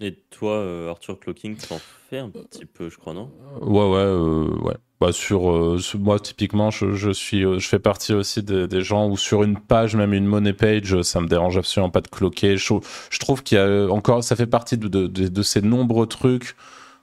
Et 0.00 0.14
toi, 0.30 0.56
euh, 0.56 0.90
Arthur 0.90 1.18
Clocking, 1.18 1.56
tu 1.56 1.72
en 1.72 1.80
fais 2.10 2.18
un 2.18 2.28
petit 2.28 2.66
peu, 2.66 2.90
je 2.90 2.98
crois, 2.98 3.14
non? 3.14 3.30
Ouais, 3.62 3.88
ouais, 3.88 3.96
euh, 3.98 4.48
ouais. 4.62 4.74
Bah 4.98 5.12
sur, 5.12 5.50
euh, 5.50 5.78
moi 5.98 6.18
typiquement 6.18 6.70
je, 6.70 7.12
suis 7.12 7.42
je 7.42 7.68
fais 7.68 7.78
partie 7.78 8.14
aussi 8.14 8.42
des, 8.42 8.80
gens 8.80 9.10
où 9.10 9.18
sur 9.18 9.42
une 9.42 9.58
page 9.58 9.94
même 9.94 10.14
une 10.14 10.24
money 10.24 10.54
page 10.54 11.02
ça 11.02 11.20
me 11.20 11.28
dérange 11.28 11.58
absolument 11.58 11.90
pas 11.90 12.00
de 12.00 12.08
cloquer 12.08 12.56
je, 12.56 12.72
trouve 13.20 13.42
qu'il 13.42 13.58
y 13.58 13.60
a 13.60 13.92
encore 13.92 14.24
ça 14.24 14.36
fait 14.36 14.46
partie 14.46 14.78
de, 14.78 15.42
ces 15.42 15.60
nombreux 15.60 16.06
trucs 16.06 16.56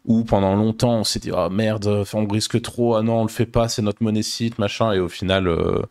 où 0.06 0.26
pendant 0.26 0.56
longtemps 0.56 0.96
on 0.96 1.04
s'est 1.04 1.20
dit 1.20 1.32
ah 1.34 1.48
merde 1.50 2.06
on 2.14 2.28
risque 2.28 2.62
trop 2.62 2.96
ah 2.96 3.02
non 3.02 3.22
on 3.22 3.24
le 3.24 3.30
fait 3.30 3.46
pas 3.46 3.70
c'est 3.70 3.82
notre 3.82 4.04
monnaie 4.04 4.22
site 4.22 4.60
machin. 4.60 4.92
Et 4.92 5.00
au 5.00 5.08
final 5.08 5.48
euh, 5.48 5.82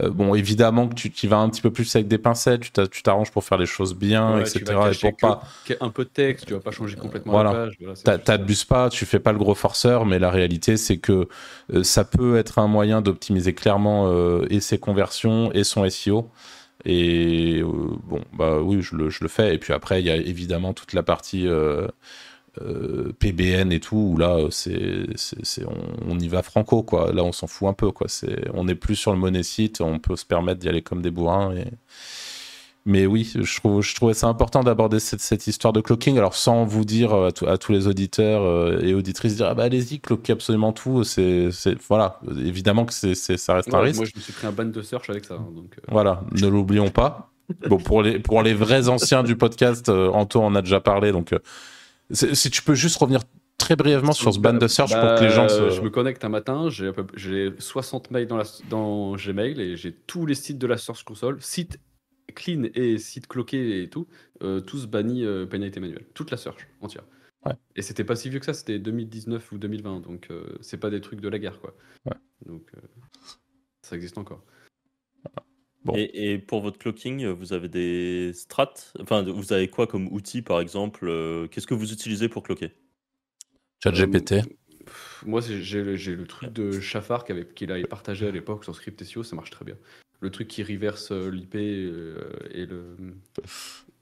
euh, 0.00 0.10
bon 0.10 0.34
évidemment 0.34 0.88
que 0.88 0.94
tu, 0.94 1.10
tu 1.10 1.26
vas 1.26 1.38
un 1.38 1.48
petit 1.48 1.62
peu 1.62 1.70
plus 1.70 1.94
avec 1.96 2.06
des 2.06 2.18
pincettes 2.18 2.72
tu 2.90 3.02
t'arranges 3.02 3.30
pour 3.30 3.44
faire 3.44 3.58
les 3.58 3.66
choses 3.66 3.94
bien 3.94 4.40
etc 4.40 4.62
et 4.92 4.98
pour 4.98 5.16
pas 5.16 5.42
un 5.80 5.88
peu 5.88 6.04
de 6.04 6.10
texte 6.10 6.46
tu 6.46 6.52
vas 6.52 6.60
pas 6.60 6.70
changer 6.70 6.96
complètement 6.96 7.32
voilà. 7.32 7.52
la 7.52 7.58
page 7.64 7.78
voilà, 7.80 8.18
t'abuses 8.18 8.64
pas 8.64 8.90
tu 8.90 9.06
fais 9.06 9.20
pas 9.20 9.32
le 9.32 9.38
gros 9.38 9.54
forceur 9.54 10.04
mais 10.04 10.18
la 10.18 10.30
réalité 10.30 10.76
c'est 10.76 10.98
que 10.98 11.28
euh, 11.72 11.82
ça 11.82 12.04
peut 12.04 12.36
être 12.36 12.58
un 12.58 12.68
moyen 12.68 13.00
d'optimiser 13.00 13.54
clairement 13.54 14.12
et 14.50 14.60
ses 14.60 14.78
conversions 14.78 15.50
et 15.52 15.64
son 15.64 15.88
SEO 15.88 16.30
et 16.84 17.62
bon 17.62 18.20
bah 18.32 18.58
oui 18.60 18.82
je 18.82 18.96
le, 18.96 19.08
je 19.08 19.18
le 19.22 19.28
fais. 19.28 19.54
Et 19.54 19.58
puis 19.58 19.72
après 19.72 20.00
il 20.00 20.06
y 20.06 20.10
a 20.10 20.16
évidemment 20.16 20.72
toute 20.72 20.92
la 20.92 21.02
partie 21.02 21.46
euh, 22.60 23.12
PBN 23.18 23.72
et 23.72 23.80
tout, 23.80 23.96
où 23.96 24.16
là, 24.18 24.38
c'est, 24.50 25.06
c'est, 25.16 25.64
on, 26.08 26.18
y 26.18 26.28
va 26.28 26.42
franco, 26.42 26.82
quoi. 26.82 27.12
Là, 27.12 27.24
on 27.24 27.32
s'en 27.32 27.46
fout 27.46 27.68
un 27.68 27.72
peu, 27.72 27.90
quoi. 27.90 28.08
C'est, 28.08 28.48
on 28.52 28.64
n'est 28.64 28.74
plus 28.74 28.96
sur 28.96 29.12
le 29.12 29.18
monnaie 29.18 29.42
site, 29.42 29.80
on 29.80 29.98
peut 29.98 30.16
se 30.16 30.26
permettre 30.26 30.60
d'y 30.60 30.68
aller 30.68 30.82
comme 30.82 31.00
des 31.02 31.10
bourrins. 31.10 31.54
Et, 31.56 31.64
Mais 32.84 33.06
oui, 33.06 33.32
je, 33.34 33.56
trouve, 33.56 33.82
je 33.82 33.94
trouvais 33.94 34.12
ça 34.14 34.26
important 34.26 34.62
d'aborder 34.62 35.00
cette, 35.00 35.20
cette, 35.20 35.46
histoire 35.46 35.72
de 35.72 35.80
clocking. 35.80 36.18
Alors, 36.18 36.34
sans 36.34 36.64
vous 36.64 36.84
dire 36.84 37.14
à, 37.14 37.28
à 37.46 37.56
tous 37.56 37.72
les 37.72 37.86
auditeurs 37.86 38.42
euh, 38.42 38.80
et 38.82 38.92
auditrices, 38.92 39.36
dire 39.36 39.46
ah 39.46 39.54
bah 39.54 39.64
allez-y, 39.64 40.00
cloquez 40.00 40.32
absolument 40.32 40.72
tout. 40.72 41.04
C'est, 41.04 41.48
voilà, 41.88 42.20
évidemment 42.36 42.84
que 42.84 42.92
c'est, 42.92 43.14
ça 43.14 43.54
reste 43.54 43.68
Ouais, 43.68 43.76
un 43.76 43.80
risque. 43.80 43.96
Moi, 44.00 44.08
je 44.12 44.18
me 44.18 44.22
suis 44.22 44.32
pris 44.32 44.46
un 44.46 44.52
ban 44.52 44.66
de 44.66 44.82
search 44.82 45.08
avec 45.08 45.24
ça. 45.24 45.34
hein, 45.34 45.46
donc, 45.54 45.72
euh, 45.78 45.82
Voilà, 45.90 46.22
ne 46.32 46.48
l'oublions 46.48 46.90
pas. 46.90 47.30
Bon, 47.68 47.78
pour 47.78 48.02
les, 48.02 48.18
pour 48.18 48.42
les 48.42 48.54
vrais 48.54 48.88
anciens 48.88 49.22
du 49.22 49.36
podcast, 49.36 49.88
euh, 49.88 50.08
Anto 50.10 50.40
en 50.42 50.54
a 50.54 50.62
déjà 50.62 50.80
parlé. 50.80 51.12
Donc, 51.12 51.32
euh, 51.32 51.38
si 52.10 52.50
tu 52.50 52.62
peux 52.62 52.74
juste 52.74 52.96
revenir 52.96 53.20
très 53.58 53.76
brièvement 53.76 54.12
sur 54.12 54.34
ce 54.34 54.40
ban 54.40 54.54
de 54.54 54.66
search 54.66 54.90
pour 54.92 55.14
que 55.18 55.24
les 55.24 55.30
gens 55.30 55.42
Bah, 55.46 55.48
se. 55.48 55.70
Je 55.70 55.80
me 55.82 55.90
connecte 55.90 56.24
un 56.24 56.28
matin, 56.28 56.68
j'ai 56.68 56.88
à 56.88 56.92
peu- 56.92 57.06
j'ai 57.14 57.52
60 57.58 58.10
mails 58.10 58.26
dans, 58.26 58.36
la, 58.36 58.44
dans 58.68 59.14
Gmail 59.16 59.60
et 59.60 59.76
j'ai 59.76 59.92
tous 59.92 60.26
les 60.26 60.34
sites 60.34 60.58
de 60.58 60.66
la 60.66 60.76
Search 60.76 61.04
Console, 61.04 61.40
sites 61.40 61.78
clean 62.34 62.64
et 62.74 62.98
sites 62.98 63.26
cloqués 63.28 63.82
et 63.82 63.88
tout, 63.90 64.08
euh, 64.42 64.60
tous 64.60 64.86
bannis 64.86 65.24
euh, 65.24 65.46
pénalité 65.46 65.80
manuelle. 65.80 66.04
Toute 66.14 66.30
la 66.30 66.36
search 66.36 66.66
entière. 66.80 67.04
Ouais. 67.44 67.52
Et 67.76 67.82
c'était 67.82 68.04
pas 68.04 68.16
si 68.16 68.30
vieux 68.30 68.38
que 68.38 68.46
ça, 68.46 68.54
c'était 68.54 68.78
2019 68.78 69.52
ou 69.52 69.58
2020, 69.58 70.00
donc 70.00 70.28
euh, 70.30 70.44
c'est 70.60 70.78
pas 70.78 70.90
des 70.90 71.00
trucs 71.00 71.20
de 71.20 71.28
la 71.28 71.38
guerre 71.38 71.60
quoi. 71.60 71.74
Ouais. 72.06 72.16
Donc 72.46 72.62
euh, 72.76 72.80
ça 73.82 73.96
existe 73.96 74.18
encore. 74.18 74.42
Bon. 75.84 75.94
Et, 75.96 76.32
et 76.32 76.38
pour 76.38 76.60
votre 76.60 76.78
clocking, 76.78 77.26
vous 77.26 77.52
avez 77.52 77.68
des 77.68 78.32
strats? 78.34 78.74
Enfin, 79.00 79.22
vous 79.22 79.52
avez 79.52 79.68
quoi 79.68 79.86
comme 79.86 80.08
outil, 80.12 80.42
par 80.42 80.60
exemple 80.60 81.08
euh, 81.08 81.48
Qu'est-ce 81.48 81.66
que 81.66 81.74
vous 81.74 81.92
utilisez 81.92 82.28
pour 82.28 82.42
cloquer? 82.42 82.72
Chat 83.82 83.92
GPT. 83.92 84.32
Euh, 84.32 84.42
moi, 85.26 85.40
j'ai 85.40 85.82
le- 85.82 86.26
truc 86.26 86.52
de 86.52 86.80
Chafar 86.80 87.24
qu'il 87.24 87.36
avait, 87.36 87.46
qu'il 87.46 87.72
avait 87.72 87.84
partagé 87.84 88.28
à 88.28 88.30
l'époque 88.30 88.64
sur 88.64 88.74
Script 88.74 89.02
SEO, 89.02 89.22
ça 89.22 89.36
marche 89.36 89.50
très 89.50 89.64
bien. 89.64 89.76
Le 90.20 90.30
truc 90.30 90.48
qui 90.48 90.62
reverse 90.62 91.10
euh, 91.10 91.30
l'IP 91.30 91.56
euh, 91.56 92.30
et, 92.52 92.66
le, 92.66 92.96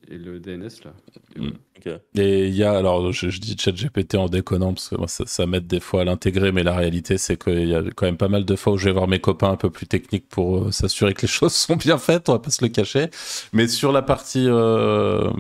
et 0.09 0.19
le 0.19 0.41
DNS 0.41 0.83
là. 0.85 0.95
Et 1.37 1.41
Mm. 1.41 1.51
voilà. 1.85 2.01
Et 2.17 2.49
il 2.49 2.55
y 2.55 2.65
a, 2.65 2.73
alors 2.77 3.13
je, 3.13 3.29
je 3.31 3.41
dis 3.41 3.57
chat 3.59 3.73
GPT 3.73 4.17
en 4.19 4.29
déconnant 4.29 4.75
parce 4.75 4.89
que 4.89 4.97
moi, 4.97 5.09
ça, 5.09 5.25
ça 5.27 5.47
m'aide 5.47 5.67
des 5.69 5.81
fois 5.81 6.03
à 6.03 6.05
l'intégrer, 6.05 6.53
mais 6.53 6.63
la 6.65 6.75
réalité 6.77 7.19
c'est 7.19 7.43
qu'il 7.43 7.69
y 7.69 7.75
a 7.75 7.83
quand 7.97 8.07
même 8.07 8.17
pas 8.17 8.29
mal 8.29 8.45
de 8.45 8.57
fois 8.57 8.73
où 8.75 8.79
je 8.79 8.87
vais 8.87 8.93
voir 8.93 9.09
mes 9.09 9.21
copains 9.21 9.51
un 9.53 9.57
peu 9.57 9.71
plus 9.71 9.87
techniques 9.87 10.29
pour 10.29 10.59
euh, 10.69 10.71
s'assurer 10.73 11.15
que 11.15 11.23
les 11.23 11.29
choses 11.33 11.55
sont 11.55 11.77
bien 11.77 11.99
faites, 11.99 12.29
on 12.29 12.33
va 12.33 12.39
pas 12.41 12.51
se 12.51 12.65
le 12.65 12.71
cacher. 12.71 13.11
Mais 13.53 13.69
sur 13.69 13.93
la 13.93 14.03
partie. 14.03 14.45
euh, 14.49 15.31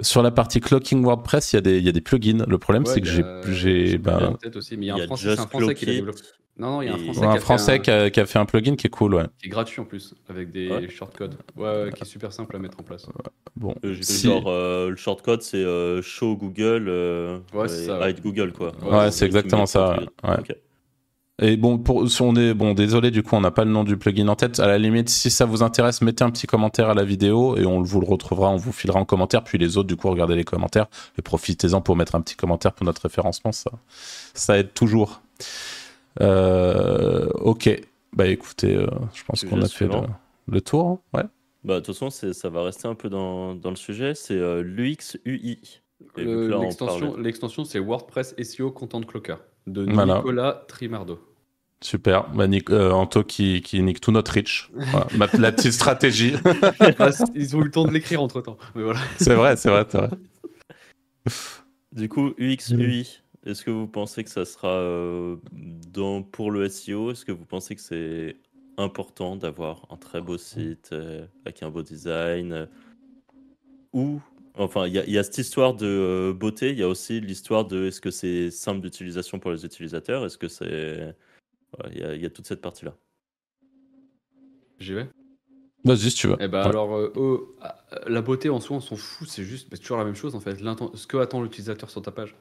sur 0.00 0.22
la 0.22 0.30
partie 0.30 0.60
clocking 0.60 1.02
WordPress, 1.04 1.52
il 1.52 1.56
y, 1.56 1.58
a 1.58 1.60
des, 1.62 1.78
il 1.78 1.84
y 1.84 1.88
a 1.88 1.92
des 1.92 2.00
plugins. 2.00 2.44
Le 2.48 2.58
problème, 2.58 2.84
Ouais, 2.84 2.86
c'est 2.86 3.00
que 3.00 3.06
il 3.06 3.08
y 3.08 3.08
j'ai, 3.08 3.24
a- 3.24 3.44
j'ai, 3.44 3.98
j'ai 3.98 3.98
pas 3.98 4.14
ben, 4.14 4.36
tête 4.40 4.56
aussi, 4.56 4.76
mais 4.76 4.86
il 4.86 4.88
y 4.88 4.92
a 4.92 4.94
Il 4.94 4.98
y 4.98 5.00
un 5.00 5.00
a 5.00 5.06
français, 5.06 5.38
un 5.38 5.46
français 5.46 5.74
qui 5.74 5.86
l'a 5.86 5.94
développé. 5.94 6.22
Non, 6.56 6.70
non, 6.70 6.82
il 6.82 6.86
y 6.86 6.88
a 6.88 6.94
un 6.94 6.98
français, 6.98 7.24
un 7.24 7.30
qui, 7.32 7.36
a 7.36 7.40
français 7.40 7.72
un- 7.74 7.78
qui 7.80 7.90
a, 7.90 8.10
qui 8.10 8.20
a 8.20 8.26
fait 8.26 8.38
un 8.38 8.44
plugin 8.44 8.76
qui 8.76 8.86
est 8.86 8.90
cool, 8.90 9.14
ouais. 9.16 9.24
qui 9.40 9.46
est 9.46 9.50
gratuit 9.50 9.80
en 9.80 9.84
plus, 9.84 10.14
avec 10.28 10.52
des 10.52 10.70
Ouais. 10.70 10.88
shortcodes. 10.88 11.34
Ouais, 11.56 11.64
ouais, 11.84 11.92
qui 11.92 12.02
est 12.02 12.06
super 12.06 12.32
simple 12.32 12.54
à 12.54 12.60
mettre 12.60 12.78
en 12.78 12.84
place. 12.84 13.06
Bon, 13.56 13.74
Euh, 13.84 13.96
si- 14.02 14.28
Genre, 14.28 14.44
euh, 14.46 14.90
le 14.90 14.96
shortcode, 14.96 15.42
c'est 15.42 15.56
euh, 15.56 16.00
show 16.00 16.36
Google, 16.36 16.86
euh, 16.88 17.38
Ouais, 17.52 17.66
ça, 17.66 17.98
ouais. 17.98 18.10
hide 18.12 18.20
Google, 18.22 18.52
quoi. 18.52 18.72
Ouais, 18.82 19.10
c'est 19.10 19.26
exactement 19.26 19.66
ça, 19.66 19.98
ouais. 20.22 20.36
Et 21.42 21.56
bon, 21.56 21.78
pour, 21.78 22.08
si 22.08 22.22
on 22.22 22.36
est, 22.36 22.54
bon, 22.54 22.74
désolé, 22.74 23.10
du 23.10 23.24
coup, 23.24 23.34
on 23.34 23.40
n'a 23.40 23.50
pas 23.50 23.64
le 23.64 23.72
nom 23.72 23.82
du 23.82 23.96
plugin 23.96 24.28
en 24.28 24.36
tête. 24.36 24.60
À 24.60 24.68
la 24.68 24.78
limite, 24.78 25.08
si 25.08 25.32
ça 25.32 25.44
vous 25.46 25.64
intéresse, 25.64 26.00
mettez 26.02 26.22
un 26.22 26.30
petit 26.30 26.46
commentaire 26.46 26.88
à 26.90 26.94
la 26.94 27.02
vidéo 27.04 27.56
et 27.56 27.66
on 27.66 27.82
vous 27.82 28.00
le 28.00 28.06
retrouvera, 28.06 28.50
on 28.50 28.56
vous 28.56 28.70
filera 28.70 29.00
en 29.00 29.04
commentaire. 29.04 29.42
Puis 29.42 29.58
les 29.58 29.76
autres, 29.76 29.88
du 29.88 29.96
coup, 29.96 30.08
regardez 30.08 30.36
les 30.36 30.44
commentaires 30.44 30.86
et 31.18 31.22
profitez-en 31.22 31.80
pour 31.80 31.96
mettre 31.96 32.14
un 32.14 32.20
petit 32.20 32.36
commentaire 32.36 32.72
pour 32.72 32.86
notre 32.86 33.02
référencement. 33.02 33.50
Ça, 33.50 33.72
ça 34.32 34.56
aide 34.58 34.72
toujours. 34.74 35.22
Euh, 36.20 37.28
ok. 37.34 37.70
Bah 38.14 38.26
écoutez, 38.26 38.76
euh, 38.76 38.86
je 39.14 39.24
pense 39.24 39.44
qu'on 39.44 39.60
a 39.62 39.68
fait 39.68 39.88
le, 40.46 40.60
tour. 40.60 40.86
hein. 40.86 40.98
Ouais. 41.18 41.24
Bah, 41.64 41.74
de 41.74 41.78
toute 41.80 41.94
façon, 41.94 42.10
c'est- 42.10 42.32
ça 42.32 42.48
va 42.50 42.62
rester 42.62 42.86
un 42.86 42.94
peu 42.94 43.08
dans, 43.08 43.54
dans 43.54 43.70
le 43.70 43.76
sujet. 43.76 44.14
C'est 44.14 44.34
euh, 44.38 44.62
l'UX 44.62 45.16
UI. 45.24 45.80
L'extension, 46.16 47.12
parle- 47.12 47.22
l'extension, 47.22 47.64
c'est 47.64 47.78
WordPress 47.78 48.34
SEO 48.42 48.70
Content 48.70 49.00
Clocker 49.00 49.36
de 49.66 49.90
Voilà. 49.90 50.16
Nicolas 50.16 50.64
Trimardo. 50.68 51.18
Super. 51.80 52.30
Bah, 52.30 52.46
Nick- 52.46 52.70
euh, 52.70 52.92
Anto 52.92 53.24
qui, 53.24 53.60
qui 53.62 53.82
nique 53.82 54.00
tout 54.00 54.12
notre 54.12 54.32
reach. 54.32 54.70
Voilà. 54.74 55.06
Ma- 55.16 55.26
la 55.38 55.52
petite 55.52 55.72
stratégie. 55.72 56.34
Ils 57.34 57.56
ont 57.56 57.60
eu 57.60 57.64
le 57.64 57.70
temps 57.70 57.84
de 57.84 57.90
l'écrire 57.90 58.22
entre 58.22 58.40
temps. 58.42 58.56
Voilà. 58.74 59.00
c'est 59.18 59.34
vrai, 59.34 59.56
c'est 59.56 59.70
vrai, 59.70 59.84
c'est 59.88 59.98
vrai. 59.98 60.10
Du 61.92 62.08
coup, 62.08 62.32
UX. 62.38 62.70
UI, 62.72 63.20
est-ce 63.44 63.64
que 63.64 63.70
vous 63.70 63.86
pensez 63.86 64.24
que 64.24 64.30
ça 64.30 64.44
sera 64.44 64.68
euh, 64.68 65.36
dans, 65.92 66.22
pour 66.22 66.50
le 66.50 66.68
SEO 66.68 67.10
Est-ce 67.10 67.24
que 67.24 67.32
vous 67.32 67.44
pensez 67.44 67.74
que 67.74 67.80
c'est 67.80 68.36
important 68.76 69.36
d'avoir 69.36 69.86
un 69.90 69.96
très 69.96 70.20
beau 70.20 70.36
site 70.38 70.90
euh, 70.92 71.26
avec 71.44 71.62
un 71.62 71.70
beau 71.70 71.82
design 71.82 72.52
euh, 72.52 72.66
Ou, 73.92 74.20
enfin, 74.54 74.86
il 74.86 74.94
y, 74.94 74.98
a- 74.98 75.04
il 75.04 75.12
y 75.12 75.18
a 75.18 75.22
cette 75.22 75.38
histoire 75.38 75.74
de 75.74 75.86
euh, 75.86 76.32
beauté, 76.32 76.70
il 76.70 76.78
y 76.78 76.82
a 76.82 76.88
aussi 76.88 77.20
l'histoire 77.20 77.64
de 77.66 77.86
est-ce 77.86 78.00
que 78.00 78.10
c'est 78.10 78.50
simple 78.50 78.80
d'utilisation 78.80 79.38
pour 79.38 79.52
les 79.52 79.64
utilisateurs? 79.64 80.24
Est-ce 80.24 80.38
que 80.38 80.48
c'est. 80.48 81.14
voilà, 81.76 81.92
Il 81.94 82.00
y, 82.00 82.04
a- 82.04 82.14
il 82.14 82.22
y 82.22 82.26
a 82.26 82.30
toute 82.30 82.46
cette 82.46 82.60
partie-là. 82.60 82.96
J'y 84.80 84.94
vais? 84.94 85.08
Vas-y, 85.84 86.10
si 86.10 86.16
tu 86.16 86.26
veux. 86.28 86.36
Eh 86.40 86.48
ben 86.48 86.62
Ouais. 86.62 86.68
alors, 86.68 86.96
euh, 86.96 87.12
oh, 87.16 87.54
ah, 87.60 87.84
la 88.06 88.22
beauté 88.22 88.48
en 88.48 88.58
soi, 88.58 88.78
on 88.78 88.80
s'en 88.80 88.96
fout. 88.96 89.28
C'est 89.28 89.44
juste, 89.44 89.68
c'est 89.70 89.78
toujours 89.78 89.98
la 89.98 90.04
même 90.04 90.14
chose 90.14 90.34
en 90.34 90.40
fait. 90.40 90.56
Ce 90.56 91.06
que 91.06 91.16
attend 91.18 91.42
l'utilisateur 91.42 91.90
sur 91.90 92.00
ta 92.02 92.10
page. 92.10 92.34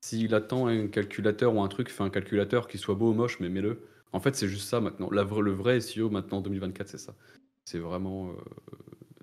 S'il 0.00 0.34
attend 0.34 0.66
un 0.66 0.86
calculateur 0.88 1.54
ou 1.54 1.62
un 1.62 1.68
truc, 1.68 1.90
fais 1.90 2.04
un 2.04 2.10
calculateur 2.10 2.68
qui 2.68 2.78
soit 2.78 2.94
beau 2.94 3.10
ou 3.10 3.14
moche, 3.14 3.40
mais 3.40 3.48
mets-le. 3.48 3.86
En 4.12 4.20
fait, 4.20 4.34
c'est 4.34 4.48
juste 4.48 4.68
ça 4.68 4.80
maintenant. 4.80 5.10
La, 5.10 5.24
le 5.24 5.52
vrai 5.52 5.80
SEO 5.80 6.08
maintenant 6.10 6.38
en 6.38 6.42
2024, 6.42 6.88
c'est 6.88 6.98
ça. 6.98 7.14
C'est 7.64 7.78
vraiment, 7.78 8.30
euh, 8.30 8.34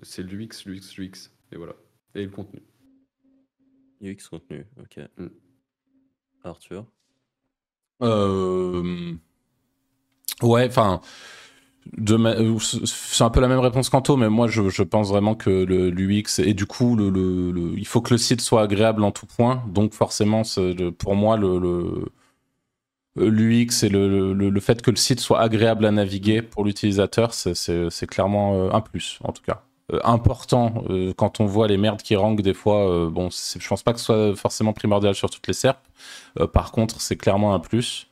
c'est 0.03 0.21
l'UX, 0.21 0.65
l'UX, 0.65 0.97
l'UX, 0.97 1.31
et 1.51 1.57
voilà. 1.57 1.75
Et 2.13 2.23
le 2.23 2.29
contenu. 2.29 2.61
UX 4.01 4.27
contenu, 4.29 4.65
ok. 4.79 4.99
Mm. 5.17 5.27
Arthur? 6.43 6.85
Euh, 8.01 9.15
Ouais, 10.41 10.67
enfin, 10.67 11.01
euh, 11.01 11.07
c'est 12.59 13.23
un 13.23 13.29
peu 13.29 13.39
la 13.39 13.47
même 13.47 13.59
réponse 13.59 13.89
qu'Anto, 13.89 14.17
mais 14.17 14.29
moi 14.29 14.47
je, 14.47 14.83
pense 14.83 15.09
vraiment 15.09 15.35
que 15.35 15.49
l'UX 15.65 16.39
et 16.39 16.53
du 16.53 16.65
coup 16.65 16.97
il 17.77 17.87
faut 17.87 18.01
que 18.01 18.13
le 18.13 18.17
site 18.17 18.41
soit 18.41 18.63
agréable 18.63 19.03
en 19.03 19.11
tout 19.11 19.25
point. 19.25 19.63
Donc 19.67 19.93
forcément, 19.93 20.41
pour 20.97 21.15
moi 21.15 21.37
le, 21.37 22.05
l'UX 23.15 23.83
et 23.83 23.89
le, 23.89 24.59
fait 24.59 24.81
que 24.81 24.91
le 24.91 24.97
site 24.97 25.19
soit 25.19 25.39
agréable 25.39 25.85
à 25.85 25.91
naviguer 25.91 26.41
pour 26.41 26.65
l'utilisateur, 26.65 27.33
c'est- 27.33 28.07
clairement 28.07 28.55
euh, 28.55 28.69
un 28.71 28.81
plus 28.81 29.19
en 29.23 29.31
tout 29.31 29.43
cas. 29.43 29.61
Euh, 29.93 29.99
important 30.03 30.83
euh, 30.89 31.13
quand 31.15 31.39
on 31.39 31.45
voit 31.45 31.67
les 31.67 31.77
merdes 31.77 32.01
qui 32.01 32.15
rankent 32.15 32.41
des 32.41 32.53
fois. 32.55 32.89
euh, 32.89 33.09
bon, 33.09 33.29
je 33.29 33.67
pense 33.67 33.83
pas 33.83 33.93
que 33.93 33.99
ce 33.99 34.05
soit 34.05 34.35
forcément 34.35 34.73
primordial 34.73 35.13
sur 35.15 35.29
toutes 35.29 35.47
les 35.47 35.53
SERP. 35.53 35.77
Par 36.53 36.71
contre, 36.71 36.99
c'est 37.01 37.15
clairement 37.15 37.53
un 37.53 37.59
plus. 37.59 38.07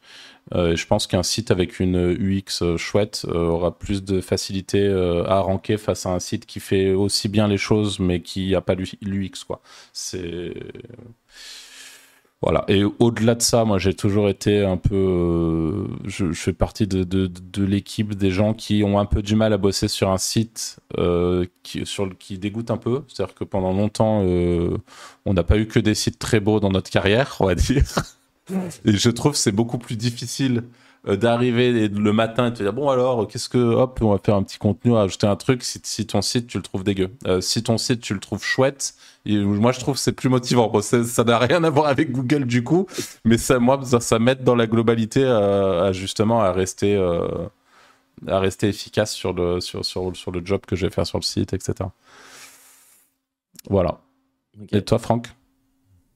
Euh, 0.52 0.76
je 0.76 0.86
pense 0.86 1.08
qu'un 1.08 1.24
site 1.24 1.52
avec 1.52 1.80
une 1.80 1.98
UX 1.98 2.62
euh, 2.62 2.78
chouette 2.78 3.26
euh, 3.28 3.48
aura 3.48 3.78
plus 3.78 4.04
de 4.04 4.22
facilité 4.22 4.88
à 5.28 5.40
ranker 5.40 5.78
face 5.78 6.06
à 6.06 6.10
un 6.10 6.20
site 6.20 6.46
qui 6.46 6.60
fait 6.60 6.92
aussi 6.92 7.30
bien 7.30 7.48
les 7.48 7.58
choses 7.58 8.00
mais 8.00 8.22
qui 8.22 8.52
n'a 8.52 8.62
pas 8.62 8.76
l'UX. 8.76 9.46
C'est 9.94 10.54
voilà. 12.42 12.66
Et 12.68 12.84
au-delà 12.84 13.36
de 13.36 13.42
ça, 13.42 13.64
moi 13.64 13.80
j'ai 13.80 13.94
toujours 13.94 14.28
été 14.28 14.66
un 14.66 14.76
peu, 14.76 15.88
je, 16.04 16.34
fais 16.34 16.52
partie 16.52 16.88
de, 16.88 17.32
l'équipe 17.64 18.16
des 18.16 18.32
gens 18.32 18.54
qui 18.54 18.84
ont 18.84 19.00
un 19.00 19.06
peu 19.06 19.22
du 19.22 19.36
mal 19.36 19.54
à 19.54 19.58
bosser 19.58 19.88
sur 19.88 20.12
un 20.12 20.18
site 20.18 20.80
qui, 21.64 22.38
dégoûte 22.38 22.70
un 22.70 22.78
peu. 22.78 23.04
C'est-à-dire 23.08 23.34
que 23.34 23.46
pendant 23.46 23.72
longtemps, 23.72 24.20
on 24.20 25.34
n'a 25.34 25.44
pas 25.44 25.58
eu 25.58 25.68
que 25.68 25.80
des 25.80 25.96
sites 25.96 26.20
très 26.20 26.42
beaux 26.42 26.60
dans 26.60 26.70
notre 26.70 26.90
carrière, 26.90 27.38
on 27.40 27.46
va 27.46 27.56
dire. 27.56 27.86
Et 28.86 28.94
je 28.94 29.10
trouve 29.10 29.34
que 29.34 29.38
c'est 29.38 29.52
beaucoup 29.52 29.78
plus 29.78 29.96
difficile 29.96 30.64
euh, 31.08 31.16
d'arriver 31.16 31.88
le 31.88 32.14
matin 32.14 32.48
et 32.48 32.52
de 32.52 32.56
te 32.56 32.64
dire 32.64 32.74
bon 32.74 32.90
alors 32.90 33.28
qu'est-ce 33.28 33.50
que 33.50 33.58
hop 33.58 34.00
on 34.02 34.12
va 34.12 34.18
faire 34.24 34.36
un 34.36 34.44
petit 34.44 34.58
contenu 34.58 34.96
ajouter 34.96 35.28
un 35.28 35.36
truc. 35.36 35.64
Si, 35.64 35.80
si 35.84 36.06
ton 36.06 36.22
site 36.22 36.48
tu 36.48 36.58
le 36.58 36.64
trouves 36.64 36.84
dégueu. 36.84 37.10
Euh, 37.28 37.42
si 37.42 37.64
ton 37.64 37.78
site 37.78 38.02
tu 38.02 38.14
le 38.14 38.20
trouves 38.20 38.44
chouette 38.44 38.96
et 39.26 39.38
moi 39.38 39.72
je 39.72 39.80
trouve 39.80 39.96
que 39.96 40.02
c'est 40.02 40.12
plus 40.14 40.30
motivant. 40.30 40.70
Bon, 40.70 40.82
ça 40.82 41.24
n'a 41.24 41.38
rien 41.40 41.64
à 41.64 41.70
voir 41.70 41.88
avec 41.88 42.12
Google 42.12 42.46
du 42.46 42.64
coup 42.64 42.88
mais 43.26 43.38
ça 43.38 43.60
moi 43.60 43.80
ça, 43.84 44.00
ça 44.00 44.20
m'aide 44.20 44.44
dans 44.44 44.56
la 44.56 44.68
globalité 44.68 45.26
à, 45.26 45.84
à 45.86 45.92
justement 45.92 46.42
à 46.42 46.52
rester 46.52 46.96
euh, 46.96 47.28
à 48.28 48.40
rester 48.40 48.68
efficace 48.70 49.14
sur 49.14 49.34
le 49.34 49.60
sur, 49.62 49.84
sur, 49.86 50.16
sur 50.16 50.32
le 50.32 50.42
job 50.46 50.62
que 50.66 50.76
je 50.76 50.86
vais 50.86 50.92
faire 50.94 51.08
sur 51.08 51.18
le 51.18 51.24
site 51.24 51.54
etc 51.54 51.90
voilà. 53.70 54.02
Et 54.72 54.82
toi 54.82 55.00
Franck? 55.00 55.28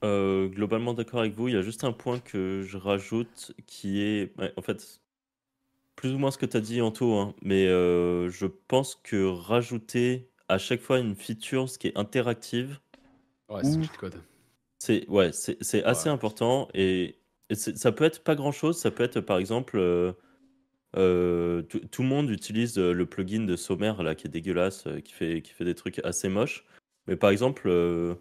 Euh, 0.03 0.47
globalement 0.47 0.93
d'accord 0.93 1.21
avec 1.21 1.33
vous. 1.33 1.47
Il 1.47 1.55
y 1.55 1.57
a 1.57 1.61
juste 1.61 1.83
un 1.83 1.91
point 1.91 2.19
que 2.19 2.61
je 2.61 2.77
rajoute 2.77 3.53
qui 3.65 4.01
est, 4.01 4.37
ouais, 4.37 4.53
en 4.55 4.61
fait, 4.61 5.01
plus 5.95 6.13
ou 6.13 6.19
moins 6.19 6.31
ce 6.31 6.37
que 6.37 6.45
tu 6.45 6.55
as 6.57 6.61
dit, 6.61 6.81
Anto, 6.81 7.15
hein, 7.15 7.33
mais 7.41 7.65
euh, 7.67 8.29
je 8.29 8.45
pense 8.45 8.95
que 8.95 9.25
rajouter 9.25 10.29
à 10.49 10.59
chaque 10.59 10.81
fois 10.81 10.99
une 10.99 11.15
feature 11.15 11.67
ce 11.67 11.79
qui 11.79 11.87
est 11.87 11.97
interactive, 11.97 12.79
Ouais, 13.49 13.63
c'est 13.63 13.97
code. 13.97 14.21
ouais, 15.07 15.31
assez 15.85 16.09
important 16.09 16.67
et, 16.73 17.17
ça 17.49 17.93
peut 17.93 18.03
être 18.03 18.25
pas 18.25 18.35
grand-chose. 18.35 18.77
Ça 18.77 18.91
peut 18.91 19.03
être 19.03 19.21
par 19.21 19.37
exemple, 19.37 19.77
euh, 19.77 20.11
euh, 20.97 21.61
tout 21.61 21.79
tout 21.79 22.01
le 22.01 22.09
monde 22.09 22.29
utilise 22.29 22.77
le 22.77 23.05
plugin 23.05 23.45
de 23.45 23.55
Sommer 23.55 23.93
là 23.99 24.15
qui 24.15 24.27
est 24.27 24.29
dégueulasse, 24.29 24.85
euh, 24.87 24.99
qui 24.99 25.13
fait, 25.13 25.41
qui 25.41 25.53
fait 25.53 25.63
des 25.63 25.75
trucs 25.75 25.99
assez 25.99 26.27
moches. 26.27 26.65
Mais 27.07 27.15
par 27.15 27.29
exemple, 27.29 27.69
euh, 27.69 28.15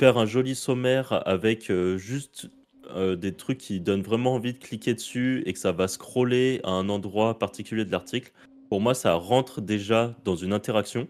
faire 0.00 0.18
un 0.18 0.26
joli 0.26 0.54
sommaire 0.54 1.26
avec 1.26 1.70
euh, 1.70 1.98
juste 1.98 2.50
euh, 2.90 3.16
des 3.16 3.34
trucs 3.34 3.58
qui 3.58 3.80
donnent 3.80 4.02
vraiment 4.02 4.34
envie 4.34 4.52
de 4.52 4.58
cliquer 4.58 4.94
dessus 4.94 5.42
et 5.44 5.52
que 5.52 5.58
ça 5.58 5.72
va 5.72 5.88
scroller 5.88 6.60
à 6.64 6.70
un 6.70 6.88
endroit 6.88 7.38
particulier 7.38 7.84
de 7.84 7.90
l'article, 7.90 8.32
pour 8.68 8.80
moi, 8.80 8.94
ça 8.94 9.14
rentre 9.14 9.60
déjà 9.60 10.14
dans 10.24 10.36
une 10.36 10.52
interaction. 10.52 11.08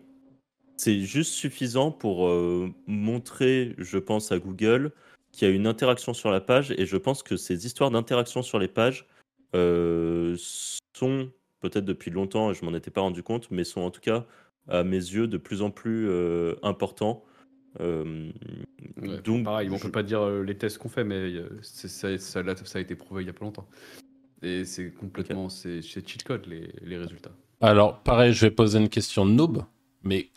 C'est 0.77 1.01
juste 1.01 1.33
suffisant 1.33 1.91
pour 1.91 2.29
euh, 2.29 2.73
montrer, 2.87 3.75
je 3.79 3.99
pense, 3.99 4.33
à 4.33 4.39
Google 4.39 4.93
qu'il 5.33 5.49
y 5.49 5.51
a 5.51 5.55
une 5.55 5.67
interaction 5.67 6.15
sur 6.15 6.31
la 6.31 6.41
page. 6.41 6.73
Et 6.79 6.87
je 6.87 6.97
pense 6.97 7.23
que 7.23 7.37
ces 7.37 7.67
histoires 7.67 7.91
d'interaction 7.91 8.43
sur 8.43 8.59
les 8.59 8.69
pages 8.69 9.07
sont, 9.53 11.31
peut-être 11.61 11.85
depuis 11.85 12.11
longtemps, 12.11 12.51
et 12.51 12.55
je 12.55 12.65
m'en 12.65 12.75
étais 12.75 12.91
pas 12.91 13.01
rendu 13.01 13.23
compte, 13.23 13.51
mais 13.51 13.65
sont 13.65 13.81
en 13.81 13.91
tout 13.91 14.01
cas, 14.01 14.25
à 14.69 14.85
mes 14.85 14.97
yeux, 14.97 15.27
de 15.27 15.37
plus 15.37 15.63
en 15.63 15.71
plus 15.71 16.09
importants. 16.63 17.25
Euh, 17.81 18.31
Ouais, 19.01 19.21
donc, 19.23 19.45
pareil, 19.45 19.69
on 19.71 19.77
je- 19.77 19.83
peut 19.83 19.91
pas 19.91 20.03
dire 20.03 20.21
euh, 20.23 20.43
les 20.43 20.57
tests 20.57 20.79
qu'on 20.79 20.89
fait, 20.89 21.05
mais 21.05 21.15
euh, 21.15 21.49
ça, 21.63 22.19
ça, 22.19 22.41
a 22.41 22.81
été 22.81 22.95
prouvé 22.97 23.23
il 23.23 23.27
y 23.27 23.31
a 23.31 23.33
pas 23.33 23.45
longtemps. 23.45 23.69
Et 24.43 24.65
c'est 24.65 24.91
complètement, 24.91 25.49
c'est 25.49 25.83
c'est 25.83 26.07
cheat 26.07 26.23
code 26.25 26.47
les, 26.47 26.69
les 26.83 26.97
résultats. 26.97 27.31
Alors, 27.61 27.99
pareil, 28.01 28.33
je 28.33 28.47
vais 28.47 28.51
poser 28.51 28.79
une 28.79 28.89
question 28.89 29.27
de 29.27 29.33
noob, 29.33 29.65
mais 30.03 30.31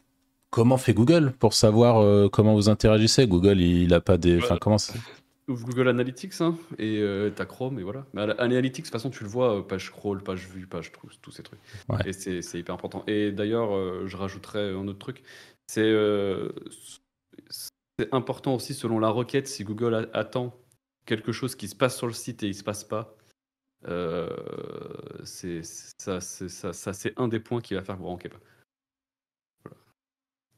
comment 0.50 0.78
fait 0.78 0.94
Google 0.94 1.34
pour 1.40 1.54
savoir 1.54 2.00
euh, 2.00 2.30
comment 2.30 2.54
vous 2.54 2.70
interagissez? 2.70 3.28
Google, 3.28 3.60
il, 3.62 3.94
a 3.94 4.02
pas 4.02 4.18
des. 4.18 4.38
Enfin, 4.38 4.58
comment 4.60 4.78
ça? 4.78 4.94
Ouvre 5.48 5.66
Google 5.66 5.90
Analytics 5.90 6.40
hein, 6.40 6.56
et 6.78 7.00
euh, 7.02 7.30
t'as 7.36 7.46
Chrome 7.46 7.80
et 7.80 7.84
voilà. 7.84 8.06
Mais 8.14 8.22
Analytics, 8.22 8.86
de 8.86 8.88
toute 8.90 8.94
façon, 8.94 9.10
tu 9.10 9.24
le 9.24 9.30
vois, 9.30 9.68
page 9.68 9.88
scroll, 9.88 10.24
page 10.24 10.48
vue, 10.48 10.66
page 10.68 10.92
tous, 10.92 11.20
tous 11.22 11.32
ces 11.32 11.44
trucs. 11.44 11.60
Ouais. 11.90 11.98
Et 12.06 12.14
c'est 12.14 12.42
c'est 12.42 12.60
hyper 12.60 12.76
important. 12.76 13.04
Et 13.08 13.32
d'ailleurs, 13.32 13.76
euh, 13.76 14.04
je 14.08 14.16
rajouterais 14.18 14.72
un 14.72 14.88
autre 14.88 15.00
truc. 15.00 15.24
C'est 15.68 15.82
euh, 15.82 16.50
c'est 18.02 18.14
important 18.14 18.56
aussi 18.56 18.74
selon 18.74 19.00
la 19.00 19.10
requête, 19.10 19.48
si 19.48 19.64
Google 19.64 20.10
attend 20.14 20.54
quelque 21.06 21.32
chose 21.32 21.56
qui 21.56 21.68
se 21.68 21.76
passe 21.76 21.98
sur 21.98 22.08
le 22.08 22.14
site 22.14 22.44
et 22.44 22.48
il 22.48 22.56
se 22.56 22.64
passe 22.64 22.84
pas. 22.84 23.16
euh, 23.88 24.28
c'est 25.24 25.62
ça, 25.64 26.20
c'est 26.22 26.50
ça, 26.50 26.74
ça, 26.74 26.94
c'est 26.94 27.14
un 27.20 27.28
des 27.28 27.40
points 27.40 27.62
qui 27.62 27.74
va 27.74 27.82
faire 27.84 27.96
que 27.96 28.02
vous 28.02 28.08
ranquez 28.08 28.30
pas. 28.30 28.40
Voilà. 29.64 29.78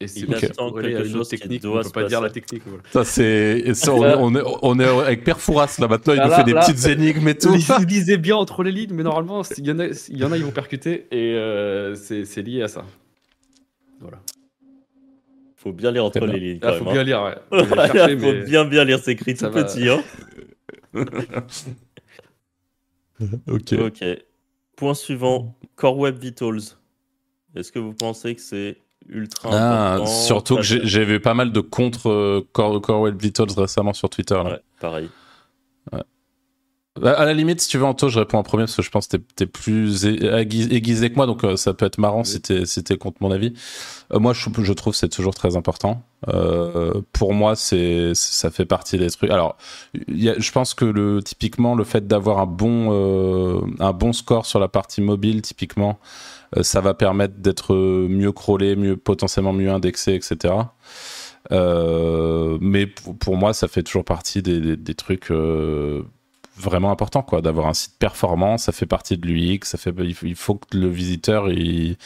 Et 0.01 0.07
c'est 0.07 0.23
à 0.33 0.39
quelque 0.39 0.59
une 0.61 0.97
autre 0.97 1.05
chose 1.09 1.29
qui 1.29 1.37
technique. 1.37 1.61
doit 1.61 1.79
On 1.79 1.83
peut 1.83 1.89
pas 1.91 2.03
dire 2.05 2.19
la 2.21 2.29
technique. 2.29 2.63
Voilà. 2.65 2.83
Ça, 2.91 3.05
c'est. 3.05 3.73
ça, 3.73 3.93
on, 3.93 4.03
est- 4.05 4.15
on 4.17 4.35
est, 4.35 4.43
on 4.61 4.79
est 4.79 4.85
avec 5.05 5.23
Père 5.23 5.39
Fouras 5.39 5.75
là 5.79 5.87
maintenant, 5.87 6.13
il 6.13 6.19
Ah, 6.19 6.25
nous 6.25 6.31
là, 6.31 6.37
fait 6.37 6.43
des 6.43 6.53
là. 6.53 6.61
petites 6.65 6.85
énigmes 6.87 7.27
et 7.29 7.37
tout. 7.37 7.53
Lisez, 7.53 7.73
lisez 7.87 8.17
bien 8.17 8.35
entre 8.35 8.63
les 8.63 8.71
lignes, 8.71 8.93
mais 8.93 9.03
normalement, 9.03 9.41
il 9.57 9.65
y, 9.65 9.71
en 9.71 9.79
a, 9.79 9.85
il 9.87 10.17
y 10.17 10.23
en 10.25 10.31
a, 10.33 10.37
ils 10.37 10.43
vont 10.43 10.51
percuter 10.51 11.07
et 11.11 11.35
euh, 11.35 11.95
c'est 11.95 12.25
c'est 12.25 12.41
lié 12.41 12.61
à 12.63 12.67
ça. 12.67 12.85
Voilà. 14.01 14.19
Faut 15.63 15.71
bien 15.71 15.91
lire 15.91 16.05
entre 16.05 16.19
bien. 16.19 16.33
les 16.33 16.39
lignes. 16.39 16.55
Il 16.55 16.59
Quand 16.59 16.73
faut 16.73 16.83
même, 16.85 16.93
bien 16.93 17.01
hein. 17.01 17.03
lire. 17.05 17.23
Ouais. 17.23 17.35
Faut 17.59 17.65
Voilà, 17.67 17.87
chercher, 17.91 18.17
faut 18.17 18.31
mais 18.33 18.43
bien 18.43 18.65
bien 18.65 18.83
lire, 18.83 18.99
c'est 18.99 19.11
écrit 19.13 19.35
ça 19.37 19.47
tout 19.47 19.53
va. 19.55 19.63
petit. 19.63 19.87
Hein. 19.89 20.03
ok. 23.47 23.73
Ok. 23.79 24.03
Point 24.75 24.93
suivant, 24.93 25.55
Core 25.75 25.97
Web 25.97 26.17
Vitals. 26.19 26.59
Est-ce 27.55 27.71
que 27.71 27.79
vous 27.79 27.93
pensez 27.93 28.35
que 28.35 28.41
c'est 28.41 28.77
ultra 29.07 29.49
Ah, 29.51 29.93
important 29.95 30.05
surtout 30.11 30.55
que 30.57 30.61
j'ai 30.63 31.05
vu 31.05 31.19
pas 31.19 31.33
mal 31.33 31.51
de 31.51 31.59
contre 31.59 32.09
euh, 32.09 32.47
Core, 32.53 32.81
Core 32.81 33.01
Web 33.01 33.21
Vitals 33.21 33.51
récemment 33.55 33.93
sur 33.93 34.09
Twitter. 34.09 34.35
Là. 34.35 34.43
Ouais, 34.43 34.59
pareil. 34.79 35.09
À 37.01 37.25
la 37.25 37.33
limite, 37.33 37.59
si 37.59 37.69
tu 37.69 37.79
veux, 37.79 37.85
Anto, 37.85 38.07
je 38.07 38.19
réponds 38.19 38.37
en 38.37 38.43
premier 38.43 38.63
parce 38.65 38.75
que 38.75 38.83
je 38.83 38.91
pense 38.91 39.07
que 39.07 39.17
t'es- 39.17 39.47
plus 39.47 40.05
ai- 40.05 40.23
aiguisé 40.37 41.09
que 41.09 41.15
moi, 41.15 41.25
donc 41.25 41.43
euh, 41.43 41.55
ça 41.55 41.73
peut 41.73 41.87
être 41.87 41.97
marrant 41.97 42.19
Oui. 42.19 42.25
si 42.27 42.39
t'es 42.39 42.67
si 42.67 42.83
contre 42.99 43.17
mon 43.21 43.31
avis. 43.31 43.53
Euh, 44.13 44.19
moi, 44.19 44.33
je, 44.33 44.47
je 44.61 44.73
trouve 44.73 44.93
que 44.93 44.99
c'est 44.99 45.09
toujours 45.09 45.33
très 45.33 45.55
important. 45.55 46.03
Euh, 46.27 47.01
pour 47.11 47.33
moi, 47.33 47.55
c'est 47.55 48.11
ça 48.13 48.51
fait 48.51 48.65
partie 48.65 48.99
des 48.99 49.09
trucs. 49.09 49.31
Alors, 49.31 49.57
il 50.07 50.21
y 50.23 50.29
a- 50.29 50.37
je 50.37 50.51
pense 50.51 50.75
que 50.75 50.85
le 50.85 51.23
typiquement 51.23 51.73
le 51.73 51.83
fait 51.83 52.05
d'avoir 52.07 52.37
un 52.37 52.45
bon 52.45 53.73
un 53.79 53.91
bon 53.93 54.13
score 54.13 54.45
sur 54.45 54.59
la 54.59 54.67
partie 54.67 55.01
mobile, 55.01 55.41
typiquement, 55.41 55.99
ça 56.61 56.79
va 56.79 56.93
permettre 56.93 57.35
d'être 57.39 57.73
mieux 57.75 58.31
crawlé, 58.31 58.75
mieux 58.75 58.97
potentiellement 58.97 59.53
mieux 59.53 59.71
indexé, 59.71 60.13
etc. 60.13 60.53
Mais 61.49 62.85
pour, 62.87 63.35
moi, 63.35 63.53
ça 63.53 63.67
fait 63.67 63.81
toujours 63.83 64.05
partie 64.05 64.43
des, 64.43 64.59
des, 64.61 64.77
des 64.77 64.93
trucs 64.95 65.31
vraiment 66.55 66.91
importants, 66.91 67.23
quoi. 67.23 67.41
D'avoir 67.41 67.67
un 67.67 67.73
site 67.73 67.95
performant, 67.99 68.57
ça 68.57 68.71
fait 68.71 68.85
partie 68.85 69.17
de 69.17 69.27
l'UX, 69.27 69.59
ça 69.63 69.77
fait, 69.77 69.93
il 70.23 70.35
faut- 70.35 70.55
que 70.55 70.77
le 70.77 70.87
visiteur 70.87 71.49
il, 71.51 71.97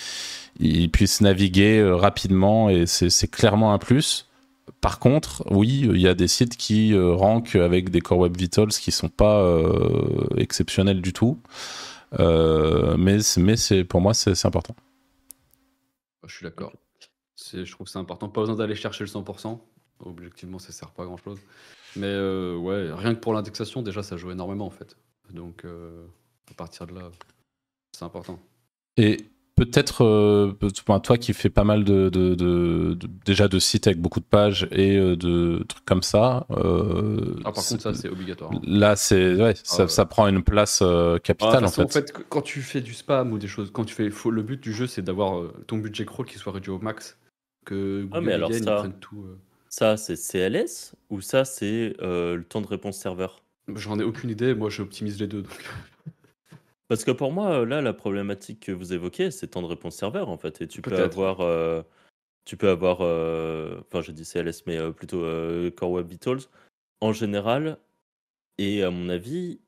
puisse 0.92 1.22
naviguer 1.22 1.80
euh, 1.80 1.96
rapidement 1.96 2.70
et 2.70 2.86
c'est 2.86 3.30
clairement 3.30 3.74
un 3.74 3.78
plus. 3.78 4.28
Par 4.82 5.00
contre, 5.00 5.44
oui, 5.52 5.88
il 5.94 6.02
y 6.02 6.08
a 6.08 6.14
des 6.14 6.28
sites 6.28 6.58
qui 6.58 6.94
euh, 6.94 7.14
rankent 7.14 7.56
avec 7.56 7.90
des 7.90 8.02
Core 8.02 8.20
Web 8.20 8.38
Vitals 8.38 8.70
qui 8.70 8.92
sont 8.92 9.10
pas 9.10 9.40
euh, 9.42 10.28
exceptionnels 10.38 11.02
du 11.02 11.14
tout. 11.14 11.40
Euh, 12.20 12.96
mais 12.98 13.18
mais 13.38 13.84
pour 13.84 14.02
moi 14.02 14.14
c'est 14.14 14.46
important. 14.46 14.76
je 16.26 16.34
suis 16.34 16.44
d'accord. 16.46 16.74
Je 17.54 17.70
trouve 17.72 17.86
que 17.86 17.92
c'est 17.92 18.00
important. 18.00 18.30
Pas 18.30 18.42
besoin 18.42 18.56
d'aller 18.56 18.76
chercher 18.76 19.04
le 19.04 19.10
100%. 19.10 19.60
Objectivement, 20.00 20.60
ça 20.60 20.72
sert 20.72 20.92
pas 20.92 21.04
à 21.04 21.06
grand 21.06 21.18
chose. 21.18 21.40
Mais 21.98 22.08
euh, 22.08 22.56
ouais, 22.58 22.92
rien 22.94 23.14
que 23.16 23.20
pour 23.20 23.34
l'indexation, 23.34 23.82
déjà, 23.82 24.04
ça 24.04 24.18
joue 24.18 24.32
énormément 24.32 24.66
en 24.66 24.72
fait. 24.72 24.96
Donc, 25.34 25.66
euh, 25.66 26.06
à 26.52 26.54
partir 26.54 26.88
de 26.88 26.94
là, 26.94 27.10
c'est 27.92 28.06
important. 28.06 28.40
Et 28.98 29.18
peut-être, 29.56 30.04
euh, 30.04 30.54
toi 31.04 31.18
qui 31.18 31.34
fais 31.34 31.50
pas 31.50 31.64
mal 31.64 31.84
de, 31.84 32.10
de- 32.10 32.36
de- 32.36 32.94
de- 32.94 33.08
déjà 33.26 33.48
de 33.48 33.58
sites 33.60 33.88
avec 33.88 34.00
beaucoup 34.00 34.20
de 34.20 34.26
pages 34.26 34.68
et 34.72 34.98
de 34.98 35.64
trucs 35.68 35.86
comme 35.86 36.04
ça. 36.04 36.46
euh, 36.52 37.36
Ah, 37.44 37.52
par 37.52 37.58
c'est- 37.64 37.76
contre, 37.76 37.84
ça, 37.84 37.94
c'est 37.94 38.10
obligatoire. 38.10 38.52
hein. 38.54 38.62
Là, 38.64 38.96
c'est 38.96 39.36
ouais, 39.36 39.56
ça, 39.64 39.84
ouais. 39.84 39.90
ça 39.90 40.06
prend 40.06 40.28
une 40.28 40.44
place 40.44 40.80
euh, 40.84 41.16
Ah, 41.16 41.20
capitale 41.20 41.66
toute 41.66 41.80
en 41.80 41.88
fait. 41.88 42.14
qu- 42.14 42.24
quand 42.30 42.42
tu 42.42 42.62
fais 42.62 42.82
du 42.82 42.94
spam 42.94 43.32
ou 43.34 43.38
des 43.40 43.48
choses, 43.48 43.72
quand 43.72 43.84
tu 43.86 43.94
fais, 43.96 44.10
faut, 44.12 44.32
le 44.32 44.44
but 44.44 44.62
du 44.62 44.74
jeu, 44.74 44.88
c'est 44.88 45.02
d'avoir 45.02 45.40
euh, 45.40 45.54
ton 45.68 45.78
budget 45.78 46.06
crawl 46.06 46.26
qui 46.28 46.38
soit 46.38 46.54
réduit 46.54 46.72
au 46.72 46.80
max. 46.80 47.18
Que 47.66 48.04
Google 48.04 48.10
Ah, 48.14 48.22
mais 48.22 48.34
alors 48.34 48.50
vienne, 48.52 48.64
ça- 48.64 48.86
tout. 49.02 49.26
Ça, 49.78 49.96
c'est 49.96 50.16
CLS 50.16 50.96
ou 51.12 51.22
ça, 51.22 51.46
c'est 51.46 51.96
euh, 52.02 52.36
le 52.36 52.44
temps 52.44 52.62
de 52.62 52.68
réponse 52.68 52.98
serveur? 52.98 53.44
J'en 53.76 54.00
ai 54.00 54.04
aucune 54.04 54.32
idée. 54.32 54.56
Moi, 54.56 54.72
j'optimise 54.72 55.20
les 55.20 55.28
deux. 55.28 55.44
Donc. 55.44 55.66
Parce 56.88 57.04
que 57.04 57.12
pour 57.12 57.32
moi, 57.32 57.60
euh, 57.60 57.66
là, 57.66 57.84
la 57.84 57.94
problématique 57.94 58.62
que 58.62 58.72
vous 58.72 58.94
évoquez, 58.94 59.30
c'est 59.30 59.50
temps 59.50 59.62
de 59.62 59.68
réponse 59.68 59.96
serveur, 59.96 60.30
en 60.30 60.38
fait. 60.40 60.64
Et 60.64 60.68
tu 60.68 60.82
peux 60.82 60.98
avoir, 60.98 61.42
euh, 61.42 61.84
tu 62.44 62.58
peux 62.58 62.70
avoir, 62.70 63.02
enfin, 63.02 64.02
j'ai 64.02 64.14
dit 64.14 64.26
CLS, 64.26 64.64
mais 64.66 64.80
plutôt 64.94 65.24
Core 65.76 65.92
Web 65.92 66.08
Vitals 66.08 66.48
en 67.00 67.14
général. 67.14 67.78
Et 68.58 68.82
à 68.82 68.90
mon 68.90 69.10
avis, 69.10 69.60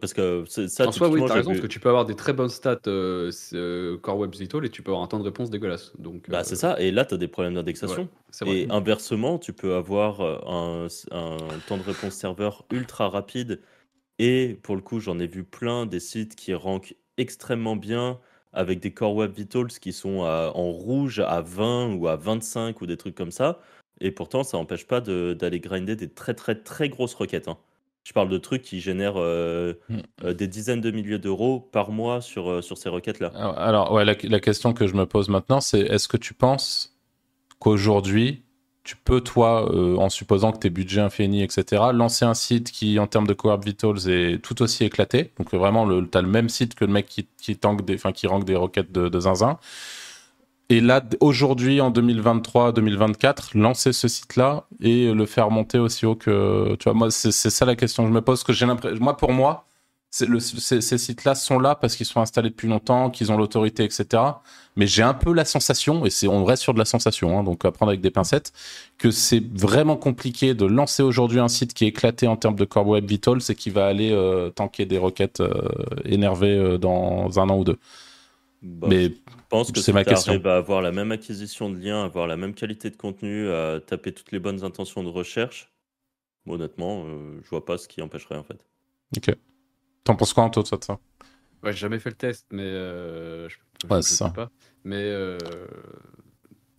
parce 0.00 0.14
que 0.14 0.44
ça, 0.46 0.86
en 0.86 0.92
soi, 0.92 1.08
oui, 1.08 1.20
t'as 1.26 1.34
raison, 1.34 1.50
vu- 1.50 1.56
parce 1.56 1.62
que 1.62 1.72
tu 1.72 1.80
peux 1.80 1.88
avoir 1.88 2.04
des 2.06 2.14
très 2.14 2.32
bonnes 2.32 2.48
stats 2.48 2.78
euh, 2.86 3.30
euh, 3.54 3.98
Core 3.98 4.18
Web 4.18 4.34
Vital 4.34 4.64
et 4.64 4.68
tu 4.70 4.82
peux 4.82 4.90
avoir 4.90 5.02
un 5.04 5.08
temps 5.08 5.18
de 5.18 5.24
réponse 5.24 5.50
dégueulasse. 5.50 5.92
Donc, 5.98 6.28
Bah, 6.28 6.40
euh, 6.40 6.44
c'est 6.44 6.56
ça. 6.56 6.80
Et 6.80 6.90
là, 6.90 7.04
tu 7.04 7.14
as 7.14 7.16
des 7.16 7.28
problèmes 7.28 7.54
d'indexation. 7.54 8.08
ouais. 8.42 8.48
Et 8.52 8.66
inversement, 8.70 9.38
tu 9.38 9.52
peux 9.52 9.74
avoir 9.74 10.20
euh, 10.20 10.38
un, 10.46 10.86
un 11.10 11.36
temps 11.66 11.76
de 11.76 11.82
réponse 11.82 12.14
serveur 12.14 12.64
ultra 12.70 13.08
rapide. 13.08 13.60
Et 14.18 14.58
pour 14.62 14.76
le 14.76 14.82
coup, 14.82 15.00
j'en 15.00 15.18
ai 15.18 15.26
vu 15.26 15.44
plein 15.44 15.86
des 15.86 16.00
sites 16.00 16.36
qui 16.36 16.52
rankent 16.54 16.94
extrêmement 17.16 17.76
bien 17.76 18.18
avec 18.52 18.80
des 18.80 18.92
Core 18.92 19.14
Web 19.14 19.32
Vitals 19.32 19.68
qui 19.80 19.92
sont 19.92 20.22
à- 20.24 20.52
en 20.54 20.70
rouge 20.70 21.20
à 21.20 21.40
20 21.40 21.94
ou 21.94 22.06
à 22.06 22.16
25 22.16 22.80
ou 22.80 22.86
des 22.86 22.96
trucs 22.96 23.14
comme 23.14 23.30
ça. 23.30 23.60
Et 24.00 24.10
pourtant, 24.10 24.42
ça 24.44 24.56
n'empêche 24.58 24.86
pas 24.86 25.00
de- 25.00 25.34
d'aller 25.38 25.58
grinder 25.60 25.96
des 25.96 26.08
très 26.08 26.34
très 26.34 26.54
très 26.54 26.88
grosses 26.88 27.14
requêtes. 27.14 27.48
hein. 27.48 27.58
Je 28.02 28.12
parle 28.12 28.28
de 28.28 28.38
trucs 28.38 28.62
qui 28.62 28.80
génèrent 28.80 29.18
euh, 29.18 29.74
Mm. 29.88 29.98
euh, 30.24 30.34
des 30.34 30.48
dizaines 30.48 30.80
de 30.80 30.90
milliers 30.90 31.18
d'euros 31.18 31.60
par 31.60 31.90
mois 31.90 32.20
sur, 32.20 32.50
euh, 32.50 32.62
sur 32.62 32.78
ces 32.78 32.88
requêtes-là. 32.88 33.30
Alors, 33.34 33.58
alors, 33.58 33.92
ouais, 33.92 34.04
la, 34.04 34.14
la 34.22 34.40
question 34.40 34.72
que 34.72 34.86
je 34.86 34.94
me 34.94 35.06
pose 35.06 35.28
maintenant, 35.28 35.60
c'est 35.60 35.80
est-ce 35.80 36.08
que 36.08 36.16
tu 36.16 36.32
penses 36.34 36.96
qu'aujourd'hui, 37.58 38.42
tu 38.82 38.96
peux, 38.96 39.20
toi, 39.20 39.70
en 39.98 40.08
supposant 40.08 40.52
que 40.52 40.58
tes 40.58 40.70
budgets 40.70 41.02
infinis, 41.02 41.42
etc., 41.42 41.82
lancer 41.92 42.24
un 42.24 42.32
site 42.32 42.72
qui, 42.72 42.98
en 42.98 43.06
termes 43.06 43.26
de 43.26 43.34
Co-op 43.34 43.62
Vitals, 43.62 44.08
est 44.08 44.42
tout 44.42 44.62
aussi 44.62 44.84
éclaté? 44.84 45.32
Donc, 45.38 45.52
vraiment, 45.52 45.86
tu 45.86 46.16
as 46.18 46.22
le 46.22 46.28
même 46.28 46.48
site 46.48 46.74
que 46.74 46.86
le 46.86 46.92
mec 46.92 47.04
qui, 47.06 47.28
qui, 47.40 47.56
tank 47.56 47.84
des, 47.84 47.98
qui 48.14 48.26
rank 48.26 48.44
des 48.44 48.56
requêtes 48.56 48.90
de, 48.90 49.10
de 49.10 49.20
zinzin. 49.20 49.58
Et 50.70 50.80
là, 50.80 51.02
aujourd'hui, 51.18 51.80
en 51.80 51.90
2023-2024, 51.90 53.58
lancer 53.58 53.92
ce 53.92 54.06
site-là 54.06 54.66
et 54.80 55.12
le 55.12 55.26
faire 55.26 55.50
monter 55.50 55.78
aussi 55.78 56.06
haut 56.06 56.14
que. 56.14 56.76
Tu 56.78 56.84
vois, 56.84 56.94
moi, 56.94 57.10
c'est 57.10 57.32
ça 57.32 57.64
la 57.64 57.74
question 57.74 58.04
que 58.04 58.08
je 58.08 58.14
me 58.14 58.22
pose. 58.22 58.44
Que 58.44 58.52
j'ai. 58.52 58.66
Moi, 59.00 59.16
pour 59.16 59.32
moi, 59.32 59.66
ces 60.10 60.98
sites-là 60.98 61.34
sont 61.34 61.58
là 61.58 61.74
parce 61.74 61.96
qu'ils 61.96 62.06
sont 62.06 62.20
installés 62.20 62.50
depuis 62.50 62.68
longtemps, 62.68 63.10
qu'ils 63.10 63.32
ont 63.32 63.36
l'autorité, 63.36 63.84
etc. 63.84 64.22
Mais 64.76 64.86
j'ai 64.86 65.02
un 65.02 65.14
peu 65.14 65.32
la 65.32 65.44
sensation, 65.44 66.04
et 66.04 66.10
c'est 66.10 66.26
on 66.26 66.44
reste 66.44 66.62
sur 66.62 66.74
de 66.74 66.78
la 66.78 66.84
sensation, 66.84 67.38
hein, 67.38 67.44
donc 67.44 67.64
à 67.64 67.70
prendre 67.70 67.90
avec 67.90 68.00
des 68.00 68.10
pincettes, 68.10 68.52
que 68.98 69.10
c'est 69.10 69.42
vraiment 69.52 69.96
compliqué 69.96 70.54
de 70.54 70.66
lancer 70.66 71.02
aujourd'hui 71.02 71.38
un 71.38 71.48
site 71.48 71.74
qui 71.74 71.84
est 71.84 71.88
éclaté 71.88 72.26
en 72.26 72.36
termes 72.36 72.56
de 72.56 72.64
Core 72.64 72.88
Web 72.88 73.06
Vitals 73.06 73.40
et 73.48 73.54
qui 73.54 73.70
va 73.70 73.86
aller 73.86 74.10
euh, 74.12 74.50
tanker 74.50 74.86
des 74.86 74.98
requêtes 74.98 75.40
euh, 75.40 75.52
énervées 76.04 76.56
euh, 76.56 76.78
dans 76.78 77.38
un 77.38 77.48
an 77.48 77.58
ou 77.58 77.64
deux. 77.64 77.78
Bah, 78.62 78.90
Mais 78.90 79.04
Je 79.04 79.12
pense 79.48 79.72
que 79.72 79.80
c'est 79.80 79.92
si 79.92 79.92
ma 79.92 80.04
question. 80.04 80.34
à 80.46 80.56
avoir 80.56 80.82
la 80.82 80.92
même 80.92 81.12
acquisition 81.12 81.70
de 81.70 81.78
liens, 81.78 82.04
avoir 82.04 82.26
la 82.26 82.36
même 82.36 82.54
qualité 82.54 82.90
de 82.90 82.96
contenu, 82.96 83.50
à 83.50 83.80
taper 83.80 84.12
toutes 84.12 84.32
les 84.32 84.38
bonnes 84.38 84.64
intentions 84.64 85.02
de 85.02 85.08
recherche, 85.08 85.72
honnêtement, 86.46 87.04
euh, 87.06 87.40
je 87.44 87.50
vois 87.50 87.64
pas 87.66 87.78
ce 87.78 87.88
qui 87.88 88.02
empêcherait 88.02 88.36
en 88.38 88.44
fait. 88.44 88.66
t'en 90.04 90.16
penses 90.16 90.32
quoi, 90.34 90.44
Anto, 90.44 90.62
toi, 90.62 90.78
de 90.78 90.84
ça? 90.84 91.00
Ouais, 91.62 91.72
j'ai 91.72 91.78
jamais 91.78 91.98
fait 91.98 92.10
le 92.10 92.16
test, 92.16 92.46
mais 92.50 92.62
euh, 92.62 93.48
je, 93.48 93.56
je- 93.84 93.88
Ouais, 93.90 94.02
je 94.02 94.02
c'est 94.02 94.16
sais 94.16 94.30
pas. 94.30 94.50
Mais 94.84 94.96
euh, 94.96 95.38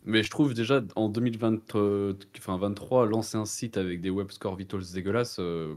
mais 0.04 0.24
je 0.24 0.30
trouve 0.30 0.54
déjà 0.54 0.82
en 0.96 1.10
2020, 1.10 1.76
euh, 1.76 2.14
enfin 2.38 2.58
23, 2.58 3.06
lancer 3.06 3.38
un 3.38 3.46
site 3.46 3.78
avec 3.78 4.02
des 4.02 4.10
web 4.10 4.32
score 4.32 4.56
vitals 4.56 4.84
dégueulasses, 4.94 5.38
euh, 5.40 5.76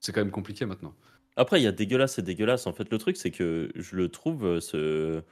c'est 0.00 0.12
quand 0.12 0.22
même 0.22 0.32
compliqué 0.32 0.66
maintenant. 0.66 0.94
Après, 1.36 1.60
il 1.60 1.64
y 1.64 1.66
a 1.66 1.72
dégueulasse 1.72 2.18
et 2.18 2.22
dégueulasse. 2.22 2.66
En 2.66 2.72
fait, 2.72 2.90
le 2.90 2.98
truc, 2.98 3.16
c'est 3.16 3.30
que 3.30 3.70
je 3.74 3.96
le 3.96 4.08
trouve, 4.10 4.44
euh, 4.44 4.60
ce, 4.60 5.22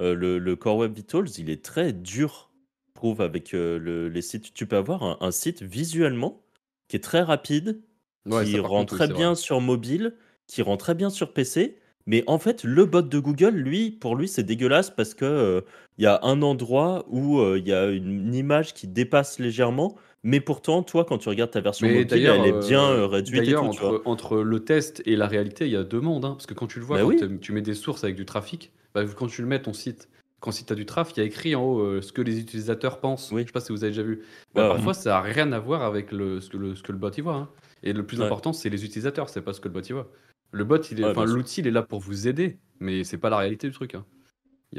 euh, 0.00 0.14
le, 0.14 0.38
le 0.38 0.56
Core 0.56 0.78
Web 0.78 0.94
Vitals, 0.94 1.28
il 1.38 1.50
est 1.50 1.64
très 1.64 1.92
dur, 1.92 2.50
je 2.88 2.94
trouve, 2.94 3.20
avec 3.20 3.54
euh, 3.54 3.78
le- 3.78 4.08
les 4.08 4.22
sites. 4.22 4.54
Tu 4.54 4.66
peux 4.66 4.76
avoir 4.76 5.02
un, 5.04 5.18
un 5.20 5.30
site 5.32 5.62
visuellement 5.62 6.42
qui 6.88 6.96
est 6.96 7.00
très 7.00 7.22
rapide, 7.22 7.80
Ouais, 8.26 8.44
qui 8.44 8.58
ça, 8.60 8.60
rend 8.60 8.84
contre, 8.84 8.96
très 8.96 9.08
bien 9.08 9.34
vrai. 9.34 9.34
sur 9.34 9.60
mobile, 9.60 10.16
qui 10.46 10.62
rend 10.62 10.76
très 10.76 10.94
bien 10.94 11.10
sur 11.10 11.32
PC. 11.32 11.78
Mais 12.06 12.24
en 12.26 12.38
fait, 12.38 12.64
le 12.64 12.84
bot 12.86 13.02
de 13.02 13.18
Google, 13.18 13.54
lui, 13.56 13.90
pour 13.90 14.16
lui, 14.16 14.28
c'est 14.28 14.42
dégueulasse 14.42 14.90
parce 14.90 15.14
que 15.14 15.24
euh, 15.24 15.60
il 15.98 16.04
y 16.04 16.06
a 16.06 16.20
un 16.22 16.42
endroit 16.42 17.04
où 17.08 17.40
il 17.56 17.66
y 17.66 17.72
a 17.72 17.86
une, 17.90 18.10
une 18.28 18.34
image 18.34 18.74
qui 18.74 18.86
dépasse 18.88 19.38
légèrement. 19.38 19.96
Mais 20.26 20.40
pourtant, 20.40 20.82
toi, 20.82 21.04
quand 21.04 21.18
tu 21.18 21.28
regardes 21.28 21.50
ta 21.50 21.60
version 21.60 21.86
Mais 21.86 21.98
mobile, 21.98 22.26
elle 22.26 22.46
est 22.46 22.66
bien 22.66 22.82
euh, 22.90 23.00
euh, 23.02 23.06
réduite 23.06 23.44
d'ailleurs, 23.44 23.62
entre, 23.62 24.02
entre 24.06 24.38
le 24.38 24.64
test 24.64 25.02
et 25.04 25.16
la 25.16 25.26
réalité, 25.26 25.66
il 25.66 25.72
y 25.72 25.76
a 25.76 25.84
deux 25.84 26.00
mondes. 26.00 26.24
hein, 26.24 26.32
parce 26.32 26.46
que 26.46 26.54
quand 26.54 26.66
tu 26.66 26.78
le 26.80 26.86
vois, 26.86 26.96
Bah 26.96 27.02
quand 27.02 27.08
oui. 27.10 27.16
t'es- 27.16 27.38
tu 27.38 27.52
mets 27.52 27.60
des 27.60 27.74
sources 27.74 28.04
avec 28.04 28.16
du 28.16 28.24
trafic, 28.24 28.72
bah, 28.94 29.04
quand 29.04 29.26
tu 29.26 29.42
le 29.42 29.48
mets 29.48 29.60
ton 29.60 29.74
site, 29.74 30.08
quand 30.40 30.50
si 30.50 30.64
tu 30.64 30.72
as 30.72 30.76
du 30.76 30.86
trafic, 30.86 31.16
il 31.18 31.20
y 31.20 31.22
a 31.22 31.26
écrit 31.26 31.54
en 31.54 31.62
haut 31.62 31.80
euh, 31.80 32.00
ce 32.00 32.12
que 32.12 32.22
les 32.22 32.40
utilisateurs 32.40 33.00
pensent. 33.00 33.30
Oui. 33.32 33.42
Je 33.42 33.46
sais 33.48 33.52
pas 33.52 33.60
si 33.60 33.70
vous 33.72 33.84
avez 33.84 33.92
déjà 33.92 34.02
vu. 34.02 34.22
Bah, 34.54 34.62
Ouais, 34.62 34.68
ouais. 34.68 34.74
parfois, 34.74 34.94
ça 34.94 35.10
n'a 35.10 35.20
rien 35.20 35.52
à 35.52 35.58
voir 35.58 35.82
avec 35.82 36.10
le, 36.10 36.40
ce, 36.40 36.48
que 36.48 36.56
le, 36.56 36.74
ce 36.74 36.82
que 36.82 36.92
le 36.92 36.98
bot 36.98 37.10
y 37.10 37.20
voit. 37.20 37.34
hein. 37.34 37.48
Et 37.82 37.92
le 37.92 38.04
plus 38.06 38.18
Ouais. 38.18 38.24
important, 38.24 38.54
c'est 38.54 38.70
les 38.70 38.82
utilisateurs, 38.84 39.28
c'est 39.28 39.42
pas 39.42 39.52
ce 39.52 39.60
que 39.60 39.68
le 39.68 39.74
bot 39.74 39.80
y 39.86 39.92
voit. 39.92 40.10
Le 40.52 40.64
bot, 40.64 40.78
il 40.90 41.00
est, 41.02 41.14
l'outil, 41.26 41.60
il 41.60 41.66
est 41.66 41.70
là 41.70 41.82
pour 41.82 42.00
vous 42.00 42.28
aider, 42.28 42.56
mais 42.80 43.04
c'est 43.04 43.18
pas 43.18 43.28
la 43.28 43.36
réalité 43.36 43.66
du 43.68 43.74
truc. 43.74 43.94
hein. 43.94 44.06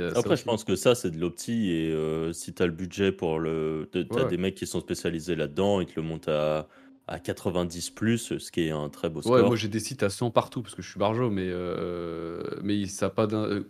A 0.01 0.17
Après, 0.19 0.35
je 0.35 0.43
pense 0.43 0.63
que 0.63 0.75
ça, 0.75 0.95
c'est 0.95 1.11
de 1.11 1.19
l'opti. 1.19 1.71
Et 1.71 1.91
euh, 1.91 2.33
si 2.33 2.53
tu 2.53 2.61
as 2.61 2.65
le 2.65 2.71
budget 2.71 3.11
pour 3.11 3.39
le. 3.39 3.89
Tu 3.91 3.99
as 3.99 4.15
Ouais. 4.15 4.27
des 4.27 4.37
mecs 4.37 4.55
qui 4.55 4.67
sont 4.67 4.79
spécialisés 4.79 5.35
là-dedans, 5.35 5.81
ils 5.81 5.87
te 5.87 5.93
le 5.95 6.01
montent 6.01 6.27
à, 6.27 6.67
à 7.07 7.19
90, 7.19 7.91
plus, 7.91 8.37
ce 8.37 8.51
qui 8.51 8.61
est 8.67 8.71
un 8.71 8.89
très 8.89 9.09
beau 9.09 9.19
Ouais, 9.19 9.23
score. 9.39 9.47
moi 9.47 9.55
j'ai 9.55 9.67
des 9.67 9.79
sites 9.79 10.03
à 10.03 10.09
100 10.09 10.31
partout 10.31 10.61
parce 10.61 10.73
que 10.75 10.81
je 10.81 10.89
suis 10.89 10.99
barjo, 10.99 11.29
mais, 11.29 11.47
euh, 11.47 12.41
mais 12.63 12.85
ça 12.87 13.07
n'a 13.07 13.09
pas 13.11 13.27
euh, 13.31 13.63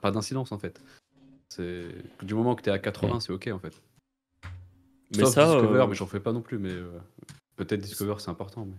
pas 0.00 0.10
d'incidence 0.10 0.50
en 0.52 0.58
fait. 0.58 0.80
Du 2.22 2.34
moment 2.34 2.54
que 2.54 2.62
tu 2.62 2.70
es 2.70 2.72
à 2.72 2.78
80, 2.78 3.20
c'est 3.20 3.32
ok 3.32 3.48
en 3.52 3.58
fait. 3.58 3.82
mais 5.16 5.24
Sauf 5.24 5.34
ça, 5.34 5.44
Discover, 5.46 5.80
euh, 5.80 5.86
mais 5.86 5.94
j'en 5.94 6.06
fais 6.06 6.20
pas 6.20 6.32
non 6.32 6.40
plus. 6.42 6.58
Mais 6.58 6.74
peut-être 7.56 7.80
Discover 7.80 8.14
c'est 8.18 8.30
important. 8.30 8.64
Mais... 8.66 8.76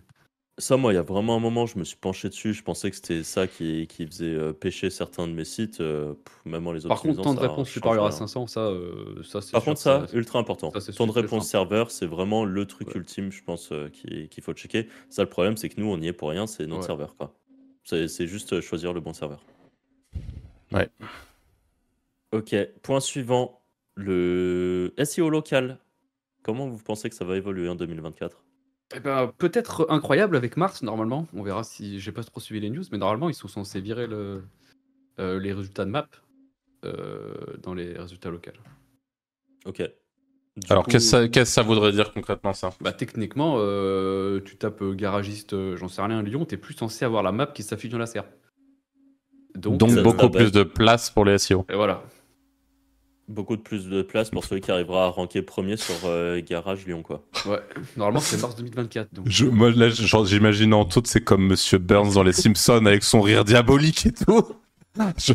ça, 0.60 0.78
moi, 0.78 0.94
il 0.94 0.96
y 0.96 1.00
a 1.00 1.02
vraiment 1.02 1.36
un 1.36 1.40
moment, 1.40 1.66
je 1.66 1.80
me 1.80 1.84
suis 1.84 1.98
penché 1.98 2.30
dessus. 2.30 2.54
Je 2.54 2.62
pensais 2.64 2.90
que 2.92 2.96
c'était 2.96 3.24
ça 3.24 3.48
qui, 3.48 3.88
qui 3.88 4.06
faisait 4.06 4.26
euh, 4.26 4.54
pêcher 4.54 4.90
certains 4.92 5.28
de 5.28 5.34
mes 5.34 5.44
sites. 5.46 5.82
euh, 5.82 6.14
pff, 6.14 6.46
même 6.46 6.68
en 6.68 6.72
les 6.72 6.82
Par 6.88 7.02
contre, 7.02 7.22
temps 7.24 7.34
de 7.34 7.40
réponse 7.40 7.70
supérieur 7.70 8.04
à 8.06 8.10
rien. 8.10 8.18
500, 8.18 8.46
ça, 8.48 8.60
euh, 8.60 9.24
ça 9.24 9.42
c'est 9.42 9.52
Par 9.52 9.62
sûr, 9.64 9.72
contre, 9.72 9.82
ça, 9.82 10.06
ultra 10.14 10.38
important. 10.40 10.72
ça, 10.80 10.94
Temps 10.94 11.08
de 11.08 11.12
réponse 11.12 11.46
c'est 11.46 11.52
serveur, 11.52 11.90
c'est 11.90 12.06
vraiment 12.06 12.46
le 12.46 12.66
truc 12.68 12.90
Ouais. 12.90 12.98
ultime, 12.98 13.32
je 13.32 13.44
pense, 13.44 13.72
euh, 13.72 13.90
qui- 13.90 14.30
qu'il 14.30 14.44
faut 14.44 14.54
checker. 14.54 14.88
Ça, 15.10 15.24
le 15.24 15.30
problème, 15.30 15.58
c'est 15.58 15.70
que 15.70 15.80
nous, 15.82 15.90
on 15.90 16.00
y 16.00 16.08
est 16.08 16.14
pour 16.14 16.30
rien, 16.30 16.46
c'est 16.46 16.68
notre 16.68 16.82
Ouais. 16.82 16.86
serveur. 16.86 17.16
quoi. 17.16 17.34
C'est 17.84 18.08
c'est 18.08 18.28
juste 18.28 18.54
euh, 18.54 18.62
choisir 18.62 18.94
le 18.94 19.00
bon 19.02 19.14
serveur. 19.14 19.44
Ouais. 20.72 20.90
Ok, 22.32 22.56
point 22.84 23.00
suivant. 23.00 23.62
Le 23.96 24.94
SEO 25.04 25.30
local. 25.30 25.78
Comment 26.44 26.68
vous 26.70 26.78
pensez 26.82 27.10
que 27.10 27.16
ça 27.16 27.26
va 27.26 27.36
évoluer 27.36 27.68
en 27.68 27.76
2024 27.76 28.44
Eh 28.96 29.00
ben, 29.00 29.32
peut-être 29.38 29.86
incroyable 29.90 30.36
avec 30.36 30.58
Mars 30.58 30.82
normalement. 30.82 31.28
On 31.34 31.44
verra 31.44 31.64
si 31.64 32.00
j'ai 32.00 32.12
pas 32.12 32.24
trop 32.24 32.40
suivi 32.40 32.60
les 32.60 32.70
news, 32.70 32.84
mais 32.92 32.98
normalement 32.98 33.30
ils 33.30 33.36
sont 33.36 33.48
censés 33.48 33.82
virer 33.82 34.08
le, 34.08 34.44
euh, 35.20 35.40
les 35.40 35.54
résultats 35.54 35.86
de 35.86 35.92
map 35.92 36.08
euh, 36.86 37.36
dans 37.62 37.74
les 37.74 37.94
résultats 37.94 38.30
locaux. 38.30 38.52
Ok. 39.66 39.84
Du 40.58 40.68
Alors, 40.70 40.84
coup, 40.84 40.92
qu'est-ce 40.92 41.06
que 41.06 41.10
ça, 41.24 41.28
qu'est-ce 41.28 41.52
que 41.52 41.54
ça 41.56 41.62
voudrait 41.62 41.92
dire 41.92 42.12
concrètement, 42.14 42.54
ça? 42.54 42.72
Bah 42.82 42.92
techniquement, 42.92 43.56
euh, 43.60 44.42
tu 44.42 44.58
tapes 44.58 44.82
euh, 44.82 44.94
garagiste, 44.94 45.54
euh, 45.54 45.78
j'en 45.78 45.88
sais 45.88 46.02
rien, 46.02 46.22
Lyon, 46.24 46.46
t'es 46.46 46.58
plus 46.58 46.74
censé 46.74 47.06
avoir 47.06 47.24
la 47.24 47.32
map 47.32 47.48
qui 47.48 47.64
s'affiche 47.64 47.92
dans 47.92 47.98
la 47.98 48.08
SERP. 48.08 48.28
Donc, 49.56 49.78
Donc, 49.78 50.02
beaucoup 50.04 50.30
plus 50.30 50.52
de 50.52 50.64
place 50.64 51.10
pour 51.10 51.26
les 51.26 51.38
SEO. 51.38 51.66
et 51.70 51.76
voilà. 51.76 52.04
Beaucoup 53.30 53.56
de 53.56 53.62
plus 53.62 53.88
de 53.88 54.02
place 54.02 54.32
pour 54.32 54.44
celui 54.44 54.60
qui 54.60 54.72
arrivera 54.72 55.06
à 55.06 55.08
ranker 55.10 55.44
premier 55.44 55.78
sur 55.78 55.94
euh, 56.06 56.42
Garage 56.42 56.86
Lyon, 56.88 57.04
quoi. 57.04 57.24
Ouais. 57.46 57.60
Normalement, 57.96 58.20
c'est 58.22 58.42
mars 58.42 58.56
2024. 58.56 59.14
Donc. 59.14 59.26
Je, 59.30 59.46
moi, 59.46 59.70
là, 59.70 59.90
j'imagine 59.90 60.74
Anto, 60.74 61.00
c'est 61.06 61.22
comme 61.24 61.46
Monsieur 61.46 61.78
Burns 61.78 62.14
dans 62.16 62.24
Les 62.24 62.34
Simpsons 62.34 62.84
avec 62.88 63.04
son 63.04 63.22
rire 63.22 63.46
diabolique 63.46 64.08
et 64.08 64.14
tout. 64.14 64.42
Je- 65.18 65.34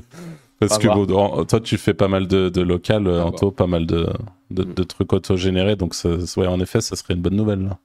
Parce 0.59 0.79
que 0.79 0.89
bon, 0.89 1.09
en- 1.17 1.45
toi, 1.45 1.61
tu 1.61 1.79
fais 1.79 1.95
pas 1.95 2.09
mal 2.09 2.27
de, 2.27 2.49
de 2.49 2.61
local, 2.63 3.07
euh, 3.07 3.23
Anto, 3.23 3.53
pas 3.53 3.69
mal 3.69 3.87
de, 3.87 4.09
de, 4.51 4.65
Mm. 4.65 4.75
de 4.75 4.83
trucs 4.83 5.13
auto-générés. 5.13 5.77
Donc, 5.77 5.95
ça, 5.95 6.09
ouais, 6.37 6.47
en 6.49 6.59
effet, 6.59 6.81
ça 6.81 6.97
serait 6.97 7.15
une 7.15 7.23
bonne 7.23 7.37
nouvelle. 7.37 7.63
là. 7.63 7.79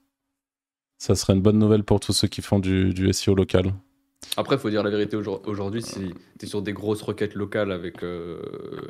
Ça 0.98 1.14
serait 1.14 1.34
une 1.34 1.40
bonne 1.40 1.58
nouvelle 1.58 1.84
pour 1.84 2.00
tous 2.00 2.12
ceux 2.12 2.26
qui 2.28 2.42
font 2.42 2.58
du, 2.58 2.92
du 2.92 3.12
SEO 3.12 3.34
local. 3.36 3.72
Après, 4.36 4.58
faut 4.58 4.70
dire 4.70 4.82
la 4.82 4.90
vérité 4.90 5.16
aujourd- 5.16 5.42
aujourd'hui, 5.46 5.82
si 5.82 6.14
t'es 6.38 6.46
sur 6.46 6.62
des 6.62 6.72
grosses 6.72 7.02
requêtes 7.02 7.34
locales 7.34 7.72
avec 7.72 8.02
euh, 8.02 8.40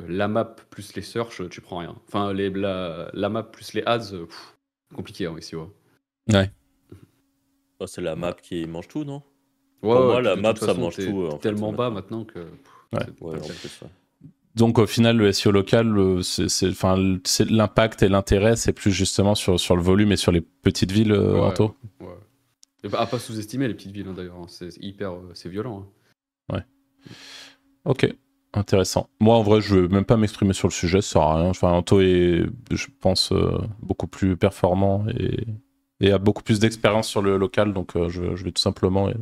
la 0.07 0.27
map 0.27 0.45
plus 0.69 0.93
les 0.95 1.01
search, 1.01 1.41
tu 1.49 1.61
prends 1.61 1.77
rien. 1.79 1.95
Enfin, 2.07 2.31
les, 2.33 2.49
la, 2.49 3.09
la 3.13 3.29
map 3.29 3.43
plus 3.43 3.73
les 3.73 3.83
ads, 3.85 4.11
pff, 4.11 4.55
compliqué 4.95 5.25
hein, 5.25 5.35
ici. 5.39 5.55
Ouais. 5.55 6.51
Oh, 7.79 7.87
c'est 7.87 8.01
la 8.01 8.15
map 8.15 8.33
qui 8.33 8.65
mange 8.67 8.87
tout, 8.87 9.03
non? 9.03 9.23
Ouais, 9.81 9.95
Pour 9.95 10.01
moi, 10.05 10.21
la 10.21 10.35
map, 10.35 10.55
ça 10.55 10.73
mange 10.75 10.95
tout, 10.97 11.21
euh, 11.23 11.27
en 11.29 11.31
fait, 11.31 11.39
tellement 11.39 11.73
bas 11.73 11.89
maintenant. 11.89 12.23
que. 12.23 12.39
pff, 12.39 12.71
Ouais. 12.93 12.99
c'est 13.05 13.21
Ouais, 13.23 13.39
en. 13.83 13.87
Donc, 14.53 14.77
au 14.79 14.85
final, 14.85 15.15
le 15.17 15.31
SEO 15.31 15.51
local, 15.51 16.19
c'est, 16.23 16.69
enfin, 16.69 16.95
l'impact 17.49 18.03
et 18.03 18.09
l'intérêt, 18.09 18.57
c'est 18.57 18.73
plus 18.73 18.91
justement 18.91 19.33
sur, 19.33 19.57
sur 19.59 19.77
le 19.77 19.81
volume 19.81 20.11
et 20.11 20.17
sur 20.17 20.33
les 20.33 20.41
petites 20.41 20.91
villes, 20.91 21.13
euh, 21.13 21.33
Ouais. 21.35 21.39
Anto? 21.39 21.75
Ouais. 22.01 22.07
Bah, 22.89 22.99
à 23.01 23.05
pas 23.05 23.19
sous-estimer 23.19 23.67
les 23.67 23.73
petites 23.75 23.91
villes 23.91 24.07
hein, 24.09 24.13
d'ailleurs, 24.15 24.37
hein. 24.37 24.45
c'est 24.47 24.69
hyper, 24.81 25.13
euh, 25.13 25.31
c'est 25.33 25.49
violent. 25.49 25.87
hein. 26.51 26.63
Ok, 27.85 28.07
intéressant. 28.53 29.09
Moi, 29.19 29.35
en 29.35 29.41
vrai, 29.41 29.59
je 29.61 29.73
veux 29.75 29.87
même 29.87 30.05
pas 30.05 30.17
m'exprimer 30.17 30.53
sur 30.53 30.67
le 30.67 30.73
sujet, 30.73 31.01
ça 31.01 31.13
sert 31.13 31.21
à 31.23 31.35
rien. 31.41 31.49
Enfin, 31.49 31.71
Anto 31.71 31.99
est, 32.01 32.43
je 32.71 32.87
pense, 32.99 33.31
euh, 33.31 33.57
beaucoup 33.81 34.05
plus 34.07 34.37
performant 34.37 35.05
et, 35.17 35.47
et 35.99 36.11
a 36.11 36.19
beaucoup 36.19 36.43
plus 36.43 36.59
d'expérience 36.59 37.07
sur 37.07 37.21
le 37.23 37.37
local, 37.37 37.73
donc 37.73 37.95
euh, 37.95 38.07
je, 38.09 38.35
je 38.35 38.43
vais 38.43 38.51
tout 38.51 38.61
simplement 38.61 39.09
euh, 39.09 39.13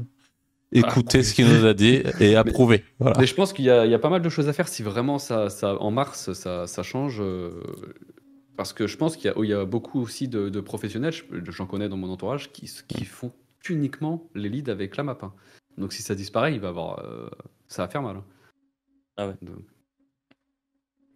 écouter 0.74 1.24
ce 1.24 1.34
qu'il 1.34 1.48
nous 1.48 1.66
a 1.66 1.74
dit 1.74 2.02
et 2.20 2.36
approuver. 2.36 2.84
Voilà. 3.00 3.18
Mais 3.20 3.28
je 3.28 3.34
pense 3.36 3.54
qu'il 3.54 3.64
y, 3.64 3.68
y 3.70 3.72
a 3.94 4.00
pas 4.00 4.10
mal 4.10 4.22
de 4.22 4.30
choses 4.30 4.50
à 4.50 4.54
faire 4.54 4.68
si 4.68 4.84
vraiment 4.84 5.20
ça, 5.20 5.50
ça 5.50 5.76
en 5.82 5.92
mars 5.92 6.34
ça, 6.34 6.68
ça 6.68 6.84
change. 6.84 7.22
parce 8.58 8.74
que 8.74 8.88
je 8.88 8.98
pense 8.98 9.16
qu'il 9.16 9.34
y, 9.38 9.48
y 9.48 9.54
a 9.54 9.64
beaucoup 9.66 10.02
aussi 10.02 10.28
de, 10.28 10.50
de 10.50 10.60
professionnels, 10.60 11.14
je- 11.14 11.24
j'en 11.52 11.66
connais 11.66 11.88
dans 11.88 11.98
mon 11.98 12.10
entourage, 12.12 12.52
qui, 12.52 12.70
qui 12.90 13.06
font 13.06 13.32
uniquement 13.68 14.28
les 14.36 14.50
leads 14.50 14.72
avec 14.72 14.96
la 14.98 15.04
map. 15.04 15.18
hein. 15.22 15.34
Donc 15.78 15.94
si 15.94 16.02
ça 16.02 16.16
disparaît, 16.16 16.54
il 16.54 16.60
va 16.60 16.70
avoir, 16.70 17.00
euh, 17.00 17.30
ça 17.68 17.84
va 17.84 17.90
faire 17.90 18.02
mal. 18.02 18.18
hein. 18.18 18.26
Ah 19.18 19.28
ouais. 19.28 19.36
Donc, 19.42 19.58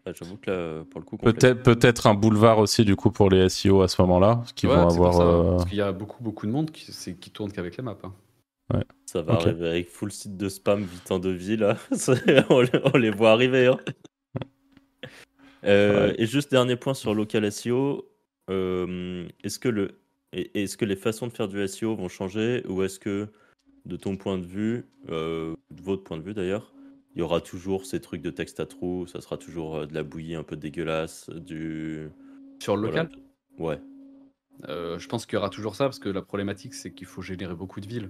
Ouais, 0.06 0.12
J'avoue 0.20 0.36
que 0.36 0.52
là, 0.52 0.84
pour 0.91 1.00
le 1.00 1.06
coup. 1.06 1.16
Peut-être 1.18 2.08
un 2.08 2.14
boulevard 2.14 2.60
aussi, 2.60 2.84
du 2.84 2.98
coup, 2.98 3.10
pour 3.10 3.30
les 3.30 3.48
SEO 3.48 3.82
à 3.84 3.88
ce 3.88 4.02
moment-là, 4.02 4.44
qui 4.54 4.68
ouais, 4.68 4.76
vont 4.76 4.89
avoir. 4.89 5.14
ça, 5.14 5.24
hein. 5.24 5.26
euh, 5.28 5.52
Parce 5.52 5.66
qu'il 5.70 5.78
y 5.78 5.82
a 5.82 5.94
beaucoup, 5.94 6.22
beaucoup 6.22 6.46
de 6.46 6.52
monde 6.52 6.72
qui, 6.72 6.91
qui 7.16 7.32
tourne 7.32 7.54
qu'avec 7.54 7.78
la 7.78 7.84
map. 7.84 7.98
hein. 8.04 8.14
Ça 9.06 9.22
va 9.22 9.36
arriver 9.36 9.68
avec 9.70 9.89
full 9.89 10.12
site 10.12 10.36
de 10.36 10.50
spam 10.50 10.84
vite 10.84 11.10
en 11.12 11.20
devis 11.20 11.56
là. 11.56 11.78
On, 12.50 12.60
les- 12.62 12.82
on 12.94 12.98
les 12.98 13.12
voit 13.12 13.32
arriver. 13.32 13.68
hein. 13.68 13.78
Euh, 15.64 16.10
Ouais. 16.10 16.16
Et 16.22 16.26
juste 16.26 16.52
dernier 16.52 16.76
point 16.76 16.94
sur 16.94 17.14
local 17.14 17.46
SEO. 17.52 18.06
euh, 18.50 19.28
est-ce 19.44 19.58
que 19.60 19.70
le 19.70 20.00
et- 20.34 20.64
est-ce 20.64 20.78
que 20.78 20.86
les 20.86 20.96
façons 20.96 21.28
de 21.28 21.34
faire 21.34 21.48
du 21.48 21.62
SEO 21.68 21.96
vont 21.96 22.10
changer 22.10 22.64
ou 22.68 22.84
est-ce 22.84 23.00
que 23.00 23.28
de 23.86 23.96
ton 23.98 24.18
point 24.18 24.38
de 24.38 24.46
vue, 24.46 24.86
euh, 25.10 25.54
de 25.72 25.82
votre 25.82 26.04
point 26.04 26.18
de 26.18 26.24
vue 26.24 26.34
d'ailleurs, 26.34 26.74
il 27.16 27.20
y 27.20 27.22
aura 27.22 27.42
toujours 27.42 27.86
ces 27.86 28.00
trucs 28.00 28.22
de 28.22 28.32
texte 28.32 28.60
à 28.60 28.66
trous, 28.66 29.08
ça 29.08 29.22
sera 29.22 29.38
toujours 29.38 29.76
euh, 29.76 29.86
de 29.86 29.94
la 29.94 30.04
bouillie 30.04 30.36
un 30.36 30.44
peu 30.44 30.56
dégueulasse, 30.56 31.30
du 31.30 32.10
Sur 32.62 32.76
le 32.76 32.88
voilà. 32.88 33.04
local, 33.04 33.20
Ouais. 33.60 33.80
euh, 34.70 34.98
je 34.98 35.08
pense 35.08 35.26
qu'il 35.26 35.36
y 35.36 35.38
aura 35.38 35.50
toujours 35.50 35.76
ça 35.76 35.86
parce 35.86 36.00
que 36.00 36.10
la 36.10 36.22
problématique 36.22 36.74
c'est 36.74 36.92
qu'il 36.92 37.08
faut 37.08 37.22
générer 37.22 37.56
beaucoup 37.56 37.82
de 37.82 37.88
villes. 37.88 38.10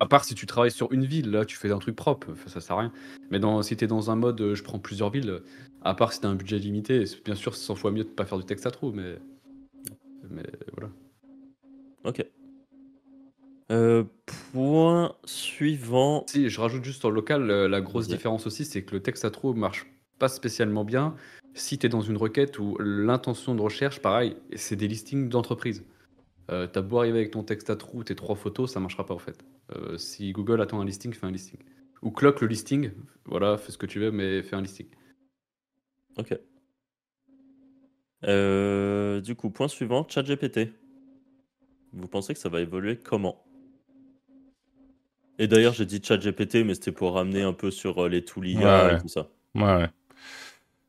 À 0.00 0.06
part 0.06 0.24
si 0.24 0.36
tu 0.36 0.46
travailles 0.46 0.70
sur 0.70 0.92
une 0.92 1.04
ville, 1.04 1.30
là, 1.32 1.44
tu 1.44 1.56
fais 1.56 1.72
un 1.72 1.78
truc 1.80 1.96
propre, 1.96 2.28
ça 2.46 2.60
sert 2.60 2.76
à 2.76 2.80
rien. 2.82 2.92
Mais 3.32 3.40
dans, 3.40 3.62
si 3.62 3.76
tu 3.76 3.84
es 3.84 3.88
dans 3.88 4.12
un 4.12 4.14
mode, 4.14 4.54
je 4.54 4.62
prends 4.62 4.78
plusieurs 4.78 5.10
villes, 5.10 5.42
à 5.82 5.94
part 5.94 6.12
si 6.12 6.20
tu 6.20 6.26
as 6.26 6.30
un 6.30 6.36
budget 6.36 6.58
limité, 6.58 7.02
bien 7.24 7.34
sûr, 7.34 7.56
c'est 7.56 7.64
100 7.64 7.74
fois 7.74 7.90
mieux 7.90 8.04
de 8.04 8.08
pas 8.08 8.24
faire 8.24 8.38
du 8.38 8.44
texte 8.44 8.64
à 8.66 8.70
trous, 8.70 8.92
mais. 8.92 9.18
Mais 10.30 10.46
voilà. 10.76 10.92
Ok. 12.04 12.24
Euh, 13.70 14.04
point 14.52 15.14
suivant. 15.24 16.24
Si, 16.26 16.48
je 16.48 16.60
rajoute 16.60 16.84
juste 16.84 17.04
en 17.04 17.10
local, 17.10 17.50
euh, 17.50 17.68
la 17.68 17.80
grosse 17.80 18.08
différence 18.08 18.46
aussi, 18.46 18.64
c'est 18.64 18.82
que 18.82 18.94
le 18.94 19.02
texte 19.02 19.24
à 19.24 19.30
trous 19.30 19.52
marche 19.52 19.86
pas 20.18 20.28
spécialement 20.28 20.84
bien 20.84 21.14
si 21.54 21.78
tu 21.78 21.86
es 21.86 21.88
dans 21.88 22.00
une 22.00 22.16
requête 22.16 22.58
où 22.58 22.76
l'intention 22.78 23.54
de 23.54 23.60
recherche, 23.60 24.00
pareil, 24.00 24.36
c'est 24.54 24.76
des 24.76 24.88
listings 24.88 25.28
d'entreprises. 25.28 25.84
Euh, 26.50 26.66
T'as 26.66 26.82
beau 26.82 26.98
arriver 26.98 27.18
avec 27.18 27.32
ton 27.32 27.42
texte 27.42 27.68
à 27.68 27.76
trous, 27.76 28.04
tes 28.04 28.14
trois 28.14 28.36
photos, 28.36 28.72
ça 28.72 28.80
marchera 28.80 29.04
pas 29.04 29.14
en 29.14 29.18
fait. 29.18 29.44
Euh, 29.74 29.98
si 29.98 30.32
Google 30.32 30.62
attend 30.62 30.80
un 30.80 30.84
listing, 30.84 31.12
fais 31.12 31.26
un 31.26 31.30
listing. 31.30 31.58
Ou 32.02 32.10
cloque 32.10 32.40
le 32.40 32.46
listing, 32.46 32.92
voilà, 33.26 33.58
fais 33.58 33.72
ce 33.72 33.78
que 33.78 33.86
tu 33.86 33.98
veux, 33.98 34.10
mais 34.10 34.42
fais 34.42 34.56
un 34.56 34.62
listing. 34.62 34.86
Ok. 36.16 36.38
Du 38.22 39.34
coup, 39.34 39.50
point 39.50 39.68
suivant, 39.68 40.06
ChatGPT. 40.08 40.70
Vous 41.92 42.08
pensez 42.08 42.34
que 42.34 42.40
ça 42.40 42.48
va 42.48 42.60
évoluer 42.60 42.96
comment? 42.96 43.44
Et 45.38 45.46
d'ailleurs, 45.46 45.72
j'ai 45.72 45.86
dit 45.86 46.00
ChatGPT, 46.02 46.64
mais 46.64 46.74
c'était 46.74 46.92
pour 46.92 47.14
ramener 47.14 47.42
un 47.42 47.52
peu 47.52 47.70
sur 47.70 48.04
euh, 48.04 48.08
les 48.08 48.24
tools 48.24 48.48
IA 48.48 48.88
Ouais, 48.88 48.94
et 48.94 48.98
tout 48.98 49.08
ça. 49.08 49.28
Ouais, 49.54 49.62
ouais. 49.62 49.88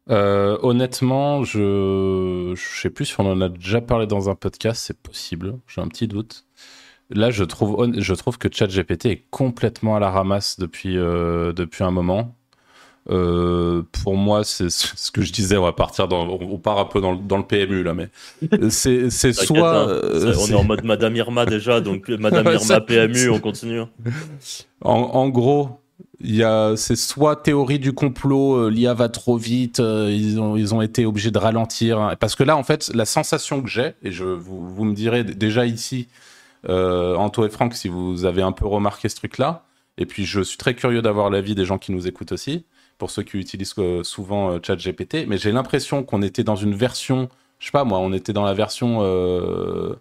Euh, 0.09 0.57
honnêtement, 0.63 1.43
je 1.43 2.53
je 2.55 2.81
sais 2.81 2.89
plus 2.89 3.05
si 3.05 3.19
on 3.19 3.31
en 3.31 3.41
a 3.41 3.49
déjà 3.49 3.79
parlé 3.79 4.07
dans 4.07 4.29
un 4.29 4.35
podcast, 4.35 4.81
c'est 4.83 4.99
possible, 4.99 5.59
j'ai 5.67 5.81
un 5.81 5.87
petit 5.87 6.07
doute. 6.07 6.45
Là, 7.11 7.31
je 7.31 7.43
trouve, 7.43 7.91
je 7.97 8.13
trouve 8.15 8.37
que 8.37 8.49
ChatGPT 8.51 9.05
est 9.07 9.25
complètement 9.31 9.95
à 9.95 9.99
la 9.99 10.11
ramasse 10.11 10.59
depuis, 10.59 10.97
euh, 10.97 11.53
depuis 11.53 11.83
un 11.83 11.91
moment. 11.91 12.35
Euh, 13.09 13.81
pour 14.03 14.15
moi, 14.15 14.43
c'est 14.43 14.69
ce 14.69 15.09
que 15.11 15.21
je 15.21 15.31
disais, 15.31 15.57
on 15.57 15.63
va 15.63 15.71
partir 15.73 16.07
dans, 16.07 16.27
on 16.27 16.57
part 16.57 16.77
un 16.79 16.85
peu 16.85 17.01
dans, 17.01 17.13
le- 17.13 17.17
dans 17.19 17.37
le 17.37 17.43
PMU 17.43 17.81
là, 17.83 17.93
mais 17.93 18.09
c'est 18.69 19.09
soit. 19.31 19.83
hein, 19.83 19.87
euh, 19.89 20.33
on 20.37 20.47
est 20.47 20.53
en 20.55 20.63
mode 20.63 20.83
Madame 20.83 21.15
Irma 21.15 21.45
déjà, 21.45 21.81
donc 21.81 22.07
Madame 22.09 22.45
Irma 22.53 22.81
PMU, 22.81 23.29
on 23.29 23.39
continue. 23.39 23.81
En, 24.81 24.91
en 24.91 25.29
gros, 25.29 25.69
il 26.19 26.35
y 26.35 26.43
a, 26.43 26.75
c'est 26.75 26.95
soit 26.97 27.37
théorie 27.37 27.79
du 27.79 27.93
complot, 27.93 28.55
euh, 28.65 28.69
l'IA 28.69 28.93
va 28.93 29.09
trop 29.09 29.37
vite, 29.37 29.79
ils, 29.79 30.39
ont, 30.39 30.55
ils 30.55 30.75
ont 30.75 30.81
été 30.81 31.05
obligés 31.05 31.31
de 31.31 31.39
ralentir. 31.39 31.99
hein. 31.99 32.15
Parce 32.19 32.35
que 32.35 32.43
là, 32.43 32.57
en 32.57 32.63
fait, 32.63 32.91
la 32.93 33.05
sensation 33.05 33.61
que 33.63 33.69
j'ai, 33.69 33.93
et 34.03 34.11
je, 34.11 34.25
vous, 34.25 34.67
vous 34.69 34.83
me 34.83 34.93
direz 34.93 35.23
déjà 35.23 35.65
ici, 35.65 36.07
euh, 36.67 37.15
Anto 37.15 37.45
et 37.45 37.49
Franck, 37.49 37.73
si 37.73 37.87
vous 37.87 38.25
avez 38.25 38.41
un 38.41 38.51
peu 38.51 38.67
remarqué 38.67 39.07
ce 39.09 39.15
truc-là, 39.15 39.63
et 39.97 40.05
puis 40.05 40.25
je 40.25 40.41
suis 40.41 40.57
très 40.57 40.75
curieux 40.75 41.01
d'avoir 41.01 41.29
l'avis 41.29 41.55
des 41.55 41.65
gens 41.65 41.77
qui 41.77 41.91
nous 41.91 42.05
écoutent 42.07 42.33
aussi, 42.33 42.65
pour 42.99 43.09
ceux 43.09 43.23
qui 43.23 43.37
utilisent 43.37 43.73
euh, 43.79 44.03
souvent 44.03 44.51
euh, 44.51 44.59
ChatGPT, 44.61 45.25
mais 45.27 45.39
j'ai 45.39 45.51
l'impression 45.51 46.03
qu'on 46.03 46.21
était 46.21 46.43
dans 46.43 46.57
une 46.57 46.75
version, 46.75 47.29
je 47.57 47.65
sais 47.65 47.71
pas 47.71 47.85
moi, 47.85 47.97
on 47.97 48.13
était 48.13 48.33
dans 48.33 48.43
la 48.43 48.53
version 48.53 48.99
euh, 49.01 49.95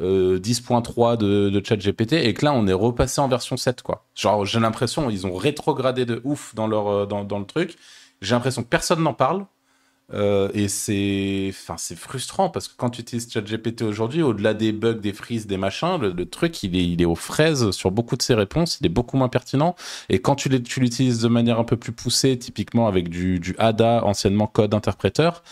euh, 0.00 0.38
10.3 0.38 1.16
de, 1.16 1.62
ChatGPT 1.64 2.12
et 2.12 2.34
que 2.34 2.44
là 2.44 2.52
on 2.52 2.66
est 2.68 2.72
repassé 2.72 3.20
en 3.20 3.26
version 3.26 3.56
7 3.56 3.82
quoi. 3.82 4.04
Genre 4.14 4.44
j'ai 4.44 4.60
l'impression 4.60 5.10
ils 5.10 5.26
ont 5.26 5.34
rétrogradé 5.34 6.04
de 6.04 6.20
ouf 6.24 6.54
dans, 6.54 6.68
dans 7.06 7.38
le 7.38 7.46
truc. 7.46 7.76
J'ai 8.20 8.34
l'impression 8.34 8.62
que 8.62 8.68
personne 8.68 9.02
n'en 9.02 9.14
parle. 9.14 9.46
Euh, 10.12 10.50
et 10.52 10.68
c'est 10.68 11.46
enfin 11.48 11.76
c'est 11.78 11.96
frustrant 11.96 12.50
parce 12.50 12.68
que 12.68 12.74
quand 12.76 12.90
tu 12.90 13.00
utilises 13.00 13.30
ChatGPT 13.32 13.82
aujourd'hui, 13.82 14.20
au-delà 14.20 14.52
des 14.52 14.72
bugs, 14.72 14.92
des 14.94 15.14
frises, 15.14 15.46
des 15.46 15.56
machins, 15.56 15.96
le, 15.98 16.10
le 16.12 16.26
truc 16.26 16.62
il 16.62 16.76
est 16.76 16.84
il 16.86 17.00
est 17.00 17.06
aux 17.06 17.14
fraises 17.14 17.70
sur 17.70 17.90
beaucoup 17.90 18.14
de 18.16 18.22
ses 18.22 18.34
réponses, 18.34 18.78
il 18.80 18.86
est 18.86 18.90
beaucoup 18.90 19.16
moins 19.16 19.30
pertinent. 19.30 19.74
Et 20.10 20.18
quand 20.20 20.34
tu 20.34 20.50
l'utilises 20.50 21.20
de 21.20 21.28
manière 21.28 21.58
un 21.58 21.64
peu 21.64 21.78
plus 21.78 21.92
poussée, 21.92 22.38
typiquement 22.38 22.86
avec 22.86 23.08
du, 23.08 23.40
du 23.40 23.54
ADA, 23.58 24.04
anciennement 24.04 24.46
code 24.46 24.74
interpréteur, 24.74 25.42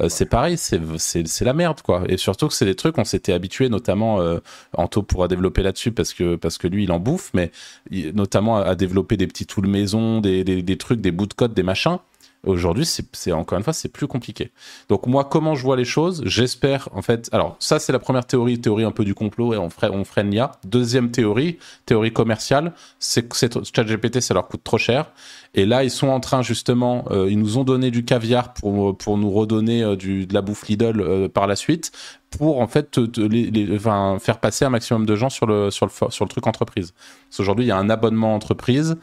euh, 0.00 0.08
c'est 0.08 0.26
pareil, 0.26 0.56
c'est 0.58 1.44
la 1.44 1.52
merde 1.52 1.80
quoi. 1.82 2.02
Et 2.08 2.16
surtout 2.16 2.48
que 2.48 2.54
c'est 2.54 2.64
des 2.64 2.74
trucs 2.76 2.98
on 2.98 3.04
s'était 3.04 3.32
habitué, 3.32 3.68
notamment 3.68 4.20
euh, 4.20 4.38
Anto 4.76 5.02
pourra 5.02 5.28
développer 5.28 5.62
là-dessus 5.62 5.92
parce 5.92 6.14
que 6.14 6.34
parce 6.36 6.58
que 6.58 6.66
lui 6.68 6.84
il 6.84 6.92
en 6.92 6.98
bouffe, 6.98 7.30
mais 7.34 7.52
il- 7.90 8.12
notamment 8.14 8.58
à, 8.58 8.62
à 8.62 8.74
développer 8.74 9.16
des 9.16 9.26
petits 9.28 9.46
tools 9.46 9.66
maison, 9.68 10.20
des, 10.20 10.42
des, 10.44 10.62
des 10.62 10.78
trucs, 10.78 11.00
des 11.00 11.12
bouts 11.12 11.26
de 11.26 11.34
code, 11.34 11.54
des 11.54 11.62
machins. 11.62 11.98
Aujourd'hui, 12.46 12.86
c'est 12.86 13.32
encore 13.32 13.58
une 13.58 13.64
fois, 13.64 13.74
c'est 13.74 13.90
plus 13.90 14.06
compliqué. 14.06 14.50
Donc 14.88 15.06
moi, 15.06 15.24
comment 15.24 15.54
je 15.54 15.62
vois 15.62 15.76
les 15.76 15.84
choses? 15.84 16.22
J'espère, 16.24 16.88
en 16.92 17.02
fait. 17.02 17.28
Alors 17.32 17.56
ça, 17.60 17.78
c'est 17.78 17.92
la 17.92 17.98
première 17.98 18.24
théorie, 18.26 18.58
théorie 18.58 18.84
un 18.84 18.92
peu 18.92 19.04
du 19.04 19.14
complot 19.14 19.52
et 19.52 19.58
on 19.58 19.68
freine, 19.68 19.90
on 19.92 20.04
freine 20.04 20.30
l'IA. 20.30 20.52
Deuxième 20.64 21.10
théorie, 21.10 21.58
théorie 21.84 22.12
commerciale, 22.14 22.72
c'est 22.98 23.28
que 23.28 23.36
ChatGPT, 23.36 24.20
ça 24.20 24.32
leur 24.32 24.48
coûte 24.48 24.64
trop 24.64 24.78
cher. 24.78 25.12
Et 25.54 25.66
là, 25.66 25.84
ils 25.84 25.90
sont 25.90 26.08
en 26.08 26.18
train 26.20 26.40
justement, 26.40 27.04
euh, 27.10 27.28
ils 27.30 27.38
nous 27.38 27.58
ont 27.58 27.64
donné 27.64 27.90
du 27.90 28.04
caviar 28.06 28.54
pour 28.54 28.96
pour 28.96 29.18
nous 29.18 29.30
redonner 29.30 29.82
euh, 29.82 29.96
du 29.96 30.26
de 30.26 30.32
la 30.32 30.40
bouffe 30.40 30.66
Lidl 30.68 31.00
euh, 31.00 31.28
par 31.28 31.46
la 31.46 31.56
suite, 31.56 31.92
pour 32.30 32.60
en 32.60 32.68
fait 32.68 32.90
te- 32.92 33.00
te- 33.00 33.20
les, 33.20 33.50
les- 33.50 33.76
enfin, 33.76 34.16
faire 34.18 34.38
passer 34.40 34.64
un 34.64 34.70
maximum 34.70 35.04
de 35.04 35.14
gens 35.16 35.28
sur 35.28 35.46
le 35.46 35.70
sur 35.70 35.86
le 35.86 35.92
sur 36.10 36.24
le 36.24 36.30
truc 36.30 36.46
entreprise. 36.46 36.94
Parce 37.28 37.36
qu'aujourd'hui, 37.38 37.66
il 37.66 37.68
y 37.68 37.72
a 37.72 37.76
un 37.76 37.90
abonnement 37.90 38.34
entreprise 38.34 38.96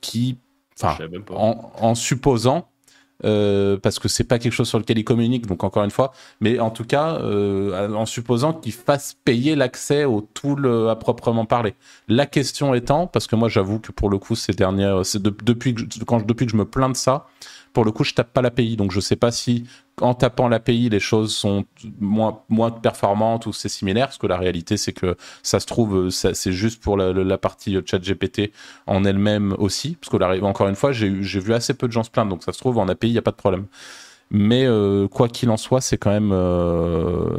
qui, 0.00 0.38
enfin, 0.80 0.96
en 1.80 1.94
supposant, 1.94 2.68
euh, 3.24 3.76
parce 3.76 3.98
que 3.98 4.08
c'est 4.08 4.24
pas 4.24 4.38
quelque 4.38 4.52
chose 4.52 4.68
sur 4.68 4.78
lequel 4.78 4.98
ils 4.98 5.04
communiquent, 5.04 5.46
donc 5.46 5.64
encore 5.64 5.84
une 5.84 5.90
fois, 5.90 6.12
mais 6.40 6.58
en 6.58 6.70
tout 6.70 6.84
cas, 6.84 7.16
euh, 7.22 7.92
en 7.94 8.06
supposant 8.06 8.52
qu'ils 8.52 8.72
fassent 8.72 9.16
payer 9.24 9.54
l'accès 9.56 10.04
au 10.04 10.20
tool 10.20 10.66
euh, 10.66 10.88
à 10.90 10.96
proprement 10.96 11.44
parler. 11.46 11.74
La 12.08 12.26
question 12.26 12.74
étant, 12.74 13.06
parce 13.06 13.26
que 13.26 13.36
moi 13.36 13.48
j'avoue 13.48 13.78
que 13.78 13.92
pour 13.92 14.10
le 14.10 14.18
coup 14.18 14.34
ces 14.34 14.52
dernières, 14.52 15.04
c'est 15.04 15.22
de- 15.22 15.34
depuis 15.44 15.74
que 15.74 15.82
quand 16.04 16.26
depuis 16.26 16.46
que 16.46 16.52
je 16.52 16.56
me 16.56 16.64
plains 16.64 16.90
de 16.90 16.96
ça, 16.96 17.26
pour 17.72 17.84
le 17.84 17.92
coup 17.92 18.04
je 18.04 18.14
tape 18.14 18.32
pas 18.32 18.42
l'API, 18.42 18.76
donc 18.76 18.92
je 18.92 19.00
sais 19.00 19.16
pas 19.16 19.30
si 19.32 19.64
en 20.00 20.14
tapant 20.14 20.48
l'API 20.48 20.88
les 20.88 21.00
choses 21.00 21.34
sont 21.34 21.64
moins 22.00 22.40
moins 22.48 22.70
performantes 22.70 23.46
ou 23.46 23.52
c'est 23.52 23.68
similaire, 23.68 24.06
parce 24.06 24.18
que 24.18 24.26
la 24.26 24.36
réalité 24.38 24.76
c'est 24.76 24.92
que 24.92 25.16
ça 25.42 25.60
se 25.60 25.66
trouve 25.66 26.10
c'est 26.10 26.52
juste 26.52 26.82
pour 26.82 26.96
la, 26.96 27.12
la 27.12 27.38
partie 27.38 27.76
chat 27.86 27.98
GPT 27.98 28.52
en 28.86 29.04
elle-même 29.04 29.54
aussi, 29.58 29.96
parce 30.00 30.10
que 30.10 30.16
là, 30.16 30.34
encore 30.44 30.68
une 30.68 30.74
fois, 30.76 30.92
j'ai 30.92 31.08
vu 31.10 31.52
assez 31.54 31.74
peu 31.74 31.86
de 31.88 31.92
gens 31.92 32.02
se 32.02 32.10
plaindre, 32.10 32.30
donc 32.30 32.42
ça 32.42 32.52
se 32.52 32.58
trouve 32.58 32.78
en 32.78 32.88
API, 32.88 33.08
il 33.08 33.12
n'y 33.12 33.18
a 33.18 33.22
pas 33.22 33.30
de 33.30 33.36
problème. 33.36 33.66
Mais 34.30 34.64
euh, 34.66 35.08
quoi 35.08 35.28
qu'il 35.28 35.50
en 35.50 35.56
soit, 35.56 35.80
c'est 35.80 35.98
quand 35.98 36.10
même... 36.10 36.30
euh, 36.32 37.38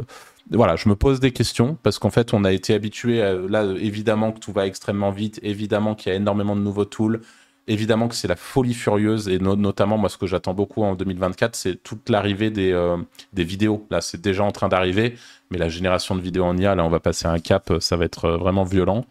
Voilà, 0.50 0.76
je 0.76 0.88
me 0.88 0.94
pose 0.94 1.20
des 1.20 1.32
questions, 1.32 1.76
parce 1.82 1.98
qu'en 1.98 2.10
fait, 2.10 2.34
on 2.34 2.44
a 2.44 2.52
été 2.52 2.74
habitué, 2.74 3.18
là, 3.48 3.64
évidemment 3.78 4.32
que 4.32 4.38
tout 4.40 4.52
va 4.52 4.66
extrêmement 4.66 5.10
vite, 5.10 5.40
évidemment 5.42 5.94
qu'il 5.94 6.10
y 6.10 6.14
a 6.14 6.16
énormément 6.16 6.54
de 6.56 6.60
nouveaux 6.60 6.84
tools, 6.84 7.20
évidemment 7.68 8.08
que 8.08 8.14
c'est 8.14 8.28
la 8.28 8.36
folie 8.36 8.74
furieuse, 8.74 9.28
et 9.28 9.38
no- 9.38 9.56
notamment, 9.56 9.98
moi, 9.98 10.08
ce 10.08 10.18
que 10.18 10.26
j'attends 10.26 10.54
beaucoup 10.54 10.82
en 10.82 10.94
2024, 10.94 11.56
c'est 11.56 11.82
toute 11.82 12.08
l'arrivée 12.10 12.50
des, 12.50 12.72
euh, 12.72 12.96
des 13.32 13.44
vidéos. 13.44 13.86
Là, 13.90 14.00
c'est 14.00 14.20
déjà 14.20 14.44
en 14.44 14.52
train 14.52 14.68
d'arriver, 14.68 15.14
mais 15.50 15.58
la 15.58 15.68
génération 15.68 16.14
de 16.16 16.20
vidéos 16.20 16.44
en 16.44 16.56
IA, 16.58 16.74
là, 16.74 16.84
on 16.84 16.90
va 16.90 17.00
passer 17.00 17.26
un 17.26 17.38
cap, 17.38 17.72
ça 17.80 17.96
va 17.96 18.04
être 18.04 18.26
euh, 18.26 18.36
vraiment 18.36 18.64
violent. 18.64 19.04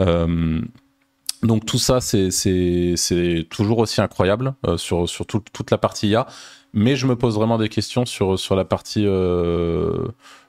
Euh, 0.00 0.60
donc 1.42 1.66
tout 1.66 1.78
ça, 1.78 2.00
c'est- 2.00 2.30
toujours 3.50 3.78
aussi 3.78 4.00
incroyable 4.00 4.54
euh, 4.66 4.76
sur, 4.76 5.08
sur 5.08 5.26
tout- 5.26 5.42
toute 5.52 5.70
la 5.70 5.78
partie 5.78 6.08
IA. 6.08 6.26
Mais 6.74 6.96
je 6.96 7.06
me 7.06 7.16
pose 7.16 7.36
vraiment 7.36 7.58
des 7.58 7.68
questions 7.68 8.04
sur, 8.04 8.38
sur 8.38 8.54
la 8.56 8.64
partie 8.64 9.04
euh, 9.06 10.08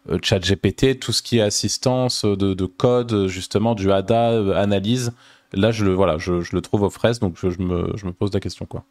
euh, 0.10 0.18
chat 0.22 0.40
GPT, 0.40 0.96
tout 1.00 1.12
ce 1.14 1.22
qui 1.22 1.38
est 1.38 1.42
assistance 1.42 2.26
de, 2.26 2.54
de 2.54 2.66
code, 2.66 3.28
justement, 3.28 3.76
du 3.76 3.92
ADA, 3.92 4.32
euh, 4.32 4.56
analyse. 4.62 5.14
Là, 5.54 5.72
je 5.72 5.86
le, 5.86 5.94
voilà, 5.94 6.18
je, 6.18 6.42
je 6.42 6.56
le 6.56 6.62
trouve 6.62 6.84
aux 6.84 6.90
fraises, 6.90 7.20
donc 7.20 7.38
je, 7.40 7.50
je 7.50 7.60
me, 7.62 7.96
je 7.96 8.06
me 8.06 8.14
pose 8.14 8.34
la 8.34 8.40
question 8.40 8.66
quoi, 8.66 8.86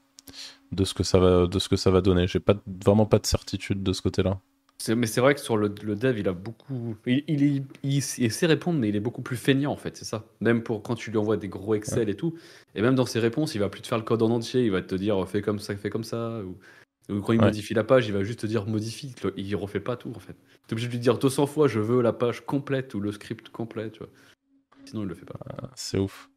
de, 0.72 0.84
ce 0.84 0.94
que 0.94 1.04
ça 1.04 1.18
va, 1.18 1.46
de 1.46 1.58
ce 1.58 1.68
que 1.68 1.76
ça 1.76 1.90
va 1.90 2.00
donner. 2.02 2.26
J'ai 2.28 2.40
pas, 2.40 2.56
vraiment 2.84 3.06
pas 3.06 3.18
de 3.18 3.26
certitude 3.26 3.82
de 3.82 3.92
ce 3.92 4.02
côté-là. 4.02 4.40
Mais 4.94 5.06
c'est 5.06 5.22
vrai 5.22 5.34
que 5.34 5.40
sur 5.40 5.56
le, 5.56 5.74
le 5.82 5.96
dev, 5.96 6.18
il 6.18 6.28
a 6.28 6.32
beaucoup. 6.32 6.96
Il, 7.06 7.24
il, 7.28 7.42
est- 7.42 7.62
il, 7.82 7.94
il 7.94 8.02
sait 8.32 8.46
répondre, 8.46 8.78
mais 8.78 8.90
il 8.90 8.96
est 8.96 9.00
beaucoup 9.00 9.22
plus 9.22 9.36
feignant 9.36 9.72
en 9.72 9.76
fait, 9.76 9.96
c'est 9.96 10.04
ça. 10.04 10.26
Même 10.40 10.62
pour 10.62 10.82
quand 10.82 10.94
tu 10.94 11.10
lui 11.10 11.18
envoies 11.18 11.38
des 11.38 11.48
gros 11.48 11.74
Excel 11.74 12.08
et 12.10 12.14
tout. 12.14 12.34
Et 12.74 12.82
même 12.82 12.94
dans 12.94 13.06
ses 13.06 13.18
réponses, 13.18 13.54
il 13.54 13.58
va 13.58 13.70
plus 13.70 13.80
te 13.80 13.86
faire 13.88 13.98
le 13.98 14.04
code 14.04 14.22
en 14.22 14.30
entier, 14.30 14.64
il 14.64 14.70
va 14.70 14.82
te 14.82 14.94
dire 14.94 15.26
fais 15.28 15.40
comme 15.42 15.58
ça, 15.58 15.74
fais 15.76 15.88
comme 15.90 16.04
ça. 16.04 16.40
Ou, 16.44 16.58
ou 17.14 17.20
quand 17.22 17.32
il 17.32 17.40
Ouais. 17.40 17.46
modifie 17.46 17.72
la 17.74 17.84
page, 17.84 18.06
il 18.06 18.12
va 18.12 18.22
juste 18.22 18.40
te 18.40 18.46
dire 18.46 18.66
modifie. 18.66 19.14
Il 19.36 19.56
refait 19.56 19.80
pas 19.80 19.96
tout 19.96 20.12
en 20.14 20.20
fait. 20.20 20.34
Tu 20.68 20.70
es 20.70 20.72
obligé 20.74 20.88
de 20.88 20.92
lui 20.92 20.98
dire 21.00 21.18
200 21.18 21.46
fois 21.46 21.68
je 21.68 21.80
veux 21.80 22.02
la 22.02 22.12
page 22.12 22.44
complète 22.44 22.92
ou 22.94 23.00
le 23.00 23.12
script 23.12 23.48
complet, 23.48 23.90
tu 23.90 24.00
vois. 24.00 24.10
Sinon, 24.86 25.02
il 25.02 25.08
le 25.08 25.14
fait 25.14 25.26
pas. 25.26 25.38
C'est 25.74 25.98
ouf. 25.98 26.30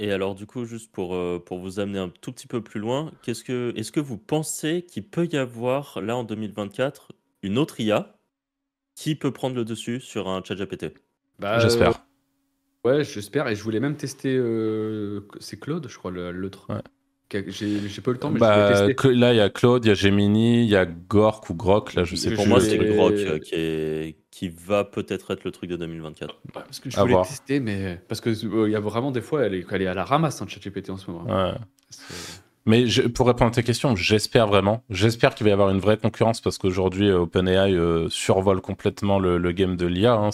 Et 0.00 0.10
alors, 0.10 0.34
du 0.34 0.46
coup, 0.46 0.64
juste 0.64 0.90
pour, 0.90 1.14
euh, 1.14 1.38
pour 1.44 1.60
vous 1.60 1.78
amener 1.78 1.98
un 1.98 2.08
tout 2.08 2.32
petit 2.32 2.48
peu 2.48 2.62
plus 2.62 2.80
loin, 2.80 3.12
qu'est-ce 3.22 3.44
que, 3.44 3.72
est-ce 3.76 3.92
que 3.92 4.00
vous 4.00 4.18
pensez 4.18 4.84
qu'il 4.84 5.08
peut 5.08 5.26
y 5.26 5.36
avoir, 5.36 6.00
là, 6.00 6.16
en 6.16 6.24
2024, 6.24 7.12
une 7.42 7.56
autre 7.58 7.78
IA 7.80 8.18
qui 8.96 9.14
peut 9.14 9.32
prendre 9.32 9.56
le 9.56 9.64
dessus 9.64 10.00
sur 10.00 10.28
un 10.28 10.42
chat 10.42 10.56
GPT 10.56 10.94
Bah, 11.38 11.58
J'espère. 11.60 12.04
euh, 12.86 12.90
ouais, 12.90 13.04
j'espère. 13.04 13.48
Et 13.48 13.56
je 13.56 13.62
voulais 13.62 13.80
même 13.80 13.96
tester. 13.96 14.36
euh, 14.36 15.26
c'est 15.40 15.58
Claude, 15.60 15.86
je 15.88 15.96
crois, 15.98 16.10
le- 16.10 16.32
l'autre. 16.32 16.66
Ouais. 16.68 16.82
J'ai 17.30 18.00
pas 18.02 18.10
eu 18.10 18.14
le 18.14 18.18
temps, 18.18 18.30
mais 18.30 18.40
bah, 18.40 18.74
je 18.74 18.84
vais 18.84 18.94
tester. 18.94 19.14
Là, 19.14 19.32
il 19.32 19.36
y 19.36 19.40
a 19.40 19.50
Claude, 19.50 19.84
il 19.84 19.88
y 19.88 19.90
a 19.90 19.94
Gemini, 19.94 20.64
il 20.64 20.68
y 20.68 20.76
a 20.76 20.84
Gork 20.84 21.48
ou 21.50 21.54
Grok, 21.54 21.94
là, 21.94 22.04
je 22.04 22.16
sais 22.16 22.32
Pour 22.32 22.44
pas. 22.44 22.50
moi, 22.50 22.60
c'est 22.60 22.76
Grok 22.78 23.12
euh, 23.12 23.38
qui, 23.38 23.54
est... 23.54 24.16
qui 24.30 24.48
va 24.48 24.84
peut-être 24.84 25.32
être 25.32 25.44
le 25.44 25.52
truc 25.52 25.70
de 25.70 25.76
2024. 25.76 26.40
Bah, 26.52 26.62
parce 26.64 26.80
que 26.80 26.90
je 26.90 26.98
voulais 26.98 27.22
tester, 27.22 27.60
mais 27.60 28.00
parce 28.08 28.20
que 28.20 28.30
euh, 28.30 28.68
il 28.68 28.72
y 28.72 28.76
a 28.76 28.80
vraiment 28.80 29.12
des 29.12 29.20
fois, 29.20 29.44
elle 29.44 29.54
est, 29.54 29.66
elle 29.70 29.82
est 29.82 29.86
à 29.86 29.94
la 29.94 30.04
ramasse, 30.04 30.42
hein, 30.42 30.46
ChatGPT 30.48 30.90
en 30.90 30.96
ce 30.96 31.10
moment. 31.10 31.24
Ouais. 31.24 31.52
Mais 32.66 32.86
je, 32.86 33.02
pour 33.02 33.26
répondre 33.26 33.50
à 33.50 33.54
tes 33.54 33.62
questions, 33.62 33.94
j'espère 33.94 34.46
vraiment. 34.48 34.82
J'espère 34.90 35.34
qu'il 35.34 35.44
va 35.44 35.50
y 35.50 35.52
avoir 35.52 35.70
une 35.70 35.80
vraie 35.80 35.96
concurrence 35.96 36.40
parce 36.40 36.58
qu'aujourd'hui, 36.58 37.08
euh, 37.08 37.20
OpenAI 37.20 37.76
survole 38.08 38.60
complètement 38.60 39.20
le, 39.20 39.38
game 39.52 39.76
de 39.76 39.86
l'IA. 39.86 40.14
Hein, 40.14 40.30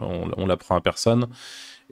on, 0.00 0.30
on 0.36 0.46
l'apprend 0.46 0.76
à 0.76 0.80
personne. 0.80 1.26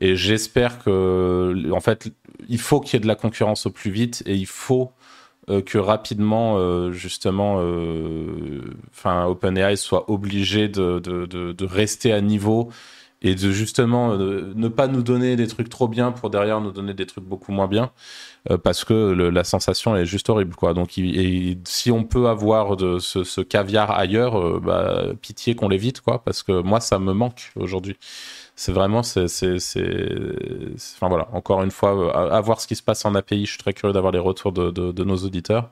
Et 0.01 0.17
j'espère 0.17 0.79
que, 0.83 1.71
en 1.73 1.81
fait, 1.81 2.13
il 2.49 2.59
faut 2.59 2.81
qu'il 2.81 2.95
y 2.95 2.97
ait 2.97 3.01
de 3.01 3.07
la 3.07 3.17
concurrence 3.17 3.67
au 3.67 3.71
plus 3.71 3.91
vite 3.91 4.23
et 4.27 4.35
il 4.35 4.47
faut 4.47 4.93
euh, 5.51 5.63
que 5.63 5.79
rapidement, 5.79 6.57
euh, 6.59 6.93
justement, 6.93 7.57
euh, 7.61 8.63
OpenAI 9.05 9.77
soit 9.77 10.11
obligé 10.11 10.69
de, 10.69 11.65
rester 11.65 12.13
à 12.13 12.21
niveau 12.21 12.71
et 13.21 13.35
de 13.35 13.51
justement 13.51 14.17
ne 14.17 14.69
pas 14.69 14.87
nous 14.87 15.03
donner 15.03 15.35
des 15.35 15.49
trucs 15.49 15.69
trop 15.69 15.89
bien 15.89 16.13
pour 16.13 16.31
derrière 16.31 16.61
nous 16.61 16.71
donner 16.71 16.95
des 16.95 17.05
trucs 17.05 17.25
beaucoup 17.25 17.51
moins 17.51 17.67
bien 17.67 17.91
parce 18.63 18.85
que 18.85 18.95
la 18.95 19.43
sensation 19.43 19.97
est 19.97 20.07
juste 20.07 20.31
horrible 20.31 20.55
quoi. 20.55 20.73
Donc 20.73 20.99
et 20.99 21.59
si 21.65 21.91
on 21.91 22.05
peut 22.05 22.29
avoir 22.29 22.79
ce, 23.01 23.41
caviar 23.41 23.91
ailleurs 23.91 24.61
bah, 24.61 25.07
pitié 25.21 25.57
qu'on 25.57 25.69
l'évite 25.69 26.01
parce 26.01 26.45
que 26.45 26.63
moi 26.63 26.79
ça 26.79 27.01
me 27.01 27.13
manque 27.13 27.51
aujourd'hui 27.57 27.97
c'est 28.59 28.73
vraiment, 28.73 29.05
c'est, 29.05 29.27
enfin 30.97 31.09
voilà, 31.09 31.29
encore 31.33 31.63
une 31.63 31.71
fois, 31.71 32.35
à, 32.35 32.41
voir 32.41 32.61
ce 32.61 32.67
qui 32.67 32.75
se 32.75 32.83
passe 32.83 33.05
en 33.05 33.15
API. 33.15 33.47
Je 33.47 33.51
suis 33.51 33.59
très 33.59 33.73
curieux 33.73 33.93
d'avoir 33.93 34.13
les 34.13 34.19
retours 34.19 34.51
de, 34.51 35.05
nos 35.05 35.17
auditeurs, 35.19 35.71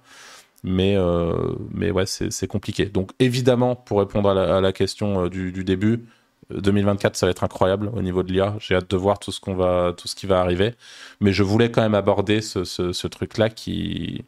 mais 0.62 0.96
euh, 0.96 1.56
mais 1.72 1.90
ouais, 1.90 2.06
c'est, 2.06 2.46
compliqué. 2.46 2.86
Donc 2.86 3.10
évidemment, 3.18 3.74
pour 3.74 3.98
répondre 3.98 4.30
à 4.30 4.60
la, 4.60 4.72
question 4.72 5.24
euh, 5.24 5.28
du, 5.28 5.64
début, 5.64 6.06
2024, 6.50 7.16
ça 7.16 7.26
va 7.26 7.32
être 7.32 7.42
incroyable 7.42 7.90
au 7.92 8.02
niveau 8.02 8.22
de 8.22 8.32
l'IA. 8.32 8.54
J'ai 8.60 8.76
hâte 8.76 8.88
de 8.88 8.96
voir 8.96 9.18
tout 9.18 9.32
ce 9.32 9.40
qu'on 9.40 9.56
va, 9.56 9.92
tout 9.96 10.06
ce 10.06 10.14
qui 10.14 10.26
va 10.26 10.40
arriver. 10.40 10.74
Mais 11.20 11.32
je 11.32 11.42
voulais 11.42 11.72
quand 11.72 11.82
même 11.82 11.96
aborder 11.96 12.40
ce, 12.40 13.06
truc-là 13.08 13.50
qui 13.50 14.24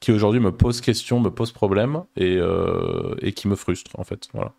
qui 0.00 0.12
aujourd'hui 0.12 0.40
me 0.40 0.52
pose 0.52 0.80
question, 0.80 1.20
me 1.20 1.30
pose 1.30 1.52
problème 1.52 2.04
et, 2.16 2.38
euh, 2.38 3.14
et 3.22 3.32
qui 3.32 3.46
me 3.48 3.54
frustre 3.54 3.92
en 3.98 4.04
fait. 4.04 4.28
Voilà. 4.34 4.52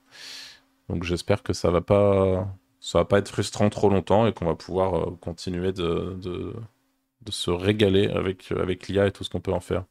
Donc 0.90 1.04
j'espère 1.04 1.44
que 1.44 1.54
ça 1.54 1.70
va 1.72 1.82
pas 1.82 2.48
ça 2.86 3.00
va 3.00 3.06
pas 3.06 3.18
être 3.18 3.30
frustrant 3.30 3.68
trop 3.72 3.90
longtemps 3.90 4.28
et 4.28 4.34
qu'on 4.34 4.46
va 4.46 4.54
pouvoir 4.54 4.94
euh, 4.94 5.16
continuer 5.20 5.74
de, 5.74 6.16
de, 6.22 6.54
se 7.32 7.50
régaler 7.50 8.08
avec, 8.10 8.52
euh, 8.52 8.62
avec 8.62 8.88
l'IA 8.88 9.08
et 9.08 9.12
tout 9.12 9.24
ce 9.24 9.32
qu'on 9.32 9.42
peut 9.42 9.52
en 9.52 9.60
faire. 9.60 9.86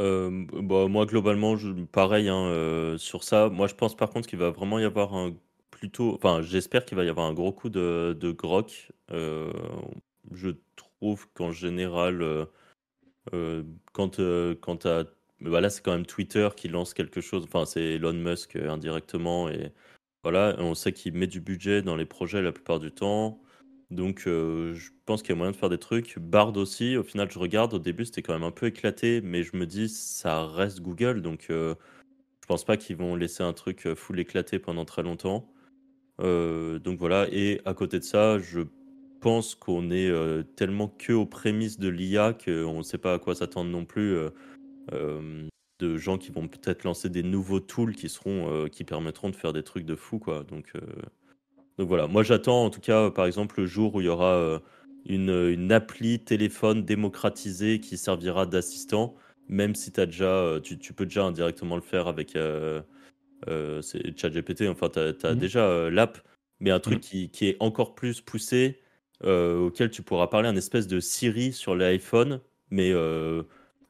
Euh, 0.00 0.44
bah, 0.52 0.86
moi, 0.86 1.04
globalement, 1.04 1.56
pareil 1.90 2.28
hein, 2.28 2.94
sur 2.96 3.24
ça. 3.24 3.48
Moi, 3.48 3.66
je 3.66 3.74
pense 3.74 3.96
par 3.96 4.10
contre 4.10 4.28
qu'il 4.28 4.38
va 4.38 4.50
vraiment 4.50 4.78
y 4.78 4.84
avoir 4.84 5.14
un 5.14 5.34
plutôt. 5.72 6.14
Enfin, 6.14 6.42
j'espère 6.42 6.84
qu'il 6.84 6.96
va 6.96 7.02
y 7.02 7.08
avoir 7.08 7.26
un 7.26 7.34
gros 7.34 7.52
coup 7.52 7.70
de, 7.70 8.16
de 8.18 8.30
grok. 8.30 8.92
je 9.10 10.50
trouve 10.76 11.28
qu'en 11.34 11.50
général, 11.50 12.46
quand, 13.92 14.20
quand 14.60 14.86
bah, 15.40 15.60
là, 15.60 15.70
c'est 15.70 15.82
quand 15.82 15.92
même 15.92 16.06
Twitter 16.06 16.48
qui 16.56 16.68
lance 16.68 16.94
quelque 16.94 17.20
chose. 17.20 17.44
Enfin, 17.44 17.66
c'est 17.66 17.94
Elon 17.94 18.12
Musk 18.12 18.54
indirectement 18.54 19.48
et 19.48 19.72
voilà, 20.24 20.56
on 20.58 20.74
sait 20.74 20.92
qu'il 20.92 21.12
met 21.12 21.26
du 21.26 21.42
budget 21.42 21.82
dans 21.82 21.96
les 21.96 22.06
projets 22.06 22.40
la 22.40 22.50
plupart 22.50 22.80
du 22.80 22.90
temps. 22.90 23.42
Donc, 23.90 24.24
euh, 24.26 24.72
je 24.74 24.90
pense 25.04 25.22
qu'il 25.22 25.30
y 25.30 25.32
a 25.34 25.36
moyen 25.36 25.52
de 25.52 25.56
faire 25.56 25.68
des 25.68 25.78
trucs. 25.78 26.18
Bard 26.18 26.56
aussi, 26.56 26.96
au 26.96 27.02
final, 27.02 27.30
je 27.30 27.38
regarde. 27.38 27.74
Au 27.74 27.78
début, 27.78 28.06
c'était 28.06 28.22
quand 28.22 28.32
même 28.32 28.42
un 28.42 28.50
peu 28.50 28.66
éclaté, 28.66 29.20
mais 29.20 29.42
je 29.42 29.54
me 29.54 29.66
dis, 29.66 29.90
ça 29.90 30.46
reste 30.46 30.80
Google. 30.80 31.20
Donc, 31.20 31.48
euh, 31.50 31.74
je 32.40 32.46
pense 32.46 32.64
pas 32.64 32.78
qu'ils 32.78 32.96
vont 32.96 33.16
laisser 33.16 33.42
un 33.42 33.52
truc 33.52 33.86
euh, 33.86 33.94
full 33.94 34.18
éclaté 34.18 34.58
pendant 34.58 34.86
très 34.86 35.02
longtemps. 35.02 35.46
donc 36.18 36.98
voilà. 36.98 37.26
Et 37.30 37.60
à 37.66 37.74
côté 37.74 37.98
de 37.98 38.04
ça, 38.04 38.38
je 38.38 38.62
pense 39.20 39.54
qu'on 39.54 39.90
est 39.90 40.10
tellement 40.56 40.88
que 40.88 41.12
aux 41.12 41.26
prémices 41.26 41.78
de 41.78 41.88
l'IA 41.88 42.32
qu'on 42.32 42.78
ne 42.78 42.82
sait 42.82 42.98
pas 42.98 43.14
à 43.14 43.18
quoi 43.18 43.34
s'attendre 43.34 43.70
non 43.70 43.84
plus 43.84 44.16
de 45.78 45.96
gens 45.96 46.18
qui 46.18 46.30
vont 46.30 46.46
peut-être 46.48 46.84
lancer 46.84 47.08
des 47.08 47.22
nouveaux 47.22 47.60
tools 47.60 47.94
qui 47.94 48.08
seront 48.08 48.50
euh, 48.50 48.68
qui 48.68 48.84
permettront 48.84 49.30
de 49.30 49.36
faire 49.36 49.52
des 49.52 49.62
trucs 49.62 49.84
de 49.84 49.96
fou 49.96 50.18
quoi. 50.18 50.44
Donc 50.44 50.72
euh, 50.76 50.80
donc 51.78 51.88
voilà, 51.88 52.06
moi 52.06 52.22
j'attends 52.22 52.64
en 52.64 52.70
tout 52.70 52.80
cas 52.80 53.10
par 53.10 53.26
exemple 53.26 53.60
le 53.60 53.66
jour 53.66 53.94
où 53.94 54.00
il 54.00 54.04
y 54.04 54.08
aura 54.08 54.34
euh, 54.34 54.58
une, 55.06 55.30
une, 55.30 55.72
appli 55.72 56.20
téléphone 56.20 56.84
démocratisée 56.84 57.80
qui 57.80 57.96
servira 57.96 58.46
d'assistant, 58.46 59.16
même 59.48 59.74
si 59.74 59.92
as 59.98 60.06
déjà, 60.06 60.58
tu, 60.62 60.78
tu, 60.78 60.92
peux 60.94 61.04
déjà 61.04 61.24
indirectement 61.24 61.76
le 61.76 61.82
faire 61.82 62.06
avec 62.06 62.36
euh, 62.36 62.80
ChatGPT, 64.16 64.68
enfin 64.68 64.88
tu 64.88 64.98
as, 64.98 65.34
mmh 65.34 65.34
déjà 65.34 65.90
l'app, 65.90 66.18
mais 66.60 66.70
un 66.70 66.80
truc 66.80 66.98
mmh. 66.98 67.00
qui, 67.00 67.28
qui, 67.28 67.48
est 67.48 67.56
encore 67.60 67.94
plus 67.94 68.22
poussé, 68.22 68.80
auquel 69.22 69.90
tu 69.90 70.02
pourras 70.02 70.28
parler 70.28 70.48
un 70.48 70.56
espèce 70.56 70.86
de 70.86 71.00
Siri 71.00 71.52
sur 71.52 71.74
l'iPhone, 71.74 72.40
mais 72.70 72.92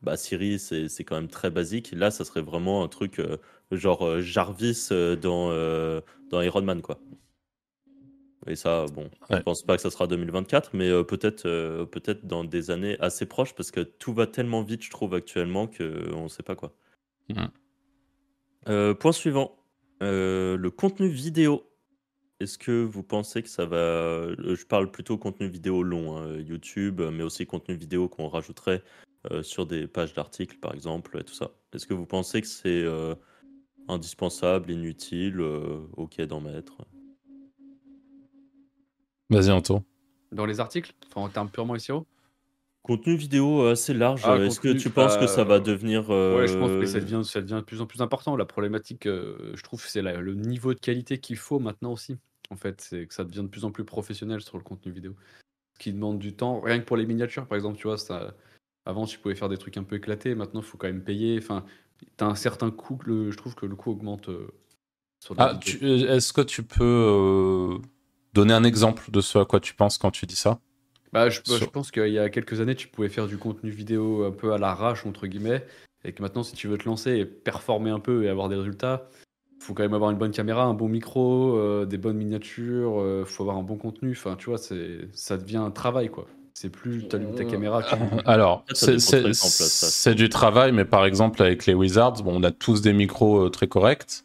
bah, 0.05 0.17
Siri, 0.19 0.59
c'est 0.59 1.05
quand 1.05 1.17
même 1.17 1.29
très 1.29 1.51
basique. 1.51 1.93
Là, 1.93 2.11
ça 2.11 2.25
serait 2.25 2.43
vraiment 2.43 2.85
un 2.85 2.89
truc 2.89 3.19
euh, 3.19 3.39
genre 3.73 4.07
euh, 4.07 4.21
Jarvis 4.21 4.89
euh, 4.93 5.17
dans, 5.17 5.49
dans 6.31 6.41
Iron 6.43 6.63
Man, 6.63 6.83
quoi. 6.83 7.01
Et 8.47 8.57
ça, 8.57 8.85
bon, 8.93 9.11
je 9.31 9.39
pense 9.39 9.63
pas 9.63 9.77
que 9.77 9.81
ça 9.81 9.91
sera 9.91 10.07
2024, 10.07 10.73
mais 10.75 10.91
peut-être 11.05 11.45
peut-être 11.87 12.27
dans 12.27 12.45
des 12.45 12.71
années 12.71 12.99
assez 13.01 13.25
proches, 13.25 13.55
parce 13.55 13.71
que 13.71 13.81
tout 13.81 14.13
va 14.13 14.27
tellement 14.27 14.63
vite, 14.63 14.83
je 14.83 14.91
trouve, 14.91 15.15
actuellement, 15.15 15.67
qu'on 15.67 16.25
ne 16.25 16.29
sait 16.29 16.43
pas 16.43 16.55
quoi. 16.55 16.77
point 18.67 19.13
suivant, 19.13 19.57
le 20.01 20.69
contenu 20.69 21.09
vidéo. 21.09 21.71
Est-ce 22.39 22.59
que 22.59 22.83
vous 22.83 23.03
pensez 23.03 23.43
que 23.43 23.49
ça 23.49 23.65
va... 23.65 24.35
Je 24.37 24.67
parle 24.67 24.91
plutôt 24.91 25.17
contenu 25.17 25.47
vidéo 25.47 25.83
long, 25.83 26.19
hein, 26.19 26.37
YouTube, 26.37 27.01
mais 27.01 27.23
aussi 27.23 27.47
contenu 27.47 27.77
vidéo 27.77 28.11
qu'on 28.11 28.29
rajouterait 28.29 28.83
euh, 29.31 29.43
sur 29.43 29.65
des 29.65 29.87
pages 29.87 30.13
d'articles, 30.13 30.59
par 30.59 30.75
exemple, 30.75 31.19
et 31.19 31.25
tout 31.25 31.33
ça. 31.33 31.51
Est-ce 31.73 31.87
que 31.87 31.95
vous 31.95 32.05
pensez 32.05 32.43
que 32.43 32.47
c'est 32.47 32.83
euh, 32.83 33.15
indispensable, 33.89 34.71
inutile, 34.71 35.41
euh, 35.41 35.81
ok 35.97 36.21
d'en 36.23 36.43
mettre? 36.43 36.77
Vas-y, 39.31 39.51
Anto. 39.51 39.83
Dans 40.31 40.45
les 40.45 40.61
articles? 40.61 40.93
Enfin, 41.07 41.23
En 41.23 41.29
termes 41.31 41.49
purement 41.49 41.79
SEO 41.79 42.07
Contenu 42.83 43.17
vidéo 43.17 43.65
assez 43.67 43.95
large. 43.95 44.21
Ah, 44.25 44.37
Est-ce 44.37 44.61
que 44.61 44.69
tu 44.75 44.91
penses 44.91 45.17
que 45.17 45.27
ça 45.27 45.43
va 45.43 45.59
devenir. 45.59 46.11
Ouais, 46.11 46.47
je 46.47 46.59
pense 46.59 46.73
que 46.73 46.85
ça 46.85 47.01
devient, 47.01 47.23
ça 47.25 47.41
devient 47.41 47.55
de 47.55 47.65
plus 47.65 47.81
en 47.81 47.87
plus 47.87 48.03
important. 48.03 48.37
La 48.37 48.45
problématique, 48.45 49.05
je 49.05 49.63
trouve, 49.63 49.87
c'est 49.87 50.03
le 50.03 50.35
niveau 50.35 50.75
de 50.75 50.79
qualité 50.79 51.17
qu'il 51.17 51.39
faut 51.39 51.59
maintenant 51.59 51.93
aussi. 51.93 52.19
En 52.51 52.57
fait, 52.57 52.83
c'est 52.83 53.07
que 53.07 53.15
ça 53.15 53.25
devient 53.25 53.41
de 53.41 53.49
plus 53.49 53.65
en 53.65 53.71
plus 53.71 53.85
professionnel 53.85 54.43
sur 54.43 54.59
le 54.59 54.63
contenu 54.63 54.93
vidéo. 54.93 55.17
Ce 55.73 55.79
qui 55.79 55.95
demande 55.95 56.19
du 56.19 56.35
temps. 56.35 56.61
Rien 56.61 56.79
que 56.79 56.85
pour 56.85 56.99
les 56.99 57.07
miniatures, 57.07 57.47
par 57.47 57.57
exemple, 57.57 57.79
tu 57.79 57.87
vois, 57.87 57.97
ça, 57.97 58.35
avant, 58.87 59.07
tu 59.07 59.19
pouvais 59.19 59.35
faire 59.35 59.49
des 59.49 59.57
trucs 59.57 59.77
un 59.77 59.83
peu 59.83 59.97
éclatés. 59.97 60.35
Maintenant, 60.35 60.61
il 60.61 60.67
faut 60.67 60.77
quand 60.77 60.87
même 60.87 61.03
payer. 61.03 61.39
Enfin, 61.39 61.65
tu 61.99 62.25
as 62.25 62.27
un 62.27 62.35
certain 62.35 62.71
coût. 62.71 62.99
Le, 63.07 63.31
je 63.31 63.37
trouve 63.37 63.55
que 63.55 63.67
le 63.67 63.77
coût 63.77 63.93
augmente. 63.93 64.29
Euh, 64.29 64.49
ah, 65.39 65.59
euh, 65.83 66.17
est-ce 66.17 66.33
que 66.35 66.43
tu 66.43 66.63
peux 66.63 66.85
euh, 66.85 67.79
donner 68.35 68.53
un 68.53 68.65
exemple 68.65 69.11
de 69.11 69.21
ce 69.23 69.39
à 69.39 69.47
quoi 69.47 69.59
tu 69.61 69.75
penses 69.75 69.97
quand 69.97 70.11
tu 70.11 70.27
dis 70.27 70.37
ça? 70.37 70.61
Bah, 71.15 71.31
je, 71.31 71.41
je, 71.47 71.65
pense 71.65 71.91
qu'il 71.91 72.09
y 72.09 72.19
a 72.19 72.29
quelques 72.29 72.61
années, 72.61 72.75
tu 72.75 72.89
pouvais 72.89 73.09
faire 73.09 73.27
du 73.27 73.39
contenu 73.39 73.71
vidéo 73.71 74.25
un 74.25 74.33
peu 74.33 74.53
à 74.53 74.59
l'arrache, 74.59 75.07
entre 75.07 75.27
guillemets. 75.27 75.65
Et 76.05 76.13
que 76.13 76.21
maintenant, 76.21 76.43
si 76.43 76.55
tu 76.55 76.69
veux 76.69 76.77
te 76.77 76.85
lancer 76.85 77.13
et 77.13 77.25
performer 77.25 77.89
un 77.89 78.01
peu 78.01 78.25
et 78.25 78.29
avoir 78.29 78.51
des 78.51 78.57
résultats, 78.57 79.09
il 79.59 79.65
faut 79.65 79.73
quand 79.73 79.85
même 79.85 79.95
avoir 79.95 80.11
une 80.11 80.19
bonne 80.19 80.33
caméra, 80.33 80.65
un 80.65 80.75
bon 80.75 80.89
micro, 80.89 81.87
des 81.87 81.97
bonnes 81.97 82.19
miniatures, 82.19 83.03
il 83.21 83.25
faut 83.25 83.45
avoir 83.45 83.57
un 83.57 83.63
bon 83.63 83.79
contenu. 83.79 84.11
Enfin, 84.11 84.37
tu 84.37 84.51
vois, 84.51 84.59
ça 84.59 85.39
devient 85.39 85.57
un 85.57 85.71
travail, 85.71 86.11
quoi. 86.11 86.27
C'est 86.55 86.71
plus 86.71 87.09
ta 87.09 87.17
euh, 87.17 87.51
caméra. 87.51 87.83
Alors, 88.27 88.65
c'est 88.73 90.15
du 90.15 90.29
travail, 90.29 90.71
mais 90.71 90.85
par 90.85 91.05
exemple, 91.05 91.43
avec 91.43 91.67
les 91.67 91.75
Wizards, 91.75 92.23
bon, 92.23 92.41
on 92.41 92.43
a 92.45 92.53
tous 92.53 92.81
des 92.81 92.93
micros 92.93 93.47
euh, 93.47 93.51
très 93.51 93.67
corrects. 93.67 94.25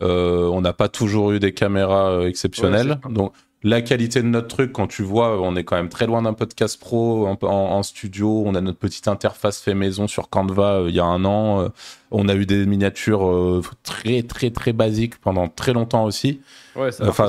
Euh, 0.00 0.46
on 0.46 0.60
n'a 0.60 0.72
pas 0.72 0.88
toujours 0.88 1.32
eu 1.32 1.40
des 1.40 1.52
caméras 1.52 2.24
exceptionnelles. 2.24 3.00
donc, 3.10 3.32
la 3.68 3.82
qualité 3.82 4.22
de 4.22 4.28
notre 4.28 4.48
truc, 4.48 4.72
quand 4.72 4.86
tu 4.86 5.02
vois, 5.02 5.40
on 5.40 5.56
est 5.56 5.64
quand 5.64 5.76
même 5.76 5.88
très 5.88 6.06
loin 6.06 6.22
d'un 6.22 6.34
podcast 6.34 6.78
pro 6.78 7.26
en, 7.26 7.82
studio. 7.82 8.42
On 8.46 8.54
a 8.54 8.60
notre 8.60 8.78
petite 8.78 9.08
interface 9.08 9.60
fait 9.60 9.74
maison 9.74 10.06
sur 10.06 10.28
Canva 10.28 10.84
il 10.88 10.94
y 10.94 11.00
a 11.00 11.04
un 11.04 11.24
an. 11.24 11.70
on 12.10 12.28
a 12.28 12.34
eu 12.34 12.46
des 12.46 12.66
miniatures 12.66 13.62
très, 13.82 14.22
très, 14.22 14.50
très 14.50 14.72
basiques 14.72 15.18
pendant 15.18 15.48
très 15.48 15.72
longtemps 15.72 16.04
aussi 16.04 16.40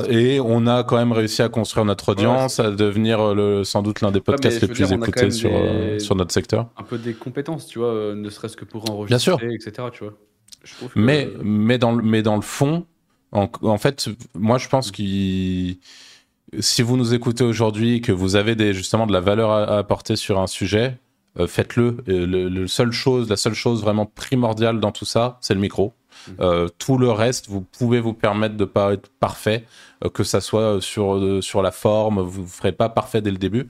et 0.10 0.40
on 0.40 0.68
a 0.68 0.84
quand 0.84 0.98
même 0.98 1.12
réussi 1.12 1.42
à 1.42 1.50
construire 1.50 1.86
notre 1.86 2.10
audience, 2.10 2.60
à 2.60 2.72
devenir 2.72 3.20
euh, 3.20 3.36
le, 3.36 3.64
sans 3.64 3.82
doute 3.82 4.02
l'un 4.02 4.12
des 4.12 4.20
podcasts 4.20 4.62
les 4.62 4.68
plus 4.68 4.92
écoutés 4.92 5.32
sur, 5.32 5.52
euh, 5.54 6.00
sur 6.00 6.16
notre 6.16 6.34
secteur. 6.34 6.70
Un 6.78 6.84
peu 6.84 6.98
des 6.98 7.14
compétences, 7.14 7.68
tu 7.68 7.80
vois, 7.80 7.94
euh, 7.94 8.16
ne 8.16 8.30
serait-ce 8.30 8.58
que 8.58 8.66
pour 8.66 8.90
enregistrer, 8.90 9.54
etc. 9.54 9.88
Tu 9.94 10.04
vois. 10.04 10.14
mais, 10.96 11.30
mais, 11.42 11.78
dans 11.78 11.94
le, 11.94 12.04
mais 12.04 12.22
dans 12.22 12.36
le 12.36 12.42
fond, 12.42 12.86
en, 13.32 13.50
en 13.62 13.78
fait, 13.78 14.10
moi 14.36 14.58
je 14.58 14.68
pense 14.68 14.92
que 14.92 15.02
si 16.60 16.82
vous 16.82 16.98
nous 16.98 17.14
écoutez 17.14 17.44
aujourd'hui, 17.44 18.02
que 18.02 18.12
vous 18.12 18.36
avez 18.36 18.56
des, 18.56 18.74
justement 18.74 19.06
de 19.06 19.14
la 19.14 19.20
valeur 19.20 19.52
à, 19.52 19.78
apporter 19.78 20.16
sur 20.16 20.40
un 20.40 20.48
sujet, 20.48 20.98
euh, 21.40 21.48
faites-le. 21.48 21.98
Le, 22.08 22.26
le 22.50 22.68
seule 22.68 22.92
chose, 22.92 23.30
la 23.30 23.38
seule 23.38 23.54
chose 23.54 23.82
vraiment 23.82 24.06
primordiale 24.06 24.80
dans 24.80 24.92
tout 24.92 25.06
ça, 25.06 25.38
c'est 25.42 25.54
le 25.54 25.60
micro. 25.60 25.94
Mmh. 26.28 26.32
Euh, 26.40 26.68
tout 26.78 26.98
le 26.98 27.12
reste, 27.12 27.48
vous 27.48 27.62
pouvez 27.62 28.00
vous 28.00 28.14
permettre 28.14 28.56
de 28.56 28.66
pas 28.66 28.94
être 28.94 29.10
parfait, 29.20 29.66
euh, 30.04 30.10
que 30.10 30.24
ça 30.24 30.42
soit 30.42 30.82
sur 30.82 31.44
sur 31.44 31.62
la 31.62 31.72
forme, 31.72 32.22
vous 32.22 32.42
ne 32.42 32.48
ferez 32.48 32.72
pas 32.72 32.90
parfait 32.90 33.22
dès 33.22 33.32
le 33.32 33.38
début. 33.38 33.70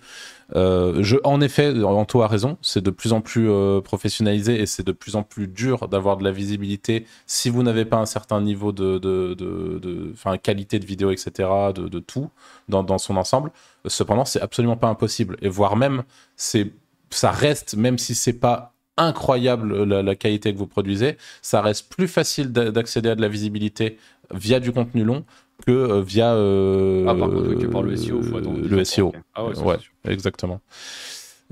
Je, 0.53 1.17
en 1.23 1.41
effet, 1.41 1.73
Anto 1.83 2.21
a 2.21 2.27
raison, 2.27 2.57
c'est 2.61 2.83
de 2.83 2.89
plus 2.89 3.13
en 3.13 3.21
plus 3.21 3.49
professionnalisé 3.83 4.59
et 4.61 4.65
c'est 4.65 4.85
de 4.85 4.91
plus 4.91 5.15
en 5.15 5.23
plus 5.23 5.47
dur 5.47 5.87
d'avoir 5.87 6.17
de 6.17 6.23
la 6.23 6.31
visibilité 6.31 7.05
si 7.25 7.49
vous 7.49 7.63
n'avez 7.63 7.85
pas 7.85 7.97
un 7.97 8.05
certain 8.05 8.41
niveau 8.41 8.71
de, 8.71 8.97
de, 8.97 9.33
de, 9.33 10.13
qualité 10.37 10.79
de 10.79 10.85
vidéo, 10.85 11.11
etc., 11.11 11.49
de, 11.75 11.87
de 11.87 11.99
tout 11.99 12.29
dans, 12.69 12.83
dans 12.83 12.97
son 12.97 13.17
ensemble. 13.17 13.51
Cependant, 13.85 14.25
c'est 14.25 14.41
absolument 14.41 14.77
pas 14.77 14.87
impossible 14.87 15.37
et 15.41 15.49
voire 15.49 15.75
même 15.75 16.03
c'est 16.35 16.71
ça 17.09 17.31
reste, 17.31 17.75
même 17.75 17.97
si 17.97 18.15
c'est 18.15 18.33
pas 18.33 18.73
incroyable 18.97 19.83
la, 19.83 20.15
qualité 20.15 20.53
que 20.53 20.57
vous 20.57 20.67
produisez, 20.67 21.17
ça 21.41 21.61
reste 21.61 21.93
plus 21.93 22.07
facile 22.07 22.51
d'accéder 22.51 23.09
à 23.09 23.15
de 23.15 23.21
la 23.21 23.27
visibilité 23.27 23.97
via 24.33 24.59
du 24.59 24.71
contenu 24.71 25.03
long 25.03 25.23
que 25.65 25.71
euh, 25.71 26.01
via 26.01 26.34
euh, 26.34 27.05
ah, 27.07 27.15
par, 27.15 27.29
contre, 27.29 27.69
par 27.69 27.81
le 27.81 27.95
SEO. 27.95 28.21
le 28.21 28.84
SEO. 28.84 29.13
Ah 29.35 29.45
ouais, 29.45 29.77
exactement. 30.05 30.61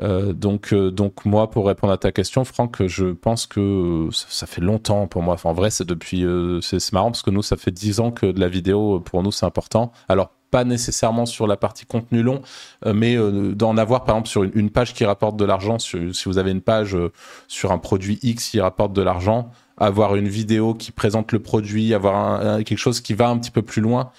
Euh, 0.01 0.33
donc, 0.33 0.73
donc 0.73 1.25
moi, 1.25 1.49
pour 1.49 1.67
répondre 1.67 1.93
à 1.93 1.97
ta 1.97 2.11
question, 2.11 2.43
Franck, 2.43 2.85
je 2.85 3.07
pense 3.13 3.47
que 3.47 4.09
ça, 4.11 4.45
fait 4.45 4.61
longtemps 4.61 5.07
pour 5.07 5.21
moi. 5.21 5.35
Enfin, 5.35 5.49
en 5.49 5.53
vrai, 5.53 5.69
c'est 5.69 5.87
depuis, 5.87 6.25
c'est 6.61 6.91
marrant 6.91 7.11
parce 7.11 7.23
que 7.23 7.31
nous, 7.31 7.41
ça 7.41 7.55
fait 7.55 7.71
10 7.71 7.99
ans 8.01 8.11
que 8.11 8.25
de 8.25 8.39
la 8.39 8.49
vidéo 8.49 8.99
pour 8.99 9.23
nous 9.23 9.31
c'est 9.31 9.45
important. 9.45 9.91
Alors 10.09 10.31
pas 10.51 10.63
nécessairement 10.63 11.25
sur 11.25 11.47
la 11.47 11.57
partie 11.57 11.85
contenu 11.85 12.21
long, 12.21 12.41
mais 12.85 13.17
d'en 13.55 13.77
avoir 13.77 14.03
par 14.03 14.15
exemple 14.15 14.29
sur 14.29 14.43
une, 14.43 14.69
page 14.69 14.93
qui 14.93 15.03
rapporte 15.03 15.37
de 15.37 15.43
l'argent. 15.45 15.79
Si 15.79 15.97
vous 16.25 16.37
avez 16.37 16.51
une 16.51 16.61
page 16.61 16.95
sur 17.47 17.71
un 17.71 17.77
produit 17.77 18.19
X 18.21 18.49
qui 18.49 18.61
rapporte 18.61 18.93
de 18.93 19.01
l'argent, 19.01 19.49
avoir 19.77 20.15
une 20.15 20.27
vidéo 20.27 20.73
qui 20.73 20.91
présente 20.91 21.31
le 21.31 21.39
produit, 21.39 21.93
avoir 21.93 22.63
quelque 22.63 22.77
chose 22.77 23.01
qui 23.01 23.13
va 23.13 23.29
un 23.29 23.37
petit 23.37 23.51
peu 23.51 23.61
plus 23.61 23.81
loin. 23.81 24.11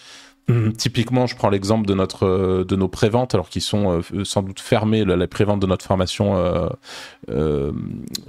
Hum, 0.48 0.72
typiquement, 0.72 1.26
je 1.26 1.34
prends 1.34 1.48
l'exemple 1.48 1.86
de 1.88 1.94
notre 1.94 2.24
euh, 2.24 2.64
de 2.64 2.76
nos 2.76 2.86
préventes, 2.86 3.34
alors 3.34 3.48
qui 3.48 3.60
sont 3.60 4.00
euh, 4.14 4.24
sans 4.24 4.42
doute 4.42 4.60
fermées, 4.60 5.04
la, 5.04 5.26
prévente 5.26 5.58
de 5.58 5.66
notre 5.66 5.84
formation 5.84 6.36
euh, 7.28 7.72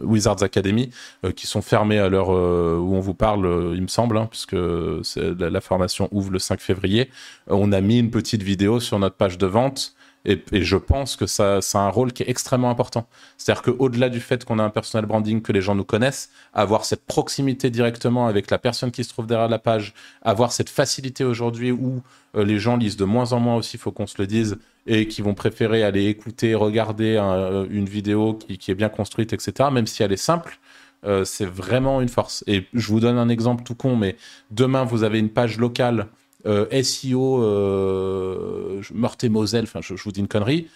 Wizards 0.02 0.42
Academy, 0.42 0.90
qui 1.36 1.46
sont 1.46 1.62
fermées 1.62 2.00
à 2.00 2.10
l'heure 2.10 2.30
où 2.30 2.96
on 2.96 3.00
vous 3.00 3.14
parle, 3.14 3.74
il 3.76 3.82
me 3.84 3.88
semble, 3.88 4.18
hein, 4.18 4.28
puisque 4.32 4.56
la, 4.56 5.62
formation 5.62 6.08
ouvre 6.12 6.32
le 6.32 6.40
5 6.40 6.60
février. 6.60 7.10
On 7.48 7.72
a 7.72 7.82
mis 7.82 8.00
une 8.00 8.10
petite 8.10 8.42
vidéo 8.42 8.80
sur 8.80 8.98
notre 8.98 9.16
page 9.16 9.38
de 9.38 9.46
vente 9.46 9.94
et, 10.28 10.64
je 10.64 10.76
pense 10.76 11.16
que 11.16 11.26
ça, 11.26 11.58
a 11.58 11.78
un 11.78 11.90
rôle 11.90 12.12
qui 12.12 12.22
est 12.22 12.30
extrêmement 12.30 12.70
important. 12.70 13.08
C'est-à-dire 13.38 13.62
qu'au-delà 13.64 14.10
du 14.10 14.20
fait 14.20 14.44
qu'on 14.44 14.60
a 14.60 14.64
un 14.64 14.70
personal 14.70 15.06
branding, 15.06 15.42
que 15.42 15.54
les 15.54 15.62
gens 15.62 15.74
nous 15.74 15.86
connaissent, 15.86 16.30
avoir 16.54 16.84
cette 16.84 17.06
proximité 17.06 17.70
directement 17.70 18.28
avec 18.28 18.52
la 18.52 18.58
personne 18.58 18.92
qui 18.92 19.06
se 19.06 19.10
trouve 19.10 19.26
derrière 19.26 19.48
la 19.48 19.60
page, 19.60 19.94
avoir 20.22 20.52
cette 20.52 20.70
facilité 20.70 21.24
aujourd'hui 21.24 21.72
où 21.72 22.02
euh, 22.36 22.44
les 22.44 22.60
gens 22.60 22.76
lisent 22.76 22.98
de 22.98 23.06
moins 23.06 23.32
en 23.32 23.40
moins 23.40 23.56
aussi, 23.56 23.78
il 23.78 23.80
faut 23.80 23.92
qu'on 23.92 24.06
se 24.06 24.16
le 24.20 24.28
dise, 24.28 24.58
et 24.86 25.08
qui 25.08 25.22
vont 25.22 25.34
préférer 25.34 25.84
aller 25.84 26.06
écouter, 26.08 26.56
regarder 26.56 27.16
euh, 27.18 27.66
une 27.70 27.86
vidéo 27.86 28.34
qui, 28.34 28.72
est 28.72 28.76
bien 28.76 28.90
construite, 28.90 29.32
etc., 29.32 29.70
même 29.72 29.88
si 29.88 30.04
elle 30.04 30.12
est 30.12 30.18
simple. 30.18 30.60
Euh, 31.06 31.24
c'est 31.24 31.46
vraiment 31.46 32.02
une 32.02 32.10
force. 32.10 32.44
Et 32.48 32.66
je 32.74 32.88
vous 32.88 33.00
donne 33.00 33.18
un 33.18 33.30
exemple 33.30 33.64
tout 33.64 33.76
con, 33.76 33.96
mais 33.96 34.18
demain, 34.52 34.84
vous 34.84 35.04
avez 35.04 35.20
une 35.20 35.30
page 35.30 35.58
locale 35.58 36.08
SEO 36.46 37.44
euh, 37.44 38.82
Meurthe 38.94 39.26
Moselle, 39.26 39.64
enfin 39.64 39.80
je, 39.82 39.94
vous 39.94 40.12
dis 40.12 40.20
une 40.20 40.28
connerie. 40.28 40.68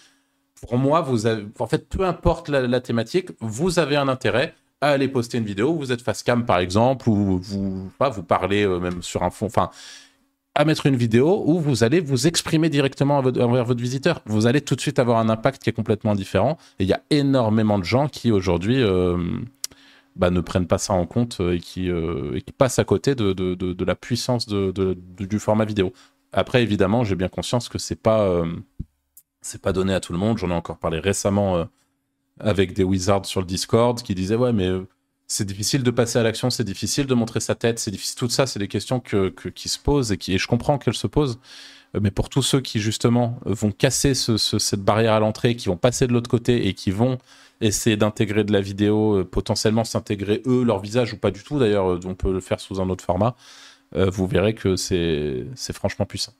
Pour 0.60 0.78
moi, 0.78 1.00
vous 1.00 1.26
en 1.26 1.66
fait, 1.66 1.88
peu 1.88 2.04
importe 2.04 2.48
la, 2.48 2.80
thématique, 2.80 3.30
vous 3.40 3.78
avez 3.78 3.96
un 3.96 4.08
intérêt 4.08 4.54
à 4.80 4.90
aller 4.90 5.08
poster 5.08 5.38
une 5.38 5.44
vidéo. 5.44 5.74
Vous 5.74 5.92
êtes 5.92 6.02
face 6.02 6.22
cam 6.22 6.44
par 6.44 6.58
exemple, 6.58 7.08
ou 7.08 7.38
vous, 7.38 7.90
pas, 7.98 8.10
vous 8.10 8.22
parlez 8.22 8.64
euh, 8.64 8.78
même 8.78 9.02
sur 9.02 9.22
un 9.22 9.30
fond, 9.30 9.46
enfin 9.46 9.70
à 10.54 10.66
mettre 10.66 10.84
une 10.84 10.96
vidéo 10.96 11.42
où 11.46 11.58
vous 11.58 11.82
allez 11.82 12.00
vous 12.00 12.26
exprimer 12.26 12.68
directement 12.68 13.18
envers 13.18 13.64
votre 13.64 13.80
visiteur. 13.80 14.20
Vous 14.26 14.46
allez 14.46 14.60
tout 14.60 14.76
de 14.76 14.82
suite 14.82 14.98
avoir 14.98 15.18
un 15.18 15.30
impact 15.30 15.62
qui 15.62 15.70
est 15.70 15.72
complètement 15.72 16.14
différent. 16.14 16.58
Et 16.78 16.84
il 16.84 16.88
y 16.88 16.92
a 16.92 17.00
énormément 17.08 17.78
de 17.78 17.84
gens 17.84 18.06
qui 18.06 18.30
aujourd'hui 18.30 18.82
bah, 20.16 20.30
ne 20.30 20.40
prennent 20.40 20.66
pas 20.66 20.78
ça 20.78 20.92
en 20.92 21.06
compte 21.06 21.40
euh, 21.40 21.54
et 21.54 21.60
qui, 21.60 21.90
euh, 21.90 22.36
et 22.36 22.42
qui 22.42 22.52
passent 22.52 22.78
à 22.78 22.84
côté 22.84 23.14
de, 23.14 23.32
de, 23.32 23.54
de, 23.54 23.84
la 23.84 23.94
puissance 23.94 24.46
du 24.46 25.38
format 25.38 25.64
vidéo. 25.64 25.92
Après, 26.32 26.62
évidemment, 26.62 27.04
j'ai 27.04 27.14
bien 27.14 27.28
conscience 27.28 27.68
que 27.68 27.78
c'est 27.78 27.96
pas, 27.96 28.22
euh, 28.22 28.46
c'est 29.40 29.62
pas 29.62 29.72
donné 29.72 29.94
à 29.94 30.00
tout 30.00 30.12
le 30.12 30.18
monde. 30.18 30.38
J'en 30.38 30.50
ai 30.50 30.54
encore 30.54 30.78
parlé 30.78 30.98
récemment 30.98 31.66
avec 32.40 32.72
des 32.74 32.84
wizards 32.84 33.26
sur 33.26 33.40
le 33.40 33.46
Discord 33.46 34.00
qui 34.02 34.14
disaient 34.14 34.36
ouais, 34.36 34.52
mais 34.52 34.70
c'est 35.26 35.44
difficile 35.46 35.82
de 35.82 35.90
passer 35.90 36.18
à 36.18 36.22
l'action, 36.22 36.50
c'est 36.50 36.64
difficile 36.64 37.06
de 37.06 37.14
montrer 37.14 37.40
sa 37.40 37.54
tête, 37.54 37.78
c'est 37.78 37.90
difficile. 37.90 38.16
Tout 38.18 38.28
ça, 38.28 38.46
c'est 38.46 38.58
des 38.58 38.68
questions 38.68 39.00
que, 39.00 39.30
que, 39.30 39.48
qui 39.48 39.68
se 39.68 39.78
posent 39.78 40.12
et, 40.12 40.18
qui, 40.18 40.34
et 40.34 40.38
je 40.38 40.46
comprends 40.46 40.78
qu'elles 40.78 40.94
se 40.94 41.06
posent. 41.06 41.38
Mais 42.00 42.10
pour 42.10 42.28
tous 42.28 42.42
ceux 42.42 42.60
qui 42.60 42.80
justement 42.80 43.38
vont 43.44 43.70
casser 43.70 44.14
ce, 44.14 44.38
cette 44.38 44.82
barrière 44.82 45.12
à 45.12 45.20
l'entrée, 45.20 45.56
qui 45.56 45.68
vont 45.68 45.76
passer 45.76 46.06
de 46.06 46.12
l'autre 46.12 46.30
côté 46.30 46.66
et 46.66 46.74
qui 46.74 46.90
vont 46.90 47.18
essayer 47.60 47.96
d'intégrer 47.96 48.44
de 48.44 48.52
la 48.52 48.60
vidéo, 48.60 49.18
euh, 49.18 49.24
potentiellement 49.24 49.84
s'intégrer 49.84 50.42
eux, 50.46 50.64
leur 50.64 50.80
visage 50.80 51.12
ou 51.12 51.18
pas 51.18 51.30
du 51.30 51.42
tout 51.42 51.58
d'ailleurs, 51.58 51.92
euh, 51.92 52.00
on 52.04 52.14
peut 52.14 52.32
le 52.32 52.40
faire 52.40 52.60
sous 52.60 52.80
un 52.80 52.88
autre 52.90 53.04
format, 53.04 53.36
euh, 53.94 54.10
vous 54.10 54.26
verrez 54.26 54.54
que 54.54 54.76
c'est 54.76 55.72
franchement 55.72 56.06
puissant. 56.06 56.32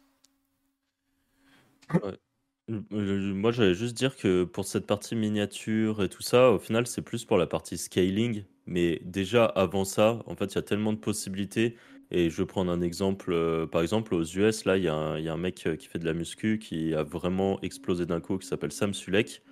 Moi, 2.68 3.52
j'allais 3.52 3.74
juste 3.74 3.96
dire 3.96 4.16
que 4.16 4.44
pour 4.44 4.64
cette 4.64 4.86
partie 4.86 5.14
miniature 5.14 6.02
et 6.02 6.08
tout 6.08 6.22
ça, 6.22 6.50
au 6.50 6.58
final, 6.58 6.86
c'est 6.86 7.02
plus 7.02 7.24
pour 7.24 7.36
la 7.36 7.46
partie 7.46 7.76
scaling. 7.76 8.44
Mais 8.66 9.00
déjà, 9.04 9.44
avant 9.44 9.84
ça, 9.84 10.22
en 10.26 10.36
fait, 10.36 10.46
il 10.46 10.54
y 10.54 10.58
a 10.58 10.62
tellement 10.62 10.92
de 10.92 10.98
possibilités. 10.98 11.76
Et 12.14 12.28
je 12.28 12.36
vais 12.36 12.46
prendre 12.46 12.70
un 12.70 12.82
exemple. 12.82 13.34
par 13.72 13.80
exemple, 13.80 14.14
aux 14.14 14.22
US, 14.22 14.66
là, 14.66 14.76
il 14.76 14.84
y, 14.84 14.88
a 14.88 14.94
un 14.94 15.36
mec 15.38 15.66
qui 15.78 15.88
fait 15.88 15.98
de 15.98 16.04
la 16.04 16.12
muscu 16.12 16.58
qui 16.58 16.94
a 16.94 17.02
vraiment 17.02 17.58
explosé 17.62 18.04
d'un 18.04 18.20
coup, 18.20 18.36
qui 18.36 18.46
s'appelle 18.46 18.70
Sam 18.70 18.92
Sulek. 18.92 19.42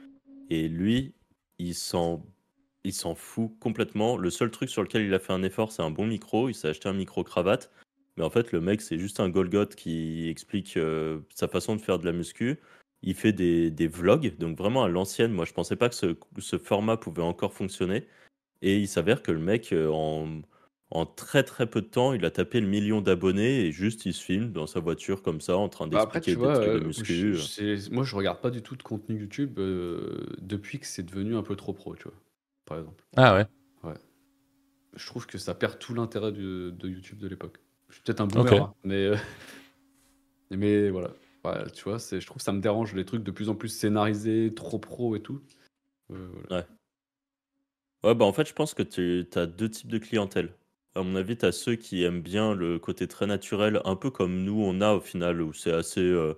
Et 0.51 0.69
lui, 0.69 1.15
il 1.59 1.75
s'en 1.75 2.23
fout 3.17 3.53
complètement. 3.61 4.19
Le 4.19 4.29
seul 4.29 4.51
truc 4.51 4.69
sur 4.69 4.83
lequel 4.83 5.03
il 5.03 5.15
a 5.15 5.19
fait 5.19 5.33
un 5.33 5.43
effort, 5.43 5.73
c'est 5.73 5.83
un 5.83 5.91
bon 5.91 6.07
micro. 6.07 6.51
Il 6.51 6.55
s'est 6.55 6.69
acheté 6.69 6.87
un 6.87 6.93
micro 6.93 7.25
cravate. 7.25 7.71
Mais 8.19 8.25
en 8.25 8.31
fait, 8.31 8.53
le 8.53 8.61
mec, 8.61 8.83
c'est 8.83 8.99
juste 8.99 9.21
un 9.21 9.31
Golgoth 9.31 9.75
qui 9.75 10.29
explique 10.29 10.77
euh, 10.77 11.21
sa 11.35 11.49
façon 11.49 11.77
de 11.77 11.81
faire 11.81 11.99
de 11.99 12.05
la 12.05 12.13
muscu. 12.13 12.59
Il 13.03 13.15
fait 13.15 13.33
des, 13.33 13.71
des 13.71 13.87
vlogs, 13.87 14.37
donc 14.37 14.59
vraiment 14.59 14.85
à 14.85 14.89
l'ancienne. 14.89 15.33
Moi, 15.33 15.47
je 15.47 15.55
pensais 15.55 15.77
pas 15.77 15.89
que 15.89 15.95
ce, 15.95 16.59
format 16.59 16.99
pouvait 16.99 17.23
encore 17.23 17.55
fonctionner. 17.55 18.07
Et 18.61 18.77
il 18.77 18.89
s'avère 18.89 19.23
que 19.23 19.33
le 19.33 19.39
mec, 19.39 19.73
euh, 19.73 19.89
en, 19.89 20.43
en, 20.91 21.07
très 21.07 21.43
très 21.43 21.67
peu 21.67 21.81
de 21.81 21.87
temps, 21.87 22.13
il 22.13 22.25
a 22.25 22.31
tapé 22.31 22.61
le 22.61 22.67
million 22.67 23.01
d'abonnés 23.01 23.67
et 23.67 23.73
juste 23.73 24.07
il 24.07 24.15
se 24.15 24.23
filme 24.23 24.53
dans 24.53 24.67
sa 24.67 24.81
voiture 24.81 25.23
comme 25.23 25.41
ça, 25.41 25.57
en 25.57 25.69
train 25.69 25.87
bah, 25.87 26.01
d'expliquer 26.01 26.37
des 26.37 26.43
trucs 26.43 26.67
de 26.67 26.71
euh, 26.71 26.85
muscu. 26.85 27.35
Je, 27.35 27.91
moi, 27.91 28.05
je 28.05 28.17
regarde 28.17 28.41
pas 28.41 28.51
du 28.51 28.63
tout 28.63 28.77
de 28.77 28.83
contenu 28.83 29.21
YouTube 29.21 29.61
depuis 30.41 30.79
que 30.79 30.87
c'est 30.87 31.05
devenu 31.05 31.37
un 31.37 31.43
peu 31.43 31.57
trop 31.57 31.73
pro, 31.73 31.95
tu 31.95 32.05
vois 32.05 32.15
par 32.71 32.79
exemple. 32.79 33.05
Ah 33.17 33.35
ouais 33.35 33.47
Ouais. 33.83 33.99
Je 34.95 35.07
trouve 35.07 35.27
que 35.27 35.39
ça 35.39 35.55
perd 35.55 35.79
tout 35.79 35.93
l'intérêt 35.93 36.33
de, 36.33 36.73
YouTube 36.85 37.19
de 37.19 37.29
l'époque. 37.29 37.59
Je 37.89 37.95
suis 37.95 38.03
peut-être 38.03 38.21
un 38.21 38.27
boomer, 38.27 38.63
hein, 38.63 38.75
mais, 38.85 39.07
euh, 39.07 39.17
mais 40.51 40.91
voilà. 40.91 41.11
tu 41.75 41.85
vois, 41.85 41.99
je 41.99 42.25
trouve 42.25 42.39
que 42.39 42.43
ça 42.43 42.53
me 42.53 42.61
dérange 42.61 42.95
les 42.95 43.05
trucs 43.05 43.25
de 43.25 43.31
plus 43.33 43.49
en 43.49 43.57
plus 43.57 43.69
scénarisés, 43.69 44.55
trop 44.55 44.79
pro 44.79 45.17
et 45.17 45.21
tout. 45.21 45.43
Euh, 46.13 46.29
ouais. 46.51 46.67
Ouais, 48.05 48.15
bah 48.15 48.25
en 48.25 48.33
fait, 48.33 48.49
je 48.49 48.55
pense 48.55 48.73
que 48.73 48.83
tu 48.83 49.27
as 49.37 49.47
deux 49.47 49.69
types 49.69 49.91
de 49.91 49.99
clientèle. 49.99 50.55
À 50.95 51.03
mon 51.03 51.15
avis, 51.17 51.37
tu 51.37 51.47
as 51.47 51.53
ceux 51.53 51.77
qui 51.77 52.03
aiment 52.05 52.23
bien 52.23 52.55
le 52.55 52.79
côté 52.79 53.07
très 53.07 53.27
naturel, 53.27 53.81
un 53.85 53.97
peu 53.97 54.11
comme 54.11 54.45
nous 54.45 54.63
on 54.63 54.81
a 54.81 54.93
au 54.95 55.01
final, 55.01 55.41
où 55.43 55.53
c'est 55.53 55.73
assez, 55.73 56.01
euh, 56.01 56.35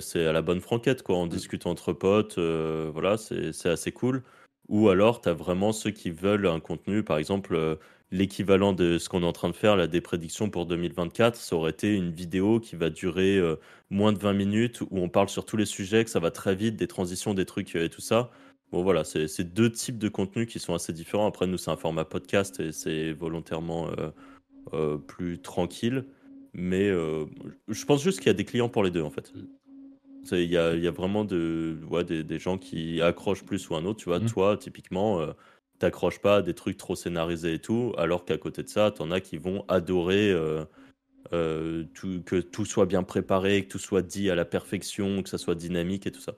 c'est 0.00 0.26
à 0.26 0.32
la 0.32 0.42
bonne 0.42 0.60
franquette, 0.60 1.02
quoi. 1.02 1.16
On 1.16 1.26
mm. 1.26 1.30
discute 1.30 1.66
entre 1.66 1.92
potes, 1.92 2.38
voilà, 2.38 3.16
c'est 3.16 3.68
assez 3.68 3.92
cool. 3.92 4.22
Ou 4.68 4.90
alors, 4.90 5.20
tu 5.22 5.28
as 5.28 5.32
vraiment 5.32 5.72
ceux 5.72 5.90
qui 5.90 6.10
veulent 6.10 6.46
un 6.46 6.60
contenu, 6.60 7.02
par 7.02 7.16
exemple, 7.18 7.54
euh, 7.54 7.76
l'équivalent 8.10 8.72
de 8.74 8.98
ce 8.98 9.08
qu'on 9.08 9.22
est 9.22 9.26
en 9.26 9.32
train 9.32 9.48
de 9.48 9.56
faire, 9.56 9.76
là, 9.76 9.86
des 9.86 10.02
prédictions 10.02 10.50
pour 10.50 10.66
2024, 10.66 11.36
ça 11.36 11.56
aurait 11.56 11.70
été 11.70 11.94
une 11.94 12.10
vidéo 12.10 12.60
qui 12.60 12.76
va 12.76 12.90
durer 12.90 13.38
euh, 13.38 13.56
moins 13.90 14.12
de 14.12 14.18
20 14.18 14.34
minutes, 14.34 14.82
où 14.90 14.98
on 15.00 15.08
parle 15.08 15.30
sur 15.30 15.46
tous 15.46 15.56
les 15.56 15.64
sujets, 15.64 16.04
que 16.04 16.10
ça 16.10 16.20
va 16.20 16.30
très 16.30 16.54
vite, 16.54 16.76
des 16.76 16.86
transitions, 16.86 17.32
des 17.34 17.46
trucs 17.46 17.76
euh, 17.76 17.84
et 17.84 17.88
tout 17.88 18.02
ça. 18.02 18.30
Bon, 18.72 18.82
voilà, 18.82 19.02
c'est 19.04 19.54
deux 19.54 19.70
types 19.72 19.98
de 19.98 20.08
contenus 20.08 20.46
qui 20.46 20.58
sont 20.58 20.74
assez 20.74 20.92
différents. 20.92 21.26
Après, 21.26 21.46
nous, 21.46 21.56
c'est 21.56 21.70
un 21.70 21.76
format 21.76 22.04
podcast 22.04 22.60
et 22.60 22.72
c'est 22.72 23.12
volontairement 23.12 23.88
plus 25.06 25.38
tranquille. 25.40 26.04
Mais 26.52 26.90
je 26.90 27.84
pense 27.86 28.02
juste 28.02 28.18
qu'il 28.18 28.26
y 28.26 28.30
a 28.30 28.34
des 28.34 28.44
clients 28.44 28.68
pour 28.68 28.82
les 28.82 28.90
deux, 28.90 29.02
en 29.02 29.10
fait. 29.10 29.32
Mm. 29.34 29.46
Il 30.32 30.50
y 30.50 30.56
a, 30.56 30.74
y 30.74 30.86
a, 30.86 30.90
vraiment 30.90 31.24
de, 31.24 31.78
ouais, 31.88 32.04
des, 32.04 32.22
des, 32.22 32.38
gens 32.38 32.58
qui 32.58 33.00
accrochent 33.00 33.44
plus 33.44 33.68
ou 33.70 33.76
un 33.76 33.84
autre. 33.84 34.00
Tu 34.00 34.08
vois, 34.08 34.18
mmh. 34.18 34.26
toi, 34.26 34.56
typiquement, 34.56 35.20
euh, 35.20 35.32
t'accroches 35.78 36.20
pas 36.20 36.36
à 36.36 36.42
des 36.42 36.54
trucs 36.54 36.76
trop 36.76 36.96
scénarisés 36.96 37.54
et 37.54 37.58
tout, 37.58 37.94
alors 37.96 38.24
qu'à 38.24 38.36
côté 38.36 38.62
de 38.62 38.68
ça, 38.68 38.90
t'en 38.90 39.10
as 39.10 39.20
qui 39.20 39.38
vont 39.38 39.64
adorer 39.68 40.30
euh, 40.30 40.64
euh, 41.32 41.84
tout, 41.94 42.22
que 42.24 42.36
tout 42.36 42.64
soit 42.64 42.86
bien 42.86 43.02
préparé, 43.02 43.64
que 43.64 43.72
tout 43.72 43.78
soit 43.78 44.02
dit 44.02 44.30
à 44.30 44.34
la 44.34 44.44
perfection, 44.44 45.22
que 45.22 45.28
ça 45.28 45.38
soit 45.38 45.54
dynamique 45.54 46.06
et 46.06 46.10
tout 46.10 46.20
ça. 46.20 46.34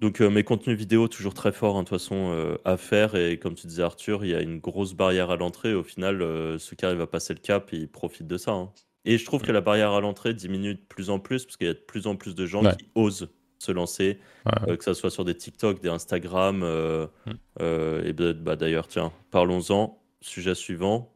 Donc 0.00 0.20
mes 0.20 0.44
contenus 0.44 0.78
vidéo 0.78 1.08
toujours 1.08 1.34
très 1.34 1.52
forts 1.52 1.76
hein, 1.76 1.82
de 1.82 1.88
toute 1.88 1.98
façon 1.98 2.56
à 2.64 2.76
faire 2.78 3.14
et 3.16 3.38
comme 3.38 3.54
tu 3.54 3.66
disais 3.66 3.82
Arthur, 3.82 4.24
il 4.24 4.30
y 4.30 4.34
a 4.34 4.40
une 4.40 4.58
grosse 4.58 4.94
barrière 4.94 5.30
à 5.30 5.36
l'entrée. 5.36 5.74
Au 5.74 5.82
final, 5.82 6.18
ceux 6.58 6.74
qui 6.76 6.84
arrivent 6.86 7.00
à 7.02 7.06
passer 7.06 7.34
le 7.34 7.40
cap, 7.40 7.70
ils 7.72 7.88
profitent 7.88 8.26
de 8.26 8.38
ça. 8.38 8.52
hein. 8.52 8.72
Et 9.04 9.18
je 9.18 9.24
trouve 9.24 9.42
que 9.42 9.52
la 9.52 9.60
barrière 9.60 9.92
à 9.92 10.00
l'entrée 10.00 10.34
diminue 10.34 10.74
de 10.74 10.80
plus 10.80 11.10
en 11.10 11.18
plus 11.18 11.44
parce 11.44 11.56
qu'il 11.56 11.66
y 11.66 11.70
a 11.70 11.74
de 11.74 11.78
plus 11.78 12.06
en 12.06 12.16
plus 12.16 12.34
de 12.34 12.46
gens 12.46 12.64
Ouais. 12.64 12.76
qui 12.76 12.86
osent 12.94 13.28
se 13.58 13.72
lancer, 13.72 14.18
Ouais. 14.46 14.70
euh, 14.72 14.76
que 14.76 14.84
ça 14.84 14.94
soit 14.94 15.10
sur 15.10 15.24
des 15.26 15.34
TikTok, 15.36 15.80
des 15.82 15.88
Instagram. 15.90 16.62
euh, 16.62 17.06
Mm. 17.26 17.30
euh, 17.60 18.02
et 18.04 18.12
bah, 18.34 18.56
d'ailleurs, 18.56 18.88
tiens, 18.88 19.12
parlons-en. 19.30 19.98
Sujet 20.22 20.54
suivant. 20.54 21.14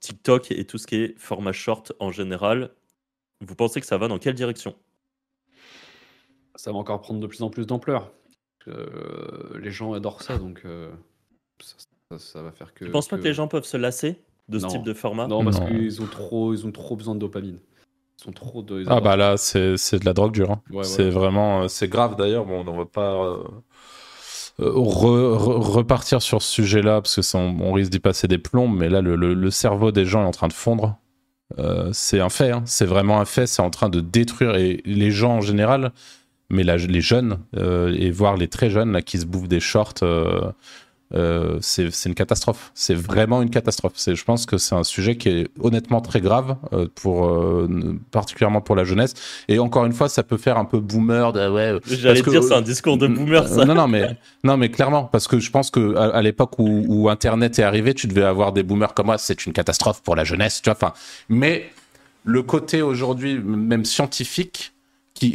TikTok 0.00 0.50
et 0.52 0.64
tout 0.66 0.78
ce 0.78 0.86
qui 0.86 0.96
est 0.96 1.18
format 1.18 1.52
short 1.52 1.92
en 2.00 2.10
général. 2.10 2.70
Vous 3.40 3.54
pensez 3.54 3.80
que 3.80 3.86
ça 3.86 3.98
va 3.98 4.08
dans 4.08 4.18
quelle 4.18 4.34
direction? 4.34 4.74
Ça 6.56 6.70
va 6.72 6.78
encore 6.78 7.00
prendre 7.00 7.20
de 7.20 7.26
plus 7.26 7.42
en 7.42 7.50
plus 7.50 7.66
d'ampleur. 7.66 8.10
Euh, 8.68 9.58
les 9.60 9.70
gens 9.70 9.92
adorent 9.94 10.22
ça, 10.22 10.38
donc 10.38 10.62
euh, 10.64 10.90
ça, 11.60 11.74
ça- 12.12 12.18
ça 12.18 12.42
va 12.42 12.52
faire 12.52 12.74
que. 12.74 12.84
Tu 12.84 12.90
penses 12.90 13.08
pas 13.08 13.18
que 13.18 13.24
les 13.24 13.34
gens 13.34 13.48
peuvent 13.48 13.64
se 13.64 13.76
lasser 13.76 14.20
de 14.48 14.58
ce 14.58 14.64
Non. 14.64 14.70
type 14.70 14.82
de 14.84 14.94
format? 14.94 15.26
Non, 15.26 15.42
parce 15.44 15.60
qu'ils 15.60 16.00
ont 16.02 16.06
trop, 16.06 16.52
ils 16.54 16.66
ont 16.66 16.72
trop 16.72 16.94
besoin 16.96 17.14
de 17.14 17.20
dopamine. 17.20 17.58
Ils 18.18 18.22
sont 18.24 18.32
trop 18.32 18.62
de. 18.62 18.82
ils 18.82 18.86
Ah 18.88 19.00
bah 19.00 19.16
là, 19.16 19.36
c'est 19.36 19.76
c'est 19.76 19.98
de 19.98 20.04
la 20.04 20.12
drogue 20.12 20.32
dure. 20.32 20.50
hein. 20.52 20.60
Ouais, 20.70 20.84
c'est 20.84 21.08
vraiment, 21.10 21.62
euh, 21.62 21.68
c'est 21.68 21.88
grave 21.88 22.16
d'ailleurs. 22.16 22.44
Bon, 22.44 22.64
on 22.66 22.76
va 22.76 22.84
pas 22.86 23.14
euh, 23.24 23.38
re- 24.58 25.36
re- 25.36 25.60
repartir 25.60 26.22
sur 26.22 26.42
ce 26.42 26.52
sujet-là 26.52 27.00
parce 27.00 27.16
que 27.16 27.22
ça, 27.22 27.38
on, 27.38 27.58
on 27.60 27.72
risque 27.72 27.90
d'y 27.90 27.98
passer 28.00 28.28
des 28.28 28.38
plombs. 28.38 28.68
Mais 28.68 28.88
là, 28.88 29.00
le, 29.00 29.16
le- 29.16 29.34
le 29.34 29.50
cerveau 29.50 29.90
des 29.90 30.04
gens 30.04 30.22
est 30.22 30.26
en 30.26 30.30
train 30.32 30.48
de 30.48 30.52
fondre. 30.52 30.96
Euh, 31.58 31.90
c'est 31.92 32.20
un 32.20 32.28
fait. 32.30 32.50
hein. 32.52 32.62
C'est 32.66 32.86
vraiment 32.86 33.20
un 33.20 33.24
fait. 33.24 33.46
C'est 33.46 33.62
en 33.62 33.70
train 33.70 33.88
de 33.88 34.00
détruire 34.00 34.54
et 34.56 34.82
les 34.84 35.10
gens 35.10 35.36
en 35.36 35.40
général, 35.40 35.92
mais 36.52 36.62
les 36.62 37.00
jeunes 37.00 37.38
euh, 37.56 37.96
et 37.98 38.10
voire 38.10 38.36
les 38.36 38.46
très 38.46 38.70
jeunes 38.70 38.92
là 38.92 39.02
qui 39.02 39.18
se 39.18 39.26
bouffent 39.26 39.48
des 39.48 39.60
shorts. 39.60 39.94
euh, 40.02 40.52
euh, 41.14 41.58
c'est 41.60 41.90
une 42.06 42.14
catastrophe. 42.14 42.70
C'est 42.74 42.94
vraiment 42.94 43.42
une 43.42 43.50
catastrophe. 43.50 43.92
Je 43.98 44.24
pense 44.24 44.46
que 44.46 44.56
c'est 44.56 44.74
un 44.74 44.82
sujet 44.82 45.16
qui 45.16 45.28
est 45.28 45.48
honnêtement 45.60 46.00
très 46.00 46.22
grave, 46.22 46.56
pour, 46.94 47.30
particulièrement 48.10 48.62
pour 48.62 48.76
la 48.76 48.84
jeunesse. 48.84 49.12
Et 49.46 49.58
encore 49.58 49.84
une 49.84 49.92
fois, 49.92 50.08
ça 50.08 50.22
peut 50.22 50.38
faire 50.38 50.56
un 50.56 50.64
peu 50.64 50.80
boomer. 50.80 51.34
De, 51.34 51.50
ouais, 51.50 51.78
J'allais 51.86 52.22
dire, 52.22 52.42
c'est 52.42 52.54
un 52.54 52.62
discours 52.62 52.96
de 52.96 53.08
boomer, 53.08 53.46
ça. 53.46 53.66
Non, 53.66 53.74
non, 53.74 53.88
mais, 53.88 54.16
non, 54.42 54.56
mais 54.56 54.70
clairement, 54.70 55.04
parce 55.04 55.28
que 55.28 55.38
je 55.38 55.50
pense 55.50 55.70
que 55.70 55.94
à, 55.96 56.16
à 56.16 56.22
l'époque 56.22 56.58
où, 56.58 56.84
où 56.88 57.10
Internet 57.10 57.58
est 57.58 57.62
arrivé, 57.62 57.92
tu 57.92 58.06
devais 58.06 58.24
avoir 58.24 58.54
des 58.54 58.62
boomers 58.62 58.94
comme 58.94 59.06
moi. 59.06 59.18
C'est 59.18 59.44
une 59.44 59.52
catastrophe 59.52 60.00
pour 60.02 60.16
la 60.16 60.24
jeunesse, 60.24 60.62
tu 60.62 60.70
vois. 60.70 60.78
Enfin, 60.80 60.94
mais 61.28 61.66
le 62.24 62.42
côté 62.42 62.80
aujourd'hui, 62.80 63.38
même 63.38 63.84
scientifique, 63.84 64.71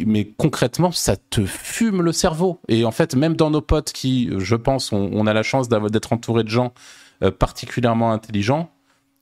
mais 0.06 0.32
concrètement, 0.36 0.92
ça 0.92 1.16
te 1.16 1.44
fume 1.44 2.02
le 2.02 2.12
cerveau. 2.12 2.60
Et 2.68 2.84
en 2.84 2.90
fait, 2.90 3.14
même 3.14 3.36
dans 3.36 3.50
nos 3.50 3.60
potes 3.60 3.92
qui, 3.92 4.30
je 4.38 4.56
pense, 4.56 4.92
on, 4.92 5.26
a 5.26 5.32
la 5.32 5.42
chance 5.42 5.68
d'être 5.68 6.12
entouré 6.12 6.44
de 6.44 6.48
gens 6.48 6.72
euh, 7.22 7.30
particulièrement 7.30 8.12
intelligents. 8.12 8.70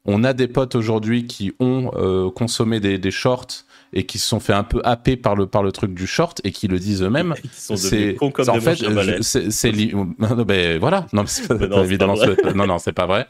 On 0.05 0.25
a 0.25 0.33
des 0.33 0.49
potes 0.49 0.75
aujourd'hui 0.75 1.27
qui 1.27 1.53
ont 1.59 1.91
euh, 1.95 2.31
consommé 2.31 2.81
des, 2.81 2.99
des 2.99 3.11
shorts 3.11 3.66
et 3.93 4.05
qui 4.05 4.19
se 4.19 4.27
sont 4.29 4.41
fait 4.41 4.53
un 4.53 4.65
peu 4.65 4.81
happer 4.85 5.17
par 5.17 5.35
le, 5.37 5.47
par 5.47 5.63
le 5.63 5.73
truc 5.73 5.95
du 5.95 6.07
short 6.07 6.41
et 6.45 6.53
qui 6.53 6.69
le 6.69 6.79
disent 6.79 7.03
eux-mêmes. 7.03 7.35
Ils 7.45 7.51
sont 7.51 7.75
devenus 8.01 8.19
cons 8.19 8.31
comme 8.31 8.45
en 8.51 8.55
fait, 8.61 8.77
je- 8.77 9.23
c'est 9.23 9.51
c'est 9.53 9.71
li- 9.71 9.93
non, 10.19 10.43
ben, 10.45 10.79
voilà. 10.79 11.07
Non 11.13 11.23
mais 11.23 11.59
non, 11.69 11.77
c'est 11.79 11.85
évidemment 11.85 12.15
pas 12.15 12.27
vrai. 12.27 12.37
c'est- 12.43 12.55
non 12.55 12.67
non 12.67 12.79
c'est 12.79 12.93
pas 12.93 13.07
vrai. 13.07 13.27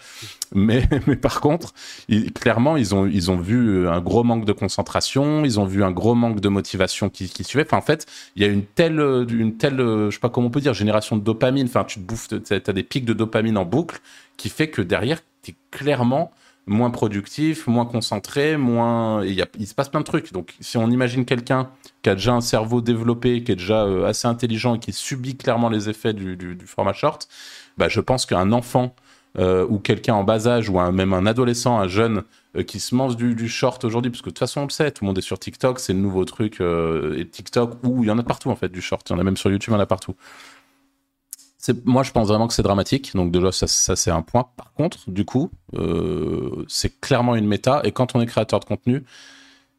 Mais 0.54 0.88
mais 1.06 1.16
par 1.16 1.40
contre 1.40 1.72
ils- 2.08 2.32
clairement 2.32 2.76
ils 2.76 2.94
ont 2.94 3.06
ils 3.06 3.30
ont 3.30 3.36
vu 3.38 3.86
un 3.88 4.00
gros 4.00 4.24
manque 4.24 4.44
de 4.44 4.52
concentration 4.52 5.44
ils 5.44 5.58
ont 5.60 5.64
vu 5.66 5.82
un 5.84 5.90
gros 5.90 6.14
manque 6.14 6.40
de 6.40 6.48
motivation 6.48 7.08
qui, 7.10 7.28
qui 7.28 7.44
suivait. 7.44 7.64
Enfin 7.66 7.78
en 7.78 7.82
fait 7.82 8.06
il 8.36 8.42
y 8.42 8.44
a 8.44 8.48
une 8.48 8.64
telle 8.64 8.98
euh, 9.00 9.26
une 9.28 9.56
telle 9.56 9.80
euh, 9.80 10.10
je 10.10 10.14
sais 10.16 10.20
pas 10.20 10.28
comment 10.30 10.46
on 10.46 10.50
peut 10.50 10.60
dire 10.60 10.74
génération 10.74 11.16
de 11.16 11.22
dopamine. 11.22 11.66
Enfin 11.66 11.84
tu 11.84 12.00
te 12.00 12.04
bouffes 12.04 12.28
t'as 12.28 12.60
t'as 12.60 12.72
des 12.72 12.82
pics 12.82 13.04
de 13.04 13.12
dopamine 13.12 13.56
en 13.58 13.64
boucle 13.64 13.98
qui 14.36 14.48
fait 14.48 14.68
que 14.68 14.82
derrière 14.82 15.20
t'es 15.42 15.54
clairement 15.70 16.30
moins 16.66 16.90
productif, 16.90 17.66
moins 17.66 17.86
concentré, 17.86 18.56
moins. 18.56 19.24
Il, 19.24 19.66
se 19.66 19.74
passe 19.74 19.88
plein 19.88 20.00
de 20.00 20.04
trucs. 20.04 20.32
Donc, 20.32 20.54
si 20.60 20.76
on 20.76 20.90
imagine 20.90 21.24
quelqu'un 21.24 21.70
qui 22.02 22.10
a 22.10 22.14
déjà 22.14 22.34
un 22.34 22.40
cerveau 22.40 22.80
développé, 22.80 23.42
qui 23.42 23.52
est 23.52 23.56
déjà 23.56 23.84
euh, 23.84 24.06
assez 24.06 24.26
intelligent 24.26 24.74
et 24.74 24.78
qui 24.78 24.92
subit 24.92 25.36
clairement 25.36 25.68
les 25.68 25.88
effets 25.88 26.12
du, 26.12 26.36
du- 26.36 26.58
format 26.66 26.92
short, 26.92 27.28
bah, 27.78 27.88
je 27.88 28.00
pense 28.00 28.26
qu'un 28.26 28.50
enfant 28.52 28.94
euh, 29.38 29.66
ou 29.68 29.78
quelqu'un 29.78 30.14
en 30.14 30.24
bas 30.24 30.48
âge 30.48 30.68
ou 30.68 30.80
même 30.90 31.12
un 31.12 31.26
adolescent, 31.26 31.78
un 31.78 31.88
jeune 31.88 32.22
euh, 32.56 32.62
qui 32.62 32.80
se 32.80 32.94
mange 32.94 33.16
du, 33.16 33.34
du 33.34 33.48
short 33.48 33.84
aujourd'hui, 33.84 34.10
parce 34.10 34.22
que 34.22 34.26
de 34.26 34.30
toute 34.30 34.38
façon 34.40 34.62
on 34.62 34.64
le 34.64 34.70
sait, 34.70 34.90
tout 34.90 35.04
le 35.04 35.08
monde 35.08 35.18
est 35.18 35.22
sur 35.22 35.38
TikTok, 35.38 35.78
c'est 35.78 35.92
le 35.92 36.00
nouveau 36.00 36.24
truc 36.24 36.60
et 36.60 37.28
TikTok 37.28 37.78
où 37.84 38.02
il 38.02 38.08
y 38.08 38.10
en 38.10 38.18
a 38.18 38.22
partout 38.22 38.50
en 38.50 38.56
fait 38.56 38.70
du 38.70 38.80
short, 38.80 39.08
il 39.08 39.12
y 39.12 39.16
en 39.16 39.18
a 39.18 39.24
même 39.24 39.36
sur 39.36 39.50
YouTube, 39.50 39.72
il 39.72 39.76
y 39.76 39.78
en 39.78 39.82
a 39.82 39.86
partout. 39.86 40.14
Moi, 41.84 42.02
je 42.02 42.12
pense 42.12 42.28
vraiment 42.28 42.46
que 42.46 42.54
c'est 42.54 42.62
dramatique. 42.62 43.12
Donc 43.14 43.32
déjà, 43.32 43.50
ça, 43.50 43.66
ça, 43.66 43.96
c'est 43.96 44.10
un 44.10 44.22
point. 44.22 44.48
Par 44.56 44.72
contre, 44.72 45.10
du 45.10 45.24
coup, 45.24 45.50
euh, 45.74 46.64
c'est 46.68 47.00
clairement 47.00 47.34
une 47.34 47.46
méta. 47.46 47.80
Et 47.84 47.92
quand 47.92 48.14
on 48.14 48.20
est 48.20 48.26
créateur 48.26 48.60
de 48.60 48.64
contenu, 48.64 49.04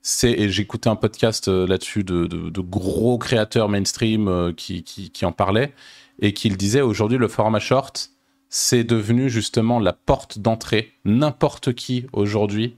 c'est 0.01 0.31
et 0.31 0.59
écouté 0.59 0.89
un 0.89 0.95
podcast 0.95 1.47
euh, 1.47 1.67
là-dessus 1.67 2.03
de, 2.03 2.61
gros 2.61 3.17
créateurs 3.17 3.69
mainstream 3.69 4.27
euh, 4.27 4.53
qui, 4.53 5.11
en 5.23 5.31
parlaient 5.31 5.73
et 6.19 6.33
qui 6.33 6.49
le 6.49 6.55
disaient. 6.55 6.81
Aujourd'hui, 6.81 7.17
le 7.17 7.27
format 7.27 7.59
short, 7.59 8.09
c'est 8.49 8.83
devenu 8.83 9.29
justement 9.29 9.79
la 9.79 9.93
porte 9.93 10.39
d'entrée. 10.39 10.93
N'importe 11.05 11.73
qui 11.73 12.05
aujourd'hui 12.11 12.75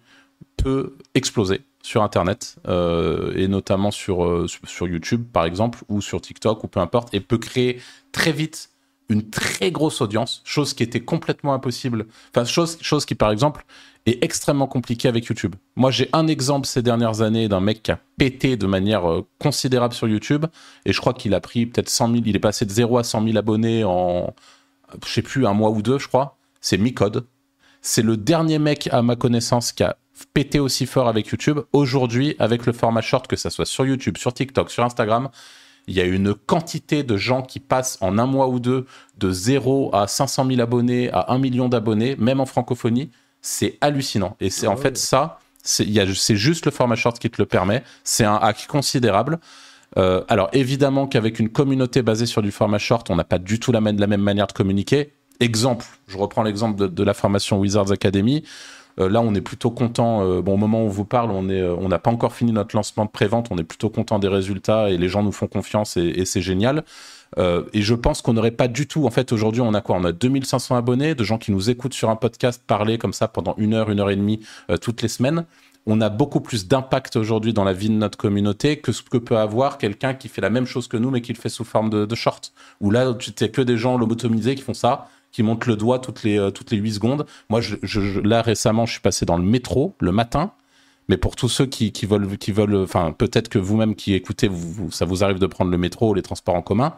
peut 0.58 0.98
exploser 1.16 1.62
sur 1.82 2.04
Internet 2.04 2.58
et 2.68 3.48
notamment 3.48 3.90
sur 3.92 4.48
YouTube 4.82 5.26
par 5.32 5.46
exemple 5.46 5.80
ou 5.88 6.02
sur 6.02 6.20
TikTok 6.20 6.66
ou 6.66 6.68
peu 6.68 6.82
importe 6.82 7.14
et 7.14 7.22
peut 7.22 7.38
créer 7.38 7.80
très 8.12 8.34
vite 8.34 8.70
une 9.10 9.30
très 9.30 9.72
grosse 9.72 10.02
audience, 10.02 10.42
chose 10.46 10.74
qui 10.74 10.84
était 10.84 11.00
complètement 11.00 11.54
impossible. 11.54 12.06
Enfin, 12.30 12.46
chose, 12.46 12.78
chose 12.82 13.06
qui, 13.06 13.16
par 13.16 13.32
exemple, 13.32 13.66
est 14.06 14.24
extrêmement 14.24 14.68
compliquée 14.68 15.08
avec 15.08 15.26
YouTube. 15.26 15.56
Moi, 15.76 15.92
j'ai 15.92 16.10
un 16.14 16.28
exemple 16.28 16.68
ces 16.68 16.82
dernières 16.82 17.22
années 17.22 17.48
d'un 17.48 17.60
mec 17.60 17.84
qui 17.84 17.92
a 17.92 18.00
pété 18.18 18.56
de 18.56 18.68
manière 18.68 19.10
euh, 19.10 19.28
considérable 19.40 19.94
sur 19.94 20.08
YouTube, 20.08 20.46
et 20.86 20.94
je 20.94 21.00
crois 21.02 21.14
qu'il 21.14 21.34
a 21.34 21.42
pris 21.42 21.66
peut-être 21.66 21.90
100 21.90 22.12
000, 22.12 22.24
il 22.26 22.36
est 22.36 22.40
passé 22.40 22.66
de 22.66 22.72
0 22.72 23.00
à 23.00 23.04
100 23.04 23.24
000 23.26 23.38
abonnés 23.38 23.84
en, 23.84 24.34
je 25.06 25.12
sais 25.12 25.22
plus, 25.22 25.46
un 25.48 25.54
mois 25.54 25.72
ou 25.72 25.82
deux, 25.82 26.00
je 26.00 26.08
crois. 26.08 26.38
C'est 26.62 26.78
Micode. 26.78 27.26
C'est 27.82 28.02
le 28.02 28.18
dernier 28.18 28.60
mec, 28.60 28.90
à 28.92 29.02
ma 29.02 29.16
connaissance, 29.16 29.72
qui 29.72 29.84
a 29.84 29.98
pété 30.34 30.60
aussi 30.60 30.86
fort 30.86 31.08
avec 31.08 31.28
YouTube. 31.28 31.60
Aujourd'hui, 31.74 32.36
avec 32.40 32.66
le 32.66 32.74
format 32.74 33.02
short, 33.02 33.28
que 33.28 33.36
ça 33.36 33.50
soit 33.50 33.66
sur 33.66 33.86
YouTube, 33.86 34.18
sur 34.18 34.34
TikTok, 34.34 34.70
sur 34.70 34.84
Instagram, 34.84 35.30
il 35.90 35.96
y 35.96 36.02
a 36.02 36.06
une 36.06 36.34
quantité 36.34 37.04
de 37.04 37.18
gens 37.18 37.42
qui 37.42 37.60
passent 37.60 37.98
en 38.00 38.18
un 38.18 38.26
mois 38.26 38.48
ou 38.48 38.60
deux 38.60 38.86
de 39.18 39.32
0 39.32 39.90
à 39.94 40.08
500 40.08 40.46
000 40.48 40.62
abonnés 40.62 41.10
à 41.12 41.34
1 41.34 41.40
million 41.40 41.68
d'abonnés, 41.68 42.16
même 42.18 42.40
en 42.40 42.46
francophonie. 42.46 43.10
C'est 43.42 43.78
hallucinant. 43.82 44.36
Et 44.40 44.50
c'est 44.50 44.68
Ah 44.68 44.72
en 44.72 44.78
fait 44.78 44.98
ça, 44.98 45.40
c'est 45.64 46.36
juste 46.36 46.66
le 46.66 46.72
format 46.72 46.96
short 46.96 47.20
qui 47.20 47.30
te 47.30 47.42
le 47.42 47.46
permet. 47.46 47.84
C'est 48.04 48.24
un 48.26 48.36
hack 48.36 48.68
considérable. 48.68 49.40
Euh, 49.98 50.24
alors 50.28 50.50
évidemment 50.54 51.08
qu'avec 51.08 51.40
une 51.40 51.50
communauté 51.50 52.02
basée 52.04 52.28
sur 52.28 52.42
du 52.42 52.52
format 52.52 52.78
short, 52.78 53.10
on 53.10 53.16
n'a 53.16 53.24
pas 53.24 53.40
du 53.40 53.60
tout 53.60 53.72
la, 53.72 53.82
même- 53.82 54.00
la 54.00 54.08
même 54.08 54.22
manière 54.22 54.48
de 54.48 54.54
communiquer. 54.54 55.14
Exemple, 55.40 55.86
je 56.08 56.18
reprends 56.18 56.44
l'exemple 56.44 56.78
de, 56.80 56.88
de 56.88 57.04
la 57.04 57.14
formation 57.14 57.60
Wizards 57.60 57.92
Academy. 57.92 58.44
Euh, 59.00 59.10
là, 59.10 59.22
on 59.22 59.34
est 59.36 59.42
plutôt 59.42 59.72
content. 59.72 60.24
euh, 60.24 60.42
bon, 60.42 60.54
au 60.54 60.58
moment 60.58 60.84
où 60.84 60.86
on 60.86 60.90
vous 60.90 61.06
parle, 61.06 61.32
on 61.32 61.48
euh, 61.50 61.88
n'a 61.88 62.00
pas 62.00 62.12
encore 62.12 62.34
fini 62.34 62.52
notre 62.52 62.76
lancement 62.76 63.06
de 63.06 63.10
prévente. 63.10 63.48
On 63.52 63.58
est 63.58 63.64
plutôt 63.64 63.90
content 63.90 64.20
des 64.20 64.28
résultats 64.28 64.90
et 64.90 64.98
les 64.98 65.08
gens 65.08 65.24
nous 65.24 65.32
font 65.32 65.48
confiance 65.48 65.98
et, 65.98 66.26
c'est 66.26 66.42
génial. 66.42 66.84
Euh, 67.38 67.64
et 67.74 67.82
je 67.82 67.94
pense 67.94 68.22
qu'on 68.22 68.34
n'aurait 68.34 68.52
pas 68.52 68.68
du 68.68 68.88
tout. 68.88 69.06
En 69.06 69.12
fait, 69.12 69.32
aujourd'hui, 69.32 69.62
on 69.62 69.74
a 69.74 69.82
quoi? 69.82 69.98
On 69.98 70.04
a 70.04 70.12
2500 70.12 70.76
abonnés, 70.76 71.16
de 71.16 71.24
gens 71.24 71.38
qui 71.38 71.52
nous 71.52 71.70
écoutent 71.70 71.94
sur 71.94 72.10
un 72.10 72.16
podcast 72.16 72.62
parler 72.66 72.98
comme 72.98 73.14
ça 73.14 73.28
pendant 73.28 73.56
une 73.58 73.74
heure, 73.74 73.90
une 73.90 74.00
heure 74.00 74.10
et 74.10 74.16
demie 74.16 74.40
euh, 74.70 74.78
toutes 74.78 75.02
les 75.02 75.08
semaines. 75.08 75.46
On 75.86 76.02
a 76.02 76.10
beaucoup 76.10 76.42
plus 76.42 76.68
d'impact 76.68 77.16
aujourd'hui 77.16 77.54
dans 77.54 77.64
la 77.64 77.74
vie 77.74 77.90
de 77.90 77.96
notre 77.96 78.18
communauté 78.18 78.78
que 78.78 78.92
ce 78.92 79.02
que 79.02 79.18
peut 79.18 79.38
avoir 79.38 79.78
quelqu'un 79.78 80.14
qui 80.14 80.28
fait 80.28 80.42
la 80.42 80.50
même 80.50 80.66
chose 80.66 80.88
que 80.88 80.98
nous, 80.98 81.10
mais 81.10 81.22
qui 81.22 81.34
le 81.34 81.40
fait 81.40 81.50
sous 81.50 81.64
forme 81.64 81.90
de, 81.90 82.16
short. 82.16 82.52
Où 82.82 82.92
là, 82.92 83.14
tu 83.14 83.32
n'es 83.40 83.50
que 83.50 83.62
des 83.62 83.78
gens 83.78 83.98
lobotomisés 83.98 84.56
qui 84.56 84.62
font 84.62 84.74
ça, 84.74 85.08
qui 85.32 85.44
montent 85.44 85.66
le 85.66 85.76
doigt 85.76 86.00
toutes 86.00 86.24
les, 86.24 86.38
euh, 86.38 86.52
toutes 86.52 86.72
les 86.72 86.78
8 86.78 86.94
secondes. 86.94 87.26
Moi, 87.50 87.62
je, 87.62 88.20
là, 88.20 88.42
récemment, 88.42 88.86
je 88.86 88.94
suis 88.94 89.02
passé 89.02 89.26
dans 89.26 89.38
le 89.38 89.44
métro 89.44 89.96
le 90.00 90.12
matin. 90.12 90.54
Mais 91.08 91.18
pour 91.18 91.36
tous 91.36 91.50
ceux 91.50 91.66
qui, 91.66 91.92
qui 91.92 92.06
veulent, 92.06 92.38
qui 92.38 92.52
veulent, 92.52 92.76
enfin, 92.76 93.12
peut-être 93.12 93.50
que 93.50 93.58
vous-même 93.58 93.96
qui 93.96 94.14
écoutez, 94.14 94.50
ça 94.92 95.06
vous 95.06 95.24
arrive 95.24 95.40
de 95.40 95.48
prendre 95.48 95.72
le 95.72 95.78
métro 95.78 96.12
ou 96.12 96.14
les 96.14 96.22
transports 96.22 96.54
en 96.54 96.62
commun, 96.62 96.96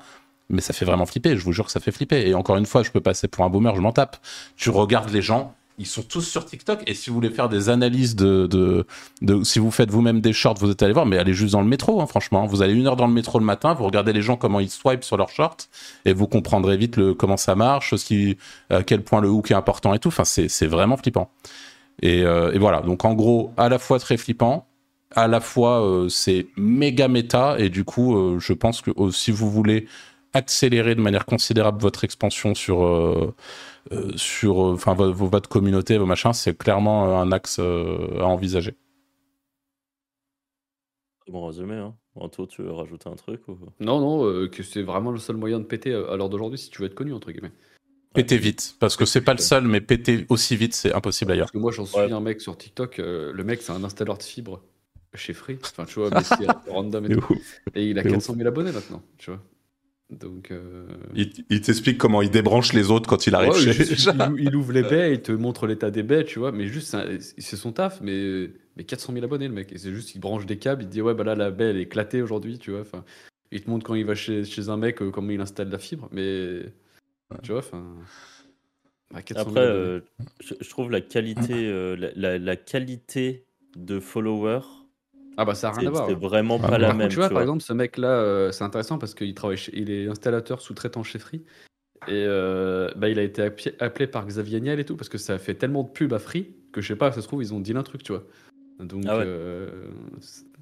mais 0.49 0.59
ça 0.59 0.73
fait 0.73 0.83
vraiment 0.83 1.05
flipper. 1.05 1.37
Je 1.37 1.43
vous 1.45 1.53
jure 1.53 1.65
que 1.65 1.71
ça 1.71 1.79
fait 1.79 1.91
flipper. 1.91 2.27
Et 2.27 2.33
encore 2.33 2.57
une 2.57 2.65
fois, 2.65 2.83
je 2.83 2.91
peux 2.91 2.99
passer 2.99 3.29
pour 3.29 3.45
un 3.45 3.49
boomer, 3.49 3.73
je 3.73 3.81
m'en 3.81 3.93
tape. 3.93 4.17
Tu 4.57 4.69
regardes 4.69 5.09
les 5.11 5.21
gens, 5.21 5.55
ils 5.81 5.87
sont 5.87 6.03
tous 6.03 6.21
sur 6.21 6.45
TikTok. 6.45 6.83
Et 6.85 6.93
si 6.93 7.09
vous 7.09 7.15
voulez 7.15 7.31
faire 7.31 7.49
des 7.49 7.69
analyses 7.69 8.15
de, 8.15 8.47
de, 8.47 9.43
si 9.43 9.59
vous 9.59 9.71
faites 9.71 9.89
vous-même 9.89 10.21
des 10.21 10.31
shorts, 10.31 10.55
vous 10.59 10.69
êtes 10.69 10.83
allé 10.83 10.93
voir, 10.93 11.07
mais 11.07 11.17
allez 11.17 11.33
juste 11.33 11.53
dans 11.53 11.61
le 11.61 11.67
métro, 11.67 12.01
hein, 12.01 12.05
franchement. 12.05 12.45
Vous 12.45 12.61
allez 12.61 12.73
une 12.73 12.87
heure 12.87 12.95
dans 12.95 13.07
le 13.07 13.13
métro 13.13 13.39
le 13.39 13.45
matin, 13.45 13.73
vous 13.73 13.83
regardez 13.83 14.13
les 14.13 14.21
gens 14.21 14.37
comment 14.37 14.59
ils 14.59 14.69
swipent 14.69 15.03
sur 15.03 15.17
leurs 15.17 15.29
shorts, 15.29 15.57
et 16.05 16.13
vous 16.13 16.27
comprendrez 16.27 16.77
vite 16.77 16.97
le, 16.97 17.13
comment 17.15 17.37
ça 17.37 17.55
marche, 17.55 17.95
à 18.69 18.83
quel 18.83 19.03
point 19.03 19.21
le 19.21 19.29
hook 19.29 19.51
est 19.51 19.55
important 19.55 19.93
et 19.93 19.99
tout. 19.99 20.09
Enfin, 20.09 20.23
c'est 20.23 20.67
vraiment 20.67 20.97
flippant. 20.97 21.31
Et, 22.01 22.23
euh, 22.23 22.51
et 22.53 22.59
voilà. 22.59 22.81
Donc 22.81 23.03
en 23.05 23.13
gros, 23.13 23.51
à 23.57 23.69
la 23.69 23.79
fois 23.79 23.99
très 23.99 24.17
flippant, 24.17 24.67
à 25.15 25.27
la 25.27 25.39
fois 25.41 25.81
euh, 25.81 26.09
c'est 26.09 26.47
méga 26.57 27.07
méta 27.07 27.55
et 27.59 27.69
du 27.69 27.83
coup, 27.83 28.15
euh, 28.15 28.39
je 28.39 28.53
pense 28.53 28.81
que 28.81 28.91
si 29.11 29.31
vous 29.31 29.49
voulez 29.49 29.87
accélérer 30.33 30.95
de 30.95 31.01
manière 31.01 31.25
considérable 31.25 31.81
votre 31.81 32.05
expansion 32.05 32.55
sur, 32.55 33.33
sur 34.15 34.57
enfin, 34.57 34.93
votre 34.93 35.49
communauté, 35.49 35.97
vos 35.97 36.05
machins, 36.05 36.33
c'est 36.33 36.57
clairement 36.57 37.19
un 37.19 37.31
axe 37.31 37.59
à 37.59 38.25
envisager. 38.25 38.75
Bon 41.27 41.45
résumé, 41.45 41.75
hein. 41.75 41.95
Anto, 42.15 42.45
tu 42.45 42.61
veux 42.61 42.71
rajouter 42.71 43.09
un 43.09 43.15
truc 43.15 43.41
Non, 43.79 44.01
non, 44.01 44.47
que 44.49 44.63
c'est 44.63 44.81
vraiment 44.81 45.11
le 45.11 45.17
seul 45.17 45.37
moyen 45.37 45.59
de 45.59 45.65
péter 45.65 45.93
à 45.93 46.15
l'heure 46.17 46.29
d'aujourd'hui 46.29 46.59
si 46.59 46.69
tu 46.69 46.81
veux 46.81 46.87
être 46.87 46.95
connu, 46.95 47.13
entre 47.13 47.31
guillemets. 47.31 47.53
Péter 48.13 48.37
vite, 48.37 48.75
parce 48.79 48.97
que 48.97 49.05
c'est 49.05 49.21
pas 49.21 49.33
le 49.33 49.39
seul, 49.39 49.63
mais 49.65 49.79
péter 49.79 50.25
aussi 50.27 50.57
vite, 50.57 50.73
c'est 50.73 50.93
impossible 50.93 51.31
ailleurs. 51.31 51.45
Parce 51.45 51.51
que 51.53 51.57
moi, 51.57 51.71
j'en 51.71 51.85
suis 51.85 51.99
un 51.99 52.19
mec 52.19 52.41
sur 52.41 52.57
TikTok, 52.57 52.97
le 52.97 53.43
mec, 53.43 53.61
c'est 53.61 53.71
un 53.71 53.83
installeur 53.83 54.17
de 54.17 54.23
fibres 54.23 54.61
chez 55.13 55.33
Free. 55.33 55.57
Enfin, 55.61 55.85
tu 55.85 55.99
vois, 55.99 56.09
mais 56.13 56.23
c'est 56.23 56.47
random 56.69 57.05
et 57.05 57.15
tout. 57.15 57.35
Et 57.75 57.89
il 57.89 57.99
a 57.99 58.03
400 58.03 58.35
000 58.35 58.47
abonnés 58.47 58.71
maintenant, 58.71 59.01
tu 59.17 59.31
vois. 59.31 59.41
Donc, 60.11 60.51
euh... 60.51 60.85
il, 61.15 61.61
t'explique 61.61 61.97
comment 61.97 62.21
il 62.21 62.29
débranche 62.29 62.73
les 62.73 62.91
autres 62.91 63.09
quand 63.09 63.27
il 63.27 63.35
arrive 63.35 63.53
chez 63.53 63.71
il, 63.71 64.39
il, 64.39 64.55
ouvre 64.55 64.73
les 64.73 64.83
baies, 64.89 65.13
il 65.13 65.21
te 65.21 65.31
montre 65.31 65.67
l'état 65.67 65.89
des 65.89 66.03
baies, 66.03 66.25
tu 66.25 66.39
vois. 66.39 66.51
Mais 66.51 66.67
juste, 66.67 66.97
c'est 67.37 67.55
son 67.55 67.71
taf, 67.71 68.01
mais, 68.01 68.49
mais 68.75 68.83
400 68.83 69.13
000 69.13 69.23
abonnés, 69.23 69.47
le 69.47 69.53
mec. 69.53 69.71
Et 69.71 69.77
c'est 69.77 69.93
juste, 69.93 70.13
il 70.13 70.19
branche 70.19 70.45
des 70.45 70.57
câbles, 70.57 70.83
il 70.83 70.89
dit, 70.89 71.01
ouais, 71.01 71.13
bah 71.13 71.23
là, 71.23 71.35
la 71.35 71.49
baie, 71.49 71.69
elle 71.69 71.77
est 71.77 71.83
éclatée 71.83 72.21
aujourd'hui, 72.21 72.59
tu 72.59 72.71
vois. 72.71 72.81
Enfin, 72.81 73.05
il 73.51 73.61
te 73.61 73.69
montre 73.69 73.85
quand 73.85 73.95
il 73.95 74.05
va 74.05 74.15
chez, 74.15 74.43
chez 74.43 74.67
un 74.67 74.77
mec 74.77 75.01
euh, 75.01 75.11
comment 75.11 75.29
il 75.29 75.39
installe 75.39 75.69
la 75.69 75.79
fibre, 75.79 76.09
mais 76.11 76.61
tu 77.43 77.51
vois, 77.51 77.59
enfin. 77.59 77.85
Bah, 79.11 79.19
Après, 79.35 79.59
euh, 79.59 79.99
je, 80.39 80.69
trouve 80.69 80.89
la 80.89 81.01
qualité, 81.01 81.67
euh, 81.67 82.11
la, 82.15 82.37
la, 82.37 82.55
qualité 82.55 83.45
de 83.75 83.99
followers 83.99 84.65
ah 85.37 85.45
bah 85.45 85.55
ça 85.55 85.69
a 85.69 85.71
rien 85.71 85.87
à 85.87 85.91
voir. 85.91 86.07
C'est 86.07 86.15
vraiment 86.15 86.59
pas 86.59 86.77
la 86.77 86.93
même. 86.93 87.09
tu 87.09 87.15
vois, 87.15 87.29
par 87.29 87.41
exemple, 87.41 87.61
ce 87.61 87.73
mec-là, 87.73 88.09
euh, 88.09 88.51
c'est 88.51 88.63
intéressant 88.63 88.97
parce 88.97 89.13
qu'il 89.13 89.33
travaille, 89.33 89.57
il 89.73 89.89
est 89.89 90.07
installateur 90.07 90.61
sous-traitant 90.61 91.03
chez 91.03 91.19
Free. 91.19 91.43
Et 92.07 92.25
euh, 92.27 92.89
bah, 92.95 93.09
il 93.09 93.19
a 93.19 93.23
été 93.23 93.43
appelé 93.79 94.07
par 94.07 94.25
Xavier 94.25 94.59
Niel 94.59 94.79
et 94.79 94.85
tout 94.85 94.97
parce 94.97 95.09
que 95.09 95.19
ça 95.19 95.35
a 95.35 95.37
fait 95.37 95.53
tellement 95.53 95.83
de 95.83 95.89
pubs 95.89 96.13
à 96.13 96.19
Free 96.19 96.55
que 96.71 96.81
je 96.81 96.87
sais 96.87 96.95
pas, 96.95 97.11
ça 97.11 97.21
se 97.21 97.27
trouve, 97.27 97.43
ils 97.43 97.53
ont 97.53 97.59
dit 97.59 97.73
un 97.73 97.83
truc, 97.83 98.01
tu 98.01 98.11
vois. 98.11 98.23
Donc, 98.79 99.03
ah 99.07 99.17
euh, 99.17 99.87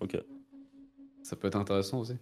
ok. 0.01 0.17
Ça 1.23 1.35
peut 1.35 1.47
être 1.47 1.55
intéressant 1.55 1.99
aussi. 2.01 2.15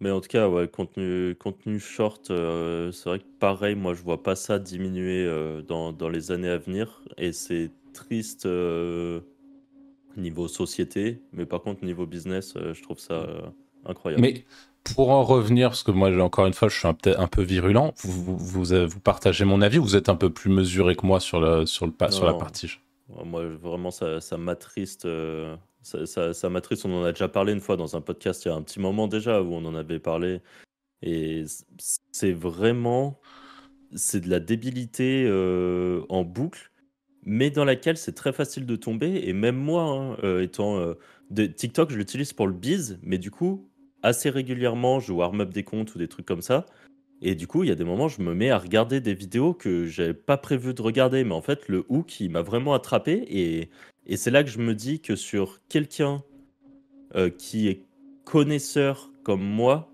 Mais 0.00 0.10
en 0.10 0.20
tout 0.20 0.28
cas, 0.28 0.48
ouais, 0.48 0.66
contenu, 0.66 1.36
contenu 1.36 1.78
short, 1.78 2.26
c'est 2.26 3.04
vrai 3.04 3.20
que 3.20 3.24
pareil, 3.38 3.76
moi 3.76 3.94
je 3.94 4.02
vois 4.02 4.22
pas 4.22 4.34
ça 4.34 4.58
diminuer 4.58 5.28
dans, 5.68 5.92
dans, 5.92 6.08
les 6.08 6.32
années 6.32 6.48
à 6.48 6.58
venir. 6.58 7.02
Et 7.18 7.32
c'est 7.32 7.70
triste 7.92 8.48
niveau 10.16 10.48
société, 10.48 11.22
mais 11.32 11.46
par 11.46 11.62
contre 11.62 11.84
niveau 11.84 12.06
business, 12.06 12.54
euh, 12.56 12.74
je 12.74 12.82
trouve 12.82 12.98
ça 12.98 13.14
euh, 13.14 13.42
incroyable. 13.84 14.22
Mais 14.22 14.44
pour 14.94 15.10
en 15.10 15.22
revenir, 15.22 15.70
parce 15.70 15.82
que 15.82 15.90
moi 15.90 16.10
encore 16.22 16.46
une 16.46 16.54
fois, 16.54 16.68
je 16.68 16.78
suis 16.78 16.88
un, 16.88 16.96
un 17.18 17.26
peu 17.28 17.42
virulent, 17.42 17.94
vous, 18.02 18.36
vous, 18.36 18.64
vous, 18.64 19.00
partagez 19.00 19.44
mon 19.44 19.62
avis, 19.62 19.78
vous 19.78 19.96
êtes 19.96 20.08
un 20.08 20.16
peu 20.16 20.30
plus 20.30 20.50
mesuré 20.50 20.96
que 20.96 21.06
moi 21.06 21.20
sur, 21.20 21.40
le, 21.40 21.66
sur, 21.66 21.86
le, 21.86 21.92
sur 22.10 22.24
la 22.24 22.34
partie? 22.34 22.78
Moi, 23.24 23.46
vraiment, 23.46 23.90
ça, 23.90 24.20
ça 24.20 24.38
m'attriste. 24.38 25.04
Euh, 25.04 25.56
ça, 25.82 26.32
ça, 26.32 26.48
m'attriste. 26.48 26.86
On 26.86 27.02
en 27.02 27.04
a 27.04 27.12
déjà 27.12 27.28
parlé 27.28 27.52
une 27.52 27.60
fois 27.60 27.76
dans 27.76 27.96
un 27.96 28.00
podcast 28.00 28.44
il 28.44 28.48
y 28.48 28.50
a 28.50 28.54
un 28.54 28.62
petit 28.62 28.80
moment 28.80 29.08
déjà 29.08 29.42
où 29.42 29.52
on 29.52 29.64
en 29.64 29.74
avait 29.74 29.98
parlé. 29.98 30.40
Et 31.02 31.44
c'est 32.10 32.32
vraiment. 32.32 33.20
C'est 33.94 34.20
de 34.20 34.30
la 34.30 34.40
débilité 34.40 35.28
en 36.08 36.24
boucle 36.24 36.71
mais 37.24 37.50
dans 37.50 37.64
laquelle 37.64 37.96
c'est 37.96 38.12
très 38.12 38.32
facile 38.32 38.66
de 38.66 38.76
tomber. 38.76 39.22
Et 39.24 39.32
même 39.32 39.56
moi, 39.56 39.82
hein, 39.84 40.16
euh, 40.24 40.42
étant 40.42 40.78
euh, 40.78 40.94
de 41.30 41.46
TikTok, 41.46 41.90
je 41.90 41.96
l'utilise 41.96 42.32
pour 42.32 42.46
le 42.46 42.52
biz, 42.52 42.98
mais 43.02 43.18
du 43.18 43.30
coup, 43.30 43.68
assez 44.02 44.30
régulièrement, 44.30 45.00
je 45.00 45.12
warm 45.12 45.40
up 45.40 45.50
des 45.52 45.62
comptes 45.62 45.94
ou 45.94 45.98
des 45.98 46.08
trucs 46.08 46.26
comme 46.26 46.42
ça. 46.42 46.66
Et 47.20 47.36
du 47.36 47.46
coup, 47.46 47.62
il 47.62 47.68
y 47.68 47.72
a 47.72 47.76
des 47.76 47.84
moments, 47.84 48.08
je 48.08 48.20
me 48.20 48.34
mets 48.34 48.50
à 48.50 48.58
regarder 48.58 49.00
des 49.00 49.14
vidéos 49.14 49.54
que 49.54 49.86
j'avais 49.86 50.14
pas 50.14 50.36
prévu 50.36 50.74
de 50.74 50.82
regarder, 50.82 51.22
mais 51.22 51.34
en 51.34 51.42
fait, 51.42 51.68
le 51.68 51.84
hook, 51.88 52.18
il 52.18 52.30
m'a 52.30 52.42
vraiment 52.42 52.74
attrapé. 52.74 53.24
Et, 53.28 53.70
et 54.06 54.16
c'est 54.16 54.32
là 54.32 54.42
que 54.42 54.50
je 54.50 54.58
me 54.58 54.74
dis 54.74 55.00
que 55.00 55.14
sur 55.14 55.60
quelqu'un 55.68 56.24
euh, 57.14 57.30
qui 57.30 57.68
est 57.68 57.84
connaisseur 58.24 59.12
comme 59.22 59.42
moi, 59.42 59.92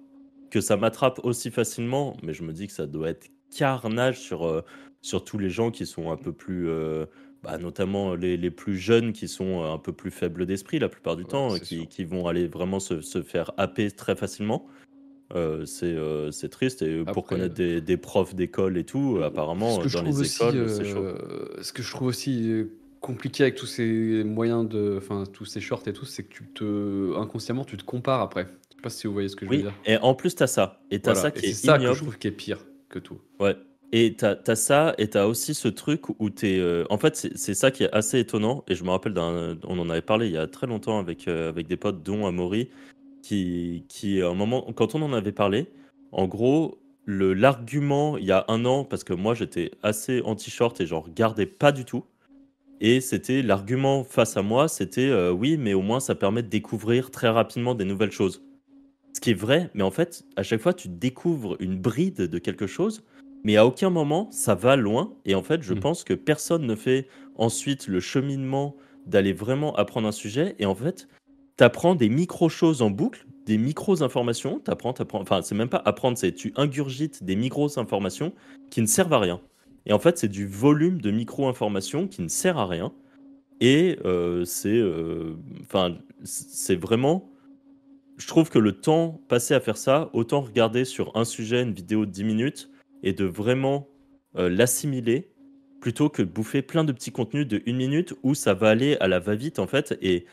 que 0.50 0.62
ça 0.62 0.78
m'attrape 0.78 1.20
aussi 1.22 1.50
facilement, 1.50 2.16
mais 2.22 2.32
je 2.32 2.42
me 2.42 2.54
dis 2.54 2.66
que 2.66 2.72
ça 2.72 2.86
doit 2.86 3.10
être 3.10 3.30
carnage 3.54 4.18
sur 4.18 4.64
sur 5.00 5.24
tous 5.24 5.38
les 5.38 5.50
gens 5.50 5.70
qui 5.70 5.86
sont 5.86 6.10
un 6.10 6.16
peu 6.16 6.32
plus, 6.32 6.68
euh, 6.68 7.06
bah, 7.42 7.58
notamment 7.58 8.14
les, 8.14 8.36
les, 8.36 8.50
plus 8.50 8.76
jeunes 8.76 9.12
qui 9.12 9.28
sont 9.28 9.64
un 9.64 9.78
peu 9.78 9.92
plus 9.92 10.10
faibles 10.10 10.46
d'esprit 10.46 10.78
la 10.78 10.88
plupart 10.88 11.16
du 11.16 11.24
temps, 11.24 11.54
qui, 11.58 11.86
qui, 11.86 12.04
vont 12.04 12.26
aller 12.26 12.46
vraiment 12.46 12.80
se, 12.80 13.00
se, 13.00 13.22
faire 13.22 13.52
happer 13.56 13.90
très 13.90 14.16
facilement. 14.16 14.66
Euh, 15.34 15.66
euh, 15.82 16.30
c'est 16.30 16.48
triste 16.48 16.80
et 16.80 17.04
pour 17.04 17.26
connaître 17.26 17.54
des, 17.54 17.82
des 17.82 17.96
profs 17.98 18.34
d'école 18.34 18.78
et 18.78 18.84
tout, 18.84 19.20
apparemment 19.22 19.78
dans 19.78 20.02
les 20.02 20.34
écoles, 20.34 20.70
c'est 20.70 20.84
chaud. 20.84 21.04
Ce 21.60 21.72
que 21.72 21.82
je 21.82 21.90
trouve 21.90 22.08
aussi 22.08 22.66
compliqué 23.00 23.44
avec 23.44 23.54
tous 23.54 23.66
ces 23.66 24.24
moyens 24.24 24.66
de, 24.66 24.96
enfin 24.96 25.24
tous 25.30 25.44
ces 25.44 25.60
shorts 25.60 25.86
et 25.86 25.92
tout, 25.92 26.06
c'est 26.06 26.24
que 26.24 26.32
tu 26.32 26.44
te 26.46 27.14
inconsciemment 27.16 27.64
tu 27.64 27.76
te 27.76 27.84
compares 27.84 28.22
après. 28.22 28.46
Je 28.70 28.76
sais 28.76 28.82
pas 28.82 28.90
si 28.90 29.06
vous 29.06 29.12
voyez 29.12 29.28
ce 29.28 29.36
que 29.36 29.44
je 29.44 29.50
veux 29.50 29.56
dire. 29.58 29.74
Et 29.84 29.98
en 29.98 30.14
plus 30.14 30.34
tu 30.34 30.42
as 30.42 30.46
ça, 30.46 30.80
et 30.90 31.00
tu 31.00 31.10
as 31.10 31.14
ça 31.14 31.30
qui 31.30 31.46
est, 31.46 31.52
ça 31.52 31.78
que 31.78 31.92
je 31.92 32.02
trouve 32.02 32.16
qui 32.16 32.28
est 32.28 32.32
pire 32.32 32.64
que 32.88 32.98
tout. 32.98 33.20
Ouais. 33.38 33.54
Et 33.92 34.16
t'as 34.16 34.36
as 34.46 34.56
ça, 34.56 34.94
et 34.98 35.08
t'as 35.08 35.26
aussi 35.26 35.54
ce 35.54 35.68
truc 35.68 36.02
où 36.18 36.28
t'es. 36.30 36.58
Euh, 36.58 36.84
en 36.90 36.98
fait, 36.98 37.16
c'est 37.34 37.54
ça 37.54 37.70
qui 37.70 37.84
est 37.84 37.92
assez 37.92 38.18
étonnant. 38.18 38.64
Et 38.68 38.74
je 38.74 38.84
me 38.84 38.90
rappelle. 38.90 39.14
On 39.18 39.78
en 39.78 39.90
avait 39.90 40.02
parlé 40.02 40.26
il 40.26 40.32
y 40.32 40.36
a 40.38 40.46
très 40.46 40.66
longtemps 40.66 40.98
avec, 40.98 41.26
euh, 41.26 41.48
avec 41.48 41.68
des 41.68 41.76
potes, 41.76 42.02
dont 42.02 42.26
Amaury, 42.26 42.68
qui, 43.22 43.84
qui, 43.88 44.20
à 44.20 44.28
un 44.28 44.34
moment, 44.34 44.70
quand 44.74 44.94
on 44.94 45.02
en 45.02 45.12
avait 45.14 45.32
parlé, 45.32 45.68
en 46.12 46.26
gros, 46.26 46.78
l'argument 47.06 48.18
il 48.18 48.26
y 48.26 48.32
a 48.32 48.44
un 48.48 48.64
an, 48.66 48.84
parce 48.84 49.04
que 49.04 49.14
moi 49.14 49.34
j'étais 49.34 49.70
assez 49.82 50.20
anti-short 50.22 50.80
et 50.80 50.86
j'en 50.86 51.00
regardais 51.00 51.46
pas 51.46 51.72
du 51.72 51.84
tout. 51.84 52.04
Et 52.80 53.00
c'était 53.00 53.42
l'argument 53.42 54.04
face 54.04 54.36
à 54.36 54.42
moi, 54.42 54.68
c'était 54.68 55.08
euh, 55.08 55.32
oui, 55.32 55.56
mais 55.56 55.74
au 55.74 55.82
moins 55.82 56.00
ça 56.00 56.14
permet 56.14 56.42
de 56.42 56.48
découvrir 56.48 57.10
très 57.10 57.28
rapidement 57.28 57.74
des 57.74 57.84
nouvelles 57.84 58.12
choses. 58.12 58.44
Ce 59.14 59.20
qui 59.20 59.30
est 59.30 59.34
vrai, 59.34 59.70
mais 59.74 59.82
en 59.82 59.90
fait, 59.90 60.24
à 60.36 60.42
chaque 60.42 60.60
fois, 60.60 60.74
tu 60.74 60.88
découvres 60.88 61.56
une 61.58 61.76
bride 61.76 62.22
de 62.22 62.38
quelque 62.38 62.66
chose 62.68 63.02
mais 63.44 63.56
à 63.56 63.66
aucun 63.66 63.90
moment 63.90 64.28
ça 64.30 64.54
va 64.54 64.76
loin. 64.76 65.12
Et 65.24 65.34
en 65.34 65.42
fait, 65.42 65.62
je 65.62 65.74
mm. 65.74 65.80
pense 65.80 66.04
que 66.04 66.14
personne 66.14 66.66
ne 66.66 66.74
fait 66.74 67.08
ensuite 67.36 67.86
le 67.86 68.00
cheminement 68.00 68.76
d'aller 69.06 69.32
vraiment 69.32 69.74
apprendre 69.76 70.08
un 70.08 70.12
sujet. 70.12 70.54
Et 70.58 70.66
en 70.66 70.74
fait, 70.74 71.08
tu 71.56 71.64
apprends 71.64 71.94
des 71.94 72.08
micro-choses 72.08 72.82
en 72.82 72.90
boucle, 72.90 73.26
des 73.46 73.58
micros-informations. 73.58 74.60
Tu 74.64 74.70
apprends, 74.70 74.92
apprends, 74.92 75.20
enfin, 75.20 75.42
c'est 75.42 75.54
même 75.54 75.68
pas 75.68 75.82
apprendre, 75.84 76.18
c'est 76.18 76.32
tu 76.32 76.52
ingurgites 76.56 77.24
des 77.24 77.36
micros-informations 77.36 78.32
qui 78.70 78.82
ne 78.82 78.86
servent 78.86 79.14
à 79.14 79.18
rien. 79.18 79.40
Et 79.86 79.92
en 79.92 79.98
fait, 79.98 80.18
c'est 80.18 80.28
du 80.28 80.46
volume 80.46 81.00
de 81.00 81.10
micro-informations 81.10 82.06
qui 82.06 82.22
ne 82.22 82.28
sert 82.28 82.58
à 82.58 82.66
rien. 82.66 82.92
Et 83.60 83.98
euh, 84.04 84.44
c'est 84.44 84.68
euh, 84.68 85.34
c'est 86.22 86.76
vraiment. 86.76 87.30
Je 88.18 88.26
trouve 88.26 88.50
que 88.50 88.58
le 88.58 88.72
temps 88.72 89.20
passé 89.28 89.54
à 89.54 89.60
faire 89.60 89.76
ça, 89.76 90.10
autant 90.12 90.40
regarder 90.40 90.84
sur 90.84 91.16
un 91.16 91.24
sujet 91.24 91.62
une 91.62 91.72
vidéo 91.72 92.04
de 92.04 92.10
10 92.10 92.24
minutes 92.24 92.70
et 93.02 93.12
de 93.12 93.24
vraiment 93.24 93.88
euh, 94.36 94.48
l'assimiler 94.48 95.30
plutôt 95.80 96.08
que 96.08 96.22
de 96.22 96.28
bouffer 96.28 96.62
plein 96.62 96.84
de 96.84 96.92
petits 96.92 97.12
contenus 97.12 97.46
de 97.46 97.62
une 97.66 97.76
minute 97.76 98.14
où 98.22 98.34
ça 98.34 98.54
va 98.54 98.68
aller 98.68 98.96
à 99.00 99.08
la 99.08 99.20
va-vite 99.20 99.58
en 99.58 99.66
fait. 99.66 99.96
Et 100.02 100.26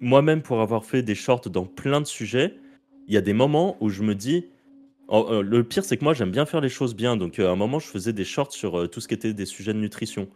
moi-même, 0.00 0.42
pour 0.42 0.60
avoir 0.60 0.84
fait 0.84 1.02
des 1.02 1.14
shorts 1.14 1.48
dans 1.48 1.64
plein 1.64 2.00
de 2.00 2.06
sujets, 2.06 2.56
il 3.06 3.14
y 3.14 3.16
a 3.16 3.20
des 3.20 3.32
moments 3.32 3.76
où 3.80 3.88
je 3.88 4.02
me 4.02 4.14
dis. 4.14 4.46
Euh, 5.10 5.40
le 5.40 5.62
pire, 5.62 5.84
c'est 5.84 5.96
que 5.96 6.02
moi, 6.02 6.14
j'aime 6.14 6.32
bien 6.32 6.46
faire 6.46 6.60
les 6.60 6.68
choses 6.68 6.96
bien. 6.96 7.16
Donc, 7.16 7.38
euh, 7.38 7.46
à 7.46 7.52
un 7.52 7.56
moment, 7.56 7.78
je 7.78 7.86
faisais 7.86 8.12
des 8.12 8.24
shorts 8.24 8.52
sur 8.52 8.90
tout 8.90 9.00
ce 9.00 9.06
qui 9.06 9.14
était 9.14 9.32
des 9.32 9.46
sujets 9.46 9.72
de 9.72 9.78
nutrition. 9.78 10.28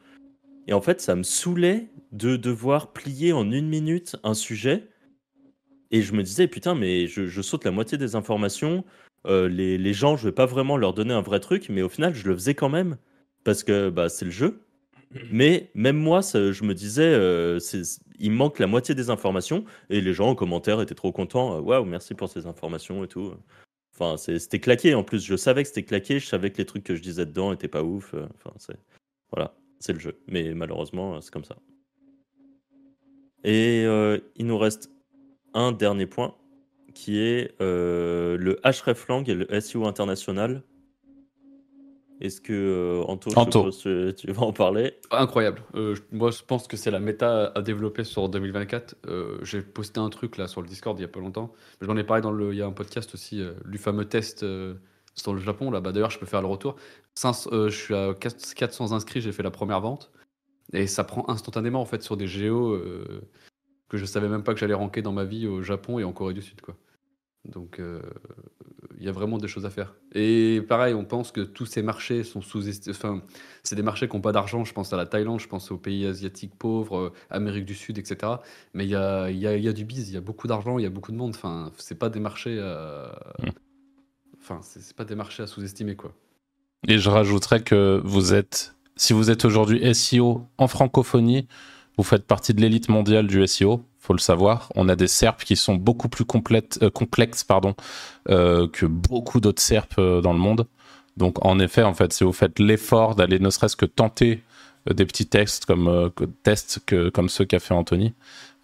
Et 0.68 0.72
en 0.72 0.81
fait, 0.81 1.01
ça 1.01 1.16
me 1.16 1.24
saoulait 1.24 1.89
de 2.12 2.36
devoir 2.36 2.93
plier 2.93 3.32
en 3.32 3.51
une 3.51 3.68
minute 3.68 4.14
un 4.22 4.35
sujet. 4.35 4.89
Et 5.90 6.02
je 6.02 6.12
me 6.12 6.22
disais, 6.22 6.47
putain, 6.47 6.77
mais 6.77 7.09
je 7.09 7.43
saute 7.43 7.64
la 7.64 7.72
moitié 7.72 7.98
des 7.98 8.14
informations. 8.14 8.85
Euh, 9.26 9.48
les, 9.48 9.92
gens, 9.92 10.16
je 10.16 10.28
vais 10.28 10.34
pas 10.34 10.47
vraiment 10.47 10.76
leur 10.76 10.94
donner 10.94 11.12
un 11.12 11.20
vrai 11.20 11.40
truc, 11.40 11.68
mais 11.68 11.82
au 11.82 11.88
final, 11.88 12.14
je 12.14 12.28
le 12.28 12.34
faisais 12.34 12.55
quand 12.55 12.68
même 12.68 12.97
parce 13.44 13.62
que 13.64 13.90
bah, 13.90 14.09
c'est 14.09 14.24
le 14.24 14.30
jeu. 14.30 14.62
Mais 15.30 15.70
même 15.74 15.97
moi, 15.97 16.20
je 16.22 16.64
me 16.64 16.72
disais, 16.72 17.02
euh, 17.02 17.59
il 18.18 18.30
manque 18.30 18.59
la 18.59 18.66
moitié 18.66 18.94
des 18.94 19.10
informations 19.10 19.64
et 19.88 20.01
les 20.01 20.12
gens 20.12 20.28
en 20.28 20.34
commentaire 20.34 20.80
étaient 20.80 20.94
trop 20.94 21.12
contents. 21.12 21.56
Euh, 21.56 21.60
waouh, 21.60 21.84
merci 21.84 22.14
pour 22.14 22.28
ces 22.28 22.47
informations 22.47 23.05
et 23.05 23.09
tout. 23.09 23.34
Enfin, 23.94 24.16
c'était 24.16 24.60
claqué 24.60 24.94
en 24.94 25.02
plus. 25.02 25.24
Je 25.24 25.36
savais 25.36 25.62
que 25.62 25.68
c'était 25.68 25.82
claqué, 25.82 26.20
je 26.20 26.26
savais 26.26 26.51
que 26.51 26.59
les 26.59 26.66
trucs 26.66 26.84
que 26.84 26.94
je 26.94 27.02
disais 27.02 27.26
dedans 27.26 27.52
étaient 27.52 27.68
pas 27.68 27.82
ouf. 27.82 28.14
Enfin, 28.14 28.55
c'est 28.56 28.78
voilà, 29.32 29.55
c'est 29.78 29.92
le 29.92 29.98
jeu. 29.98 30.18
Mais 30.28 30.55
malheureusement, 30.55 31.20
c'est 31.20 31.32
comme 31.32 31.44
ça. 31.44 31.56
Et 33.44 33.82
il 34.36 34.47
nous 34.47 34.59
reste 34.59 34.90
un 35.55 35.72
dernier 35.72 36.06
point 36.06 36.34
qui 36.94 37.18
est 37.20 37.54
euh, 37.60 38.36
le 38.36 38.58
hreflang 38.64 39.28
et 39.28 39.34
le 39.34 39.60
SEO 39.60 39.86
international. 39.86 40.62
Est-ce 42.20 42.42
que 42.42 42.52
euh, 42.52 43.02
Anto, 43.04 43.30
Anto. 43.34 43.70
tu, 43.70 44.12
tu 44.14 44.30
vas 44.30 44.42
en 44.42 44.52
parler? 44.52 44.94
Incroyable. 45.10 45.62
Euh, 45.74 45.94
je- 45.94 46.02
moi, 46.12 46.30
je 46.30 46.42
pense 46.42 46.66
que 46.68 46.76
c'est 46.76 46.90
la 46.90 47.00
méta 47.00 47.46
à 47.54 47.62
développer 47.62 48.04
sur 48.04 48.28
2024. 48.28 48.94
Euh, 49.06 49.38
J'ai 49.42 49.62
posté 49.62 50.00
un 50.00 50.10
truc 50.10 50.36
là 50.36 50.46
sur 50.46 50.60
le 50.60 50.68
Discord 50.68 50.98
il 50.98 51.02
y 51.02 51.04
a 51.06 51.08
pas 51.08 51.20
longtemps. 51.20 51.52
J'en 51.80 51.96
ai 51.96 52.04
parlé 52.04 52.20
dans 52.22 52.30
le. 52.32 52.52
Il 52.52 52.58
y 52.58 52.62
a 52.62 52.66
un 52.66 52.72
podcast 52.72 53.14
aussi, 53.14 53.40
euh, 53.40 53.54
du 53.64 53.78
fameux 53.78 54.04
test 54.04 54.42
euh, 54.42 54.74
sur 55.14 55.32
le 55.32 55.40
Japon. 55.40 55.70
Là, 55.70 55.80
bah, 55.80 55.92
d'ailleurs, 55.92 56.10
je 56.10 56.18
peux 56.18 56.26
faire 56.26 56.42
le 56.42 56.48
retour. 56.48 56.76
500, 57.14 57.50
euh, 57.54 57.70
je 57.70 57.76
suis 57.78 57.94
à 57.94 58.12
4 58.12 58.52
400 58.54 58.92
inscrits. 58.92 59.22
J'ai 59.22 59.32
fait 59.32 59.42
la 59.42 59.50
première 59.50 59.80
vente 59.80 60.10
et 60.74 60.86
ça 60.86 61.04
prend 61.04 61.26
instantanément 61.30 61.80
en 61.80 61.86
fait 61.86 62.02
sur 62.02 62.18
des 62.18 62.26
géos 62.26 62.74
euh, 62.74 63.22
que 63.90 63.98
je 63.98 64.06
savais 64.06 64.28
même 64.28 64.42
pas 64.42 64.54
que 64.54 64.60
j'allais 64.60 64.74
ranker 64.74 65.02
dans 65.02 65.12
ma 65.12 65.24
vie 65.24 65.46
au 65.46 65.62
Japon 65.62 65.98
et 65.98 66.04
en 66.04 66.12
Corée 66.12 66.32
du 66.32 66.40
Sud, 66.40 66.62
quoi. 66.62 66.76
Donc, 67.46 67.80
euh, 67.80 68.02
il 68.98 69.04
y 69.04 69.08
a 69.08 69.12
vraiment 69.12 69.38
des 69.38 69.48
choses 69.48 69.64
à 69.64 69.70
faire. 69.70 69.94
Et 70.12 70.62
pareil, 70.68 70.92
on 70.94 71.04
pense 71.04 71.32
que 71.32 71.40
tous 71.40 71.64
ces 71.64 71.82
marchés 71.82 72.22
sont 72.22 72.42
sous-estimés. 72.42 72.94
Enfin, 72.94 73.22
c'est 73.62 73.76
des 73.76 73.82
marchés 73.82 74.08
qui 74.08 74.14
n'ont 74.14 74.20
pas 74.20 74.32
d'argent. 74.32 74.64
Je 74.64 74.74
pense 74.74 74.92
à 74.92 74.96
la 74.96 75.06
Thaïlande, 75.06 75.40
je 75.40 75.48
pense 75.48 75.70
aux 75.70 75.78
pays 75.78 76.06
asiatiques 76.06 76.54
pauvres, 76.54 76.98
euh, 76.98 77.12
Amérique 77.30 77.64
du 77.64 77.74
Sud, 77.74 77.98
etc. 77.98 78.32
Mais 78.74 78.84
il 78.84 78.90
y 78.90 78.94
a, 78.94 79.30
y, 79.30 79.46
a, 79.46 79.56
y 79.56 79.68
a 79.68 79.72
du 79.72 79.84
biz, 79.84 80.10
il 80.10 80.14
y 80.14 80.18
a 80.18 80.20
beaucoup 80.20 80.46
d'argent, 80.46 80.78
il 80.78 80.82
y 80.82 80.86
a 80.86 80.90
beaucoup 80.90 81.12
de 81.12 81.16
monde. 81.16 81.34
Enfin, 81.34 81.72
c'est 81.78 81.98
pas 81.98 82.10
des 82.10 82.20
marchés 82.20 82.58
à... 82.60 83.34
Mm. 83.38 83.48
Enfin, 84.38 84.60
c'est 84.62 84.80
c'est 84.80 84.96
pas 84.96 85.04
des 85.04 85.14
marchés 85.14 85.42
à 85.42 85.46
sous-estimer, 85.46 85.96
quoi. 85.96 86.14
Et 86.88 86.98
je 86.98 87.10
rajouterais 87.10 87.62
que 87.62 88.00
vous 88.04 88.32
êtes, 88.34 88.74
si 88.96 89.12
vous 89.12 89.30
êtes 89.30 89.44
aujourd'hui 89.44 89.94
SEO 89.94 90.46
en 90.58 90.66
francophonie, 90.66 91.46
vous 91.96 92.04
faites 92.04 92.26
partie 92.26 92.54
de 92.54 92.60
l'élite 92.60 92.88
mondiale 92.88 93.26
du 93.26 93.46
SEO, 93.46 93.84
faut 93.98 94.12
le 94.12 94.18
savoir. 94.18 94.70
On 94.74 94.88
a 94.88 94.96
des 94.96 95.06
SERP 95.06 95.44
qui 95.44 95.56
sont 95.56 95.74
beaucoup 95.74 96.08
plus 96.08 96.24
complètes- 96.24 96.78
euh, 96.82 96.90
complexes 96.90 97.44
pardon, 97.44 97.74
euh, 98.28 98.66
que 98.68 98.86
beaucoup 98.86 99.40
d'autres 99.40 99.62
SERP 99.62 99.98
euh, 99.98 100.20
dans 100.20 100.32
le 100.32 100.38
monde. 100.38 100.66
Donc 101.16 101.44
en 101.44 101.58
effet, 101.58 101.82
en 101.82 101.94
fait, 101.94 102.12
si 102.12 102.24
vous 102.24 102.32
faites 102.32 102.58
l'effort 102.58 103.14
d'aller 103.14 103.38
ne 103.38 103.50
serait-ce 103.50 103.76
que 103.76 103.86
tenter 103.86 104.42
des 104.90 105.04
petits 105.04 105.26
textes 105.26 105.66
comme 105.66 106.10
tests 106.42 106.80
que, 106.86 107.10
comme 107.10 107.28
ceux 107.28 107.44
qu'a 107.44 107.58
fait 107.58 107.74
Anthony, 107.74 108.14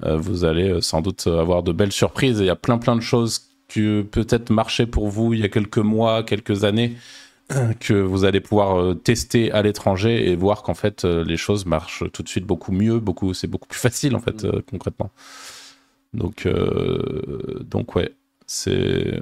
vous 0.02 0.44
allez 0.44 0.80
sans 0.80 1.02
doute 1.02 1.26
avoir 1.26 1.62
de 1.62 1.72
belles 1.72 1.92
surprises. 1.92 2.38
Il 2.38 2.46
y 2.46 2.50
a 2.50 2.56
plein 2.56 2.78
plein 2.78 2.96
de 2.96 3.02
choses 3.02 3.50
qui 3.68 4.02
peut-être 4.10 4.48
marchaient 4.48 4.86
pour 4.86 5.08
vous 5.08 5.34
il 5.34 5.40
y 5.40 5.44
a 5.44 5.50
quelques 5.50 5.76
mois, 5.76 6.22
quelques 6.22 6.64
années, 6.64 6.96
que 7.80 7.94
vous 7.94 8.24
allez 8.24 8.40
pouvoir 8.40 8.80
euh, 8.80 8.94
tester 8.94 9.52
à 9.52 9.62
l'étranger 9.62 10.30
et 10.30 10.36
voir 10.36 10.62
qu'en 10.62 10.74
fait 10.74 11.04
euh, 11.04 11.22
les 11.24 11.36
choses 11.36 11.64
marchent 11.66 12.04
tout 12.12 12.22
de 12.22 12.28
suite 12.28 12.44
beaucoup 12.46 12.72
mieux, 12.72 12.98
beaucoup 12.98 13.34
c'est 13.34 13.46
beaucoup 13.46 13.68
plus 13.68 13.78
facile 13.78 14.16
en 14.16 14.20
fait 14.20 14.42
Mhm. 14.44 14.50
euh, 14.54 14.62
concrètement. 14.70 15.10
Donc 16.12 16.48
donc 17.68 17.94
ouais, 17.94 18.14
c'est 18.46 19.20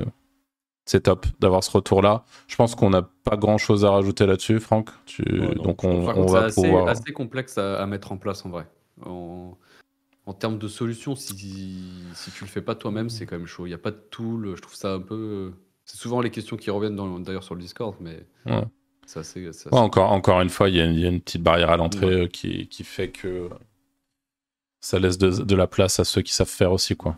c'est 0.86 1.00
top 1.04 1.26
d'avoir 1.40 1.64
ce 1.64 1.70
retour 1.70 2.02
là. 2.02 2.24
Je 2.46 2.56
pense 2.56 2.74
qu'on 2.74 2.90
n'a 2.90 3.02
pas 3.24 3.36
grand 3.36 3.58
chose 3.58 3.84
à 3.84 3.90
rajouter 3.90 4.26
là-dessus, 4.26 4.60
Franck. 4.60 4.90
Tu... 5.06 5.22
Ouais, 5.40 5.54
donc 5.54 5.82
on, 5.82 6.00
va 6.02 6.14
c'est 6.28 6.36
assez, 6.60 6.62
pouvoir. 6.62 6.88
assez 6.88 7.12
complexe 7.12 7.58
à, 7.58 7.82
à 7.82 7.86
mettre 7.86 8.12
en 8.12 8.16
place 8.18 8.44
en 8.44 8.50
vrai. 8.50 8.66
En, 9.04 9.56
en 10.26 10.32
termes 10.34 10.58
de 10.58 10.68
solutions, 10.68 11.16
si, 11.16 11.34
si 12.14 12.30
tu 12.30 12.44
le 12.44 12.48
fais 12.50 12.60
pas 12.62 12.74
toi-même, 12.74 13.08
c'est 13.08 13.24
quand 13.26 13.36
même 13.38 13.46
chaud. 13.46 13.66
Il 13.66 13.70
n'y 13.70 13.74
a 13.74 13.78
pas 13.78 13.90
de 13.90 14.00
tool. 14.10 14.52
Je 14.56 14.60
trouve 14.62 14.74
ça 14.74 14.92
un 14.92 15.00
peu. 15.00 15.52
C'est 15.94 16.00
souvent 16.00 16.20
les 16.20 16.30
questions 16.30 16.56
qui 16.56 16.70
reviennent 16.72 16.96
d'ailleurs 17.22 17.44
sur 17.44 17.54
le 17.54 17.60
Discord, 17.60 17.94
mais 18.00 18.26
Ouais. 18.46 18.64
c'est 19.06 19.20
Ouais, 19.36 19.78
encore, 19.78 20.10
encore 20.10 20.40
une 20.40 20.48
fois, 20.50 20.68
il 20.68 20.74
y, 20.74 20.80
a 20.80 20.84
une- 20.86 20.94
il 20.94 20.98
y 21.00 21.04
a 21.06 21.08
une 21.08 21.20
petite 21.20 21.40
barrière 21.44 21.70
à 21.70 21.76
l'entrée 21.76 22.22
euh, 22.22 22.26
qui, 22.26 22.66
qui 22.66 22.82
fait 22.82 23.10
que 23.10 23.48
ça 24.80 24.98
laisse 24.98 25.18
de, 25.18 25.30
de 25.30 25.54
la 25.54 25.68
place 25.68 26.00
à 26.00 26.04
ceux 26.04 26.20
qui 26.22 26.32
savent 26.34 26.48
faire 26.48 26.72
aussi, 26.72 26.96
quoi. 26.96 27.16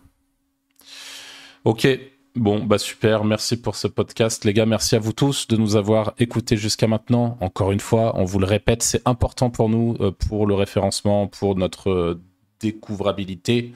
Ok, 1.64 1.88
bon, 2.34 2.64
bah 2.64 2.76
super, 2.76 3.24
merci 3.24 3.56
pour 3.58 3.76
ce 3.76 3.88
podcast. 3.88 4.44
Les 4.44 4.52
gars, 4.52 4.66
merci 4.66 4.94
à 4.94 4.98
vous 4.98 5.14
tous 5.14 5.48
de 5.48 5.56
nous 5.56 5.76
avoir 5.76 6.12
écoutés 6.18 6.58
jusqu'à 6.58 6.86
maintenant. 6.86 7.38
Encore 7.40 7.72
une 7.72 7.80
fois, 7.80 8.12
on 8.16 8.24
vous 8.24 8.38
le 8.38 8.46
répète, 8.46 8.82
c'est 8.82 9.00
important 9.08 9.48
pour 9.48 9.70
nous, 9.70 9.96
euh, 10.00 10.10
pour 10.12 10.46
le 10.46 10.54
référencement, 10.54 11.28
pour 11.28 11.56
notre 11.56 11.88
euh, 11.90 12.20
découvrabilité, 12.60 13.72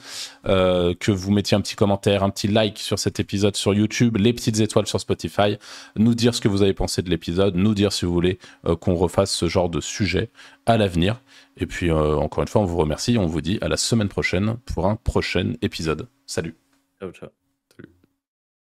euh, 0.46 0.94
que 0.98 1.12
vous 1.12 1.30
mettiez 1.30 1.56
un 1.56 1.60
petit 1.60 1.76
commentaire, 1.76 2.22
un 2.22 2.30
petit 2.30 2.48
like 2.48 2.78
sur 2.78 2.98
cet 2.98 3.20
épisode 3.20 3.56
sur 3.56 3.74
YouTube, 3.74 4.16
les 4.16 4.32
petites 4.32 4.60
étoiles 4.60 4.86
sur 4.86 5.00
Spotify, 5.00 5.58
nous 5.96 6.14
dire 6.14 6.34
ce 6.34 6.40
que 6.40 6.48
vous 6.48 6.62
avez 6.62 6.74
pensé 6.74 7.02
de 7.02 7.10
l'épisode, 7.10 7.54
nous 7.56 7.74
dire 7.74 7.92
si 7.92 8.04
vous 8.04 8.12
voulez 8.12 8.38
euh, 8.66 8.76
qu'on 8.76 8.94
refasse 8.94 9.30
ce 9.30 9.48
genre 9.48 9.68
de 9.68 9.80
sujet 9.80 10.30
à 10.66 10.76
l'avenir. 10.76 11.20
Et 11.56 11.66
puis, 11.66 11.90
euh, 11.90 12.16
encore 12.16 12.42
une 12.42 12.48
fois, 12.48 12.62
on 12.62 12.66
vous 12.66 12.78
remercie. 12.78 13.18
On 13.18 13.26
vous 13.26 13.40
dit 13.40 13.58
à 13.60 13.68
la 13.68 13.76
semaine 13.76 14.08
prochaine 14.08 14.56
pour 14.64 14.86
un 14.86 14.96
prochain 14.96 15.54
épisode. 15.62 16.08
Salut. 16.26 16.54
Ciao, 16.98 17.10
ciao. 17.12 17.39